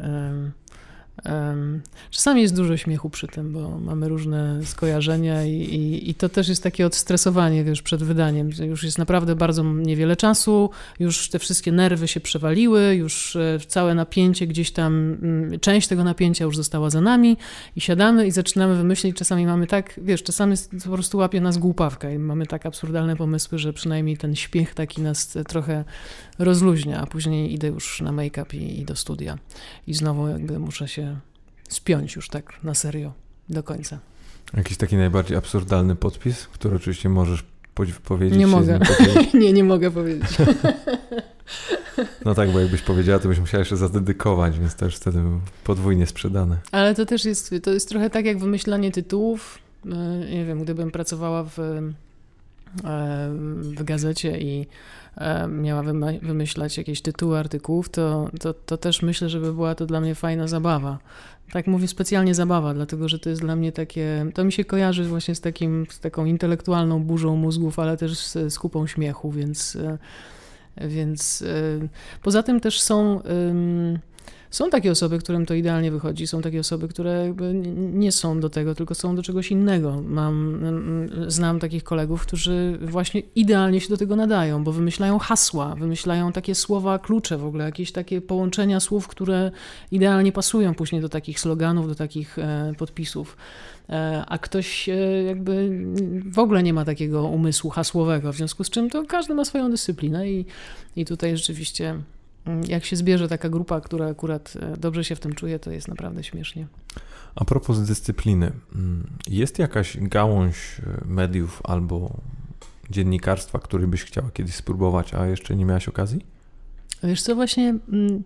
Czasami 2.11 2.43
jest 2.43 2.57
dużo 2.57 2.77
śmiechu 2.77 3.11
przy 3.11 3.27
tym, 3.27 3.53
bo 3.53 3.79
mamy 3.79 4.09
różne 4.09 4.61
skojarzenia 4.65 5.45
i, 5.45 5.53
i, 5.53 6.11
i, 6.11 6.15
to 6.15 6.29
też 6.29 6.49
jest 6.49 6.63
takie 6.63 6.87
odstresowanie 6.87 7.65
wiesz, 7.65 7.83
przed 7.83 8.03
wydaniem. 8.03 8.51
Już 8.61 8.85
jest 8.85 8.99
naprawdę 8.99 9.37
bardzo 9.37 9.63
niewiele 9.63 10.17
czasu, 10.17 10.71
już 11.01 11.31
te 11.31 11.39
wszystkie 11.39 11.73
nerwy 11.73 12.09
się 12.09 12.21
przewaliły, 12.21 12.95
już 12.95 13.37
e, 13.37 13.59
całe 13.67 13.95
napięcie 13.95 14.47
gdzieś 14.47 14.71
tam, 14.71 15.17
mm, 15.23 15.61
część 15.61 15.89
tego 15.89 16.05
napięcia 16.05 16.45
już 16.45 16.57
została 16.57 16.91
za 16.91 17.01
nami 17.01 17.37
i 17.77 17.81
siadamy 17.81 18.27
i 18.27 18.31
zaczynamy 18.31 18.77
wymyślić. 18.77 19.17
Czasami 19.17 19.47
mamy 19.47 19.67
tak, 19.67 20.01
wiesz, 20.03 20.23
czasami 20.23 20.57
po 20.85 20.91
prostu 20.91 21.19
łapie 21.19 21.41
nas 21.41 21.59
głupawka 21.59 22.11
i 22.11 22.19
mamy 22.19 22.47
tak 22.47 22.67
absurdalne 22.67 23.17
pomysły, 23.17 23.59
że 23.59 23.73
przynajmniej 23.73 24.17
ten 24.17 24.37
śmiech 24.37 24.75
taki 24.75 25.03
nas 25.03 25.39
trochę 25.49 25.85
rozluźnia, 26.39 27.01
a 27.01 27.07
później 27.07 27.55
idę 27.55 27.69
już 27.69 28.01
na 28.01 28.13
make-up 28.13 28.57
i, 28.57 28.81
i 28.81 28.85
do 28.85 28.97
studia 28.97 29.39
i 29.87 29.95
znowu 29.95 30.29
jakby 30.29 30.59
muszę 30.59 30.89
się 30.89 31.21
spiąć 31.69 32.17
już 32.17 32.29
tak 32.29 32.53
na 32.63 32.75
serio 32.75 33.13
do 33.49 33.63
końca. 33.63 33.99
Jakiś 34.57 34.77
taki 34.77 34.97
najbardziej 34.97 35.37
absurdalny 35.37 35.97
podpis, 35.97 36.47
który 36.47 36.77
oczywiście 36.77 37.09
możesz 37.09 37.45
powiedzieć? 38.05 38.39
Nie 38.39 38.47
mogę. 38.47 38.81
nie, 39.35 39.53
nie 39.53 39.65
mogę 39.65 39.91
powiedzieć. 39.91 40.31
No 42.25 42.35
tak, 42.35 42.53
bo 42.53 42.61
jakbyś 42.61 42.83
powiedziała, 42.83 43.19
to 43.19 43.29
byś 43.29 43.39
musiała 43.39 43.59
jeszcze 43.59 43.77
zadedykować, 43.77 44.59
więc 44.59 44.75
też 44.75 44.97
wtedy 44.97 45.19
był 45.19 45.41
podwójnie 45.65 46.07
sprzedane. 46.07 46.57
Ale 46.73 46.95
to 46.95 47.07
też 47.07 47.25
jest, 47.25 47.55
to 47.63 47.71
jest 47.71 47.89
trochę 47.89 48.11
tak 48.11 48.25
jak 48.27 48.39
wymyślanie 48.39 48.93
tytułów. 48.93 49.59
E, 49.85 49.89
nie 50.31 50.45
wiem, 50.45 50.63
gdybym 50.63 50.91
pracowała 50.91 51.45
w, 51.45 51.59
w 53.61 53.85
gazecie 53.85 54.39
i 54.41 54.67
E, 55.17 55.49
miała 55.49 55.83
wymyślać 56.23 56.79
jakieś 56.79 57.03
tytuły 57.03 57.39
artykułów, 57.39 57.89
to, 57.89 58.31
to, 58.41 58.55
to 58.55 58.77
też 58.77 59.03
myślę, 59.03 59.29
żeby 59.29 59.53
była 59.53 59.75
to 59.75 59.87
dla 59.87 60.01
mnie 60.01 60.15
fajna 60.15 60.49
zabawa. 60.49 60.99
Tak 61.53 61.67
mówię 61.67 61.89
specjalnie 61.89 62.35
zabawa, 62.35 62.75
dlatego 62.75 63.09
że 63.09 63.19
to 63.19 63.31
jest 63.31 63.43
dla 63.43 63.57
mnie 63.57 63.73
takie, 63.73 64.27
to 64.35 64.45
mi 64.45 64.53
się 64.53 64.65
kojarzy 64.65 65.05
właśnie 65.05 65.35
z, 65.35 65.41
takim, 65.41 65.87
z 65.91 66.01
taką 66.01 66.25
intelektualną 66.25 67.05
burzą 67.05 67.37
mózgów, 67.37 67.79
ale 67.79 67.97
też 67.97 68.19
z, 68.19 68.53
z 68.53 68.59
kupą 68.59 68.87
śmiechu, 68.87 69.31
więc, 69.31 69.77
e, 69.77 70.89
więc 70.89 71.43
e, 71.43 71.89
poza 72.23 72.43
tym 72.43 72.61
też 72.61 72.81
są 72.81 73.21
są 74.57 74.71
takie 74.71 74.91
osoby, 74.91 75.19
którym 75.19 75.47
to 75.47 75.55
idealnie 75.55 75.91
wychodzi, 75.91 76.27
są 76.27 76.43
takie 76.43 76.61
osoby, 76.61 76.89
które 76.89 77.35
nie 77.77 78.13
są 78.13 78.41
do 78.41 78.51
tego, 78.51 78.75
tylko 78.75 78.95
są 78.95 79.17
do 79.17 79.23
czegoś 79.23 79.51
innego. 79.51 80.03
Mam, 80.03 80.61
znam 81.29 81.59
takich 81.59 81.85
kolegów, 81.85 82.23
którzy 82.23 82.79
właśnie 82.83 83.23
idealnie 83.35 83.81
się 83.81 83.89
do 83.89 83.97
tego 83.97 84.17
nadają, 84.17 84.65
bo 84.65 84.73
wymyślają 84.73 85.19
hasła, 85.19 85.75
wymyślają 85.75 86.33
takie 86.33 86.55
słowa 86.55 86.99
klucze 86.99 87.39
w 87.39 87.45
ogóle, 87.45 87.65
jakieś 87.65 87.93
takie 87.93 88.21
połączenia 88.21 88.81
słów, 88.81 89.09
które 89.09 89.51
idealnie 89.91 90.33
pasują 90.33 90.75
później 90.75 91.01
do 91.01 91.09
takich 91.09 91.41
sloganów, 91.41 91.89
do 91.89 91.95
takich 91.95 92.39
e, 92.39 92.73
podpisów 92.79 93.37
e, 93.89 94.25
a 94.27 94.39
ktoś 94.39 94.89
e, 94.89 95.23
jakby 95.23 95.85
w 96.33 96.39
ogóle 96.39 96.63
nie 96.63 96.73
ma 96.73 96.85
takiego 96.85 97.25
umysłu 97.25 97.71
hasłowego, 97.71 98.33
w 98.33 98.37
związku 98.37 98.65
z 98.65 98.71
czym 98.71 98.91
to 98.91 99.05
każdy 99.05 99.35
ma 99.35 99.45
swoją 99.45 99.71
dyscyplinę 99.71 100.31
i, 100.31 100.45
i 100.97 101.05
tutaj 101.05 101.37
rzeczywiście 101.37 101.91
Mm, 101.91 102.16
jak 102.69 102.85
się 102.85 102.97
zbierze 102.97 103.29
taka 103.29 103.49
grupa, 103.49 103.81
która 103.81 104.07
akurat 104.07 104.55
e, 104.61 104.77
dobrze 104.77 105.05
się 105.05 105.17
w 105.17 105.21
tym 105.21 105.33
czuje, 105.33 105.59
to 105.59 105.71
jest 105.71 105.89
naprawdę 105.89 106.25
śmiesznie. 106.25 106.67
A 107.35 107.45
propos 107.45 107.81
dyscypliny, 107.81 108.53
mm, 108.75 109.07
jest 109.29 109.59
jakaś 109.59 109.97
gałąź 110.01 110.57
e, 110.81 111.05
mediów 111.05 111.63
albo 111.65 112.21
dziennikarstwa, 112.91 113.59
który 113.59 113.87
byś 113.87 114.05
chciała 114.05 114.31
kiedyś 114.31 114.55
spróbować, 114.55 115.15
a 115.15 115.27
jeszcze 115.27 115.57
nie 115.57 115.65
miałaś 115.65 115.89
okazji? 115.89 116.21
Wiesz 117.03 117.23
co, 117.23 117.35
właśnie 117.35 117.75
mm, 117.93 118.23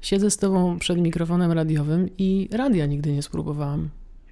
siedzę 0.00 0.30
z 0.30 0.36
tobą 0.36 0.78
przed 0.78 0.98
mikrofonem 0.98 1.52
radiowym 1.52 2.08
i 2.18 2.48
radia 2.52 2.86
nigdy 2.86 3.12
nie 3.12 3.22
spróbowałam 3.22 3.88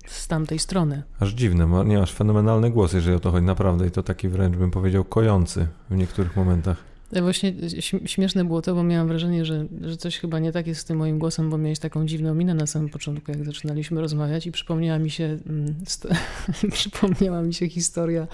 z 0.07 0.29
tamtej 0.29 0.59
strony. 0.59 1.03
Aż 1.21 1.33
dziwne, 1.33 1.85
nie 1.87 1.99
masz 1.99 2.13
fenomenalny 2.13 2.71
głos, 2.71 2.93
jeżeli 2.93 3.17
o 3.17 3.21
to 3.21 3.31
chodzi, 3.31 3.47
naprawdę 3.47 3.87
i 3.87 3.91
to 3.91 4.03
taki 4.03 4.29
wręcz 4.29 4.57
bym 4.57 4.71
powiedział 4.71 5.05
kojący 5.05 5.67
w 5.91 5.97
niektórych 5.97 6.37
momentach. 6.37 6.94
Właśnie 7.23 7.53
śmieszne 8.07 8.45
było 8.45 8.63
to, 8.63 8.75
bo 8.75 8.83
miałam 8.83 9.09
wrażenie, 9.09 9.45
że, 9.45 9.67
że 9.81 9.97
coś 9.97 10.19
chyba 10.19 10.39
nie 10.39 10.53
tak 10.53 10.67
jest 10.67 10.81
z 10.81 10.85
tym 10.85 10.99
moim 10.99 11.19
głosem, 11.19 11.51
bo 11.51 11.59
miałeś 11.59 11.79
taką 11.79 12.07
dziwną 12.07 12.35
minę 12.35 12.55
na 12.55 12.67
samym 12.67 12.89
początku, 12.89 13.31
jak 13.31 13.45
zaczynaliśmy 13.45 14.01
rozmawiać 14.01 14.47
i 14.47 14.53
przypomniała 14.53 14.99
mi 14.99 15.11
się, 15.11 15.39
mm, 15.47 15.75
przypomniała 16.73 17.43
mi 17.43 17.55
się 17.55 17.69
historia, 17.69 18.27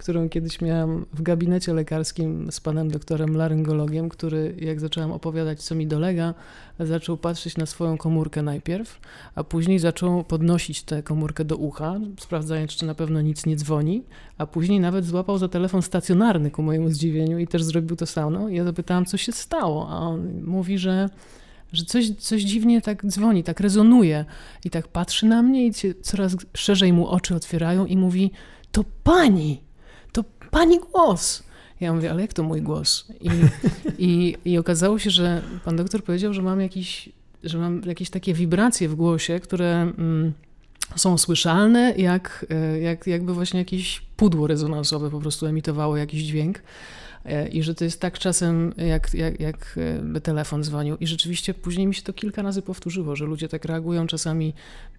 którą 0.00 0.28
kiedyś 0.28 0.60
miałam 0.60 1.06
w 1.12 1.22
gabinecie 1.22 1.74
lekarskim 1.74 2.52
z 2.52 2.60
panem 2.60 2.90
doktorem 2.90 3.36
laryngologiem, 3.36 4.08
który 4.08 4.54
jak 4.58 4.80
zaczęłam 4.80 5.12
opowiadać, 5.12 5.62
co 5.62 5.74
mi 5.74 5.86
dolega, 5.86 6.34
zaczął 6.78 7.16
patrzeć 7.16 7.56
na 7.56 7.66
swoją 7.66 7.98
komórkę 7.98 8.42
najpierw, 8.42 9.00
a 9.34 9.44
później 9.44 9.78
zaczął 9.78 10.24
podnosić 10.24 10.82
tę 10.82 11.02
komórkę 11.02 11.44
do 11.44 11.56
ucha, 11.56 12.00
sprawdzając, 12.20 12.70
czy 12.70 12.86
na 12.86 12.94
pewno 12.94 13.20
nic 13.20 13.46
nie 13.46 13.56
dzwoni, 13.56 14.02
a 14.38 14.46
później 14.46 14.80
nawet 14.80 15.04
złapał 15.04 15.38
za 15.38 15.48
telefon 15.48 15.82
stacjonarny 15.82 16.50
ku 16.50 16.62
mojemu 16.62 16.90
zdziwieniu 16.90 17.38
i 17.38 17.46
też 17.46 17.62
zrobił 17.62 17.96
to 17.96 18.06
samo. 18.06 18.48
Ja 18.48 18.64
zapytałam, 18.64 19.06
co 19.06 19.16
się 19.16 19.32
stało, 19.32 19.88
a 19.90 19.98
on 19.98 20.42
mówi, 20.42 20.78
że 20.78 21.08
że 21.72 21.84
coś, 21.84 22.10
coś 22.10 22.42
dziwnie 22.42 22.80
tak 22.80 23.06
dzwoni, 23.06 23.44
tak 23.44 23.60
rezonuje 23.60 24.24
i 24.64 24.70
tak 24.70 24.88
patrzy 24.88 25.26
na 25.26 25.42
mnie 25.42 25.66
i 25.66 25.72
coraz 26.02 26.36
szerzej 26.54 26.92
mu 26.92 27.06
oczy 27.08 27.34
otwierają 27.34 27.86
i 27.86 27.96
mówi, 27.96 28.30
to 28.72 28.84
pani, 29.04 29.69
pani 30.50 30.78
głos. 30.78 31.42
Ja 31.80 31.92
mówię, 31.92 32.10
ale 32.10 32.22
jak 32.22 32.32
to 32.32 32.42
mój 32.42 32.62
głos? 32.62 33.06
I, 33.20 33.30
i, 33.98 34.36
i 34.44 34.58
okazało 34.58 34.98
się, 34.98 35.10
że 35.10 35.42
pan 35.64 35.76
doktor 35.76 36.04
powiedział, 36.04 36.34
że 36.34 36.42
mam, 36.42 36.60
jakiś, 36.60 37.08
że 37.44 37.58
mam 37.58 37.82
jakieś 37.86 38.10
takie 38.10 38.34
wibracje 38.34 38.88
w 38.88 38.94
głosie, 38.94 39.40
które 39.40 39.82
mm, 39.82 40.32
są 40.96 41.18
słyszalne, 41.18 41.94
jak, 41.96 42.46
e, 42.50 42.80
jak, 42.80 43.06
jakby 43.06 43.34
właśnie 43.34 43.58
jakieś 43.58 44.00
pudło 44.16 44.46
rezonansowe 44.46 45.10
po 45.10 45.20
prostu 45.20 45.46
emitowało 45.46 45.96
jakiś 45.96 46.22
dźwięk. 46.22 46.62
E, 47.24 47.48
i 47.48 47.62
że 47.62 47.74
to 47.74 47.84
jest 47.84 48.00
tak 48.00 48.18
czasem, 48.18 48.74
jak, 48.76 49.14
jak, 49.14 49.40
jak 49.40 49.78
by 50.02 50.20
telefon 50.20 50.64
dzwonił. 50.64 50.96
I 50.96 51.06
rzeczywiście 51.06 51.54
później 51.54 51.86
mi 51.86 51.94
się 51.94 52.02
to 52.02 52.12
kilka 52.12 52.42
razy 52.42 52.62
powtórzyło, 52.62 53.16
że 53.16 53.24
ludzie 53.24 53.48
tak 53.48 53.64
reagują 53.64 54.06
czasami. 54.06 54.54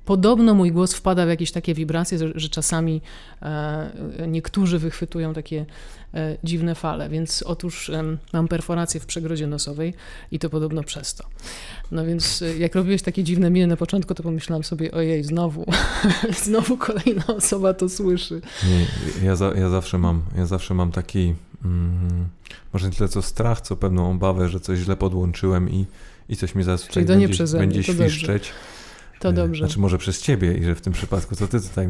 Podobno 0.05 0.53
mój 0.53 0.71
głos 0.71 0.93
wpada 0.93 1.25
w 1.25 1.29
jakieś 1.29 1.51
takie 1.51 1.73
wibracje, 1.73 2.17
że, 2.17 2.31
że 2.35 2.49
czasami 2.49 3.01
e, 3.41 4.27
niektórzy 4.27 4.79
wychwytują 4.79 5.33
takie 5.33 5.65
e, 6.13 6.37
dziwne 6.43 6.75
fale. 6.75 7.09
Więc 7.09 7.43
otóż 7.43 7.89
e, 7.89 8.03
mam 8.33 8.47
perforację 8.47 8.99
w 8.99 9.05
przegrodzie 9.05 9.47
nosowej 9.47 9.93
i 10.31 10.39
to 10.39 10.49
podobno 10.49 10.83
przez 10.83 11.13
to. 11.13 11.23
No 11.91 12.05
więc 12.05 12.41
e, 12.41 12.57
jak 12.57 12.75
robiłeś 12.75 13.01
takie 13.01 13.23
dziwne 13.23 13.49
miny 13.49 13.67
na 13.67 13.77
początku, 13.77 14.13
to 14.13 14.23
pomyślałam 14.23 14.63
sobie, 14.63 14.91
ojej, 14.91 15.23
znowu, 15.23 15.65
znowu 16.45 16.77
kolejna 16.77 17.27
osoba 17.27 17.73
to 17.73 17.89
słyszy. 17.89 18.41
Nie, 18.69 19.25
ja, 19.25 19.35
za, 19.35 19.53
ja 19.55 19.69
zawsze 19.69 19.97
mam, 19.97 20.21
ja 20.37 20.45
zawsze 20.45 20.73
mam 20.73 20.91
taki 20.91 21.33
mm, 21.65 22.27
może 22.73 22.87
nie 22.87 22.93
tyle 22.93 23.09
co 23.09 23.21
strach, 23.21 23.61
co 23.61 23.75
pewną 23.75 24.11
obawę, 24.11 24.49
że 24.49 24.59
coś 24.59 24.79
źle 24.79 24.97
podłączyłem 24.97 25.69
i, 25.69 25.85
i 26.29 26.35
coś 26.35 26.55
mi 26.55 26.63
zaraz 26.63 26.81
tutaj 26.81 27.05
będzie, 27.05 27.43
będzie 27.57 27.83
to 27.83 27.93
świszczeć. 27.93 28.43
Dobrze. 28.43 29.19
To 29.19 29.29
e, 29.29 29.33
dobrze. 29.33 29.65
Znaczy 29.65 29.79
może 29.79 29.97
przez 29.97 30.21
ciebie 30.21 30.57
i 30.57 30.63
że 30.63 30.75
w 30.75 30.81
tym 30.81 30.93
przypadku 30.93 31.35
to 31.35 31.47
ty 31.47 31.61
tutaj 31.61 31.87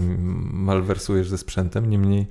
malwersujesz 0.51 1.30
ze 1.30 1.38
sprzętem, 1.38 1.89
niemniej 1.89 2.26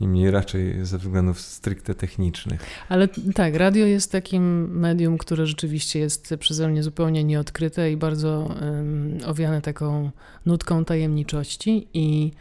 niemniej 0.00 0.30
raczej 0.30 0.84
ze 0.86 0.98
względów 0.98 1.40
stricte 1.40 1.94
technicznych. 1.94 2.66
Ale 2.88 3.08
tak, 3.34 3.54
radio 3.54 3.86
jest 3.86 4.12
takim 4.12 4.70
medium, 4.78 5.18
które 5.18 5.46
rzeczywiście 5.46 5.98
jest 5.98 6.34
przeze 6.38 6.68
mnie 6.68 6.82
zupełnie 6.82 7.24
nieodkryte 7.24 7.92
i 7.92 7.96
bardzo 7.96 8.54
um, 8.62 9.18
owiane 9.26 9.62
taką 9.62 10.10
nutką 10.46 10.84
tajemniczości 10.84 11.88
i 11.94 12.32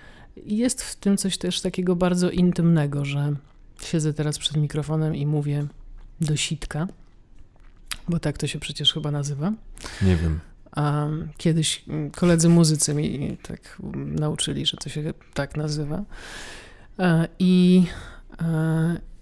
jest 0.45 0.83
w 0.83 0.95
tym 0.95 1.17
coś 1.17 1.37
też 1.37 1.61
takiego 1.61 1.95
bardzo 1.95 2.29
intymnego, 2.29 3.05
że 3.05 3.35
Siedzę 3.83 4.13
teraz 4.13 4.37
przed 4.37 4.57
mikrofonem 4.57 5.15
i 5.15 5.25
mówię 5.25 5.67
do 6.21 6.35
sitka, 6.35 6.87
bo 8.09 8.19
tak 8.19 8.37
to 8.37 8.47
się 8.47 8.59
przecież 8.59 8.93
chyba 8.93 9.11
nazywa. 9.11 9.53
Nie 10.01 10.15
wiem. 10.15 10.39
A 10.71 11.07
kiedyś 11.37 11.85
koledzy 12.15 12.49
muzycy 12.49 12.93
mi 12.93 13.37
tak 13.37 13.81
nauczyli, 13.95 14.65
że 14.65 14.77
to 14.77 14.89
się 14.89 15.13
tak 15.33 15.57
nazywa. 15.57 16.03
I, 17.39 17.83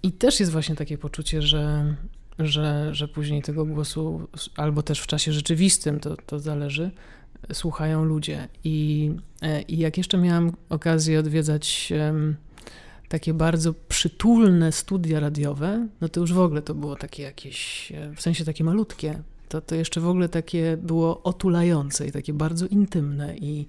i 0.04 0.12
też 0.12 0.40
jest 0.40 0.52
właśnie 0.52 0.76
takie 0.76 0.98
poczucie, 0.98 1.42
że, 1.42 1.96
że, 2.40 2.96
że 2.96 3.08
później 3.08 3.42
tego 3.42 3.66
głosu, 3.66 4.28
albo 4.56 4.84
też 4.84 5.00
w 5.00 5.08
czasie 5.08 5.34
rzeczywistym, 5.34 6.00
to, 6.00 6.16
to 6.16 6.40
zależy, 6.40 6.92
słuchają 7.54 8.06
ludzie. 8.06 8.48
I, 8.64 9.12
e, 9.42 9.62
I 9.62 9.78
jak 9.78 9.98
jeszcze 9.98 10.18
miałam 10.18 10.52
okazję 10.70 11.20
odwiedzać 11.20 11.94
takie 13.10 13.34
bardzo 13.34 13.74
przytulne 13.98 14.72
studia 14.72 15.20
radiowe, 15.20 15.88
no 16.02 16.10
to 16.10 16.20
już 16.20 16.34
w 16.34 16.40
ogóle 16.40 16.62
to 16.62 16.76
było 16.76 16.96
takie 16.96 17.24
jakieś, 17.24 17.92
e, 17.92 18.16
w 18.16 18.22
sensie 18.22 18.46
takie 18.46 18.64
malutkie, 18.64 19.22
to, 19.50 19.62
to 19.62 19.76
jeszcze 19.76 20.02
w 20.02 20.08
ogóle 20.08 20.30
takie 20.30 20.78
było 20.78 21.24
otulające 21.24 22.08
i 22.08 22.12
takie 22.12 22.34
bardzo 22.34 22.66
intymne 22.66 23.38
i, 23.38 23.68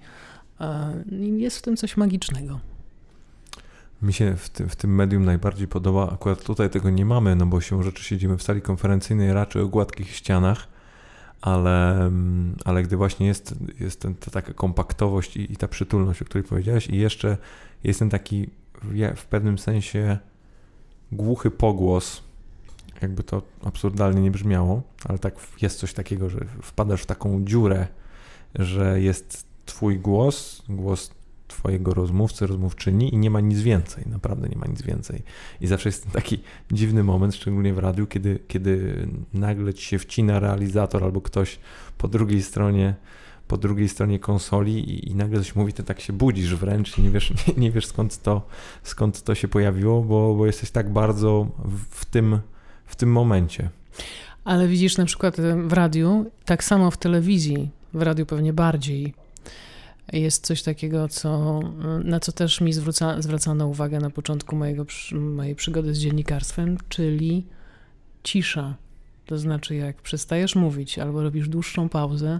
i 1.11 1.41
jest 1.41 1.57
w 1.57 1.61
tym 1.61 1.77
coś 1.77 1.97
magicznego. 1.97 2.59
Mi 4.01 4.13
się 4.13 4.35
w 4.35 4.49
tym, 4.49 4.69
w 4.69 4.75
tym 4.75 4.95
medium 4.95 5.25
najbardziej 5.25 5.67
podoba, 5.67 6.11
akurat 6.11 6.43
tutaj 6.43 6.69
tego 6.69 6.89
nie 6.89 7.05
mamy, 7.05 7.35
no 7.35 7.45
bo 7.45 7.61
się 7.61 7.83
rzeczy 7.83 8.03
siedzimy 8.03 8.37
w 8.37 8.43
sali 8.43 8.61
konferencyjnej 8.61 9.33
raczej 9.33 9.61
o 9.61 9.67
gładkich 9.67 10.15
ścianach, 10.15 10.67
ale, 11.41 12.11
ale 12.65 12.83
gdy 12.83 12.97
właśnie 12.97 13.27
jest, 13.27 13.55
jest 13.79 14.01
ten, 14.01 14.15
ta 14.15 14.31
taka 14.31 14.53
kompaktowość 14.53 15.37
i, 15.37 15.53
i 15.53 15.57
ta 15.57 15.67
przytulność, 15.67 16.21
o 16.21 16.25
której 16.25 16.43
powiedziałeś 16.43 16.87
i 16.87 16.97
jeszcze 16.97 17.37
jest 17.83 17.99
ten 17.99 18.09
taki 18.09 18.58
w 19.15 19.25
pewnym 19.25 19.57
sensie 19.57 20.17
głuchy 21.11 21.51
pogłos, 21.51 22.23
jakby 23.01 23.23
to 23.23 23.41
absurdalnie 23.63 24.21
nie 24.21 24.31
brzmiało, 24.31 24.81
ale 25.05 25.19
tak 25.19 25.35
jest 25.61 25.79
coś 25.79 25.93
takiego, 25.93 26.29
że 26.29 26.45
wpadasz 26.61 27.01
w 27.01 27.05
taką 27.05 27.45
dziurę, 27.45 27.87
że 28.55 29.01
jest 29.01 29.45
twój 29.65 29.99
głos, 29.99 30.63
głos 30.69 31.11
twojego 31.47 31.93
rozmówcy, 31.93 32.47
rozmówczyni 32.47 33.13
i 33.13 33.17
nie 33.17 33.29
ma 33.29 33.39
nic 33.39 33.59
więcej, 33.59 34.03
naprawdę 34.07 34.49
nie 34.49 34.57
ma 34.57 34.67
nic 34.67 34.81
więcej. 34.81 35.23
I 35.61 35.67
zawsze 35.67 35.89
jest 35.89 36.11
taki 36.11 36.39
dziwny 36.71 37.03
moment, 37.03 37.35
szczególnie 37.35 37.73
w 37.73 37.77
radiu, 37.77 38.07
kiedy, 38.07 38.39
kiedy 38.47 39.07
nagle 39.33 39.73
ci 39.73 39.85
się 39.85 39.99
wcina 39.99 40.39
realizator 40.39 41.03
albo 41.03 41.21
ktoś 41.21 41.59
po 41.97 42.07
drugiej 42.07 42.41
stronie 42.41 42.95
po 43.49 43.57
drugiej 43.57 43.89
stronie 43.89 44.19
konsoli 44.19 44.79
i, 44.79 45.11
i 45.11 45.15
nagle 45.15 45.39
coś 45.39 45.55
mówi, 45.55 45.73
to 45.73 45.83
tak 45.83 45.99
się 45.99 46.13
budzisz 46.13 46.55
wręcz 46.55 46.97
i 46.97 47.01
nie 47.01 47.09
wiesz, 47.09 47.33
nie, 47.47 47.53
nie 47.57 47.71
wiesz 47.71 47.85
skąd, 47.85 48.21
to, 48.21 48.47
skąd 48.83 49.23
to 49.23 49.35
się 49.35 49.47
pojawiło, 49.47 50.01
bo, 50.01 50.35
bo 50.35 50.45
jesteś 50.45 50.71
tak 50.71 50.93
bardzo 50.93 51.47
w, 51.89 52.05
tym, 52.05 52.39
w 52.85 52.95
tym 52.95 53.11
momencie. 53.11 53.69
Ale 54.43 54.67
widzisz 54.67 54.97
na 54.97 55.05
przykład 55.05 55.37
w 55.67 55.73
radiu, 55.73 56.25
tak 56.45 56.63
samo 56.63 56.91
w 56.91 56.97
telewizji, 56.97 57.69
w 57.93 58.01
radiu 58.01 58.25
pewnie 58.25 58.53
bardziej, 58.53 59.13
jest 60.13 60.45
coś 60.45 60.63
takiego, 60.63 61.07
co, 61.07 61.59
na 62.03 62.19
co 62.19 62.31
też 62.31 62.61
mi 62.61 62.73
zwróca, 62.73 63.21
zwracano 63.21 63.67
uwagę 63.67 63.99
na 63.99 64.09
początku 64.09 64.55
mojego, 64.55 64.85
mojej 65.11 65.55
przygody 65.55 65.93
z 65.93 65.99
dziennikarstwem, 65.99 66.77
czyli 66.89 67.45
cisza. 68.23 68.75
To 69.25 69.37
znaczy, 69.37 69.75
jak 69.75 70.01
przestajesz 70.01 70.55
mówić 70.55 70.99
albo 70.99 71.23
robisz 71.23 71.49
dłuższą 71.49 71.89
pauzę, 71.89 72.39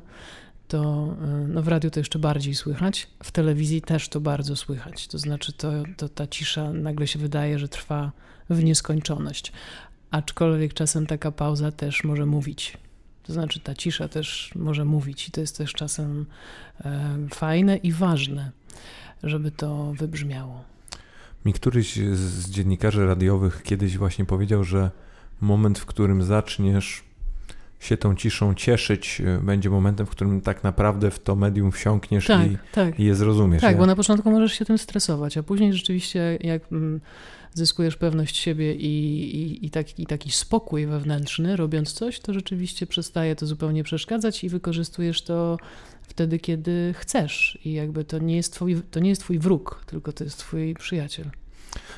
to 0.69 1.13
y, 1.43 1.47
no 1.47 1.61
w 1.61 1.67
radiu 1.67 1.89
to 1.89 1.99
jeszcze 1.99 2.19
bardziej 2.19 2.55
słychać, 2.55 3.07
w 3.23 3.31
telewizji 3.31 3.81
też 3.81 4.09
to 4.09 4.21
bardzo 4.21 4.55
słychać. 4.55 5.07
To 5.07 5.17
znaczy, 5.17 5.53
to, 5.53 5.71
to 5.97 6.09
ta 6.09 6.27
cisza 6.27 6.73
nagle 6.73 7.07
się 7.07 7.19
wydaje, 7.19 7.59
że 7.59 7.67
trwa 7.67 8.11
w 8.49 8.63
nieskończoność. 8.63 9.51
Aczkolwiek 10.11 10.73
czasem 10.73 11.07
taka 11.07 11.31
pauza 11.31 11.71
też 11.71 12.03
może 12.03 12.25
mówić. 12.25 12.77
To 13.23 13.33
znaczy, 13.33 13.59
ta 13.59 13.75
cisza 13.75 14.07
też 14.07 14.51
może 14.55 14.85
mówić, 14.85 15.27
i 15.27 15.31
to 15.31 15.41
jest 15.41 15.57
też 15.57 15.73
czasem 15.73 16.25
e, 16.85 17.17
fajne 17.33 17.77
i 17.77 17.91
ważne, 17.91 18.51
żeby 19.23 19.51
to 19.51 19.93
wybrzmiało. 19.93 20.63
Mi 21.45 21.53
któryś 21.53 21.95
z 21.95 22.49
dziennikarzy 22.49 23.05
radiowych 23.05 23.63
kiedyś 23.63 23.97
właśnie 23.97 24.25
powiedział, 24.25 24.63
że 24.63 24.91
moment, 25.41 25.79
w 25.79 25.85
którym 25.85 26.23
zaczniesz 26.23 27.08
się 27.79 27.97
tą 27.97 28.15
ciszą 28.15 28.53
cieszyć, 28.53 29.21
e, 29.25 29.39
będzie 29.43 29.69
momentem, 29.69 30.05
w 30.05 30.09
którym 30.09 30.41
tak 30.41 30.63
naprawdę 30.63 31.11
w 31.11 31.19
to 31.19 31.35
medium 31.35 31.71
wsiąkniesz 31.71 32.25
tak, 32.25 32.51
i, 32.51 32.57
tak. 32.71 32.99
i 32.99 33.03
je 33.03 33.15
zrozumiesz. 33.15 33.61
Tak, 33.61 33.71
ja? 33.71 33.77
bo 33.77 33.85
na 33.85 33.95
początku 33.95 34.31
możesz 34.31 34.53
się 34.53 34.65
tym 34.65 34.77
stresować, 34.77 35.37
a 35.37 35.43
później 35.43 35.73
rzeczywiście 35.73 36.37
jak 36.41 36.71
mm, 36.71 37.01
zyskujesz 37.53 37.97
pewność 37.97 38.37
siebie 38.37 38.75
i, 38.75 38.87
i, 39.35 39.65
i, 39.65 39.69
taki, 39.69 40.03
i 40.03 40.05
taki 40.05 40.31
spokój 40.31 40.85
wewnętrzny, 40.85 41.55
robiąc 41.55 41.93
coś, 41.93 42.19
to 42.19 42.33
rzeczywiście 42.33 42.87
przestaje 42.87 43.35
to 43.35 43.45
zupełnie 43.45 43.83
przeszkadzać 43.83 44.43
i 44.43 44.49
wykorzystujesz 44.49 45.21
to 45.21 45.57
wtedy, 46.01 46.39
kiedy 46.39 46.93
chcesz. 46.97 47.59
I 47.65 47.73
jakby 47.73 48.03
to 48.03 48.17
nie 48.17 48.35
jest 48.35 48.53
twój, 48.53 48.81
to 48.91 48.99
nie 48.99 49.09
jest 49.09 49.21
twój 49.21 49.39
wróg, 49.39 49.83
tylko 49.85 50.13
to 50.13 50.23
jest 50.23 50.37
twój 50.37 50.73
przyjaciel. 50.73 51.25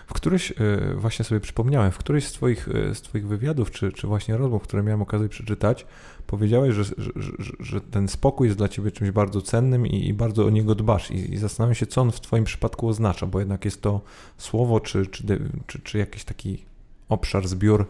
W 0.07 0.13
któryś, 0.13 0.51
e, 0.51 0.55
właśnie 0.95 1.25
sobie 1.25 1.41
przypomniałem, 1.41 1.91
w 1.91 1.97
któryś 1.97 2.27
z 2.27 2.31
Twoich, 2.31 2.67
e, 2.67 2.95
z 2.95 3.01
twoich 3.01 3.27
wywiadów, 3.27 3.71
czy, 3.71 3.91
czy 3.91 4.07
właśnie 4.07 4.37
rozmów, 4.37 4.63
które 4.63 4.83
miałem 4.83 5.01
okazję 5.01 5.29
przeczytać, 5.29 5.85
powiedziałeś, 6.27 6.75
że, 6.75 6.83
że, 6.83 7.31
że, 7.59 7.81
ten 7.81 8.07
spokój 8.07 8.47
jest 8.47 8.57
dla 8.57 8.67
Ciebie 8.67 8.91
czymś 8.91 9.11
bardzo 9.11 9.41
cennym 9.41 9.87
i, 9.87 10.07
i 10.07 10.13
bardzo 10.13 10.45
o 10.45 10.49
niego 10.49 10.75
dbasz. 10.75 11.11
I, 11.11 11.33
I, 11.33 11.37
zastanawiam 11.37 11.75
się, 11.75 11.85
co 11.85 12.01
on 12.01 12.11
w 12.11 12.21
Twoim 12.21 12.43
przypadku 12.43 12.87
oznacza, 12.87 13.25
bo 13.25 13.39
jednak 13.39 13.65
jest 13.65 13.81
to 13.81 14.01
słowo, 14.37 14.79
czy, 14.79 15.05
czy, 15.05 15.23
czy, 15.67 15.79
czy 15.79 15.97
jakiś 15.97 16.23
taki 16.23 16.65
obszar, 17.09 17.47
zbiór 17.47 17.85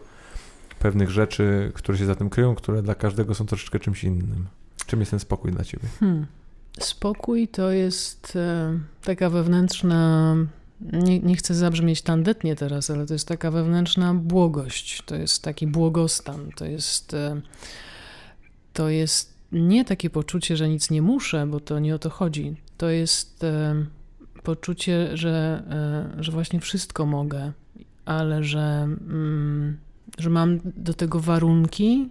pewnych 0.78 1.10
rzeczy, 1.10 1.72
które 1.74 1.98
się 1.98 2.06
za 2.06 2.14
tym 2.14 2.30
kryją, 2.30 2.54
które 2.54 2.82
dla 2.82 2.94
każdego 2.94 3.34
są 3.34 3.46
troszeczkę 3.46 3.78
czymś 3.78 4.04
innym. 4.04 4.46
Czym 4.86 5.00
jest 5.00 5.10
ten 5.10 5.20
spokój 5.20 5.52
dla 5.52 5.64
Ciebie? 5.64 5.88
Hmm. 6.00 6.26
Spokój 6.80 7.48
to 7.48 7.70
jest 7.70 8.36
e, 8.36 8.78
taka 9.04 9.30
wewnętrzna 9.30 10.36
nie, 10.92 11.20
nie 11.20 11.36
chcę 11.36 11.54
zabrzmieć 11.54 12.02
tandetnie 12.02 12.56
teraz, 12.56 12.90
ale 12.90 13.06
to 13.06 13.12
jest 13.12 13.28
taka 13.28 13.50
wewnętrzna 13.50 14.14
błogość, 14.14 15.02
to 15.06 15.14
jest 15.14 15.42
taki 15.42 15.66
błogostan, 15.66 16.50
to 16.56 16.64
jest, 16.64 17.14
e, 17.14 17.40
to 18.72 18.88
jest 18.88 19.34
nie 19.52 19.84
takie 19.84 20.10
poczucie, 20.10 20.56
że 20.56 20.68
nic 20.68 20.90
nie 20.90 21.02
muszę, 21.02 21.46
bo 21.46 21.60
to 21.60 21.78
nie 21.78 21.94
o 21.94 21.98
to 21.98 22.10
chodzi. 22.10 22.56
To 22.76 22.90
jest 22.90 23.44
e, 23.44 23.86
poczucie, 24.42 25.16
że, 25.16 25.62
e, 26.18 26.22
że 26.22 26.32
właśnie 26.32 26.60
wszystko 26.60 27.06
mogę, 27.06 27.52
ale 28.04 28.44
że, 28.44 28.60
mm, 28.60 29.76
że 30.18 30.30
mam 30.30 30.60
do 30.64 30.94
tego 30.94 31.20
warunki 31.20 32.08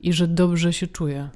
i 0.00 0.12
że 0.12 0.28
dobrze 0.28 0.72
się 0.72 0.86
czuję. 0.86 1.30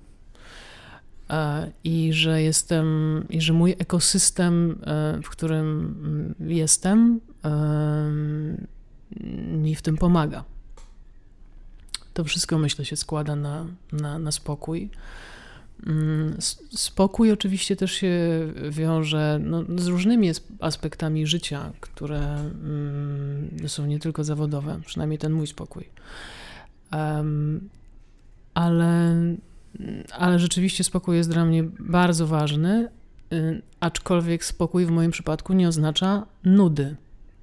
I 1.84 2.12
że 2.12 2.42
jestem, 2.42 2.86
i 3.30 3.40
że 3.40 3.52
mój 3.52 3.74
ekosystem, 3.78 4.78
e, 4.82 5.20
w 5.22 5.30
którym 5.30 5.94
mm, 6.38 6.50
jestem, 6.52 7.20
mi 9.52 9.74
w 9.74 9.82
tym 9.82 9.96
pomaga. 9.96 10.44
To 12.14 12.24
wszystko, 12.24 12.58
myślę, 12.58 12.84
się 12.84 12.96
składa 12.96 13.36
na, 13.36 13.66
na, 13.92 14.18
na 14.18 14.32
spokój. 14.32 14.90
Mm, 15.86 16.36
spokój 16.70 17.32
oczywiście 17.32 17.76
też 17.76 17.92
się 17.92 18.12
wiąże 18.70 19.40
no, 19.42 19.64
z 19.76 19.86
różnymi 19.86 20.30
aspektami 20.60 21.26
życia, 21.26 21.72
które 21.80 22.20
mm, 22.20 23.68
są 23.68 23.86
nie 23.86 23.98
tylko 23.98 24.24
zawodowe, 24.24 24.80
przynajmniej 24.86 25.18
ten 25.18 25.32
mój 25.32 25.46
spokój. 25.46 25.88
Ale, 28.54 29.14
ale 30.12 30.38
rzeczywiście 30.38 30.84
spokój 30.84 31.16
jest 31.16 31.30
dla 31.30 31.44
mnie 31.44 31.64
bardzo 31.78 32.26
ważny, 32.26 32.88
y, 33.32 33.62
aczkolwiek 33.80 34.44
spokój 34.44 34.86
w 34.86 34.90
moim 34.90 35.10
przypadku 35.10 35.52
nie 35.52 35.68
oznacza 35.68 36.26
nudy. 36.44 36.96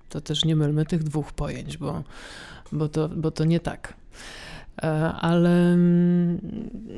To 0.09 0.21
też 0.21 0.45
nie 0.45 0.55
mylmy 0.55 0.85
tych 0.85 1.03
dwóch 1.03 1.33
pojęć, 1.33 1.77
bo, 1.77 2.03
bo, 2.71 2.89
to, 2.89 3.09
bo 3.09 3.31
to 3.31 3.45
nie 3.45 3.59
tak. 3.59 3.93
E, 4.81 4.85
ale 5.13 5.73
mm, 5.73 6.39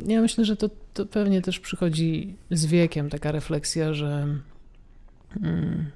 ja 0.07 0.21
myślę, 0.21 0.45
że 0.45 0.55
to, 0.55 0.69
to 0.93 1.05
pewnie 1.05 1.41
też 1.41 1.59
przychodzi 1.59 2.35
z 2.51 2.65
wiekiem 2.65 3.09
taka 3.09 3.31
refleksja, 3.31 3.93
że 3.93 4.27
hmm, 5.33 5.91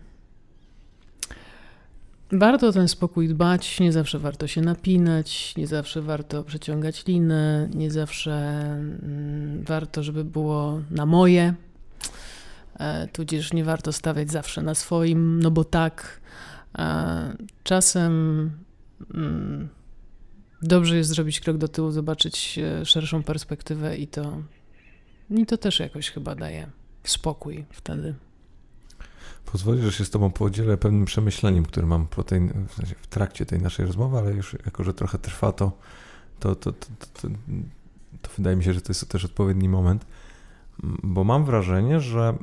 warto 2.31 2.67
o 2.67 2.71
ten 2.71 2.87
spokój 2.87 3.27
dbać, 3.27 3.79
nie 3.79 3.91
zawsze 3.91 4.19
warto 4.19 4.47
się 4.47 4.61
napinać, 4.61 5.55
nie 5.55 5.67
zawsze 5.67 6.01
warto 6.01 6.43
przeciągać 6.43 7.05
linę, 7.05 7.69
nie 7.73 7.91
zawsze 7.91 8.31
hmm, 9.01 9.63
warto, 9.63 10.03
żeby 10.03 10.23
było 10.23 10.81
na 10.91 11.05
moje, 11.05 11.53
e, 12.79 13.07
tudzież 13.07 13.53
nie 13.53 13.63
warto 13.63 13.93
stawiać 13.93 14.31
zawsze 14.31 14.61
na 14.61 14.75
swoim, 14.75 15.39
no 15.39 15.51
bo 15.51 15.63
tak. 15.63 16.21
E, 16.77 17.35
czasem. 17.63 18.51
Hmm, 19.13 19.69
dobrze 20.61 20.97
jest 20.97 21.09
zrobić 21.09 21.39
krok 21.39 21.57
do 21.57 21.67
tyłu, 21.67 21.91
zobaczyć 21.91 22.59
e, 22.59 22.85
szerszą 22.85 23.23
perspektywę 23.23 23.97
i 23.97 24.07
to, 24.07 24.41
i 25.29 25.45
to 25.45 25.57
też 25.57 25.79
jakoś 25.79 26.09
chyba 26.09 26.35
daje 26.35 26.69
spokój 27.03 27.65
wtedy. 27.71 28.15
Pozwolisz, 29.51 29.85
że 29.85 29.91
się 29.91 30.05
z 30.05 30.09
Tobą 30.09 30.31
podzielę 30.31 30.77
pewnym 30.77 31.05
przemyśleniem, 31.05 31.65
które 31.65 31.87
mam 31.87 32.07
po 32.07 32.23
tej, 32.23 32.39
w, 32.67 32.73
sensie 32.73 32.95
w 33.01 33.07
trakcie 33.07 33.45
tej 33.45 33.61
naszej 33.61 33.85
rozmowy, 33.85 34.17
ale 34.17 34.33
już 34.33 34.55
jako, 34.65 34.83
że 34.83 34.93
trochę 34.93 35.17
trwa 35.17 35.51
to, 35.51 35.71
to, 36.39 36.55
to, 36.55 36.73
to, 36.73 36.87
to, 37.13 37.27
to 38.21 38.29
wydaje 38.37 38.55
mi 38.55 38.63
się, 38.63 38.73
że 38.73 38.81
to 38.81 38.89
jest 38.89 39.09
też 39.09 39.25
odpowiedni 39.25 39.69
moment, 39.69 40.05
bo 41.03 41.23
mam 41.23 41.45
wrażenie, 41.45 41.99
że 41.99 42.37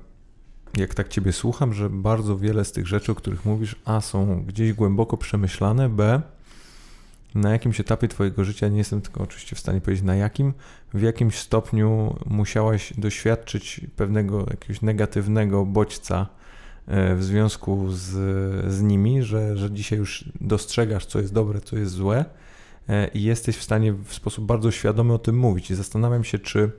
jak 0.77 0.95
tak 0.95 1.09
Ciebie 1.09 1.33
słucham, 1.33 1.75
że 1.75 1.91
bardzo 1.91 2.39
wiele 2.39 2.65
z 2.65 2.73
tych 2.73 2.87
rzeczy, 2.87 3.13
o 3.13 3.15
których 3.15 3.45
mówisz, 3.45 3.77
A 3.85 4.01
są 4.01 4.45
gdzieś 4.45 4.73
głęboko 4.73 5.17
przemyślane, 5.17 5.89
B 5.89 6.23
na 7.35 7.51
jakimś 7.51 7.81
etapie 7.81 8.09
Twojego 8.09 8.45
życia, 8.45 8.69
nie 8.69 8.79
jestem 8.79 9.01
tylko 9.01 9.23
oczywiście 9.23 9.57
w 9.57 9.61
stanie 9.61 9.81
powiedzieć 9.81 10.05
na 10.05 10.17
jakim, 10.17 10.53
w 10.95 11.03
jakimś 11.03 11.39
stopniu 11.39 12.17
musiałaś 12.27 12.93
doświadczyć 12.99 13.81
pewnego 13.97 14.47
jakiegoś 14.51 14.83
negatywnego 14.83 15.67
bodźca 15.67 16.27
w 16.89 17.19
związku 17.21 17.91
z, 17.91 18.07
z 18.73 18.83
nimi, 18.83 19.23
że, 19.23 19.57
że 19.57 19.71
dzisiaj 19.71 19.99
już 19.99 20.25
dostrzegasz, 20.41 21.07
co 21.07 21.21
jest 21.21 21.33
dobre, 21.33 21.61
co 21.61 21.77
jest 21.77 21.93
złe 21.93 22.25
e, 22.89 23.09
i 23.09 23.23
jesteś 23.23 23.57
w 23.57 23.63
stanie 23.63 23.93
w 23.93 24.15
sposób 24.15 24.47
bardzo 24.47 24.71
świadomy 24.71 25.15
o 25.15 25.19
tym 25.19 25.39
mówić. 25.39 25.71
I 25.71 25.75
zastanawiam 25.75 26.25
się, 26.25 26.39
czy, 26.39 26.71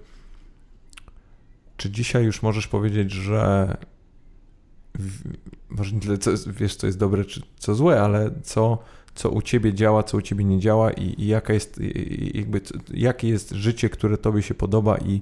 czy 1.78 1.90
dzisiaj 1.90 2.26
już 2.26 2.42
możesz 2.42 2.68
powiedzieć, 2.68 3.12
że 3.12 3.78
może 5.70 5.96
nie 5.96 6.00
tyle, 6.00 6.18
co, 6.18 6.32
wiesz, 6.48 6.76
co 6.76 6.88
jest 6.88 7.00
dobre, 7.00 7.26
czy 7.26 7.42
co 7.58 7.76
złe, 7.76 8.02
ale 8.02 8.32
co 8.44 8.84
co 9.18 9.30
u 9.30 9.42
ciebie 9.42 9.74
działa, 9.74 10.04
co 10.04 10.18
u 10.18 10.22
ciebie 10.22 10.46
nie 10.46 10.60
działa 10.60 10.92
i, 10.92 11.22
i 11.22 11.28
jaka 11.28 11.54
jest, 11.54 11.80
jakby, 12.34 12.62
jakie 12.94 13.30
jest 13.30 13.52
życie, 13.52 13.90
które 13.90 14.18
tobie 14.18 14.42
się 14.42 14.54
podoba 14.54 14.98
i, 14.98 15.22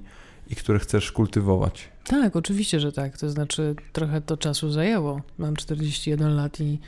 i 0.50 0.56
które 0.56 0.80
chcesz 0.80 1.12
kultywować. 1.12 1.90
Tak, 2.04 2.36
oczywiście, 2.36 2.80
że 2.80 2.92
tak. 2.92 3.18
To 3.18 3.30
znaczy, 3.30 3.76
trochę 3.94 4.22
to 4.22 4.38
czasu 4.38 4.72
zajęło. 4.72 5.22
Mam 5.38 5.56
41 5.56 6.36
lat 6.36 6.60
i, 6.62 6.80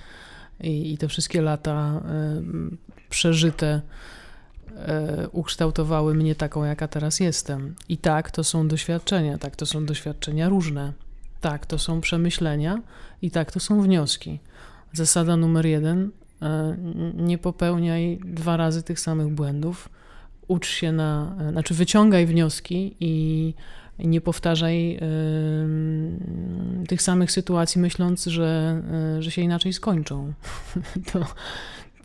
i, 0.61 0.93
i 0.93 0.97
te 0.97 1.07
wszystkie 1.07 1.41
lata 1.41 2.01
y, 2.73 3.09
przeżyte 3.09 3.81
y, 5.23 5.29
ukształtowały 5.29 6.13
mnie 6.13 6.35
taką, 6.35 6.63
jaka 6.63 6.87
teraz 6.87 7.19
jestem. 7.19 7.75
I 7.89 7.97
tak, 7.97 8.31
to 8.31 8.43
są 8.43 8.67
doświadczenia, 8.67 9.37
tak, 9.37 9.55
to 9.55 9.65
są 9.65 9.85
doświadczenia 9.85 10.49
różne. 10.49 10.93
Tak, 11.41 11.65
to 11.65 11.79
są 11.79 12.01
przemyślenia 12.01 12.81
i 13.21 13.31
tak, 13.31 13.51
to 13.51 13.59
są 13.59 13.81
wnioski. 13.81 14.39
Zasada 14.93 15.37
numer 15.37 15.65
jeden: 15.65 16.11
E, 16.41 16.77
nie 17.13 17.37
popełniaj 17.37 18.19
dwa 18.25 18.57
razy 18.57 18.83
tych 18.83 18.99
samych 18.99 19.27
błędów. 19.27 19.89
Ucz 20.47 20.67
się 20.67 20.91
na, 20.91 21.35
znaczy 21.51 21.73
wyciągaj 21.73 22.25
wnioski 22.25 22.95
i 22.99 23.53
nie 23.99 24.21
powtarzaj 24.21 24.95
y, 24.95 24.99
tych 26.87 27.01
samych 27.01 27.31
sytuacji, 27.31 27.81
myśląc, 27.81 28.25
że, 28.25 28.81
y, 29.17 29.23
że 29.23 29.31
się 29.31 29.41
inaczej 29.41 29.73
skończą. 29.73 30.33
to, 31.11 31.25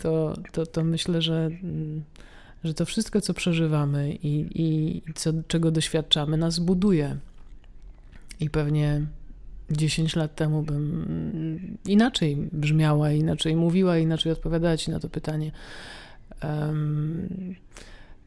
to, 0.03 0.35
to, 0.53 0.67
to 0.67 0.85
myślę, 0.85 1.23
że, 1.23 1.51
że 2.65 2.75
to 2.75 2.85
wszystko, 2.85 3.21
co 3.21 3.35
przeżywamy 3.35 4.13
i, 4.23 4.47
i 4.55 5.03
co, 5.15 5.31
czego 5.49 5.71
doświadczamy, 5.71 6.37
nas 6.37 6.59
buduje. 6.59 7.17
I 8.41 8.51
pewnie 8.51 9.07
10 9.71 10.17
lat 10.17 10.35
temu 10.35 10.63
bym 10.63 11.79
inaczej 11.87 12.37
brzmiała, 12.53 13.11
inaczej 13.13 13.57
mówiła, 13.57 13.99
inaczej 13.99 14.33
odpowiadała 14.33 14.77
ci 14.77 14.91
na 14.91 15.01
to 15.01 15.09
pytanie. 15.09 15.53
Um, 16.43 17.55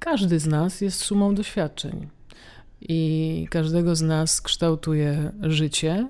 każdy 0.06 0.40
z 0.40 0.48
nas 0.48 0.82
jest 0.82 1.00
sumą 1.00 1.36
doświadczeń 1.36 2.08
i 2.82 3.48
każdego 3.52 3.96
z 3.96 4.02
nas 4.02 4.42
kształtuje 4.42 5.32
życie 5.42 6.08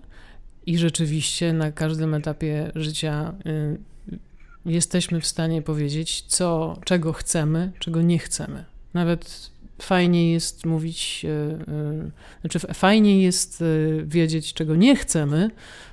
i 0.66 0.78
rzeczywiście 0.78 1.54
na 1.54 1.72
każdym 1.72 2.14
etapie 2.14 2.72
życia 2.76 3.34
y, 3.46 4.20
jesteśmy 4.66 5.22
w 5.22 5.28
stanie 5.28 5.62
powiedzieć, 5.62 6.22
co, 6.22 6.80
czego 6.86 7.14
chcemy, 7.14 7.72
czego 7.80 8.02
nie 8.02 8.20
chcemy. 8.20 8.66
Nawet 8.94 9.52
fajnie 9.82 10.32
jest 10.32 10.66
mówić, 10.66 11.26
e, 11.26 11.30
e, 11.30 12.12
znaczy 12.42 12.60
fajnie 12.60 13.24
jest 13.24 13.64
wiedzieć, 14.06 14.54
czego 14.54 14.76
nie 14.76 14.96
chcemy, 14.96 15.50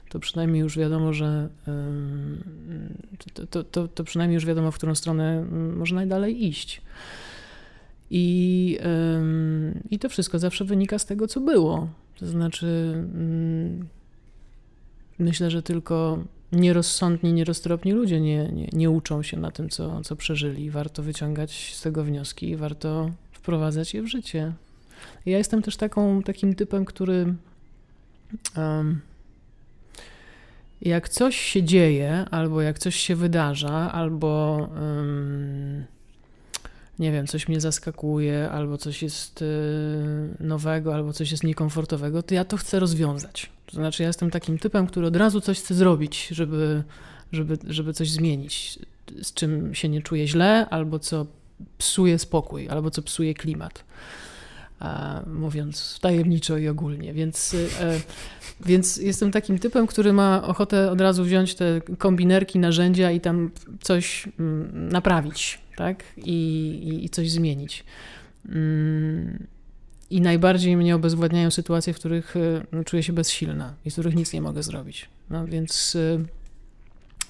to 0.09 0.19
przynajmniej 0.19 0.61
już 0.61 0.79
wiadomo, 0.79 1.12
że 1.12 1.49
to, 3.51 3.65
to, 3.65 3.89
to 3.89 4.05
przynajmniej 4.05 4.35
już 4.35 4.47
wiadomo, 4.47 4.70
w 4.70 4.74
którą 4.74 4.95
stronę 4.95 5.45
można 5.77 5.97
najdalej 5.97 6.45
iść. 6.45 6.83
I, 8.15 8.79
I 9.91 9.99
to 9.99 10.09
wszystko 10.09 10.39
zawsze 10.39 10.65
wynika 10.65 10.99
z 10.99 11.07
tego, 11.07 11.29
co 11.29 11.41
było. 11.41 11.89
To 12.19 12.27
znaczy, 12.27 12.95
myślę, 15.19 15.51
że 15.51 15.63
tylko 15.63 16.25
nierozsądni, 16.53 17.33
nieroztropni 17.33 17.93
ludzie 17.93 18.21
nie, 18.21 18.49
nie, 18.53 18.69
nie 18.73 18.91
uczą 18.91 19.23
się 19.23 19.37
na 19.37 19.51
tym, 19.51 19.69
co, 19.69 20.01
co 20.01 20.17
przeżyli. 20.17 20.71
Warto 20.71 21.03
wyciągać 21.03 21.75
z 21.75 21.83
tego 21.83 22.05
wnioski 22.05 22.49
i 22.49 22.57
warto 22.57 23.11
wprowadzać 23.33 23.95
je 23.95 24.03
w 24.03 24.07
życie. 24.07 24.53
Ja 25.27 25.39
jestem 25.39 25.63
też 25.63 25.77
taką, 25.77 26.23
takim 26.23 26.55
typem, 26.55 26.85
który 26.85 27.35
jak 30.83 31.09
coś 31.09 31.37
się 31.37 31.63
dzieje, 31.63 32.25
albo 32.31 32.63
jak 32.63 32.79
coś 32.79 32.97
się 32.97 33.17
wydarza, 33.17 33.93
albo 33.93 34.57
um, 34.75 35.85
nie 36.98 37.12
wiem, 37.12 37.27
coś 37.27 37.48
mnie 37.48 37.60
zaskakuje, 37.60 38.51
albo 38.51 38.78
coś 38.78 39.02
jest 39.02 39.43
y, 39.43 39.47
nowego, 40.40 40.94
albo 40.94 41.12
coś 41.12 41.31
jest 41.31 41.44
niekomfortowego, 41.44 42.23
to 42.23 42.35
ja 42.35 42.44
to 42.44 42.56
chcę 42.56 42.81
rozwiązać. 42.81 43.51
To 43.66 43.73
znaczy, 43.73 44.02
ja 44.02 44.06
jestem 44.06 44.31
takim 44.31 44.59
typem, 44.59 44.86
który 44.86 45.06
od 45.06 45.16
razu 45.16 45.40
coś 45.40 45.59
chce 45.59 45.74
zrobić, 45.74 46.28
żeby, 46.31 46.82
żeby, 47.32 47.59
żeby 47.66 47.93
coś 47.93 48.10
zmienić, 48.10 48.78
z 49.23 49.35
czym 49.35 49.74
się 49.74 49.89
nie 49.89 50.02
czuję 50.02 50.28
źle, 50.28 50.66
albo 50.70 50.98
co 50.98 51.27
psuje 51.78 52.19
spokój 52.19 52.69
albo 52.69 52.90
co 52.90 53.02
psuje 53.02 53.35
klimat. 53.35 53.85
mówiąc 55.27 55.98
tajemniczo 56.01 56.59
i 56.59 56.69
ogólnie. 56.69 57.12
Więc, 57.12 57.56
e, 57.81 58.01
więc 58.66 58.97
jestem 58.97 59.31
takim 59.31 59.59
typem, 59.59 59.86
który 59.86 60.12
ma 60.12 60.43
ochotę 60.47 60.90
od 60.90 61.01
razu 61.01 61.24
wziąć 61.24 61.55
te 61.55 61.81
kombinerki, 61.98 62.59
narzędzia 62.59 63.10
i 63.10 63.20
tam 63.20 63.51
coś 63.81 64.28
mm, 64.39 64.89
naprawić, 64.89 65.62
tak? 65.77 66.05
I, 66.16 66.31
i, 66.85 67.05
i 67.05 67.09
coś 67.09 67.31
zmienić. 67.31 67.85
Mm, 68.49 69.47
I 70.11 70.20
najbardziej 70.20 70.77
mnie 70.77 70.97
obezwładniają 70.97 71.51
sytuacje, 71.51 71.93
w 71.93 71.99
których 71.99 72.35
no, 72.73 72.85
czuję 72.85 73.03
się 73.03 73.12
bezsilna 73.12 73.74
i 73.85 73.90
z 73.90 73.93
których 73.93 74.15
nic 74.15 74.32
nie 74.32 74.40
mogę 74.40 74.62
zrobić. 74.62 75.09
No 75.31 75.47
więc, 75.47 75.97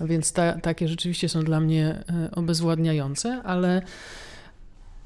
więc 0.01 0.32
ta, 0.32 0.52
takie 0.52 0.89
rzeczywiście 0.89 1.28
są 1.28 1.43
dla 1.43 1.60
mnie 1.60 2.05
obezwładniające, 2.32 3.43
ale 3.43 3.82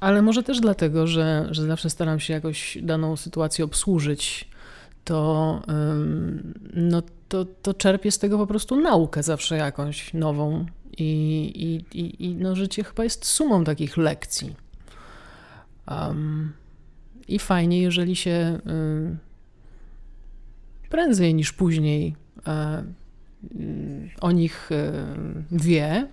ale 0.01 0.23
może 0.23 0.43
też 0.43 0.61
dlatego, 0.61 1.07
że, 1.07 1.49
że 1.51 1.67
zawsze 1.67 1.91
staram 1.91 2.21
się 2.21 2.33
jakoś 2.35 2.79
daną 2.83 3.17
sytuację 3.17 3.65
obsłużyć, 3.65 4.49
to, 5.05 5.63
no, 6.75 7.03
to, 7.29 7.45
to 7.45 7.75
czerpię 7.75 8.11
z 8.11 8.19
tego 8.19 8.39
po 8.39 8.47
prostu 8.47 8.81
naukę 8.81 9.23
zawsze 9.23 9.57
jakąś 9.57 10.15
nową. 10.15 10.67
I, 10.99 11.03
i, 11.55 11.99
i, 12.01 12.25
i 12.25 12.35
no, 12.35 12.57
życie 12.57 12.85
chyba 12.85 13.05
jest 13.05 13.25
sumą 13.25 13.65
takich 13.65 13.97
lekcji. 13.97 14.57
Um, 15.91 16.53
I 17.29 17.39
fajnie, 17.39 17.81
jeżeli 17.81 18.17
się 18.17 18.61
y, 18.67 19.17
prędzej 20.89 21.35
niż 21.35 21.53
później 21.53 22.17
y, 22.39 23.61
y, 23.61 24.11
o 24.21 24.33
nich 24.33 24.73
y, 24.73 24.93
wie, 25.53 26.07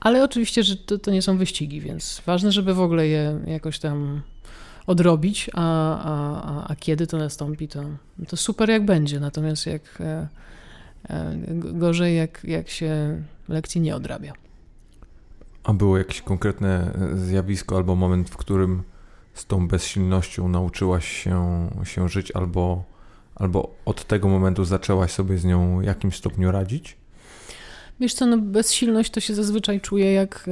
ale 0.00 0.24
oczywiście, 0.24 0.62
że 0.62 0.76
to, 0.76 0.98
to 0.98 1.10
nie 1.10 1.22
są 1.22 1.38
wyścigi, 1.38 1.80
więc 1.80 2.22
ważne, 2.26 2.52
żeby 2.52 2.74
w 2.74 2.80
ogóle 2.80 3.08
je 3.08 3.40
jakoś 3.46 3.78
tam 3.78 4.22
odrobić, 4.86 5.50
a, 5.54 5.98
a, 6.04 6.68
a, 6.68 6.76
kiedy 6.76 7.06
to 7.06 7.18
nastąpi, 7.18 7.68
to, 7.68 7.84
to 8.28 8.36
super 8.36 8.70
jak 8.70 8.84
będzie. 8.84 9.20
Natomiast 9.20 9.66
jak 9.66 10.00
e, 10.00 10.28
e, 11.08 11.36
gorzej, 11.54 12.16
jak, 12.16 12.44
jak 12.44 12.68
się 12.68 13.22
lekcji 13.48 13.80
nie 13.80 13.96
odrabia. 13.96 14.32
A 15.64 15.72
było 15.72 15.98
jakieś 15.98 16.22
konkretne 16.22 16.94
e, 17.12 17.18
zjawisko 17.18 17.76
albo 17.76 17.94
moment, 17.94 18.30
w 18.30 18.36
którym 18.36 18.82
z 19.34 19.46
tą 19.46 19.68
bezsilnością 19.68 20.48
nauczyłaś 20.48 21.08
się, 21.08 21.68
się 21.84 22.08
żyć, 22.08 22.30
albo, 22.30 22.84
albo 23.34 23.74
od 23.84 24.04
tego 24.04 24.28
momentu 24.28 24.64
zaczęłaś 24.64 25.10
sobie 25.10 25.38
z 25.38 25.44
nią 25.44 25.78
w 25.80 25.84
jakimś 25.84 26.16
stopniu 26.16 26.50
radzić? 26.50 26.96
Wiesz 28.00 28.14
co, 28.14 28.26
no 28.26 28.38
bezsilność 28.38 29.10
to 29.10 29.20
się 29.20 29.34
zazwyczaj 29.34 29.80
czuje 29.80 30.12
jak, 30.12 30.50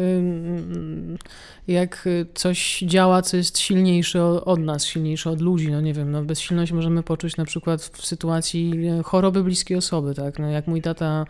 jak 1.69 2.09
coś 2.35 2.79
działa, 2.87 3.23
co 3.23 3.37
jest 3.37 3.59
silniejsze 3.59 4.25
od 4.25 4.61
nas, 4.61 4.85
silniejsze 4.85 5.31
od 5.31 5.41
ludzi. 5.41 5.71
No 5.71 5.81
nie 5.81 5.95
wiem, 5.95 6.11
no 6.11 6.25
bezsilność 6.25 6.73
możemy 6.73 7.03
poczuć 7.03 7.37
na 7.37 7.45
przykład 7.45 7.83
w 7.83 8.07
sytuacji 8.07 8.87
e, 8.87 9.03
choroby 9.03 9.45
bliskiej 9.45 9.77
osoby, 9.77 10.15
tak? 10.15 10.39
No 10.39 10.51
jak 10.51 10.67
mój 10.67 10.83
tata 10.83 11.27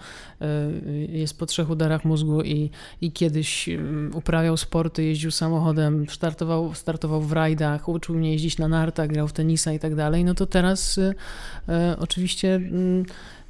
jest 1.09 1.39
po 1.39 1.47
trzech 1.47 1.71
udarach 1.71 2.05
mózgu 2.05 2.43
i, 2.43 2.71
i 3.01 3.13
kiedyś 3.13 3.69
uprawiał 4.15 4.57
sporty, 4.57 5.05
jeździł 5.05 5.31
samochodem, 5.31 6.07
startował, 6.09 6.75
startował 6.75 7.21
w 7.21 7.33
rajdach, 7.33 7.89
uczył 7.89 8.15
mnie 8.15 8.33
jeździć 8.33 8.59
na 8.59 8.69
nartach, 8.69 9.09
grał 9.09 9.29
w 9.29 9.33
tenisa 9.33 9.73
i 9.73 9.79
tak 9.79 9.95
dalej, 9.95 10.25
no 10.25 10.35
to 10.35 10.47
teraz 10.47 11.01
oczywiście 11.99 12.61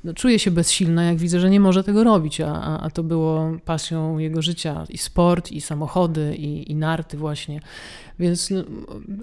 no, 0.04 0.14
czuję 0.14 0.38
się 0.38 0.50
bezsilna, 0.50 1.04
jak 1.04 1.16
widzę, 1.16 1.40
że 1.40 1.50
nie 1.50 1.60
może 1.60 1.84
tego 1.84 2.04
robić, 2.04 2.40
a, 2.40 2.80
a 2.80 2.90
to 2.90 3.02
było 3.02 3.52
pasją 3.64 4.18
jego 4.18 4.42
życia 4.42 4.84
i 4.88 4.98
sport, 4.98 5.52
i 5.52 5.60
samochody, 5.60 6.36
i, 6.36 6.72
i 6.72 6.74
narty 6.74 7.16
właśnie. 7.16 7.60
Więc 8.18 8.50
no, 8.50 8.64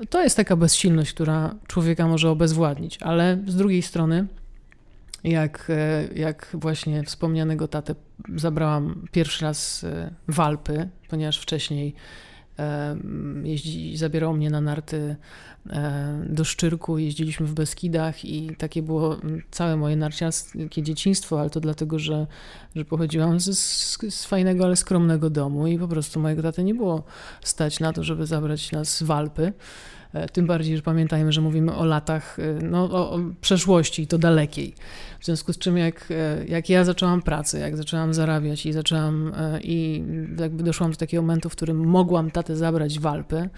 to 0.09 0.23
jest 0.23 0.37
taka 0.37 0.55
bezsilność, 0.55 1.13
która 1.13 1.55
człowieka 1.67 2.07
może 2.07 2.29
obezwładnić, 2.29 2.97
ale 3.01 3.37
z 3.47 3.55
drugiej 3.55 3.81
strony 3.81 4.27
jak, 5.23 5.67
e, 5.69 6.07
jak 6.15 6.47
właśnie 6.53 7.03
wspomnianego 7.03 7.67
tatę 7.67 7.95
zabrałam 8.35 9.07
pierwszy 9.11 9.45
raz 9.45 9.83
e, 9.83 10.11
w 10.27 10.39
Alpy, 10.39 10.89
ponieważ 11.09 11.39
wcześniej 11.39 11.95
jeździ, 13.43 13.97
zabierał 13.97 14.33
mnie 14.33 14.49
na 14.49 14.61
narty 14.61 15.15
do 16.25 16.43
Szczyrku, 16.43 16.97
jeździliśmy 16.97 17.45
w 17.45 17.53
Beskidach 17.53 18.25
i 18.25 18.55
takie 18.55 18.81
było 18.81 19.17
całe 19.51 19.77
moje 19.77 19.95
narciarskie 19.95 20.83
dzieciństwo, 20.83 21.39
ale 21.39 21.49
to 21.49 21.59
dlatego, 21.59 21.99
że, 21.99 22.27
że 22.75 22.85
pochodziłam 22.85 23.39
z, 23.39 23.57
z 24.09 24.25
fajnego, 24.25 24.63
ale 24.63 24.75
skromnego 24.75 25.29
domu 25.29 25.67
i 25.67 25.79
po 25.79 25.87
prostu 25.87 26.19
mojego 26.19 26.41
taty 26.41 26.63
nie 26.63 26.75
było 26.75 27.03
stać 27.41 27.79
na 27.79 27.93
to, 27.93 28.03
żeby 28.03 28.25
zabrać 28.25 28.71
nas 28.71 29.03
w 29.03 29.11
Alpy. 29.11 29.53
E, 30.13 30.29
tym 30.29 30.47
bardziej, 30.47 30.77
że 30.77 30.83
pamiętajmy, 30.83 31.31
że 31.31 31.41
mówimy 31.41 31.75
o 31.75 31.85
latach, 31.85 32.39
e, 32.39 32.53
no, 32.63 32.83
o, 32.83 33.11
o 33.11 33.19
przeszłości, 33.41 34.07
to 34.07 34.17
dalekiej. 34.17 34.73
W 35.19 35.25
związku 35.25 35.53
z 35.53 35.57
czym, 35.57 35.77
jak, 35.77 36.07
e, 36.11 36.45
jak 36.45 36.69
ja 36.69 36.83
zaczęłam 36.83 37.21
pracę, 37.21 37.59
jak 37.59 37.77
zaczęłam 37.77 38.13
zarabiać 38.13 38.65
i 38.65 38.73
zaczęłam, 38.73 39.31
i 39.63 40.03
jakby 40.39 40.63
doszłam 40.63 40.91
do 40.91 40.97
takiego 40.97 41.23
momentu, 41.23 41.49
w 41.49 41.55
którym 41.55 41.77
mogłam 41.77 42.31
tatę 42.31 42.55
zabrać 42.55 42.99
w 42.99 43.07
Alpy, 43.07 43.49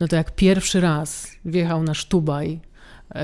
no 0.00 0.08
to 0.08 0.16
jak 0.16 0.34
pierwszy 0.34 0.80
raz 0.80 1.32
wjechał 1.44 1.82
na 1.82 1.94
Sztubaj, 1.94 2.60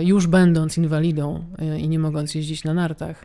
już 0.00 0.26
będąc 0.26 0.78
inwalidą 0.78 1.44
i 1.78 1.88
nie 1.88 1.98
mogąc 1.98 2.34
jeździć 2.34 2.64
na 2.64 2.74
nartach, 2.74 3.24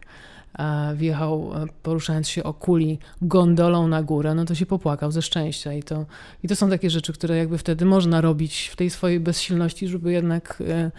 wjechał 0.96 1.52
e, 1.56 1.66
poruszając 1.84 2.30
się 2.30 2.44
o 2.44 2.54
kuli 2.54 3.00
gondolą 3.22 3.88
na 3.88 4.04
górę, 4.04 4.36
no 4.36 4.46
to 4.46 4.56
się 4.56 4.66
popłakał 4.66 5.12
ze 5.12 5.22
szczęścia. 5.22 5.74
I 5.74 5.84
to, 5.84 6.06
I 6.44 6.48
to 6.48 6.56
są 6.56 6.70
takie 6.70 6.90
rzeczy, 6.90 7.14
które 7.14 7.38
jakby 7.38 7.58
wtedy 7.58 7.86
można 7.86 8.22
robić 8.22 8.70
w 8.74 8.76
tej 8.76 8.90
swojej 8.90 9.20
bezsilności, 9.20 9.88
żeby 9.88 10.12
jednak 10.12 10.64
e, 10.68 10.92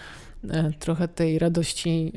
e, 0.51 0.73
trochę 0.73 1.09
tej 1.09 1.39
radości 1.39 2.13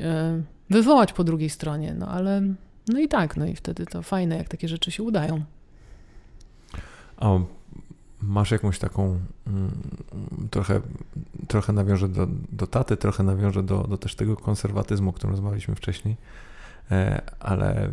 wywołać 0.70 1.12
po 1.12 1.24
drugiej 1.24 1.50
stronie. 1.50 1.94
No 1.98 2.08
ale 2.08 2.42
no 2.88 2.98
i 2.98 3.08
tak, 3.08 3.36
no 3.36 3.46
i 3.46 3.56
wtedy 3.56 3.86
to 3.86 4.02
fajne, 4.02 4.36
jak 4.36 4.48
takie 4.48 4.68
rzeczy 4.68 4.90
się 4.90 5.02
udają. 5.02 5.42
A 7.16 7.38
masz 8.22 8.50
jakąś 8.50 8.78
taką 8.78 9.20
mm, 9.46 9.70
trochę, 10.50 10.80
trochę 11.48 11.72
nawiążę 11.72 12.08
do, 12.08 12.28
do 12.52 12.66
taty, 12.66 12.96
trochę 12.96 13.22
nawiążę 13.22 13.62
do, 13.62 13.82
do 13.82 13.98
też 13.98 14.14
tego 14.14 14.36
konserwatyzmu, 14.36 15.10
o 15.10 15.12
którym 15.12 15.30
rozmawialiśmy 15.30 15.74
wcześniej. 15.74 16.16
E, 16.90 17.22
ale 17.40 17.90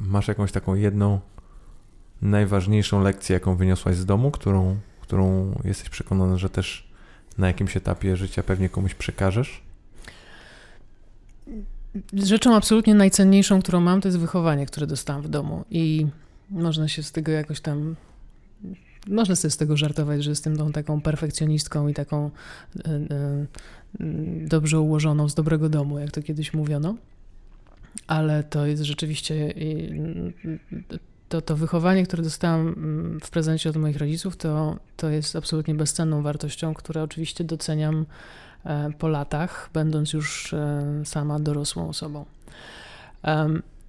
masz 0.00 0.28
jakąś 0.28 0.52
taką 0.52 0.74
jedną 0.74 1.20
najważniejszą 2.22 3.02
lekcję, 3.02 3.34
jaką 3.34 3.56
wyniosłaś 3.56 3.96
z 3.96 4.06
domu, 4.06 4.30
którą, 4.30 4.76
którą 5.00 5.52
jesteś 5.64 5.88
przekonany, 5.88 6.38
że 6.38 6.50
też 6.50 6.88
na 7.38 7.46
jakimś 7.46 7.76
etapie 7.76 8.16
życia 8.16 8.42
pewnie 8.42 8.68
komuś 8.68 8.94
przekażesz? 8.94 9.62
Rzeczą 12.12 12.54
absolutnie 12.54 12.94
najcenniejszą, 12.94 13.62
którą 13.62 13.80
mam, 13.80 14.00
to 14.00 14.08
jest 14.08 14.18
wychowanie, 14.18 14.66
które 14.66 14.86
dostałam 14.86 15.22
w 15.22 15.28
domu. 15.28 15.64
I 15.70 16.06
można 16.50 16.88
się 16.88 17.02
z 17.02 17.12
tego 17.12 17.32
jakoś 17.32 17.60
tam. 17.60 17.96
Można 19.08 19.36
sobie 19.36 19.50
z 19.50 19.56
tego 19.56 19.76
żartować, 19.76 20.24
że 20.24 20.30
jestem 20.30 20.56
tą 20.56 20.72
taką 20.72 21.00
perfekcjonistką 21.00 21.88
i 21.88 21.94
taką 21.94 22.30
y, 22.76 22.80
y, 24.00 24.46
dobrze 24.48 24.80
ułożoną 24.80 25.28
z 25.28 25.34
dobrego 25.34 25.68
domu, 25.68 25.98
jak 25.98 26.10
to 26.10 26.22
kiedyś 26.22 26.54
mówiono 26.54 26.94
ale 28.06 28.44
to 28.44 28.66
jest 28.66 28.82
rzeczywiście 28.82 29.54
to, 31.28 31.40
to 31.40 31.56
wychowanie, 31.56 32.04
które 32.04 32.22
dostałam 32.22 32.68
mm, 32.68 33.20
w 33.20 33.30
prezencie 33.30 33.70
od 33.70 33.76
moich 33.76 33.96
rodziców, 33.96 34.36
to, 34.36 34.76
to 34.96 35.08
jest 35.08 35.36
absolutnie 35.36 35.74
bezcenną 35.74 36.22
wartością, 36.22 36.74
które 36.74 37.02
oczywiście 37.02 37.44
doceniam 37.44 38.06
e, 38.64 38.90
po 38.98 39.08
latach, 39.08 39.70
będąc 39.72 40.12
już 40.12 40.52
e, 40.54 41.02
sama 41.04 41.38
dorosłą 41.40 41.88
osobą. 41.88 42.24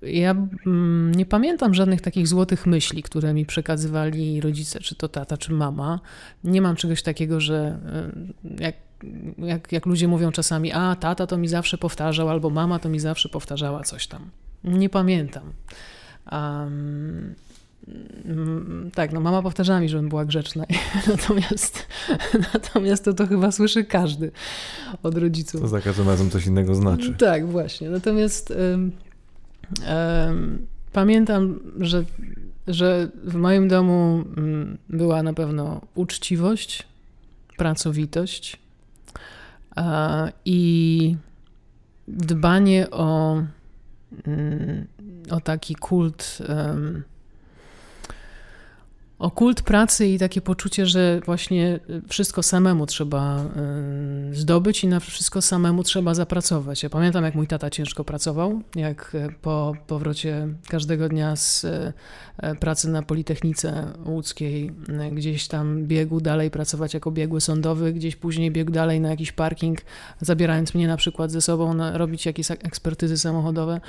Ja 0.01 0.35
mm, 0.65 1.15
nie 1.15 1.25
pamiętam 1.25 1.73
żadnych 1.73 2.01
takich 2.01 2.27
złotych 2.27 2.65
myśli, 2.65 3.03
które 3.03 3.33
mi 3.33 3.45
przekazywali 3.45 4.41
rodzice, 4.41 4.79
czy 4.79 4.95
to 4.95 5.09
tata, 5.09 5.37
czy 5.37 5.53
mama. 5.53 5.99
Nie 6.43 6.61
mam 6.61 6.75
czegoś 6.75 7.01
takiego, 7.01 7.39
że 7.39 7.79
e, 8.57 8.63
jak 8.63 8.75
jak, 9.37 9.71
jak 9.71 9.85
ludzie 9.85 10.07
mówią 10.07 10.31
czasami, 10.31 10.71
a 10.71 10.95
tata 10.95 11.27
to 11.27 11.37
mi 11.37 11.47
zawsze 11.47 11.77
powtarzał, 11.77 12.29
albo 12.29 12.49
mama 12.49 12.79
to 12.79 12.89
mi 12.89 12.99
zawsze 12.99 13.29
powtarzała 13.29 13.83
coś 13.83 14.07
tam. 14.07 14.29
Nie 14.63 14.89
pamiętam. 14.89 15.53
Um, 16.31 17.35
tak, 18.93 19.13
no 19.13 19.19
mama 19.19 19.41
powtarzała 19.41 19.79
mi, 19.79 19.89
żebym 19.89 20.09
była 20.09 20.25
grzeczna. 20.25 20.65
natomiast, 21.07 21.87
natomiast 22.53 23.05
to, 23.05 23.13
to 23.13 23.27
chyba 23.27 23.51
słyszy 23.51 23.83
każdy 23.83 24.31
od 25.03 25.17
rodziców. 25.17 25.61
To 25.61 25.67
za 25.67 25.81
każdym 25.81 26.07
razem 26.07 26.29
coś 26.29 26.45
innego 26.45 26.75
znaczy. 26.75 27.13
Tak, 27.13 27.47
właśnie. 27.47 27.89
Natomiast 27.89 28.53
um, 28.71 28.91
um, 30.27 30.67
pamiętam, 30.93 31.59
że, 31.79 32.05
że 32.67 33.09
w 33.23 33.35
moim 33.35 33.67
domu 33.67 34.23
um, 34.37 34.77
była 34.89 35.23
na 35.23 35.33
pewno 35.33 35.81
uczciwość, 35.95 36.87
pracowitość, 37.57 38.59
i 40.45 41.15
dbanie 42.07 42.89
o, 42.91 43.43
mm, 44.27 44.87
o 45.31 45.39
taki 45.39 45.75
kult 45.75 46.41
o 49.19 49.31
kult 49.31 49.61
pracy 49.61 50.07
i 50.07 50.19
takie 50.19 50.41
poczucie, 50.41 50.85
że 50.85 51.21
właśnie 51.25 51.79
wszystko 52.07 52.43
samemu 52.43 52.85
trzeba 52.85 53.45
y, 54.31 54.35
zdobyć 54.35 54.83
i 54.83 54.87
na 54.87 54.99
wszystko 54.99 55.41
samemu 55.41 55.83
trzeba 55.83 56.13
zapracować. 56.13 56.83
Ja 56.83 56.89
pamiętam, 56.89 57.23
jak 57.23 57.35
mój 57.35 57.47
tata 57.47 57.69
ciężko 57.69 58.03
pracował, 58.03 58.61
jak 58.75 59.15
e, 59.15 59.29
po 59.41 59.73
powrocie 59.87 60.47
każdego 60.67 61.09
dnia 61.09 61.35
z 61.35 61.65
e, 61.65 62.55
pracy 62.55 62.89
na 62.89 63.01
Politechnice 63.01 63.93
Łódzkiej 64.05 64.71
e, 64.89 65.11
gdzieś 65.11 65.47
tam 65.47 65.83
biegł 65.83 66.21
dalej 66.21 66.51
pracować 66.51 66.93
jako 66.93 67.11
biegły 67.11 67.41
sądowy, 67.41 67.93
gdzieś 67.93 68.15
później 68.15 68.51
biegł 68.51 68.71
dalej 68.71 69.01
na 69.01 69.09
jakiś 69.09 69.31
parking, 69.31 69.79
zabierając 70.21 70.73
mnie 70.73 70.87
na 70.87 70.97
przykład 70.97 71.31
ze 71.31 71.41
sobą 71.41 71.73
na, 71.73 71.97
robić 71.97 72.25
jakieś 72.25 72.51
ekspertyzy 72.51 73.17
samochodowe 73.17 73.81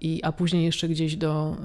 i, 0.00 0.20
a 0.22 0.32
później 0.32 0.64
jeszcze 0.64 0.88
gdzieś 0.88 1.16
do, 1.16 1.56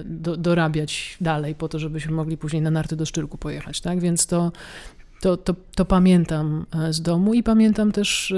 y, 0.00 0.04
do, 0.04 0.36
dorabiać 0.36 1.16
dalej 1.20 1.54
po 1.54 1.68
to, 1.68 1.78
żebyśmy 1.78 2.12
mogli 2.12 2.36
później 2.36 2.62
na 2.62 2.70
narty 2.70 2.96
do 2.96 3.06
Szczyrku 3.06 3.38
pojechać, 3.38 3.80
tak? 3.80 4.00
Więc 4.00 4.26
to, 4.26 4.52
to, 5.20 5.36
to, 5.36 5.54
to 5.74 5.84
pamiętam 5.84 6.66
e, 6.74 6.92
z 6.92 7.02
domu 7.02 7.34
i 7.34 7.42
pamiętam 7.42 7.92
też 7.92 8.34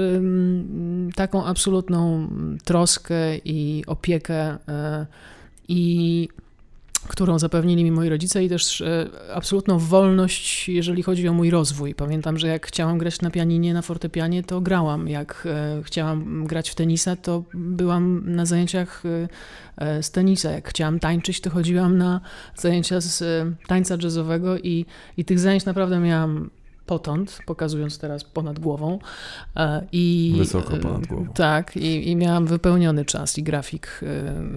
taką 1.15 1.45
absolutną 1.45 2.27
troskę 2.63 3.37
i 3.37 3.83
opiekę 3.87 4.57
e, 4.67 5.05
i 5.67 6.27
którą 7.07 7.39
zapewnili 7.39 7.83
mi 7.83 7.91
moi 7.91 8.09
rodzice 8.09 8.43
i 8.43 8.49
też 8.49 8.81
e, 8.81 9.09
absolutną 9.33 9.79
wolność, 9.79 10.69
jeżeli 10.69 11.03
chodzi 11.03 11.27
o 11.27 11.33
mój 11.33 11.49
rozwój. 11.49 11.95
Pamiętam, 11.95 12.37
że 12.37 12.47
jak 12.47 12.67
chciałam 12.67 12.97
grać 12.97 13.21
na 13.21 13.31
pianinie, 13.31 13.73
na 13.73 13.81
fortepianie, 13.81 14.43
to 14.43 14.61
grałam. 14.61 15.07
Jak 15.07 15.47
e, 15.49 15.81
chciałam 15.83 16.45
grać 16.47 16.69
w 16.69 16.75
tenisa, 16.75 17.15
to 17.15 17.43
byłam 17.53 18.21
na 18.25 18.45
zajęciach 18.45 19.03
e, 19.77 20.03
z 20.03 20.11
tenisa. 20.11 20.51
Jak 20.51 20.69
chciałam 20.69 20.99
tańczyć, 20.99 21.41
to 21.41 21.49
chodziłam 21.49 21.97
na 21.97 22.21
zajęcia 22.55 23.01
z 23.01 23.23
tańca 23.67 23.97
jazzowego 24.03 24.57
i, 24.57 24.85
i 25.17 25.25
tych 25.25 25.39
zajęć 25.39 25.65
naprawdę 25.65 25.99
miałam 25.99 26.49
potąd, 26.85 27.39
pokazując 27.45 27.97
teraz 27.99 28.23
ponad 28.23 28.59
głową. 28.59 28.99
E, 29.55 29.87
I, 29.91 30.33
Wysoko 30.37 30.77
ponad 30.77 31.07
głową. 31.07 31.33
Tak, 31.33 31.77
i, 31.77 32.09
i 32.09 32.15
miałam 32.15 32.45
wypełniony 32.45 33.05
czas 33.05 33.37
i 33.37 33.43
grafik 33.43 33.87
e, 33.87 33.97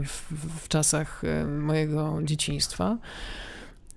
w, 0.04 0.32
w 0.64 0.68
czasach 0.68 1.24
e, 1.24 1.44
mojego 1.44 2.20
dzieciństwa. 2.22 2.98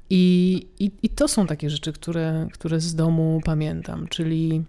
I, 0.09 0.65
i, 0.79 0.91
I 1.03 1.09
to 1.09 1.27
są 1.27 1.47
takie 1.47 1.69
rzeczy, 1.69 1.93
które, 1.93 2.47
które 2.53 2.79
z 2.79 2.95
domu 2.95 3.41
pamiętam, 3.45 4.07
czyli 4.07 4.63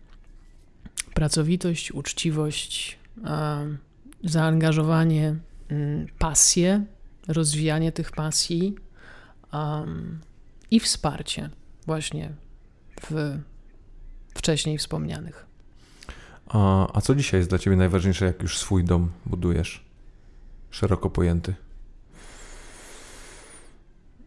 pracowitość, 1.14 1.92
uczciwość, 1.92 2.98
zaangażowanie, 4.24 5.36
mm, 5.68 6.06
pasję, 6.18 6.84
rozwijanie 7.28 7.92
tych 7.92 8.12
pasji 8.12 8.74
i 10.70 10.80
wsparcie 10.80 11.50
właśnie 11.86 12.32
w 13.00 13.38
wcześniej 14.34 14.78
wspomnianych. 14.78 15.46
A, 16.48 16.86
a 16.96 17.00
co 17.00 17.14
dzisiaj 17.14 17.40
jest 17.40 17.50
dla 17.50 17.58
Ciebie 17.58 17.76
najważniejsze, 17.76 18.24
jak 18.24 18.42
już 18.42 18.58
swój 18.58 18.84
dom 18.84 19.10
budujesz? 19.26 19.84
Szeroko 20.70 21.10
pojęty. 21.10 21.54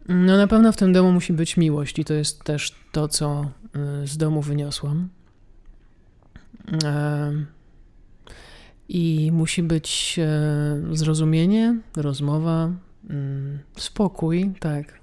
No 0.08 0.38
na 0.38 0.48
pewno 0.48 0.72
w 0.72 0.78
tym 0.78 0.94
domu 0.94 1.12
musi 1.12 1.34
być 1.34 1.58
miłość 1.58 2.00
i 2.00 2.06
to 2.06 2.14
jest 2.14 2.44
też 2.44 2.76
to, 2.92 3.08
co 3.08 3.50
y, 4.04 4.08
z 4.08 4.18
domu 4.18 4.42
wyniosłam. 4.42 5.10
I 8.90 9.30
musi 9.34 9.64
być 9.64 10.20
e, 10.20 10.96
zrozumienie, 10.96 11.80
rozmowa, 11.96 12.72
mm, 13.10 13.60
spokój, 13.76 14.52
tak. 14.60 15.01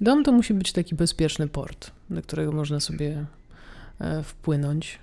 Dom 0.00 0.24
to 0.24 0.32
musi 0.32 0.54
być 0.54 0.72
taki 0.72 0.94
bezpieczny 0.94 1.48
port, 1.48 1.90
do 2.10 2.22
którego 2.22 2.52
można 2.52 2.80
sobie 2.80 3.26
E, 4.00 4.22
wpłynąć 4.22 4.98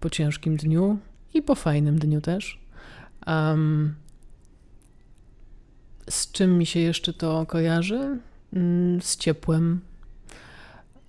po 0.00 0.10
ciężkim 0.10 0.56
dniu 0.56 0.98
i 1.34 1.42
po 1.42 1.54
fajnym 1.54 1.98
dniu 1.98 2.20
też. 2.20 2.60
Um, 3.26 3.94
z 6.10 6.32
czym 6.32 6.58
mi 6.58 6.66
się 6.66 6.80
jeszcze 6.80 7.12
to 7.12 7.46
kojarzy? 7.46 8.18
Mm, 8.52 9.02
z 9.02 9.16
ciepłem. 9.16 9.80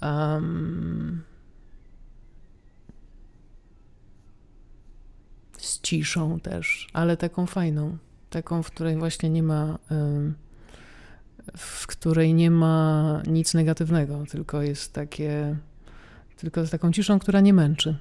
Um, 0.01 1.23
z 5.57 5.81
ciszą 5.81 6.39
też, 6.39 6.87
ale 6.93 7.17
taką 7.17 7.45
fajną. 7.45 7.97
Taką, 8.29 8.63
w 8.63 8.71
której 8.71 8.97
właśnie 8.97 9.29
nie 9.29 9.43
ma. 9.43 9.79
W 11.57 11.87
której 11.87 12.33
nie 12.33 12.51
ma 12.51 13.21
nic 13.27 13.53
negatywnego, 13.53 14.23
tylko 14.29 14.61
jest 14.61 14.93
takie 14.93 15.55
tylko 16.37 16.65
z 16.65 16.69
taką 16.69 16.91
ciszą, 16.91 17.19
która 17.19 17.41
nie 17.41 17.53
męczy. 17.53 17.97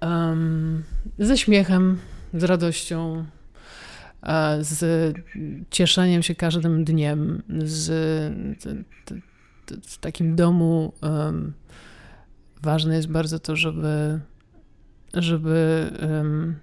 Um, 0.00 0.82
ze 1.18 1.38
śmiechem, 1.38 1.98
z 2.34 2.44
radością, 2.44 3.24
z 4.60 5.14
cieszeniem 5.70 6.22
się 6.22 6.34
każdym 6.34 6.84
dniem, 6.84 7.42
z, 7.64 7.88
w 9.82 9.98
takim 9.98 10.36
domu 10.36 10.92
um, 11.02 11.52
ważne 12.62 12.96
jest 12.96 13.08
bardzo 13.08 13.38
to, 13.38 13.56
żeby, 13.56 14.20
żeby, 15.14 15.90
um, 16.02 16.56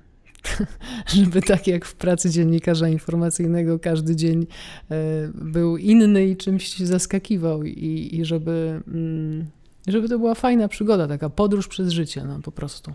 żeby 1.15 1.41
tak 1.41 1.68
jak 1.68 1.86
w 1.86 1.95
pracy 1.95 2.30
dziennikarza 2.30 2.90
informacyjnego 2.90 3.80
każdy 3.80 4.15
dzień 4.15 4.48
e, 4.91 4.95
był 5.34 5.78
inny 5.78 6.28
i 6.28 6.38
czymś 6.38 6.78
zaskakiwał 6.80 7.64
i, 7.64 8.10
i 8.14 8.26
żeby 8.26 8.82
mm, 8.88 9.45
żeby 9.88 10.10
to 10.10 10.19
była 10.19 10.36
fajna 10.36 10.68
przygoda, 10.68 11.07
taka 11.07 11.30
podróż 11.30 11.68
przez 11.68 11.90
życie, 11.90 12.24
no 12.24 12.40
po 12.41 12.52
prostu. 12.52 12.94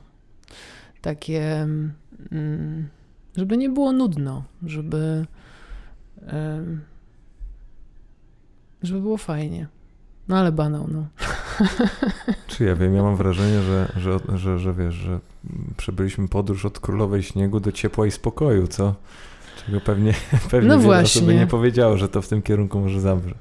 Takie, 1.01 1.67
mm, 2.33 2.89
żeby 3.37 3.57
nie 3.57 3.69
było 3.69 3.93
nudno, 3.93 4.45
żeby, 4.67 5.27
żeby 8.83 9.01
było 9.01 9.17
fajnie. 9.17 9.67
No 10.29 10.39
ale 10.39 10.53
banał, 10.53 10.89
no. 10.93 11.07
Czy 12.47 12.65
ja 12.65 12.75
wiem, 12.75 12.95
ja 12.95 13.03
mam 13.03 13.17
wrażenie, 13.17 13.63
że, 13.63 13.93
że, 13.97 14.39
że, 14.39 14.59
że 14.59 14.75
wiesz, 14.75 14.95
że 14.95 15.19
przebyliśmy 15.77 16.29
podróż 16.29 16.65
od 16.65 16.81
królowej 16.81 17.23
śniegu 17.23 17.61
do 17.61 17.73
ciepła 17.73 18.07
i 18.07 18.11
spokoju, 18.11 18.67
co? 18.67 18.95
Czego 19.67 19.81
pewnie, 19.81 20.15
pewnie 20.51 20.69
no 20.69 20.79
wiele 20.79 21.01
osób 21.01 21.25
by 21.25 21.35
nie 21.35 21.47
powiedziało, 21.47 21.97
że 21.97 22.09
to 22.09 22.23
w 22.23 22.29
tym 22.29 22.43
kierunku 22.43 22.81
może 22.81 23.01
zabr 23.01 23.35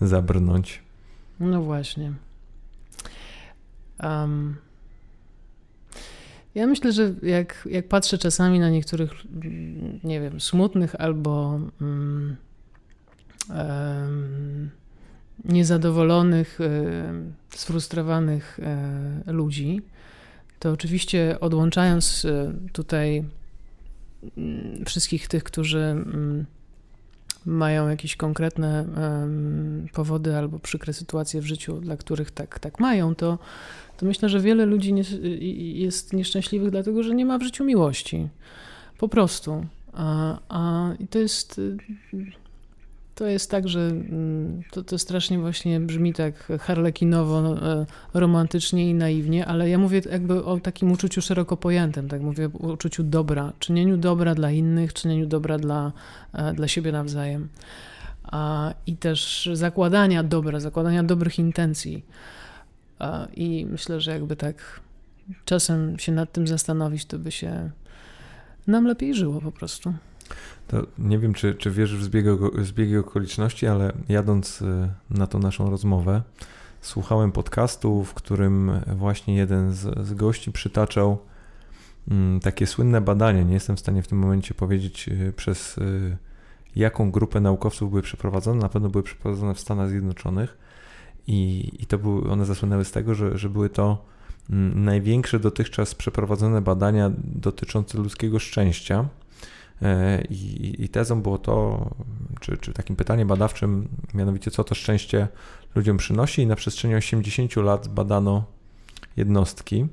zabrnąć. 0.00 0.82
No 1.40 1.62
właśnie. 1.62 2.12
Um, 4.02 4.56
ja 6.54 6.66
myślę, 6.66 6.92
że 6.92 7.14
jak, 7.22 7.68
jak 7.70 7.88
patrzę 7.88 8.18
czasami 8.18 8.60
na 8.60 8.70
niektórych, 8.70 9.10
nie 10.04 10.20
wiem, 10.20 10.40
smutnych 10.40 10.94
albo 11.00 11.60
um, 11.80 12.36
um, 13.50 14.70
niezadowolonych, 15.44 16.58
sfrustrowanych 17.50 18.60
e, 18.62 19.32
ludzi, 19.32 19.82
to 20.58 20.72
oczywiście 20.72 21.36
odłączając 21.40 22.24
e, 22.24 22.52
tutaj 22.72 23.24
mm, 24.36 24.84
wszystkich 24.84 25.28
tych, 25.28 25.44
którzy 25.44 25.78
mm, 25.78 26.46
mają 27.46 27.88
jakieś 27.88 28.16
konkretne 28.16 28.84
powody 29.92 30.36
albo 30.36 30.58
przykre 30.58 30.92
sytuacje 30.92 31.40
w 31.40 31.46
życiu, 31.46 31.80
dla 31.80 31.96
których 31.96 32.30
tak, 32.30 32.58
tak 32.58 32.80
mają, 32.80 33.14
to 33.14 33.38
to 33.98 34.06
myślę, 34.06 34.28
że 34.28 34.40
wiele 34.40 34.66
ludzi 34.66 34.92
nie, 34.92 35.02
jest 35.74 36.12
nieszczęśliwych, 36.12 36.70
dlatego 36.70 37.02
że 37.02 37.14
nie 37.14 37.26
ma 37.26 37.38
w 37.38 37.42
życiu 37.42 37.64
miłości. 37.64 38.28
Po 38.98 39.08
prostu. 39.08 39.66
A, 39.92 40.38
a 40.48 40.92
i 40.98 41.08
to 41.08 41.18
jest. 41.18 41.60
To 43.18 43.26
jest 43.26 43.50
tak, 43.50 43.68
że 43.68 43.80
mm, 43.80 44.62
to, 44.70 44.82
to 44.82 44.98
strasznie 44.98 45.38
właśnie 45.38 45.80
brzmi 45.80 46.12
tak 46.12 46.52
harlekinowo, 46.60 47.56
e, 47.56 47.86
romantycznie 48.14 48.90
i 48.90 48.94
naiwnie, 48.94 49.46
ale 49.46 49.68
ja 49.68 49.78
mówię 49.78 50.02
jakby 50.10 50.44
o 50.44 50.60
takim 50.60 50.92
uczuciu 50.92 51.22
szeroko 51.22 51.56
pojętym, 51.56 52.08
tak 52.08 52.20
mówię 52.20 52.50
o 52.60 52.72
uczuciu 52.72 53.02
dobra, 53.02 53.52
czynieniu 53.58 53.96
dobra 53.96 54.34
dla 54.34 54.50
innych, 54.50 54.92
czynieniu 54.92 55.26
dobra 55.26 55.58
dla, 55.58 55.92
e, 56.32 56.54
dla 56.54 56.68
siebie 56.68 56.92
nawzajem. 56.92 57.48
I 58.86 58.96
też 58.96 59.50
zakładania 59.52 60.22
dobra, 60.22 60.60
zakładania 60.60 61.02
dobrych 61.02 61.38
intencji. 61.38 62.04
I 63.36 63.66
myślę, 63.70 64.00
że 64.00 64.10
jakby 64.10 64.36
tak 64.36 64.80
czasem 65.44 65.98
się 65.98 66.12
nad 66.12 66.32
tym 66.32 66.46
zastanowić, 66.46 67.04
to 67.04 67.18
by 67.18 67.30
się 67.30 67.70
nam 68.66 68.86
lepiej 68.86 69.14
żyło 69.14 69.40
po 69.40 69.52
prostu. 69.52 69.94
To 70.68 70.82
nie 70.98 71.18
wiem, 71.18 71.34
czy, 71.34 71.54
czy 71.54 71.70
wierzysz 71.70 72.00
w 72.00 72.04
zbiegi, 72.04 72.28
zbiegi 72.58 72.96
okoliczności, 72.96 73.66
ale 73.66 73.92
jadąc 74.08 74.62
y, 74.62 74.88
na 75.10 75.26
tą 75.26 75.38
naszą 75.38 75.70
rozmowę, 75.70 76.22
słuchałem 76.80 77.32
podcastu, 77.32 78.04
w 78.04 78.14
którym 78.14 78.70
właśnie 78.96 79.36
jeden 79.36 79.72
z, 79.72 80.06
z 80.06 80.14
gości 80.14 80.52
przytaczał 80.52 81.18
mm, 82.10 82.40
takie 82.40 82.66
słynne 82.66 83.00
badanie. 83.00 83.44
Nie 83.44 83.54
jestem 83.54 83.76
w 83.76 83.80
stanie 83.80 84.02
w 84.02 84.08
tym 84.08 84.18
momencie 84.18 84.54
powiedzieć 84.54 85.08
y, 85.08 85.32
przez 85.36 85.78
y, 85.78 86.16
jaką 86.76 87.10
grupę 87.10 87.40
naukowców 87.40 87.90
były 87.90 88.02
przeprowadzone. 88.02 88.60
Na 88.60 88.68
pewno 88.68 88.88
były 88.88 89.04
przeprowadzone 89.04 89.54
w 89.54 89.60
Stanach 89.60 89.88
Zjednoczonych 89.88 90.58
i, 91.26 91.70
i 91.78 91.86
to 91.86 91.98
były, 91.98 92.30
one 92.30 92.44
zasłynęły 92.44 92.84
z 92.84 92.92
tego, 92.92 93.14
że, 93.14 93.38
że 93.38 93.50
były 93.50 93.70
to 93.70 94.04
mm, 94.50 94.84
największe 94.84 95.40
dotychczas 95.40 95.94
przeprowadzone 95.94 96.60
badania 96.60 97.10
dotyczące 97.18 97.98
ludzkiego 97.98 98.38
szczęścia. 98.38 99.08
E, 99.82 100.22
I, 100.30 100.84
I, 100.84 100.88
tezą 100.88 101.22
było 101.22 101.38
to, 101.38 101.86
czy, 102.40 102.56
czy 102.56 102.72
takim 102.72 102.96
pytaniem 102.96 103.28
badawczym, 103.28 103.88
mianowicie 104.14 104.50
co 104.50 104.64
to 104.64 104.74
szczęście 104.74 105.28
ludziom 105.74 105.96
przynosi. 105.96 106.42
I 106.42 106.46
na 106.46 106.56
przestrzeni 106.56 106.94
80 106.94 107.56
lat 107.56 107.88
badano 107.88 108.44
jednostki. 109.16 109.86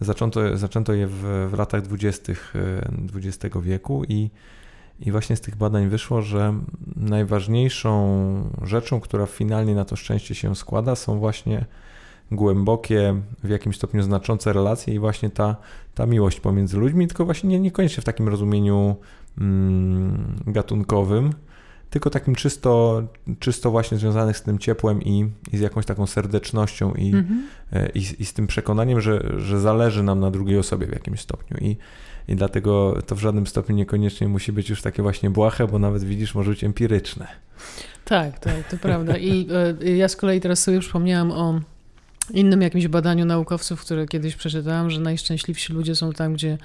Zaczęto, 0.00 0.56
zaczęto 0.56 0.92
je 0.92 1.06
w, 1.06 1.48
w 1.50 1.58
latach 1.58 1.82
20. 1.82 2.32
XX 3.14 3.56
e, 3.56 3.60
wieku 3.60 4.04
i, 4.08 4.30
i 5.00 5.12
właśnie 5.12 5.36
z 5.36 5.40
tych 5.40 5.56
badań 5.56 5.88
wyszło, 5.88 6.22
że 6.22 6.54
najważniejszą 6.96 8.50
rzeczą, 8.62 9.00
która 9.00 9.26
finalnie 9.26 9.74
na 9.74 9.84
to 9.84 9.96
szczęście 9.96 10.34
się 10.34 10.56
składa, 10.56 10.96
są 10.96 11.18
właśnie 11.18 11.64
głębokie, 12.32 13.14
w 13.44 13.48
jakimś 13.48 13.76
stopniu 13.76 14.02
znaczące 14.02 14.52
relacje 14.52 14.94
i 14.94 14.98
właśnie 14.98 15.30
ta, 15.30 15.56
ta 15.94 16.06
miłość 16.06 16.40
pomiędzy 16.40 16.76
ludźmi, 16.76 17.06
tylko 17.06 17.24
właśnie 17.24 17.48
nie, 17.48 17.60
niekoniecznie 17.60 18.00
w 18.00 18.04
takim 18.04 18.28
rozumieniu 18.28 18.96
mm, 19.38 20.36
gatunkowym, 20.46 21.32
tylko 21.90 22.10
takim 22.10 22.34
czysto, 22.34 23.02
czysto 23.38 23.70
właśnie 23.70 23.98
związanych 23.98 24.36
z 24.36 24.42
tym 24.42 24.58
ciepłem 24.58 25.02
i, 25.02 25.30
i 25.52 25.56
z 25.56 25.60
jakąś 25.60 25.86
taką 25.86 26.06
serdecznością 26.06 26.94
i, 26.94 27.14
mhm. 27.14 27.42
E, 27.72 27.88
i, 27.88 27.98
i, 28.18 28.24
z 28.24 28.32
tym 28.32 28.46
przekonaniem, 28.46 29.00
że, 29.00 29.32
że 29.36 29.60
zależy 29.60 30.02
nam 30.02 30.20
na 30.20 30.30
drugiej 30.30 30.58
osobie 30.58 30.86
w 30.86 30.92
jakimś 30.92 31.20
stopniu. 31.20 31.56
I, 31.60 31.76
I 32.28 32.36
dlatego 32.36 33.02
to 33.06 33.14
w 33.14 33.18
żadnym 33.18 33.46
stopniu 33.46 33.76
niekoniecznie 33.76 34.28
musi 34.28 34.52
być 34.52 34.70
już 34.70 34.82
takie 34.82 35.02
właśnie 35.02 35.30
błahe, 35.30 35.66
bo 35.66 35.78
nawet 35.78 36.04
widzisz, 36.04 36.34
może 36.34 36.50
być 36.50 36.64
empiryczne. 36.64 37.26
Tak, 38.04 38.38
tak, 38.38 38.68
to 38.70 38.76
prawda. 38.76 39.16
I 39.16 39.48
y, 39.82 39.96
ja 39.96 40.08
z 40.08 40.16
kolei 40.16 40.40
teraz 40.40 40.62
sobie 40.62 40.80
przypomniałam 40.80 41.32
o 41.32 41.60
innym 42.30 42.62
jakimś 42.62 42.88
badaniu 42.88 43.24
naukowców, 43.24 43.80
które 43.80 44.06
kiedyś 44.06 44.36
przeczytałam, 44.36 44.90
że 44.90 45.00
najszczęśliwsi 45.00 45.72
ludzie 45.72 45.96
są 45.96 46.12
tam, 46.12 46.34
gdzie 46.34 46.58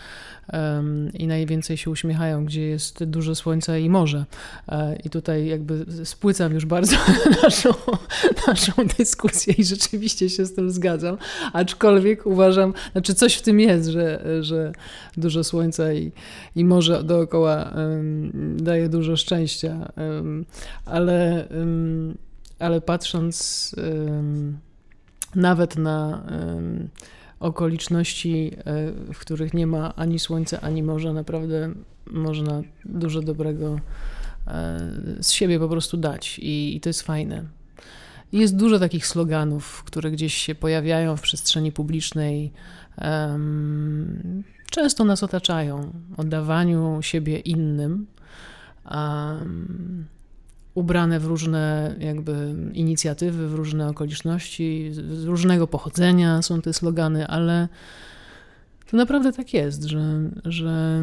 um, 0.53 1.13
i 1.13 1.27
najwięcej 1.27 1.77
się 1.77 1.91
uśmiechają, 1.91 2.45
gdzie 2.45 2.61
jest 2.61 3.03
dużo 3.03 3.35
słońca 3.35 3.77
i 3.77 3.89
morze. 3.89 4.25
E, 4.69 4.95
I 5.03 5.09
tutaj 5.09 5.47
jakby 5.47 5.85
spłycam 6.05 6.53
już 6.53 6.65
bardzo 6.65 6.95
naszą, 7.43 7.69
naszą 8.47 8.71
dyskusję 8.97 9.53
i 9.57 9.63
rzeczywiście 9.63 10.29
się 10.29 10.45
z 10.45 10.53
tym 10.53 10.71
zgadzam. 10.71 11.17
Aczkolwiek 11.53 12.25
uważam, 12.25 12.73
znaczy 12.91 13.13
coś 13.13 13.35
w 13.35 13.41
tym 13.41 13.59
jest, 13.59 13.89
że, 13.89 14.23
że 14.41 14.71
dużo 15.17 15.43
słońca 15.43 15.93
i, 15.93 16.11
i 16.55 16.65
morze 16.65 17.03
dookoła 17.03 17.73
um, 17.75 18.57
daje 18.57 18.89
dużo 18.89 19.17
szczęścia. 19.17 19.91
Um, 19.97 20.45
ale, 20.85 21.47
ale 22.59 22.81
patrząc 22.81 23.75
nawet 25.35 25.77
na 25.77 26.23
okoliczności, 27.39 28.51
e, 28.57 28.91
w 29.13 29.19
których 29.19 29.53
nie 29.53 29.67
ma 29.67 29.95
ani 29.95 30.19
słońca, 30.19 30.61
ani 30.61 30.83
morza, 30.83 31.13
naprawdę 31.13 31.73
można 32.05 32.61
dużo 32.85 33.21
dobrego 33.21 33.79
e, 34.47 34.79
z 35.21 35.31
siebie 35.31 35.59
po 35.59 35.69
prostu 35.69 35.97
dać 35.97 36.39
i, 36.39 36.75
i 36.75 36.81
to 36.81 36.89
jest 36.89 37.01
fajne. 37.01 37.43
Jest 38.31 38.55
dużo 38.55 38.79
takich 38.79 39.07
sloganów, 39.07 39.83
które 39.83 40.11
gdzieś 40.11 40.33
się 40.33 40.55
pojawiają 40.55 41.17
w 41.17 41.21
przestrzeni 41.21 41.71
publicznej. 41.71 42.51
Często 44.71 45.05
nas 45.05 45.23
otaczają 45.23 45.93
o 46.17 46.23
dawaniu 46.23 46.97
siebie 47.01 47.39
innym. 47.39 48.07
Ubrane 50.75 51.19
w 51.19 51.25
różne 51.25 51.95
jakby 51.99 52.55
inicjatywy, 52.73 53.47
w 53.47 53.53
różne 53.53 53.89
okoliczności, 53.89 54.89
z 54.91 55.23
różnego 55.23 55.67
pochodzenia 55.67 56.41
są 56.41 56.61
te 56.61 56.73
slogany, 56.73 57.27
ale 57.27 57.67
to 58.91 58.97
naprawdę 58.97 59.33
tak 59.33 59.53
jest, 59.53 59.83
że, 59.83 60.29
że, 60.45 61.01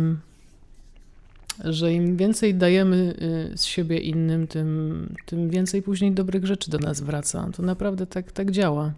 że 1.64 1.92
im 1.92 2.16
więcej 2.16 2.54
dajemy 2.54 3.14
y, 3.52 3.58
z 3.58 3.64
siebie 3.64 3.98
innym, 3.98 4.46
tym, 4.46 5.14
tym 5.26 5.50
więcej 5.50 5.82
później 5.82 6.12
dobrych 6.12 6.46
rzeczy 6.46 6.70
do 6.70 6.78
nas 6.78 7.00
wraca. 7.00 7.48
To 7.56 7.62
naprawdę 7.62 8.06
tak, 8.06 8.32
tak 8.32 8.50
działa. 8.50 8.92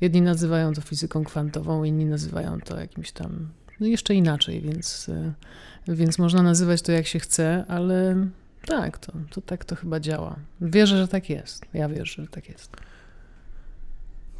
Jedni 0.00 0.22
nazywają 0.22 0.72
to 0.74 0.80
fizyką 0.80 1.24
kwantową, 1.24 1.84
inni 1.84 2.04
nazywają 2.04 2.60
to 2.60 2.80
jakimś 2.80 3.12
tam 3.12 3.48
no 3.80 3.86
jeszcze 3.86 4.14
inaczej, 4.14 4.60
więc, 4.60 5.08
y, 5.88 5.94
więc 5.94 6.18
można 6.18 6.42
nazywać 6.42 6.82
to 6.82 6.92
jak 6.92 7.06
się 7.06 7.18
chce, 7.18 7.64
ale 7.68 8.26
tak, 8.66 8.98
to, 8.98 9.12
to 9.30 9.40
tak 9.40 9.64
to 9.64 9.76
chyba 9.76 10.00
działa. 10.00 10.36
Wierzę, 10.60 10.98
że 10.98 11.08
tak 11.08 11.30
jest. 11.30 11.66
Ja 11.74 11.88
wierzę, 11.88 12.22
że 12.22 12.28
tak 12.28 12.48
jest. 12.48 12.76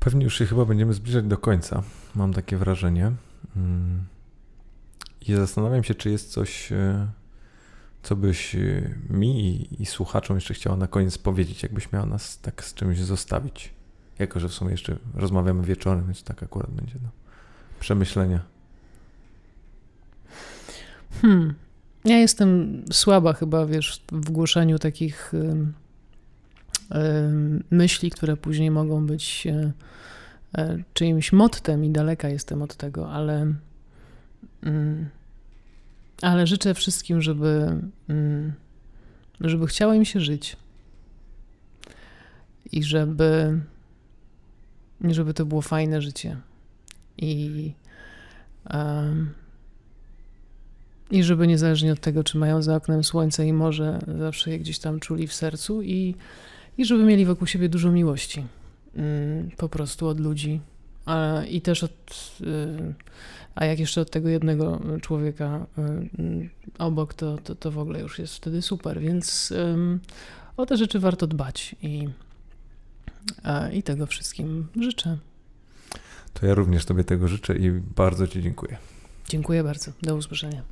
Pewnie 0.00 0.24
już 0.24 0.38
się 0.38 0.46
chyba 0.46 0.64
będziemy 0.64 0.94
zbliżać 0.94 1.24
do 1.24 1.38
końca. 1.38 1.82
Mam 2.14 2.32
takie 2.32 2.56
wrażenie. 2.56 3.12
Mm. 3.56 4.04
I 5.20 5.34
zastanawiam 5.34 5.84
się, 5.84 5.94
czy 5.94 6.10
jest 6.10 6.32
coś, 6.32 6.72
e, 6.72 7.08
co 8.02 8.16
byś 8.16 8.54
e, 8.54 8.94
mi 9.10 9.66
i, 9.82 9.86
słuchaczom 9.86 10.36
jeszcze 10.36 10.54
chciała 10.54 10.76
na 10.76 10.86
koniec 10.86 11.18
powiedzieć, 11.18 11.62
jakbyś 11.62 11.92
miała 11.92 12.06
nas 12.06 12.40
tak 12.40 12.64
z 12.64 12.74
czymś 12.74 12.98
zostawić. 12.98 13.72
Jako, 14.18 14.40
że 14.40 14.48
w 14.48 14.54
sumie 14.54 14.70
jeszcze 14.70 14.96
rozmawiamy 15.14 15.62
wieczorem, 15.62 16.04
więc 16.04 16.22
tak 16.22 16.42
akurat 16.42 16.70
będzie 16.70 16.94
do 16.94 17.08
przemyślenia. 17.80 18.40
Hmm. 21.22 21.54
Ja 22.04 22.18
jestem 22.18 22.82
słaba 22.92 23.32
chyba, 23.32 23.66
wiesz, 23.66 24.02
w 24.12 24.30
głoszeniu 24.30 24.78
takich 24.78 25.32
myśli, 27.70 28.10
które 28.10 28.36
później 28.36 28.70
mogą 28.70 29.06
być 29.06 29.46
e, 29.46 29.72
e, 30.58 30.78
czyimś 30.94 31.32
mottem 31.32 31.84
i 31.84 31.90
daleka 31.90 32.28
jestem 32.28 32.62
od 32.62 32.76
tego, 32.76 33.12
ale, 33.12 33.54
mm, 34.62 35.08
ale 36.22 36.46
życzę 36.46 36.74
wszystkim, 36.74 37.22
żeby, 37.22 37.80
mm, 38.08 38.52
żeby 39.40 39.66
chciało 39.66 39.92
im 39.92 40.04
się 40.04 40.20
żyć 40.20 40.56
i 42.72 42.82
żeby, 42.82 43.60
żeby 45.00 45.34
to 45.34 45.46
było 45.46 45.62
fajne 45.62 46.02
życie. 46.02 46.36
I 47.18 47.72
um, 48.74 49.30
i 51.10 51.22
żeby 51.22 51.46
niezależnie 51.46 51.92
od 51.92 52.00
tego, 52.00 52.24
czy 52.24 52.38
mają 52.38 52.62
za 52.62 52.76
oknem 52.76 53.04
słońce 53.04 53.46
i 53.46 53.52
morze, 53.52 53.98
zawsze 54.18 54.50
je 54.50 54.58
gdzieś 54.58 54.78
tam 54.78 55.00
czuli 55.00 55.26
w 55.26 55.34
sercu 55.34 55.82
i, 55.82 56.14
i 56.78 56.84
żeby 56.84 57.04
mieli 57.04 57.24
wokół 57.24 57.46
siebie 57.46 57.68
dużo 57.68 57.90
miłości. 57.92 58.46
Mm, 58.94 59.50
po 59.56 59.68
prostu 59.68 60.06
od 60.06 60.20
ludzi. 60.20 60.60
A, 61.06 61.42
I 61.48 61.60
też 61.60 61.84
od. 61.84 61.90
Y, 62.40 62.94
a 63.54 63.64
jak 63.64 63.78
jeszcze 63.78 64.00
od 64.00 64.10
tego 64.10 64.28
jednego 64.28 64.80
człowieka 65.02 65.66
y, 65.78 66.48
obok, 66.78 67.14
to, 67.14 67.38
to, 67.38 67.54
to 67.54 67.70
w 67.70 67.78
ogóle 67.78 68.00
już 68.00 68.18
jest 68.18 68.34
wtedy 68.34 68.62
super. 68.62 69.00
Więc 69.00 69.52
o 70.56 70.66
te 70.66 70.76
rzeczy 70.76 70.98
warto 70.98 71.26
dbać 71.26 71.76
i, 71.82 72.08
i 73.72 73.82
tego 73.82 74.06
wszystkim 74.06 74.66
życzę. 74.80 75.18
To 76.34 76.46
ja 76.46 76.54
również 76.54 76.84
Tobie 76.84 77.04
tego 77.04 77.28
życzę 77.28 77.56
i 77.56 77.70
bardzo 77.70 78.26
Ci 78.26 78.42
dziękuję. 78.42 78.76
Dziękuję 79.28 79.64
bardzo. 79.64 79.92
Do 80.02 80.16
usłyszenia. 80.16 80.62